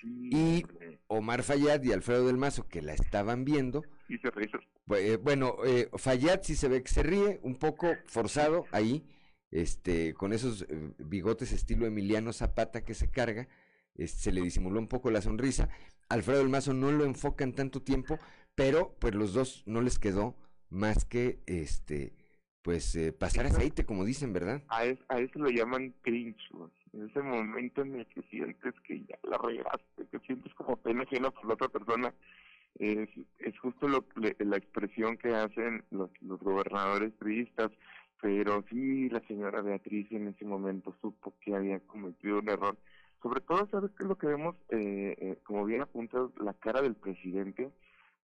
Y 0.03 0.63
Omar 1.07 1.43
Fayad 1.43 1.83
y 1.83 1.91
Alfredo 1.91 2.27
del 2.27 2.37
Mazo, 2.37 2.67
que 2.67 2.81
la 2.81 2.93
estaban 2.93 3.43
viendo, 3.43 3.83
Y 4.07 4.17
se 4.17 4.29
ríe. 4.31 4.49
eh, 4.97 5.17
bueno, 5.17 5.57
eh, 5.65 5.89
Fayad 5.97 6.41
sí 6.43 6.55
se 6.55 6.67
ve 6.67 6.83
que 6.83 6.91
se 6.91 7.03
ríe, 7.03 7.39
un 7.43 7.55
poco 7.55 7.87
forzado 8.05 8.65
ahí, 8.71 9.03
este, 9.51 10.13
con 10.13 10.31
esos 10.33 10.63
eh, 10.63 10.93
bigotes 10.99 11.51
estilo 11.51 11.85
Emiliano 11.85 12.33
Zapata 12.33 12.83
que 12.83 12.93
se 12.93 13.09
carga, 13.09 13.47
se 14.05 14.31
le 14.31 14.41
disimuló 14.41 14.79
un 14.79 14.87
poco 14.87 15.09
la 15.11 15.21
sonrisa. 15.21 15.69
Alfredo 16.09 16.39
del 16.39 16.49
Mazo 16.49 16.73
no 16.73 16.91
lo 16.91 17.05
enfocan 17.05 17.53
tanto 17.53 17.81
tiempo, 17.81 18.19
pero 18.55 18.95
pues 18.99 19.13
los 19.15 19.33
dos 19.33 19.63
no 19.65 19.81
les 19.81 19.99
quedó 19.99 20.35
más 20.69 21.05
que 21.05 21.39
este, 21.45 22.13
pues 22.61 22.95
eh, 22.95 23.13
pasar 23.13 23.45
aceite, 23.45 23.85
como 23.85 24.05
dicen, 24.05 24.33
¿verdad? 24.33 24.63
A, 24.69 24.85
es- 24.85 24.99
a 25.09 25.19
eso 25.19 25.39
lo 25.39 25.49
llaman 25.49 25.93
cringe. 26.01 26.49
En 26.93 27.09
ese 27.09 27.21
momento 27.21 27.81
en 27.81 27.95
el 27.99 28.05
que 28.07 28.21
sientes 28.23 28.73
que 28.87 29.01
ya 29.05 29.17
la 29.23 29.37
regaste, 29.37 30.07
que 30.11 30.19
sientes 30.19 30.53
como 30.55 30.77
pena 30.77 31.03
ajena 31.03 31.29
por 31.31 31.45
la 31.45 31.53
otra 31.55 31.67
persona, 31.69 32.13
es, 32.79 33.09
es 33.39 33.59
justo 33.59 33.87
lo, 33.87 34.05
la 34.39 34.57
expresión 34.57 35.17
que 35.17 35.33
hacen 35.35 35.83
los, 35.91 36.09
los 36.21 36.39
gobernadores 36.39 37.11
priistas. 37.13 37.71
Pero 38.21 38.63
sí, 38.69 39.09
la 39.09 39.19
señora 39.27 39.61
Beatriz 39.61 40.09
en 40.11 40.29
ese 40.29 40.45
momento 40.45 40.95
supo 41.01 41.33
que 41.41 41.53
había 41.53 41.79
cometido 41.81 42.39
un 42.39 42.49
error. 42.49 42.77
Sobre 43.21 43.41
todo, 43.41 43.67
¿sabes 43.69 43.91
qué 43.91 44.03
es 44.03 44.09
lo 44.09 44.17
que 44.17 44.27
vemos? 44.27 44.55
Eh, 44.69 45.15
eh, 45.19 45.39
como 45.43 45.65
bien 45.65 45.81
apuntas, 45.81 46.29
la 46.41 46.53
cara 46.53 46.81
del 46.81 46.95
presidente, 46.95 47.69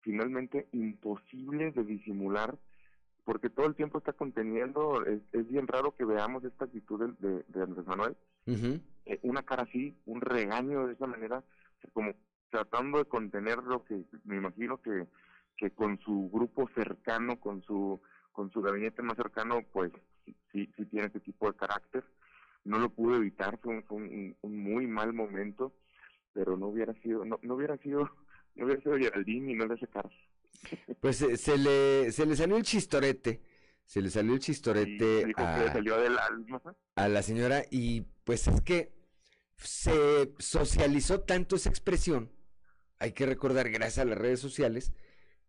finalmente 0.02 0.68
imposible 0.72 1.72
de 1.72 1.84
disimular 1.84 2.58
porque 3.26 3.50
todo 3.50 3.68
el 3.68 3.76
tiempo 3.76 4.00
está 4.00 4.14
conteniendo, 4.14 5.06
es, 5.06 5.22
es 5.34 5.48
bien 5.48 5.68
raro 5.68 5.96
que 5.96 6.04
veamos 6.06 6.44
esta 6.44 6.66
actitud 6.66 7.16
de, 7.20 7.28
de- 7.28 7.44
de 7.48 7.62
Andrés 7.64 7.86
Manuel, 7.86 8.16
eh, 9.06 9.20
una 9.24 9.44
cara 9.44 9.64
así, 9.64 9.96
un 10.06 10.22
regaño 10.22 10.88
de 10.88 10.94
esa 10.94 11.06
manera, 11.06 11.44
como 11.94 12.14
tratando 12.50 12.98
de 12.98 13.06
contener 13.06 13.60
lo 13.64 13.84
que 13.84 14.04
me 14.24 14.38
imagino 14.38 14.82
que, 14.82 15.08
que 15.58 15.70
con 15.72 16.00
su 16.00 16.30
grupo 16.34 16.68
cercano, 16.74 17.40
con 17.40 17.62
su 17.64 18.02
con 18.32 18.50
su 18.52 18.62
gabinete 18.62 19.02
más 19.02 19.18
cercano, 19.18 19.62
pues 19.74 19.92
sí, 20.26 20.36
sí, 20.52 20.72
sí 20.78 20.86
tiene 20.86 21.08
ese 21.08 21.20
tipo 21.20 21.52
de 21.52 21.58
carácter. 21.58 22.06
No 22.64 22.80
lo 22.80 22.90
pudo 22.90 23.18
evitar, 23.18 23.58
fue 23.60 23.76
un, 23.76 23.84
fue 23.84 23.98
un- 23.98 24.36
un 24.42 24.58
muy 24.64 24.88
mal 24.88 25.12
momento, 25.14 25.74
pero 26.34 26.56
no 26.56 26.68
hubiera 26.68 26.94
sido, 27.02 27.26
no, 27.26 27.38
no 27.42 27.56
hubiera 27.56 27.78
sido, 27.78 28.10
no 28.60 28.65
hubiera 28.65 28.81
sido 28.81 28.98
Geraldine 28.98 29.52
y 29.52 29.56
no 29.56 29.65
le 29.65 29.73
hace 29.73 29.88
caso. 29.88 30.10
Pues 30.99 31.18
se 31.18 31.57
le, 31.57 32.11
se 32.11 32.26
le 32.26 32.36
salió 32.36 32.57
el 32.57 32.64
chistorete, 32.64 33.41
se 33.86 34.02
le 34.02 34.10
salió 34.10 34.34
el 34.34 34.40
chistorete 34.40 35.31
a, 35.36 35.57
le 35.60 35.72
salió 35.72 35.98
del 35.99 36.18
alma. 36.18 36.61
a 36.95 37.07
la 37.07 37.23
señora 37.23 37.64
y 37.72 38.02
pues 38.23 38.48
es 38.48 38.61
que 38.61 38.94
se 39.57 40.34
socializó 40.38 41.22
tanto 41.22 41.56
esa 41.56 41.69
expresión, 41.69 42.31
hay 42.99 43.14
que 43.14 43.26
recordar 43.26 43.69
gracias 43.69 43.99
a 43.99 44.06
las 44.06 44.18
redes 44.18 44.40
sociales, 44.40 44.94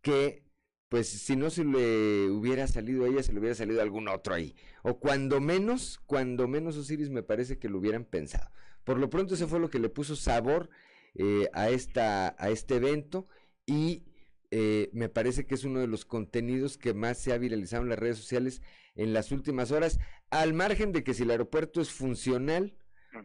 que 0.01 0.43
pues 0.89 1.07
si 1.07 1.35
no 1.35 1.49
se 1.49 1.63
le 1.63 2.29
hubiera 2.29 2.67
salido 2.67 3.05
a 3.05 3.07
ella, 3.07 3.23
se 3.23 3.31
le 3.31 3.39
hubiera 3.39 3.55
salido 3.55 3.79
a 3.79 3.83
algún 3.83 4.09
otro 4.09 4.33
ahí. 4.33 4.55
O 4.83 4.99
cuando 4.99 5.39
menos, 5.39 6.01
cuando 6.05 6.49
menos 6.49 6.75
Osiris 6.75 7.09
me 7.09 7.23
parece 7.23 7.59
que 7.59 7.69
lo 7.69 7.77
hubieran 7.77 8.03
pensado. 8.03 8.51
Por 8.83 8.97
lo 8.97 9.09
pronto 9.09 9.35
ese 9.35 9.47
fue 9.47 9.59
lo 9.59 9.69
que 9.69 9.79
le 9.79 9.87
puso 9.87 10.17
sabor 10.17 10.69
eh, 11.15 11.49
a, 11.53 11.69
esta, 11.69 12.35
a 12.37 12.49
este 12.49 12.75
evento 12.75 13.27
y 13.65 14.03
eh, 14.51 14.89
me 14.93 15.09
parece 15.09 15.45
que 15.45 15.55
es 15.55 15.63
uno 15.63 15.79
de 15.79 15.87
los 15.87 16.05
contenidos 16.05 16.77
que 16.77 16.93
más 16.93 17.17
se 17.17 17.31
ha 17.33 17.37
viralizado 17.37 17.83
en 17.83 17.89
las 17.89 17.99
redes 17.99 18.17
sociales 18.17 18.61
en 18.95 19.13
las 19.13 19.31
últimas 19.31 19.71
horas, 19.71 19.99
al 20.29 20.53
margen 20.53 20.91
de 20.91 21.03
que 21.03 21.13
si 21.13 21.23
el 21.23 21.31
aeropuerto 21.31 21.79
es 21.81 21.91
funcional 21.91 22.75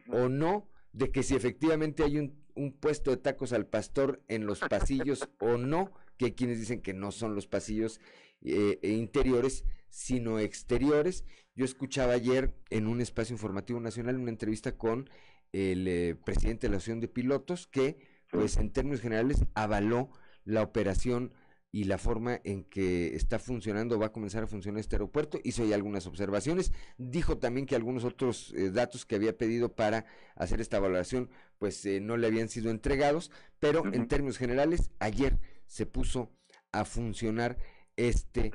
o 0.08 0.28
no, 0.28 0.70
de 0.92 1.10
que 1.10 1.22
si 1.22 1.34
efectivamente 1.34 2.04
hay 2.04 2.18
un, 2.18 2.44
un 2.54 2.72
puesto 2.72 3.10
de 3.10 3.16
tacos 3.18 3.52
al 3.52 3.66
pastor 3.66 4.22
en 4.28 4.46
los 4.46 4.60
pasillos 4.60 5.28
o 5.40 5.56
no, 5.56 5.92
que 6.16 6.26
hay 6.26 6.32
quienes 6.32 6.58
dicen 6.58 6.80
que 6.80 6.94
no 6.94 7.12
son 7.12 7.34
los 7.34 7.46
pasillos 7.46 8.00
eh, 8.42 8.78
eh, 8.82 8.92
interiores, 8.92 9.64
sino 9.88 10.38
exteriores. 10.38 11.24
Yo 11.54 11.64
escuchaba 11.64 12.12
ayer 12.12 12.54
en 12.70 12.86
un 12.86 13.00
espacio 13.00 13.34
informativo 13.34 13.80
nacional 13.80 14.18
una 14.18 14.30
entrevista 14.30 14.76
con 14.76 15.08
el 15.52 15.86
eh, 15.88 16.16
presidente 16.24 16.66
de 16.66 16.70
la 16.70 16.76
Asociación 16.76 17.00
de 17.00 17.08
Pilotos 17.08 17.66
que, 17.66 17.98
pues 18.30 18.56
en 18.56 18.72
términos 18.72 19.00
generales, 19.00 19.44
avaló 19.54 20.10
la 20.44 20.62
operación 20.62 21.32
y 21.72 21.84
la 21.84 21.98
forma 21.98 22.40
en 22.44 22.64
que 22.64 23.14
está 23.14 23.38
funcionando, 23.38 23.98
va 23.98 24.06
a 24.06 24.12
comenzar 24.12 24.42
a 24.42 24.46
funcionar 24.46 24.80
este 24.80 24.96
aeropuerto. 24.96 25.38
Hizo 25.44 25.62
ya 25.66 25.74
algunas 25.74 26.06
observaciones. 26.06 26.72
Dijo 26.96 27.36
también 27.36 27.66
que 27.66 27.76
algunos 27.76 28.04
otros 28.04 28.54
eh, 28.56 28.70
datos 28.70 29.04
que 29.04 29.14
había 29.14 29.36
pedido 29.36 29.74
para 29.74 30.06
hacer 30.36 30.62
esta 30.62 30.80
valoración, 30.80 31.28
pues 31.58 31.84
eh, 31.84 32.00
no 32.00 32.16
le 32.16 32.28
habían 32.28 32.48
sido 32.48 32.70
entregados. 32.70 33.30
Pero 33.58 33.84
en 33.92 34.08
términos 34.08 34.38
generales, 34.38 34.90
ayer 35.00 35.38
se 35.66 35.84
puso 35.84 36.32
a 36.72 36.86
funcionar 36.86 37.58
este 37.96 38.52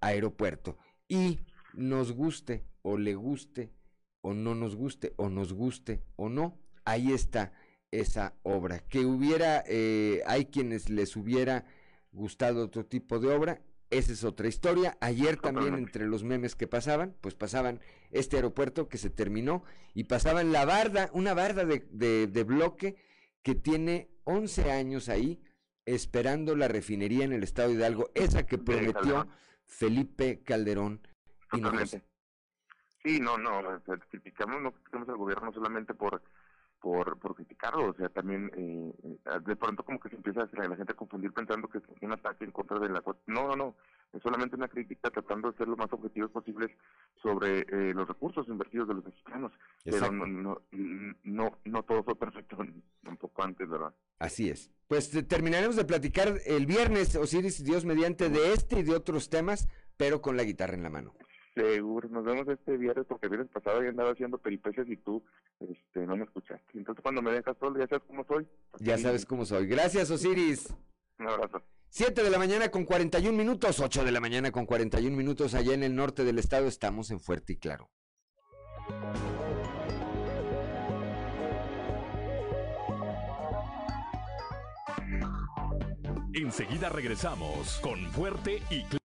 aeropuerto. 0.00 0.76
Y 1.06 1.40
nos 1.74 2.10
guste 2.10 2.64
o 2.82 2.98
le 2.98 3.14
guste 3.14 3.72
o 4.24 4.32
no 4.32 4.54
nos 4.54 4.74
guste 4.74 5.12
o 5.16 5.28
nos 5.28 5.52
guste 5.52 6.02
o 6.16 6.30
no, 6.30 6.58
ahí 6.86 7.12
está 7.12 7.52
esa 7.90 8.34
obra. 8.42 8.78
Que 8.78 9.00
hubiera, 9.00 9.62
eh, 9.66 10.22
hay 10.26 10.46
quienes 10.46 10.88
les 10.88 11.14
hubiera 11.14 11.66
gustado 12.10 12.64
otro 12.64 12.86
tipo 12.86 13.18
de 13.18 13.28
obra, 13.28 13.60
esa 13.90 14.12
es 14.12 14.24
otra 14.24 14.48
historia. 14.48 14.96
Ayer 15.00 15.36
también 15.36 15.74
entre 15.74 16.06
los 16.06 16.24
memes 16.24 16.56
que 16.56 16.66
pasaban, 16.66 17.14
pues 17.20 17.34
pasaban 17.34 17.80
este 18.12 18.36
aeropuerto 18.36 18.88
que 18.88 18.96
se 18.96 19.10
terminó 19.10 19.62
y 19.92 20.04
pasaban 20.04 20.52
la 20.52 20.64
barda, 20.64 21.10
una 21.12 21.34
barda 21.34 21.66
de, 21.66 21.86
de, 21.90 22.26
de 22.26 22.44
bloque 22.44 22.96
que 23.42 23.54
tiene 23.54 24.08
11 24.24 24.72
años 24.72 25.10
ahí 25.10 25.42
esperando 25.84 26.56
la 26.56 26.66
refinería 26.66 27.26
en 27.26 27.34
el 27.34 27.42
estado 27.42 27.68
de 27.68 27.74
Hidalgo, 27.74 28.10
esa 28.14 28.46
que 28.46 28.56
prometió 28.56 28.94
Calderón. 28.94 29.28
Felipe 29.66 30.42
Calderón 30.42 31.06
Hinojosa. 31.52 32.02
Sí, 33.04 33.20
no, 33.20 33.36
no, 33.36 33.60
criticamos, 34.10 34.62
no 34.62 34.72
criticamos 34.72 35.08
al 35.08 35.16
gobierno 35.16 35.52
solamente 35.52 35.94
por 35.94 36.22
por, 36.84 37.18
por 37.18 37.34
criticarlo, 37.34 37.88
o 37.88 37.94
sea, 37.94 38.10
también 38.10 38.50
eh, 38.58 38.92
de 39.46 39.56
pronto 39.56 39.82
como 39.82 39.98
que 39.98 40.10
se 40.10 40.16
empieza 40.16 40.42
a 40.42 40.44
hacer 40.44 40.68
la 40.68 40.76
gente 40.76 40.92
a 40.92 40.96
confundir 40.96 41.32
pensando 41.32 41.66
que 41.66 41.78
es 41.78 41.84
un 42.02 42.12
ataque 42.12 42.44
en 42.44 42.50
contra 42.50 42.78
de 42.78 42.90
la... 42.90 43.02
No, 43.26 43.48
no, 43.48 43.56
no, 43.56 43.74
es 44.12 44.22
solamente 44.22 44.54
una 44.54 44.68
crítica 44.68 45.08
tratando 45.08 45.50
de 45.50 45.56
ser 45.56 45.66
lo 45.66 45.78
más 45.78 45.90
objetivos 45.94 46.30
posibles 46.30 46.70
sobre 47.22 47.60
eh, 47.60 47.94
los 47.94 48.06
recursos 48.06 48.46
invertidos 48.48 48.86
de 48.88 48.94
los 48.96 49.04
mexicanos, 49.06 49.50
pero 49.82 49.96
Exacto. 49.96 50.26
no, 50.26 50.26
no, 50.26 50.62
no, 51.22 51.58
no 51.64 51.82
todo 51.84 52.04
fue 52.04 52.16
perfecto 52.16 52.58
tampoco 53.02 53.42
antes, 53.42 53.66
¿verdad? 53.66 53.94
Así 54.18 54.50
es. 54.50 54.70
Pues 54.86 55.14
eh, 55.14 55.22
terminaremos 55.22 55.76
de 55.76 55.86
platicar 55.86 56.34
el 56.44 56.66
viernes, 56.66 57.16
Osiris, 57.16 57.64
Dios 57.64 57.86
mediante, 57.86 58.28
de 58.28 58.52
este 58.52 58.80
y 58.80 58.82
de 58.82 58.94
otros 58.94 59.30
temas, 59.30 59.68
pero 59.96 60.20
con 60.20 60.36
la 60.36 60.44
guitarra 60.44 60.74
en 60.74 60.82
la 60.82 60.90
mano. 60.90 61.14
Seguro, 61.54 62.08
nos 62.08 62.24
vemos 62.24 62.48
este 62.48 62.76
viernes 62.76 63.06
porque 63.08 63.26
el 63.26 63.30
viernes 63.30 63.50
pasado 63.52 63.80
ya 63.82 63.88
andaba 63.88 64.10
haciendo 64.10 64.38
peripecias 64.38 64.88
y 64.88 64.96
tú 64.96 65.22
este, 65.60 66.04
no 66.04 66.16
me 66.16 66.24
escuchaste. 66.24 66.66
Entonces 66.74 67.00
cuando 67.02 67.22
me 67.22 67.30
dejas 67.30 67.56
todo, 67.58 67.78
ya 67.78 67.86
sabes 67.86 68.02
cómo 68.08 68.24
soy. 68.24 68.48
Ya 68.80 68.98
sabes 68.98 69.24
cómo 69.24 69.44
soy. 69.44 69.66
Gracias, 69.68 70.10
Osiris. 70.10 70.74
Un 71.18 71.28
abrazo. 71.28 71.62
7 71.90 72.24
de 72.24 72.30
la 72.30 72.38
mañana 72.38 72.70
con 72.72 72.84
41 72.84 73.38
minutos, 73.38 73.78
8 73.78 74.04
de 74.04 74.10
la 74.10 74.20
mañana 74.20 74.50
con 74.50 74.66
41 74.66 75.16
minutos, 75.16 75.54
allá 75.54 75.74
en 75.74 75.84
el 75.84 75.94
norte 75.94 76.24
del 76.24 76.40
estado 76.40 76.66
estamos 76.66 77.12
en 77.12 77.20
Fuerte 77.20 77.52
y 77.52 77.56
Claro. 77.56 77.88
Enseguida 86.32 86.88
regresamos 86.88 87.78
con 87.80 88.00
Fuerte 88.10 88.60
y 88.70 88.82
Claro. 88.82 89.03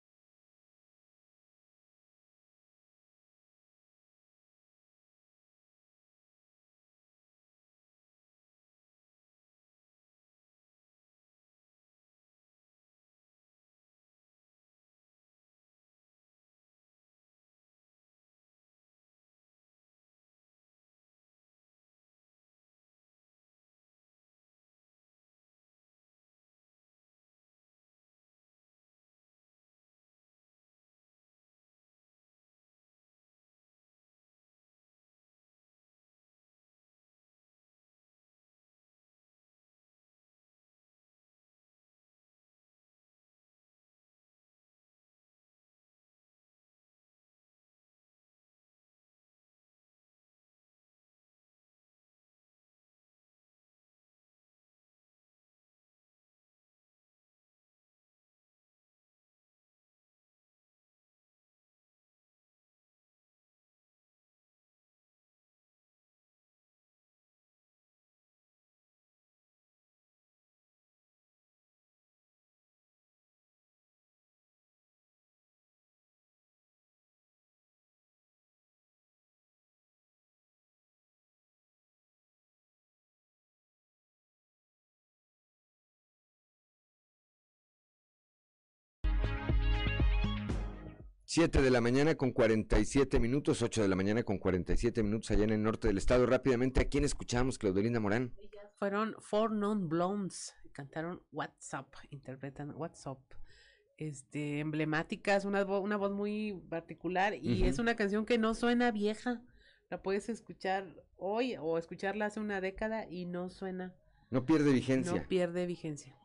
Siete 91.35 91.63
de 91.63 91.71
la 91.73 91.81
mañana 91.81 92.15
con 92.15 92.31
47 92.31 93.19
minutos, 93.19 93.61
8 93.61 93.83
de 93.83 93.89
la 93.89 93.97
mañana 93.97 94.23
con 94.23 94.39
47 94.39 95.03
minutos 95.03 95.33
allá 95.33 95.43
en 95.43 95.51
el 95.51 95.65
norte 95.65 95.89
del 95.89 95.99
estado. 95.99 96.27
Rápidamente, 96.27 96.81
¿a 96.81 96.85
quién 96.85 97.03
escuchamos, 97.03 97.59
Claudelina 97.59 97.99
Morán? 97.99 98.33
Fueron 98.77 99.17
Four 99.19 99.51
Non 99.51 99.89
Blondes, 99.89 100.55
cantaron 100.71 101.25
WhatsApp, 101.33 101.93
interpretan 102.11 102.71
WhatsApp. 102.77 103.19
Este, 103.97 104.61
emblemáticas, 104.61 105.45
una, 105.45 105.67
vo- 105.67 105.83
una 105.83 105.97
voz 105.97 106.13
muy 106.13 106.53
particular 106.71 107.35
y 107.35 107.65
es 107.65 107.81
una 107.81 107.97
canción 107.97 108.27
que 108.27 108.39
no 108.39 108.55
suena 108.55 108.93
vieja. 108.93 109.43
La 109.91 110.03
puedes 110.03 110.29
escuchar 110.29 110.87
hoy 111.17 111.57
o 111.59 111.79
escucharla 111.79 112.27
hace 112.27 112.39
una 112.39 112.61
década 112.61 113.11
y 113.11 113.25
no 113.27 113.51
suena, 113.51 113.93
No 114.31 114.47
pierde 114.47 114.73
vigencia. 114.73 115.13
no 115.13 115.27
pierde 115.27 115.67
vigencia. 115.67 116.17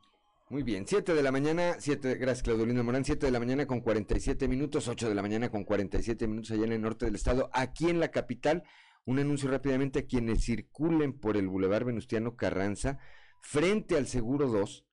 Muy 0.51 0.63
bien, 0.63 0.87
7 0.87 1.13
de 1.13 1.21
la 1.21 1.31
mañana, 1.31 1.75
7, 1.77 2.15
gracias 2.15 2.41
Claudelina 2.41 2.81
Morán, 2.81 3.05
7 3.05 3.23
de 3.23 3.31
la 3.31 3.37
mañana 3.37 3.67
con 3.67 3.81
47 3.81 4.47
minutos, 4.47 4.87
8 4.87 5.07
de 5.07 5.13
la 5.13 5.21
mañana 5.21 5.51
con 5.51 5.63
47 5.63 6.27
minutos 6.27 6.49
allá 6.49 6.63
en 6.63 6.71
el 6.71 6.81
norte 6.81 7.05
del 7.05 7.13
estado. 7.13 7.51
Aquí 7.53 7.87
en 7.87 7.99
la 7.99 8.09
capital, 8.09 8.63
un 9.05 9.19
anuncio 9.19 9.47
rápidamente 9.51 9.99
a 9.99 10.05
quienes 10.07 10.43
circulen 10.43 11.13
por 11.13 11.37
el 11.37 11.47
Boulevard 11.47 11.85
Venustiano 11.85 12.35
Carranza, 12.35 12.97
frente 13.43 13.95
al 13.95 14.07
Seguro 14.07 14.47
2, 14.47 14.87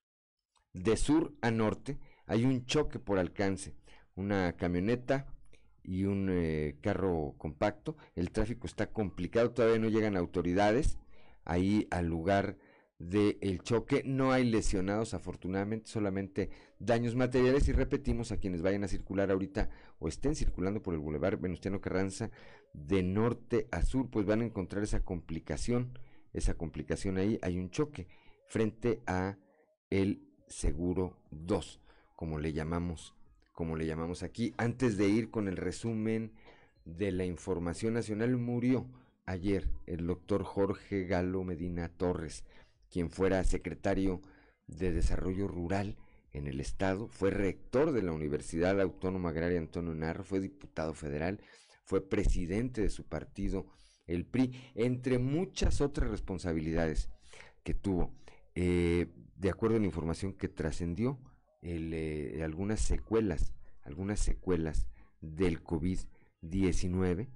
de 0.73 0.95
sur 0.95 1.33
a 1.41 1.49
norte, 1.49 1.97
hay 2.27 2.45
un 2.45 2.67
choque 2.67 2.99
por 2.99 3.17
alcance, 3.17 3.75
una 4.13 4.53
camioneta 4.57 5.25
y 5.81 6.03
un 6.03 6.29
eh, 6.29 6.77
carro 6.83 7.33
compacto. 7.39 7.97
El 8.13 8.29
tráfico 8.29 8.67
está 8.67 8.91
complicado, 8.91 9.49
todavía 9.49 9.79
no 9.79 9.89
llegan 9.89 10.17
autoridades 10.17 10.99
ahí 11.45 11.87
al 11.89 12.05
lugar 12.05 12.57
del 12.99 13.61
choque. 13.61 14.03
No 14.05 14.31
hay 14.31 14.45
lesionados, 14.45 15.13
afortunadamente, 15.13 15.89
solamente 15.89 16.49
daños 16.79 17.15
materiales. 17.15 17.67
Y 17.67 17.71
repetimos 17.71 18.31
a 18.31 18.37
quienes 18.37 18.61
vayan 18.61 18.83
a 18.83 18.87
circular 18.87 19.31
ahorita 19.31 19.69
o 19.99 20.07
estén 20.07 20.35
circulando 20.35 20.81
por 20.81 20.93
el 20.93 20.99
Boulevard 20.99 21.39
Venustiano 21.39 21.81
Carranza 21.81 22.31
de 22.73 23.03
norte 23.03 23.67
a 23.71 23.81
sur, 23.81 24.09
pues 24.09 24.25
van 24.25 24.41
a 24.41 24.45
encontrar 24.45 24.83
esa 24.83 25.01
complicación, 25.01 25.97
esa 26.33 26.55
complicación 26.55 27.17
ahí. 27.17 27.39
Hay 27.41 27.57
un 27.57 27.69
choque 27.69 28.07
frente 28.47 29.01
a 29.05 29.37
el 29.89 30.23
Seguro 30.47 31.17
2, 31.31 31.81
como 32.15 32.39
le 32.39 32.53
llamamos, 32.53 33.15
como 33.51 33.75
le 33.75 33.85
llamamos 33.85 34.23
aquí. 34.23 34.53
Antes 34.57 34.97
de 34.97 35.09
ir 35.09 35.29
con 35.29 35.47
el 35.47 35.57
resumen 35.57 36.31
de 36.85 37.11
la 37.11 37.25
información 37.25 37.93
nacional, 37.93 38.37
murió 38.37 38.87
ayer 39.25 39.69
el 39.85 40.07
doctor 40.07 40.43
Jorge 40.43 41.03
Galo 41.03 41.43
Medina 41.43 41.89
Torres, 41.89 42.45
quien 42.91 43.09
fuera 43.09 43.43
secretario 43.43 44.21
de 44.67 44.91
Desarrollo 44.91 45.47
Rural 45.47 45.97
en 46.33 46.47
el 46.47 46.59
estado, 46.59 47.07
fue 47.07 47.31
rector 47.31 47.91
de 47.91 48.03
la 48.03 48.11
Universidad 48.11 48.79
Autónoma 48.81 49.29
Agraria 49.29 49.59
Antonio 49.59 49.95
Narro, 49.95 50.23
fue 50.23 50.39
diputado 50.39 50.93
federal, 50.93 51.41
fue 51.85 52.07
presidente 52.07 52.81
de 52.81 52.89
su 52.89 53.05
partido, 53.05 53.67
el 54.05 54.25
PRI, 54.25 54.53
entre 54.75 55.19
muchas 55.19 55.81
otras 55.81 56.09
responsabilidades 56.09 57.09
que 57.63 57.73
tuvo. 57.73 58.13
Eh, 58.55 59.07
de 59.35 59.49
acuerdo 59.49 59.77
a 59.77 59.79
la 59.79 59.85
información 59.85 60.33
que 60.33 60.47
trascendió, 60.47 61.19
eh, 61.61 62.41
algunas 62.43 62.79
secuelas, 62.81 63.53
algunas 63.83 64.19
secuelas 64.19 64.87
del 65.21 65.63
COVID-19, 65.63 67.29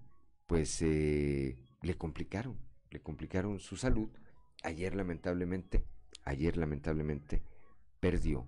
pues 0.48 0.82
eh, 0.82 1.57
le 1.82 1.95
complicaron, 1.95 2.57
le 2.90 3.02
complicaron 3.02 3.60
su 3.60 3.78
salud. 3.78 4.10
Ayer 4.64 4.96
lamentablemente, 4.96 5.84
ayer 6.24 6.58
lamentablemente 6.58 7.44
perdió, 8.00 8.48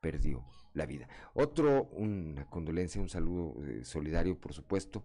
perdió 0.00 0.44
la 0.74 0.86
vida. 0.86 1.08
Otro, 1.34 1.84
una 1.92 2.46
condolencia, 2.48 3.00
un 3.00 3.08
saludo 3.08 3.56
eh, 3.64 3.84
solidario, 3.84 4.38
por 4.38 4.52
supuesto, 4.52 5.04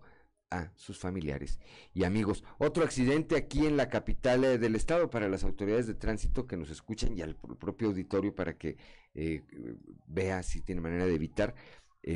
a 0.52 0.72
sus 0.76 1.00
familiares 1.00 1.60
y 1.94 2.04
amigos. 2.04 2.44
Otro 2.60 2.84
accidente 2.84 3.36
aquí 3.36 3.66
en 3.66 3.78
la 3.78 3.90
capital 3.90 4.44
eh, 4.44 4.58
del 4.60 4.76
estado 4.76 5.10
para 5.10 5.28
las 5.28 5.44
autoridades 5.44 5.88
de 5.88 5.96
tránsito 5.96 6.46
que 6.46 6.58
nos 6.58 6.70
escuchen 6.70 7.18
y 7.18 7.24
al 7.24 7.36
pr- 7.40 7.58
propio 7.58 7.88
auditorio 7.88 8.36
para 8.36 8.56
que 8.56 8.78
eh, 9.16 9.44
vea 10.06 10.44
si 10.44 10.62
tiene 10.62 10.82
manera 10.82 11.06
de 11.08 11.16
evitar 11.16 11.56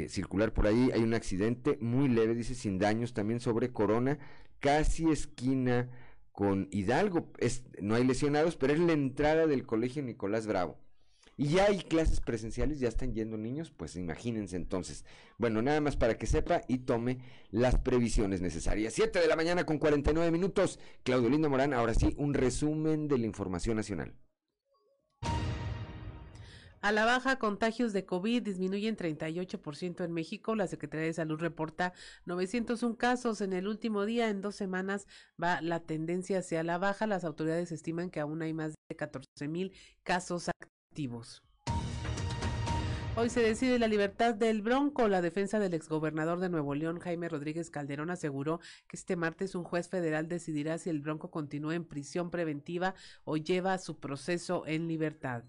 circular 0.08 0.54
por 0.54 0.68
ahí. 0.68 0.92
Hay 0.94 1.02
un 1.02 1.16
accidente 1.16 1.80
muy 1.82 2.10
leve, 2.10 2.36
dice, 2.36 2.54
sin 2.54 2.78
daños, 2.78 3.16
también 3.16 3.40
sobre 3.40 3.74
Corona, 3.74 4.20
casi 4.60 5.10
esquina 5.10 5.90
con 6.40 6.70
Hidalgo. 6.72 7.34
No 7.82 7.96
hay 7.96 8.06
lesionados, 8.06 8.56
pero 8.56 8.72
es 8.72 8.80
la 8.80 8.94
entrada 8.94 9.46
del 9.46 9.66
colegio 9.66 10.02
Nicolás 10.02 10.48
Bravo. 10.48 10.80
Y 11.36 11.50
ya 11.50 11.66
hay 11.66 11.80
clases 11.80 12.22
presenciales, 12.22 12.80
ya 12.80 12.88
están 12.88 13.14
yendo 13.14 13.36
niños, 13.36 13.72
pues 13.76 13.98
imagínense 13.98 14.56
entonces. 14.56 15.04
Bueno, 15.38 15.62
nada 15.62 15.82
más 15.82 15.98
para 15.98 16.18
que 16.18 16.28
sepa 16.28 16.62
y 16.70 16.78
tome 16.78 17.18
las 17.52 17.78
previsiones 17.80 18.40
necesarias. 18.40 18.94
7 18.94 19.20
de 19.20 19.28
la 19.28 19.36
mañana 19.36 19.66
con 19.66 19.80
49 19.80 20.32
minutos. 20.32 20.80
Claudio 21.04 21.30
Lindo 21.30 21.50
Morán, 21.50 21.74
ahora 21.74 21.94
sí, 21.94 22.16
un 22.18 22.34
resumen 22.34 23.10
de 23.10 23.18
la 23.18 23.26
información 23.26 23.76
nacional. 23.76 24.14
A 26.82 26.94
la 26.94 27.04
baja, 27.04 27.40
contagios 27.40 27.92
de 27.92 28.06
COVID 28.06 28.42
disminuyen 28.42 28.96
38% 28.96 30.06
en 30.06 30.14
México. 30.14 30.56
La 30.56 30.66
Secretaría 30.66 31.08
de 31.08 31.14
Salud 31.14 31.38
reporta 31.38 31.92
901 32.26 32.96
casos 32.96 33.42
en 33.42 33.52
el 33.52 33.68
último 33.68 34.06
día. 34.06 34.30
En 34.30 34.40
dos 34.40 34.56
semanas 34.56 35.06
va 35.42 35.62
la 35.62 35.82
tendencia 35.82 36.40
hacia 36.40 36.64
la 36.64 36.78
baja. 36.78 37.06
Las 37.06 37.26
autoridades 37.26 37.74
estiman 37.74 38.10
que 38.10 38.22
aún 38.22 38.42
hay 38.42 38.54
más 38.54 38.76
de 38.88 38.96
14 38.96 39.50
mil 39.50 39.74
casos 40.04 40.50
activos. 40.90 41.44
Hoy 43.18 43.30
se 43.30 43.42
decide 43.42 43.78
la 43.78 43.90
libertad 43.90 44.34
del 44.34 44.62
Bronco. 44.62 45.10
La 45.10 45.22
defensa 45.22 45.60
del 45.60 45.74
exgobernador 45.74 46.40
de 46.40 46.48
Nuevo 46.48 46.76
León, 46.76 47.00
Jaime 47.00 47.28
Rodríguez 47.28 47.70
Calderón, 47.70 48.10
aseguró 48.10 48.62
que 48.88 48.96
este 48.96 49.18
martes 49.18 49.54
un 49.54 49.66
juez 49.66 49.90
federal 49.90 50.30
decidirá 50.30 50.78
si 50.78 50.90
el 50.90 51.02
Bronco 51.02 51.30
continúa 51.30 51.76
en 51.76 51.84
prisión 51.84 52.32
preventiva 52.32 52.96
o 53.26 53.36
lleva 53.36 53.78
su 53.80 54.00
proceso 54.00 54.66
en 54.66 54.88
libertad. 54.88 55.44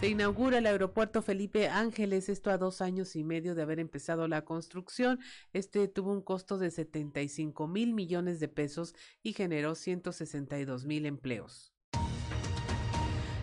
Se 0.00 0.08
inaugura 0.08 0.58
el 0.58 0.66
aeropuerto 0.66 1.22
Felipe 1.22 1.68
Ángeles, 1.68 2.28
esto 2.28 2.50
a 2.50 2.58
dos 2.58 2.82
años 2.82 3.16
y 3.16 3.24
medio 3.24 3.54
de 3.54 3.62
haber 3.62 3.80
empezado 3.80 4.28
la 4.28 4.44
construcción. 4.44 5.18
Este 5.52 5.88
tuvo 5.88 6.12
un 6.12 6.20
costo 6.20 6.58
de 6.58 6.70
75 6.70 7.66
mil 7.68 7.94
millones 7.94 8.38
de 8.38 8.48
pesos 8.48 8.94
y 9.22 9.32
generó 9.32 9.74
162 9.74 10.84
mil 10.84 11.06
empleos. 11.06 11.74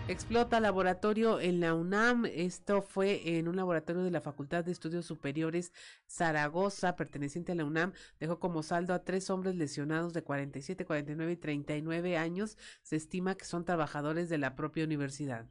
Explota 0.07 0.59
laboratorio 0.59 1.39
en 1.39 1.61
la 1.61 1.73
UNAM. 1.73 2.25
Esto 2.25 2.81
fue 2.81 3.37
en 3.37 3.47
un 3.47 3.55
laboratorio 3.55 4.03
de 4.03 4.11
la 4.11 4.19
Facultad 4.19 4.65
de 4.65 4.73
Estudios 4.73 5.05
Superiores 5.05 5.71
Zaragoza, 6.05 6.97
perteneciente 6.97 7.53
a 7.53 7.55
la 7.55 7.63
UNAM. 7.63 7.93
Dejó 8.19 8.39
como 8.39 8.61
saldo 8.61 8.93
a 8.93 9.05
tres 9.05 9.29
hombres 9.29 9.55
lesionados 9.55 10.13
de 10.13 10.21
47, 10.21 10.85
49 10.85 11.31
y 11.31 11.37
39 11.37 12.17
años. 12.17 12.57
Se 12.83 12.97
estima 12.97 13.35
que 13.35 13.45
son 13.45 13.63
trabajadores 13.63 14.27
de 14.27 14.37
la 14.37 14.55
propia 14.55 14.83
universidad. 14.83 15.47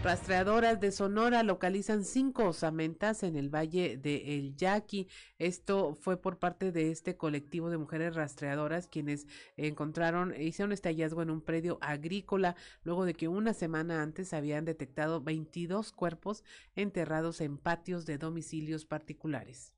Rastreadoras 0.00 0.78
de 0.78 0.92
Sonora 0.92 1.42
localizan 1.42 2.04
cinco 2.04 2.44
osamentas 2.44 3.24
en 3.24 3.34
el 3.34 3.52
valle 3.52 3.96
de 3.96 4.38
El 4.38 4.54
Yaqui. 4.54 5.08
Esto 5.40 5.96
fue 5.96 6.16
por 6.16 6.38
parte 6.38 6.70
de 6.70 6.92
este 6.92 7.16
colectivo 7.16 7.68
de 7.68 7.78
mujeres 7.78 8.14
rastreadoras 8.14 8.86
quienes 8.86 9.26
encontraron, 9.56 10.40
hicieron 10.40 10.70
este 10.70 10.90
hallazgo 10.90 11.22
en 11.22 11.30
un 11.30 11.40
predio 11.40 11.78
agrícola 11.80 12.54
luego 12.84 13.06
de 13.06 13.14
que 13.14 13.26
una 13.26 13.54
semana 13.54 14.00
antes 14.00 14.32
habían 14.32 14.64
detectado 14.64 15.20
22 15.20 15.90
cuerpos 15.90 16.44
enterrados 16.76 17.40
en 17.40 17.58
patios 17.58 18.06
de 18.06 18.18
domicilios 18.18 18.84
particulares. 18.84 19.77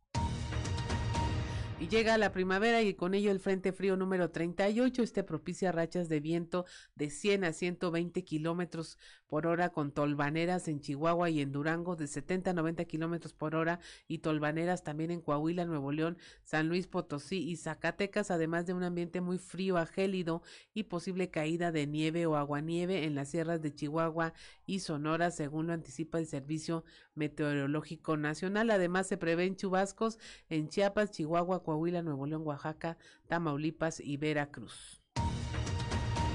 Y 1.81 1.89
llega 1.89 2.19
la 2.19 2.31
primavera 2.31 2.83
y 2.83 2.93
con 2.93 3.15
ello 3.15 3.31
el 3.31 3.41
Frente 3.41 3.73
Frío 3.73 3.97
número 3.97 4.31
38. 4.31 5.03
Este 5.03 5.25
propicia 5.25 5.73
rachas 5.73 6.11
de 6.11 6.21
viento 6.21 6.67
de 6.95 7.09
100 7.09 7.45
a 7.45 7.53
120 7.55 8.23
kilómetros 8.23 8.99
por 9.31 9.47
hora 9.47 9.71
con 9.71 9.91
tolvaneras 9.91 10.69
en 10.69 10.81
Chihuahua 10.81 11.31
y 11.31 11.41
en 11.41 11.53
Durango 11.53 11.97
de 11.97 12.07
70 12.07 12.51
a 12.51 12.53
90 12.53 12.85
kilómetros 12.85 13.33
por 13.33 13.55
hora 13.55 13.81
y 14.09 14.19
tolvaneras 14.19 14.83
también 14.83 15.11
en 15.11 15.23
Coahuila, 15.23 15.65
Nuevo 15.65 15.91
León, 15.91 16.19
San 16.43 16.69
Luis 16.69 16.87
Potosí 16.87 17.49
y 17.49 17.57
Zacatecas, 17.57 18.31
además 18.31 18.67
de 18.67 18.75
un 18.75 18.83
ambiente 18.83 19.23
muy 19.23 19.39
frío 19.39 19.79
a 19.79 19.87
gélido 19.87 20.43
y 20.75 20.83
posible 20.83 21.31
caída 21.31 21.73
de 21.73 21.87
nieve 21.87 22.27
o 22.27 22.37
aguanieve 22.37 23.05
en 23.05 23.15
las 23.15 23.31
sierras 23.31 23.63
de 23.63 23.73
Chihuahua 23.73 24.35
y 24.67 24.81
Sonora, 24.81 25.31
según 25.31 25.69
lo 25.69 25.73
anticipa 25.73 26.19
el 26.19 26.27
Servicio 26.27 26.85
Meteorológico 27.15 28.17
Nacional. 28.17 28.71
Además, 28.71 29.07
se 29.07 29.17
prevén 29.17 29.57
chubascos 29.57 30.19
en 30.49 30.69
Chiapas, 30.69 31.13
Chihuahua, 31.13 31.63
Coahuila, 31.71 32.03
Nuevo 32.03 32.27
León, 32.27 32.43
Oaxaca, 32.45 32.99
Tamaulipas 33.29 34.01
y 34.01 34.17
Veracruz. 34.17 35.05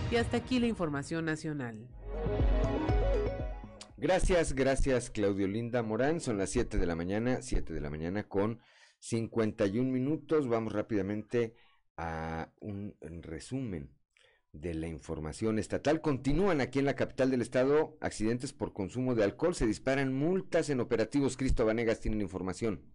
Y 0.09 0.15
hasta 0.15 0.37
aquí 0.37 0.59
la 0.61 0.67
información 0.67 1.25
nacional. 1.25 1.89
Gracias, 3.97 4.53
gracias 4.53 5.09
Claudio 5.09 5.49
Linda 5.49 5.83
Morán. 5.83 6.21
Son 6.21 6.37
las 6.37 6.51
7 6.51 6.77
de 6.77 6.85
la 6.85 6.95
mañana, 6.95 7.41
7 7.41 7.73
de 7.73 7.81
la 7.81 7.89
mañana 7.89 8.23
con 8.23 8.61
51 8.99 9.91
minutos. 9.91 10.47
Vamos 10.47 10.71
rápidamente 10.71 11.53
a 11.97 12.53
un 12.61 12.95
resumen 13.01 13.91
de 14.53 14.73
la 14.73 14.87
información 14.87 15.59
estatal. 15.59 15.99
Continúan 15.99 16.61
aquí 16.61 16.79
en 16.79 16.85
la 16.85 16.95
capital 16.95 17.29
del 17.29 17.41
estado 17.41 17.97
accidentes 17.99 18.53
por 18.53 18.71
consumo 18.71 19.15
de 19.15 19.25
alcohol. 19.25 19.53
Se 19.53 19.67
disparan 19.67 20.13
multas 20.13 20.69
en 20.69 20.79
operativos. 20.79 21.35
Cristo 21.35 21.65
Vanegas 21.65 21.99
tienen 21.99 22.21
información. 22.21 22.85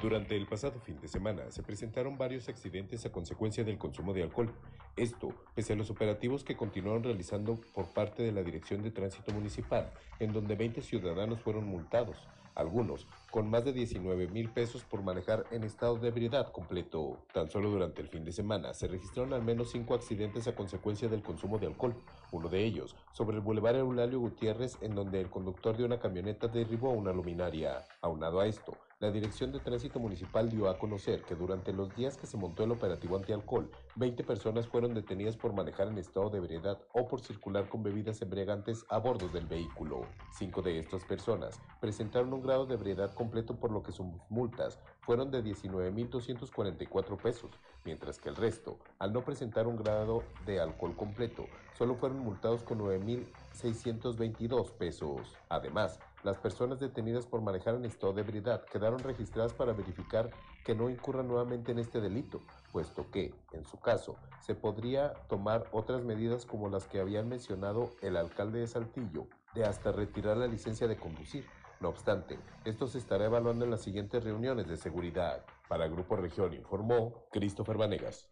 Durante 0.00 0.34
el 0.34 0.46
pasado 0.46 0.80
fin 0.80 0.98
de 0.98 1.08
semana 1.08 1.50
se 1.50 1.62
presentaron 1.62 2.16
varios 2.16 2.48
accidentes 2.48 3.04
a 3.04 3.12
consecuencia 3.12 3.64
del 3.64 3.76
consumo 3.76 4.14
de 4.14 4.22
alcohol. 4.22 4.50
Esto, 4.96 5.34
pese 5.54 5.74
a 5.74 5.76
los 5.76 5.90
operativos 5.90 6.42
que 6.42 6.56
continuaron 6.56 7.04
realizando 7.04 7.60
por 7.74 7.92
parte 7.92 8.22
de 8.22 8.32
la 8.32 8.42
Dirección 8.42 8.82
de 8.82 8.90
Tránsito 8.90 9.30
Municipal, 9.32 9.92
en 10.18 10.32
donde 10.32 10.54
20 10.54 10.80
ciudadanos 10.80 11.40
fueron 11.40 11.66
multados, 11.66 12.16
algunos 12.54 13.06
con 13.30 13.48
más 13.48 13.64
de 13.64 13.72
19 13.72 14.28
mil 14.28 14.50
pesos 14.50 14.82
por 14.84 15.02
manejar 15.02 15.44
en 15.50 15.64
estado 15.64 15.96
de 15.96 16.08
ebriedad 16.08 16.50
completo. 16.50 17.18
Tan 17.32 17.48
solo 17.48 17.70
durante 17.70 18.02
el 18.02 18.08
fin 18.08 18.24
de 18.24 18.32
semana 18.32 18.74
se 18.74 18.88
registraron 18.88 19.32
al 19.32 19.42
menos 19.42 19.70
cinco 19.70 19.94
accidentes 19.94 20.48
a 20.48 20.54
consecuencia 20.54 21.08
del 21.08 21.22
consumo 21.22 21.58
de 21.58 21.68
alcohol, 21.68 21.94
uno 22.32 22.48
de 22.48 22.64
ellos 22.64 22.96
sobre 23.12 23.36
el 23.36 23.42
Boulevard 23.42 23.76
Eulalio 23.76 24.20
Gutiérrez 24.20 24.76
en 24.80 24.94
donde 24.94 25.20
el 25.20 25.30
conductor 25.30 25.76
de 25.76 25.84
una 25.84 26.00
camioneta 26.00 26.48
derribó 26.48 26.90
una 26.90 27.12
luminaria. 27.12 27.84
Aunado 28.02 28.40
a 28.40 28.46
esto, 28.46 28.76
la 29.00 29.10
Dirección 29.10 29.50
de 29.50 29.60
Tránsito 29.60 29.98
Municipal 29.98 30.50
dio 30.50 30.68
a 30.68 30.78
conocer 30.78 31.22
que 31.22 31.34
durante 31.34 31.72
los 31.72 31.96
días 31.96 32.18
que 32.18 32.26
se 32.26 32.36
montó 32.36 32.64
el 32.64 32.70
operativo 32.70 33.16
antialcohol, 33.16 33.70
20 33.96 34.24
personas 34.24 34.66
fueron 34.66 34.92
detenidas 34.92 35.38
por 35.38 35.54
manejar 35.54 35.88
en 35.88 35.96
estado 35.96 36.28
de 36.28 36.36
ebriedad 36.36 36.78
o 36.92 37.08
por 37.08 37.22
circular 37.22 37.66
con 37.70 37.82
bebidas 37.82 38.20
embriagantes 38.20 38.84
a 38.90 38.98
bordo 38.98 39.28
del 39.28 39.46
vehículo. 39.46 40.02
Cinco 40.36 40.60
de 40.60 40.78
estas 40.78 41.02
personas 41.06 41.58
presentaron 41.80 42.34
un 42.34 42.42
grado 42.42 42.66
de 42.66 42.74
ebriedad 42.74 43.14
completo 43.20 43.54
por 43.56 43.70
lo 43.70 43.82
que 43.82 43.92
sus 43.92 44.06
multas 44.30 44.78
fueron 45.00 45.30
de 45.30 45.44
19.244 45.44 47.18
pesos, 47.18 47.50
mientras 47.84 48.18
que 48.18 48.30
el 48.30 48.36
resto, 48.36 48.78
al 48.98 49.12
no 49.12 49.20
presentar 49.20 49.66
un 49.66 49.76
grado 49.76 50.22
de 50.46 50.58
alcohol 50.58 50.96
completo, 50.96 51.44
solo 51.76 51.96
fueron 51.96 52.20
multados 52.20 52.62
con 52.62 52.78
9.622 52.78 54.70
pesos. 54.70 55.36
Además, 55.50 56.00
las 56.22 56.38
personas 56.38 56.80
detenidas 56.80 57.26
por 57.26 57.42
manejar 57.42 57.74
en 57.74 57.84
estado 57.84 58.14
de 58.14 58.22
ebriedad 58.22 58.64
quedaron 58.64 59.00
registradas 59.00 59.52
para 59.52 59.74
verificar 59.74 60.30
que 60.64 60.74
no 60.74 60.88
incurran 60.88 61.28
nuevamente 61.28 61.72
en 61.72 61.78
este 61.78 62.00
delito, 62.00 62.40
puesto 62.72 63.10
que, 63.10 63.34
en 63.52 63.66
su 63.66 63.78
caso, 63.80 64.16
se 64.40 64.54
podría 64.54 65.12
tomar 65.28 65.64
otras 65.72 66.04
medidas 66.04 66.46
como 66.46 66.70
las 66.70 66.86
que 66.86 67.00
habían 67.00 67.28
mencionado 67.28 67.90
el 68.00 68.16
alcalde 68.16 68.60
de 68.60 68.66
Saltillo, 68.66 69.26
de 69.54 69.64
hasta 69.64 69.92
retirar 69.92 70.38
la 70.38 70.46
licencia 70.46 70.88
de 70.88 70.96
conducir. 70.96 71.44
No 71.80 71.88
obstante, 71.88 72.38
esto 72.66 72.86
se 72.86 72.98
estará 72.98 73.24
evaluando 73.24 73.64
en 73.64 73.70
las 73.70 73.80
siguientes 73.80 74.22
reuniones 74.22 74.68
de 74.68 74.76
seguridad. 74.76 75.46
Para 75.66 75.88
Grupo 75.88 76.14
Región 76.14 76.52
informó 76.52 77.26
Christopher 77.32 77.78
Vanegas. 77.78 78.28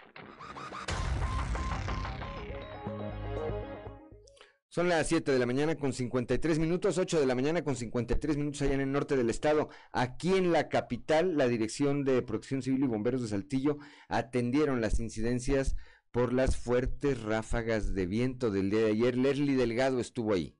Son 4.68 4.90
las 4.90 5.08
7 5.08 5.32
de 5.32 5.38
la 5.38 5.46
mañana 5.46 5.76
con 5.76 5.94
53 5.94 6.58
minutos, 6.58 6.98
8 6.98 7.20
de 7.20 7.24
la 7.24 7.34
mañana 7.34 7.64
con 7.64 7.74
53 7.74 8.36
minutos 8.36 8.60
allá 8.60 8.74
en 8.74 8.82
el 8.82 8.92
norte 8.92 9.16
del 9.16 9.30
estado. 9.30 9.70
Aquí 9.92 10.34
en 10.34 10.52
la 10.52 10.68
capital, 10.68 11.38
la 11.38 11.48
Dirección 11.48 12.04
de 12.04 12.20
Protección 12.20 12.60
Civil 12.60 12.84
y 12.84 12.86
Bomberos 12.86 13.22
de 13.22 13.28
Saltillo 13.28 13.78
atendieron 14.08 14.82
las 14.82 15.00
incidencias 15.00 15.74
por 16.10 16.34
las 16.34 16.58
fuertes 16.58 17.22
ráfagas 17.22 17.94
de 17.94 18.04
viento 18.04 18.50
del 18.50 18.68
día 18.68 18.80
de 18.80 18.90
ayer. 18.90 19.16
Leslie 19.16 19.56
Delgado 19.56 20.00
estuvo 20.00 20.34
ahí. 20.34 20.54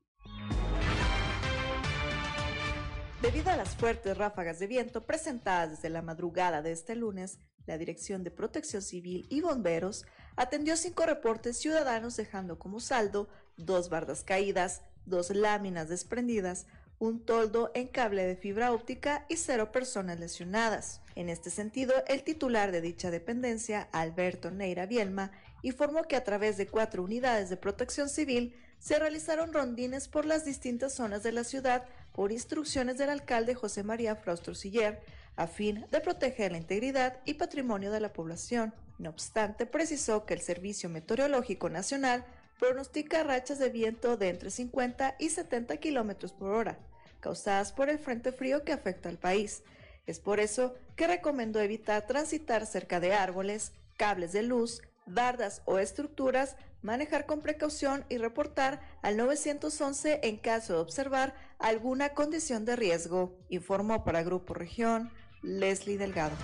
Debido 3.22 3.50
a 3.50 3.56
las 3.56 3.74
fuertes 3.74 4.16
ráfagas 4.16 4.60
de 4.60 4.68
viento 4.68 5.04
presentadas 5.04 5.70
desde 5.70 5.90
la 5.90 6.02
madrugada 6.02 6.62
de 6.62 6.70
este 6.70 6.94
lunes, 6.94 7.40
la 7.66 7.76
Dirección 7.76 8.22
de 8.22 8.30
Protección 8.30 8.80
Civil 8.80 9.26
y 9.28 9.40
Bomberos 9.40 10.06
atendió 10.36 10.76
cinco 10.76 11.04
reportes 11.04 11.58
ciudadanos 11.58 12.16
dejando 12.16 12.60
como 12.60 12.78
saldo 12.78 13.28
dos 13.56 13.88
bardas 13.88 14.22
caídas, 14.22 14.82
dos 15.04 15.30
láminas 15.30 15.88
desprendidas, 15.88 16.66
un 17.00 17.24
toldo 17.24 17.72
en 17.74 17.88
cable 17.88 18.24
de 18.24 18.36
fibra 18.36 18.72
óptica 18.72 19.26
y 19.28 19.36
cero 19.36 19.72
personas 19.72 20.20
lesionadas. 20.20 21.00
En 21.16 21.28
este 21.28 21.50
sentido, 21.50 21.94
el 22.06 22.22
titular 22.22 22.70
de 22.70 22.80
dicha 22.80 23.10
dependencia, 23.10 23.88
Alberto 23.90 24.52
Neira 24.52 24.86
Bielma, 24.86 25.32
informó 25.62 26.04
que 26.04 26.14
a 26.14 26.22
través 26.22 26.56
de 26.56 26.68
cuatro 26.68 27.02
unidades 27.02 27.50
de 27.50 27.56
protección 27.56 28.08
civil 28.08 28.54
se 28.78 28.96
realizaron 28.96 29.52
rondines 29.52 30.06
por 30.06 30.24
las 30.24 30.44
distintas 30.44 30.94
zonas 30.94 31.24
de 31.24 31.32
la 31.32 31.42
ciudad 31.42 31.84
por 32.18 32.32
instrucciones 32.32 32.98
del 32.98 33.10
alcalde 33.10 33.54
José 33.54 33.84
María 33.84 34.16
Fraustro 34.16 34.52
Siller, 34.52 35.00
a 35.36 35.46
fin 35.46 35.86
de 35.92 36.00
proteger 36.00 36.50
la 36.50 36.58
integridad 36.58 37.20
y 37.24 37.34
patrimonio 37.34 37.92
de 37.92 38.00
la 38.00 38.12
población. 38.12 38.74
No 38.98 39.10
obstante, 39.10 39.66
precisó 39.66 40.26
que 40.26 40.34
el 40.34 40.40
Servicio 40.40 40.88
Meteorológico 40.88 41.70
Nacional 41.70 42.24
pronostica 42.58 43.22
rachas 43.22 43.60
de 43.60 43.70
viento 43.70 44.16
de 44.16 44.30
entre 44.30 44.50
50 44.50 45.14
y 45.20 45.28
70 45.28 45.76
kilómetros 45.76 46.32
por 46.32 46.50
hora, 46.50 46.80
causadas 47.20 47.70
por 47.70 47.88
el 47.88 48.00
frente 48.00 48.32
frío 48.32 48.64
que 48.64 48.72
afecta 48.72 49.08
al 49.08 49.18
país. 49.18 49.62
Es 50.08 50.18
por 50.18 50.40
eso 50.40 50.74
que 50.96 51.06
recomendó 51.06 51.60
evitar 51.60 52.08
transitar 52.08 52.66
cerca 52.66 52.98
de 52.98 53.14
árboles, 53.14 53.70
cables 53.96 54.32
de 54.32 54.42
luz, 54.42 54.82
bardas 55.06 55.62
o 55.66 55.78
estructuras, 55.78 56.56
manejar 56.82 57.26
con 57.26 57.40
precaución 57.40 58.04
y 58.08 58.18
reportar 58.18 58.80
al 59.02 59.16
911 59.16 60.20
en 60.22 60.36
caso 60.36 60.74
de 60.74 60.80
observar 60.80 61.34
alguna 61.58 62.10
condición 62.10 62.64
de 62.64 62.76
riesgo, 62.76 63.38
informó 63.48 64.04
para 64.04 64.22
Grupo 64.22 64.54
Región 64.54 65.10
Leslie 65.42 65.98
Delgado. 65.98 66.36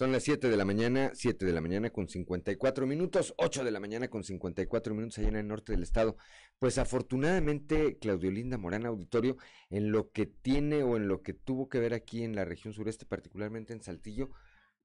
Son 0.00 0.12
las 0.12 0.22
7 0.22 0.48
de 0.48 0.56
la 0.56 0.64
mañana, 0.64 1.10
7 1.12 1.44
de 1.44 1.52
la 1.52 1.60
mañana 1.60 1.90
con 1.90 2.08
54 2.08 2.86
minutos, 2.86 3.34
8 3.36 3.64
de 3.64 3.70
la 3.70 3.80
mañana 3.80 4.08
con 4.08 4.24
54 4.24 4.94
minutos 4.94 5.18
allá 5.18 5.28
en 5.28 5.36
el 5.36 5.46
norte 5.46 5.72
del 5.72 5.82
estado. 5.82 6.16
Pues 6.58 6.78
afortunadamente, 6.78 7.98
Claudio 7.98 8.30
Linda 8.30 8.56
Morán 8.56 8.86
Auditorio, 8.86 9.36
en 9.68 9.92
lo 9.92 10.10
que 10.10 10.24
tiene 10.24 10.82
o 10.84 10.96
en 10.96 11.06
lo 11.06 11.20
que 11.20 11.34
tuvo 11.34 11.68
que 11.68 11.80
ver 11.80 11.92
aquí 11.92 12.22
en 12.24 12.34
la 12.34 12.46
región 12.46 12.72
sureste, 12.72 13.04
particularmente 13.04 13.74
en 13.74 13.82
Saltillo, 13.82 14.30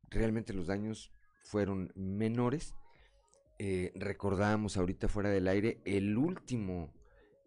realmente 0.10 0.52
los 0.52 0.68
daños 0.68 1.14
fueron 1.46 1.94
menores. 1.96 2.76
Eh, 3.58 3.94
recordábamos 3.96 4.76
ahorita 4.76 5.08
fuera 5.08 5.30
del 5.30 5.48
aire 5.48 5.80
el 5.86 6.18
último 6.18 6.94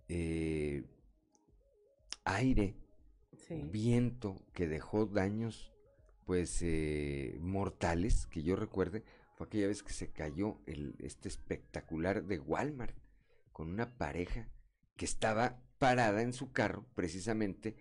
eh, 0.08 0.84
aire, 2.24 2.76
viento 3.70 4.42
que 4.54 4.66
dejó 4.66 5.04
daños 5.06 5.72
pues 6.24 6.60
eh, 6.62 7.38
mortales 7.40 8.26
que 8.26 8.42
yo 8.42 8.56
recuerde 8.56 9.04
fue 9.34 9.46
aquella 9.46 9.68
vez 9.68 9.82
que 9.82 9.92
se 9.92 10.10
cayó 10.10 10.58
el, 10.66 10.94
este 10.98 11.28
espectacular 11.28 12.24
de 12.24 12.38
Walmart 12.38 12.96
con 13.52 13.70
una 13.70 13.96
pareja 13.96 14.48
que 14.96 15.04
estaba 15.04 15.62
parada 15.78 16.22
en 16.22 16.32
su 16.32 16.52
carro 16.52 16.86
precisamente 16.94 17.76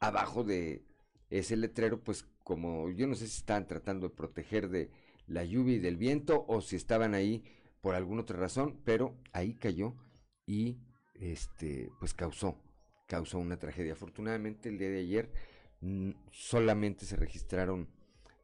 abajo 0.00 0.44
de 0.44 0.84
ese 1.30 1.56
letrero, 1.56 2.02
pues 2.02 2.24
como 2.44 2.90
yo 2.90 3.06
no 3.06 3.14
sé 3.14 3.26
si 3.26 3.38
estaban 3.38 3.66
tratando 3.66 4.08
de 4.08 4.14
proteger 4.14 4.68
de 4.68 4.90
la 5.28 5.44
lluvia 5.44 5.76
y 5.76 5.78
del 5.78 5.96
viento 5.96 6.44
o 6.48 6.60
si 6.60 6.76
estaban 6.76 7.14
ahí 7.14 7.44
por 7.80 7.94
alguna 7.94 8.22
otra 8.22 8.38
razón, 8.38 8.80
pero 8.84 9.16
ahí 9.32 9.54
cayó 9.54 9.94
y 10.46 10.78
este 11.14 11.90
pues 12.00 12.14
causó 12.14 12.56
causó 13.06 13.38
una 13.38 13.58
tragedia. 13.58 13.94
Afortunadamente 13.94 14.68
el 14.68 14.78
día 14.78 14.90
de 14.90 15.00
ayer 15.00 15.32
solamente 16.30 17.04
se 17.06 17.16
registraron 17.16 17.88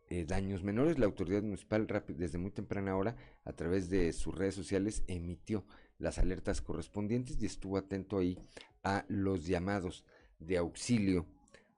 eh, 0.09 0.25
daños 0.25 0.65
menores. 0.65 0.99
La 0.99 1.07
autoridad 1.07 1.43
municipal 1.43 1.87
desde 2.09 2.39
muy 2.39 2.51
temprana 2.51 2.97
hora 2.97 3.17
a 3.45 3.53
través 3.53 3.91
de 3.91 4.13
sus 4.13 4.35
redes 4.35 4.55
sociales 4.55 5.05
emitió 5.07 5.65
las 5.99 6.19
alertas 6.19 6.61
correspondientes 6.61 7.41
y 7.41 7.47
estuvo 7.47 7.77
atento 7.77 8.19
ahí 8.19 8.39
a 8.83 9.05
los 9.09 9.47
llamados 9.47 10.05
de 10.39 10.59
auxilio 10.59 11.27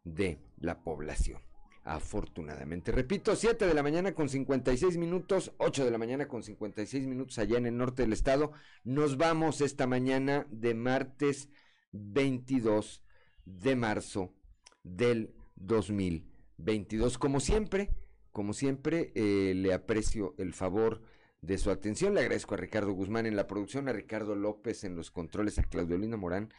de 0.04 0.38
la 0.58 0.82
población. 0.82 1.40
Afortunadamente, 1.88 2.90
repito, 2.90 3.36
7 3.36 3.64
de 3.64 3.72
la 3.72 3.84
mañana 3.84 4.12
con 4.12 4.28
56 4.28 4.96
minutos, 4.96 5.52
8 5.58 5.84
de 5.84 5.92
la 5.92 5.98
mañana 5.98 6.26
con 6.26 6.42
56 6.42 7.06
minutos 7.06 7.38
allá 7.38 7.58
en 7.58 7.66
el 7.66 7.76
norte 7.76 8.02
del 8.02 8.12
estado. 8.12 8.50
Nos 8.82 9.16
vamos 9.16 9.60
esta 9.60 9.86
mañana 9.86 10.48
de 10.50 10.74
martes 10.74 11.48
22 11.92 13.04
de 13.44 13.76
marzo 13.76 14.34
del 14.82 15.32
2022. 15.54 17.18
Como 17.18 17.38
siempre, 17.38 17.94
como 18.32 18.52
siempre, 18.52 19.12
eh, 19.14 19.54
le 19.54 19.72
aprecio 19.72 20.34
el 20.38 20.54
favor 20.54 21.02
de 21.40 21.56
su 21.56 21.70
atención. 21.70 22.14
Le 22.14 22.20
agradezco 22.22 22.54
a 22.54 22.58
Ricardo 22.58 22.90
Guzmán 22.94 23.26
en 23.26 23.36
la 23.36 23.46
producción, 23.46 23.88
a 23.88 23.92
Ricardo 23.92 24.34
López 24.34 24.82
en 24.82 24.96
los 24.96 25.12
controles, 25.12 25.60
a 25.60 25.62
Claudiolina 25.62 26.16
Morán 26.16 26.52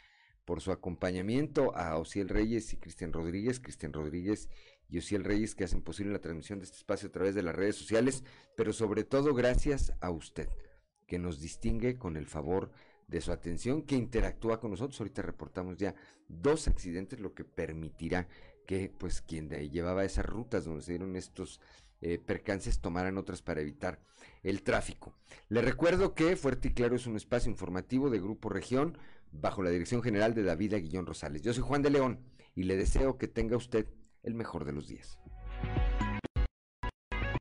por 0.47 0.61
su 0.61 0.71
acompañamiento, 0.71 1.75
a 1.75 1.97
Ociel 1.97 2.29
Reyes 2.29 2.71
y 2.71 2.77
Cristian 2.77 3.11
Rodríguez, 3.11 3.59
Cristian 3.59 3.91
Rodríguez 3.91 4.47
y 4.89 4.97
Ociel 4.97 5.23
Reyes 5.23 5.55
que 5.55 5.64
hacen 5.64 5.81
posible 5.81 6.14
la 6.14 6.22
transmisión 6.22 6.59
de 6.59 6.65
este 6.65 6.77
espacio 6.77 7.09
a 7.09 7.11
través 7.11 7.35
de 7.35 7.43
las 7.43 7.55
redes 7.55 7.76
sociales, 7.76 8.23
pero 8.55 8.73
sobre 8.73 9.03
todo 9.03 9.34
gracias 9.34 9.93
a 10.01 10.09
usted, 10.09 10.49
que 11.05 11.19
nos 11.19 11.41
distingue 11.41 11.97
con 11.97 12.18
el 12.18 12.27
favor 12.27 12.72
de 13.07 13.22
su 13.22 13.31
atención, 13.31 13.84
que 13.84 13.95
interactúa 13.95 14.59
con 14.59 14.72
nosotros. 14.72 14.99
Ahorita 14.99 15.22
reportamos 15.22 15.77
ya 15.77 15.95
dos 16.27 16.68
accidentes, 16.68 17.19
lo 17.19 17.34
que 17.34 17.45
permitirá 17.45 18.27
que 18.65 18.91
pues 18.95 19.22
quien 19.22 19.49
llevaba 19.49 20.03
esas 20.03 20.26
rutas 20.26 20.65
donde 20.65 20.84
se 20.84 20.91
dieron 20.91 21.15
estos 21.15 21.61
eh, 22.01 22.19
percances 22.19 22.80
tomaran 22.80 23.18
otras 23.18 23.41
para 23.41 23.61
evitar 23.61 23.99
el 24.43 24.61
tráfico. 24.61 25.15
Le 25.49 25.61
recuerdo 25.61 26.14
que 26.14 26.35
Fuerte 26.35 26.68
y 26.68 26.73
Claro 26.73 26.95
es 26.95 27.07
un 27.07 27.15
espacio 27.15 27.49
informativo 27.49 28.09
de 28.09 28.19
Grupo 28.19 28.49
Región 28.49 28.97
bajo 29.31 29.64
la 29.64 29.72
dirección 29.72 30.03
general 30.03 30.35
de 30.35 30.43
David 30.43 30.76
Aguillón 30.76 31.05
Rosales. 31.05 31.41
Yo 31.41 31.53
soy 31.53 31.64
Juan 31.64 31.81
de 31.81 31.89
León 31.89 32.19
y 32.55 32.64
le 32.64 32.76
deseo 32.76 33.18
que 33.18 33.27
tenga 33.27 33.57
usted 33.57 33.88
el 34.27 34.35
mejor 34.35 34.65
de 34.65 34.73
los 34.73 34.87
días. 34.87 35.17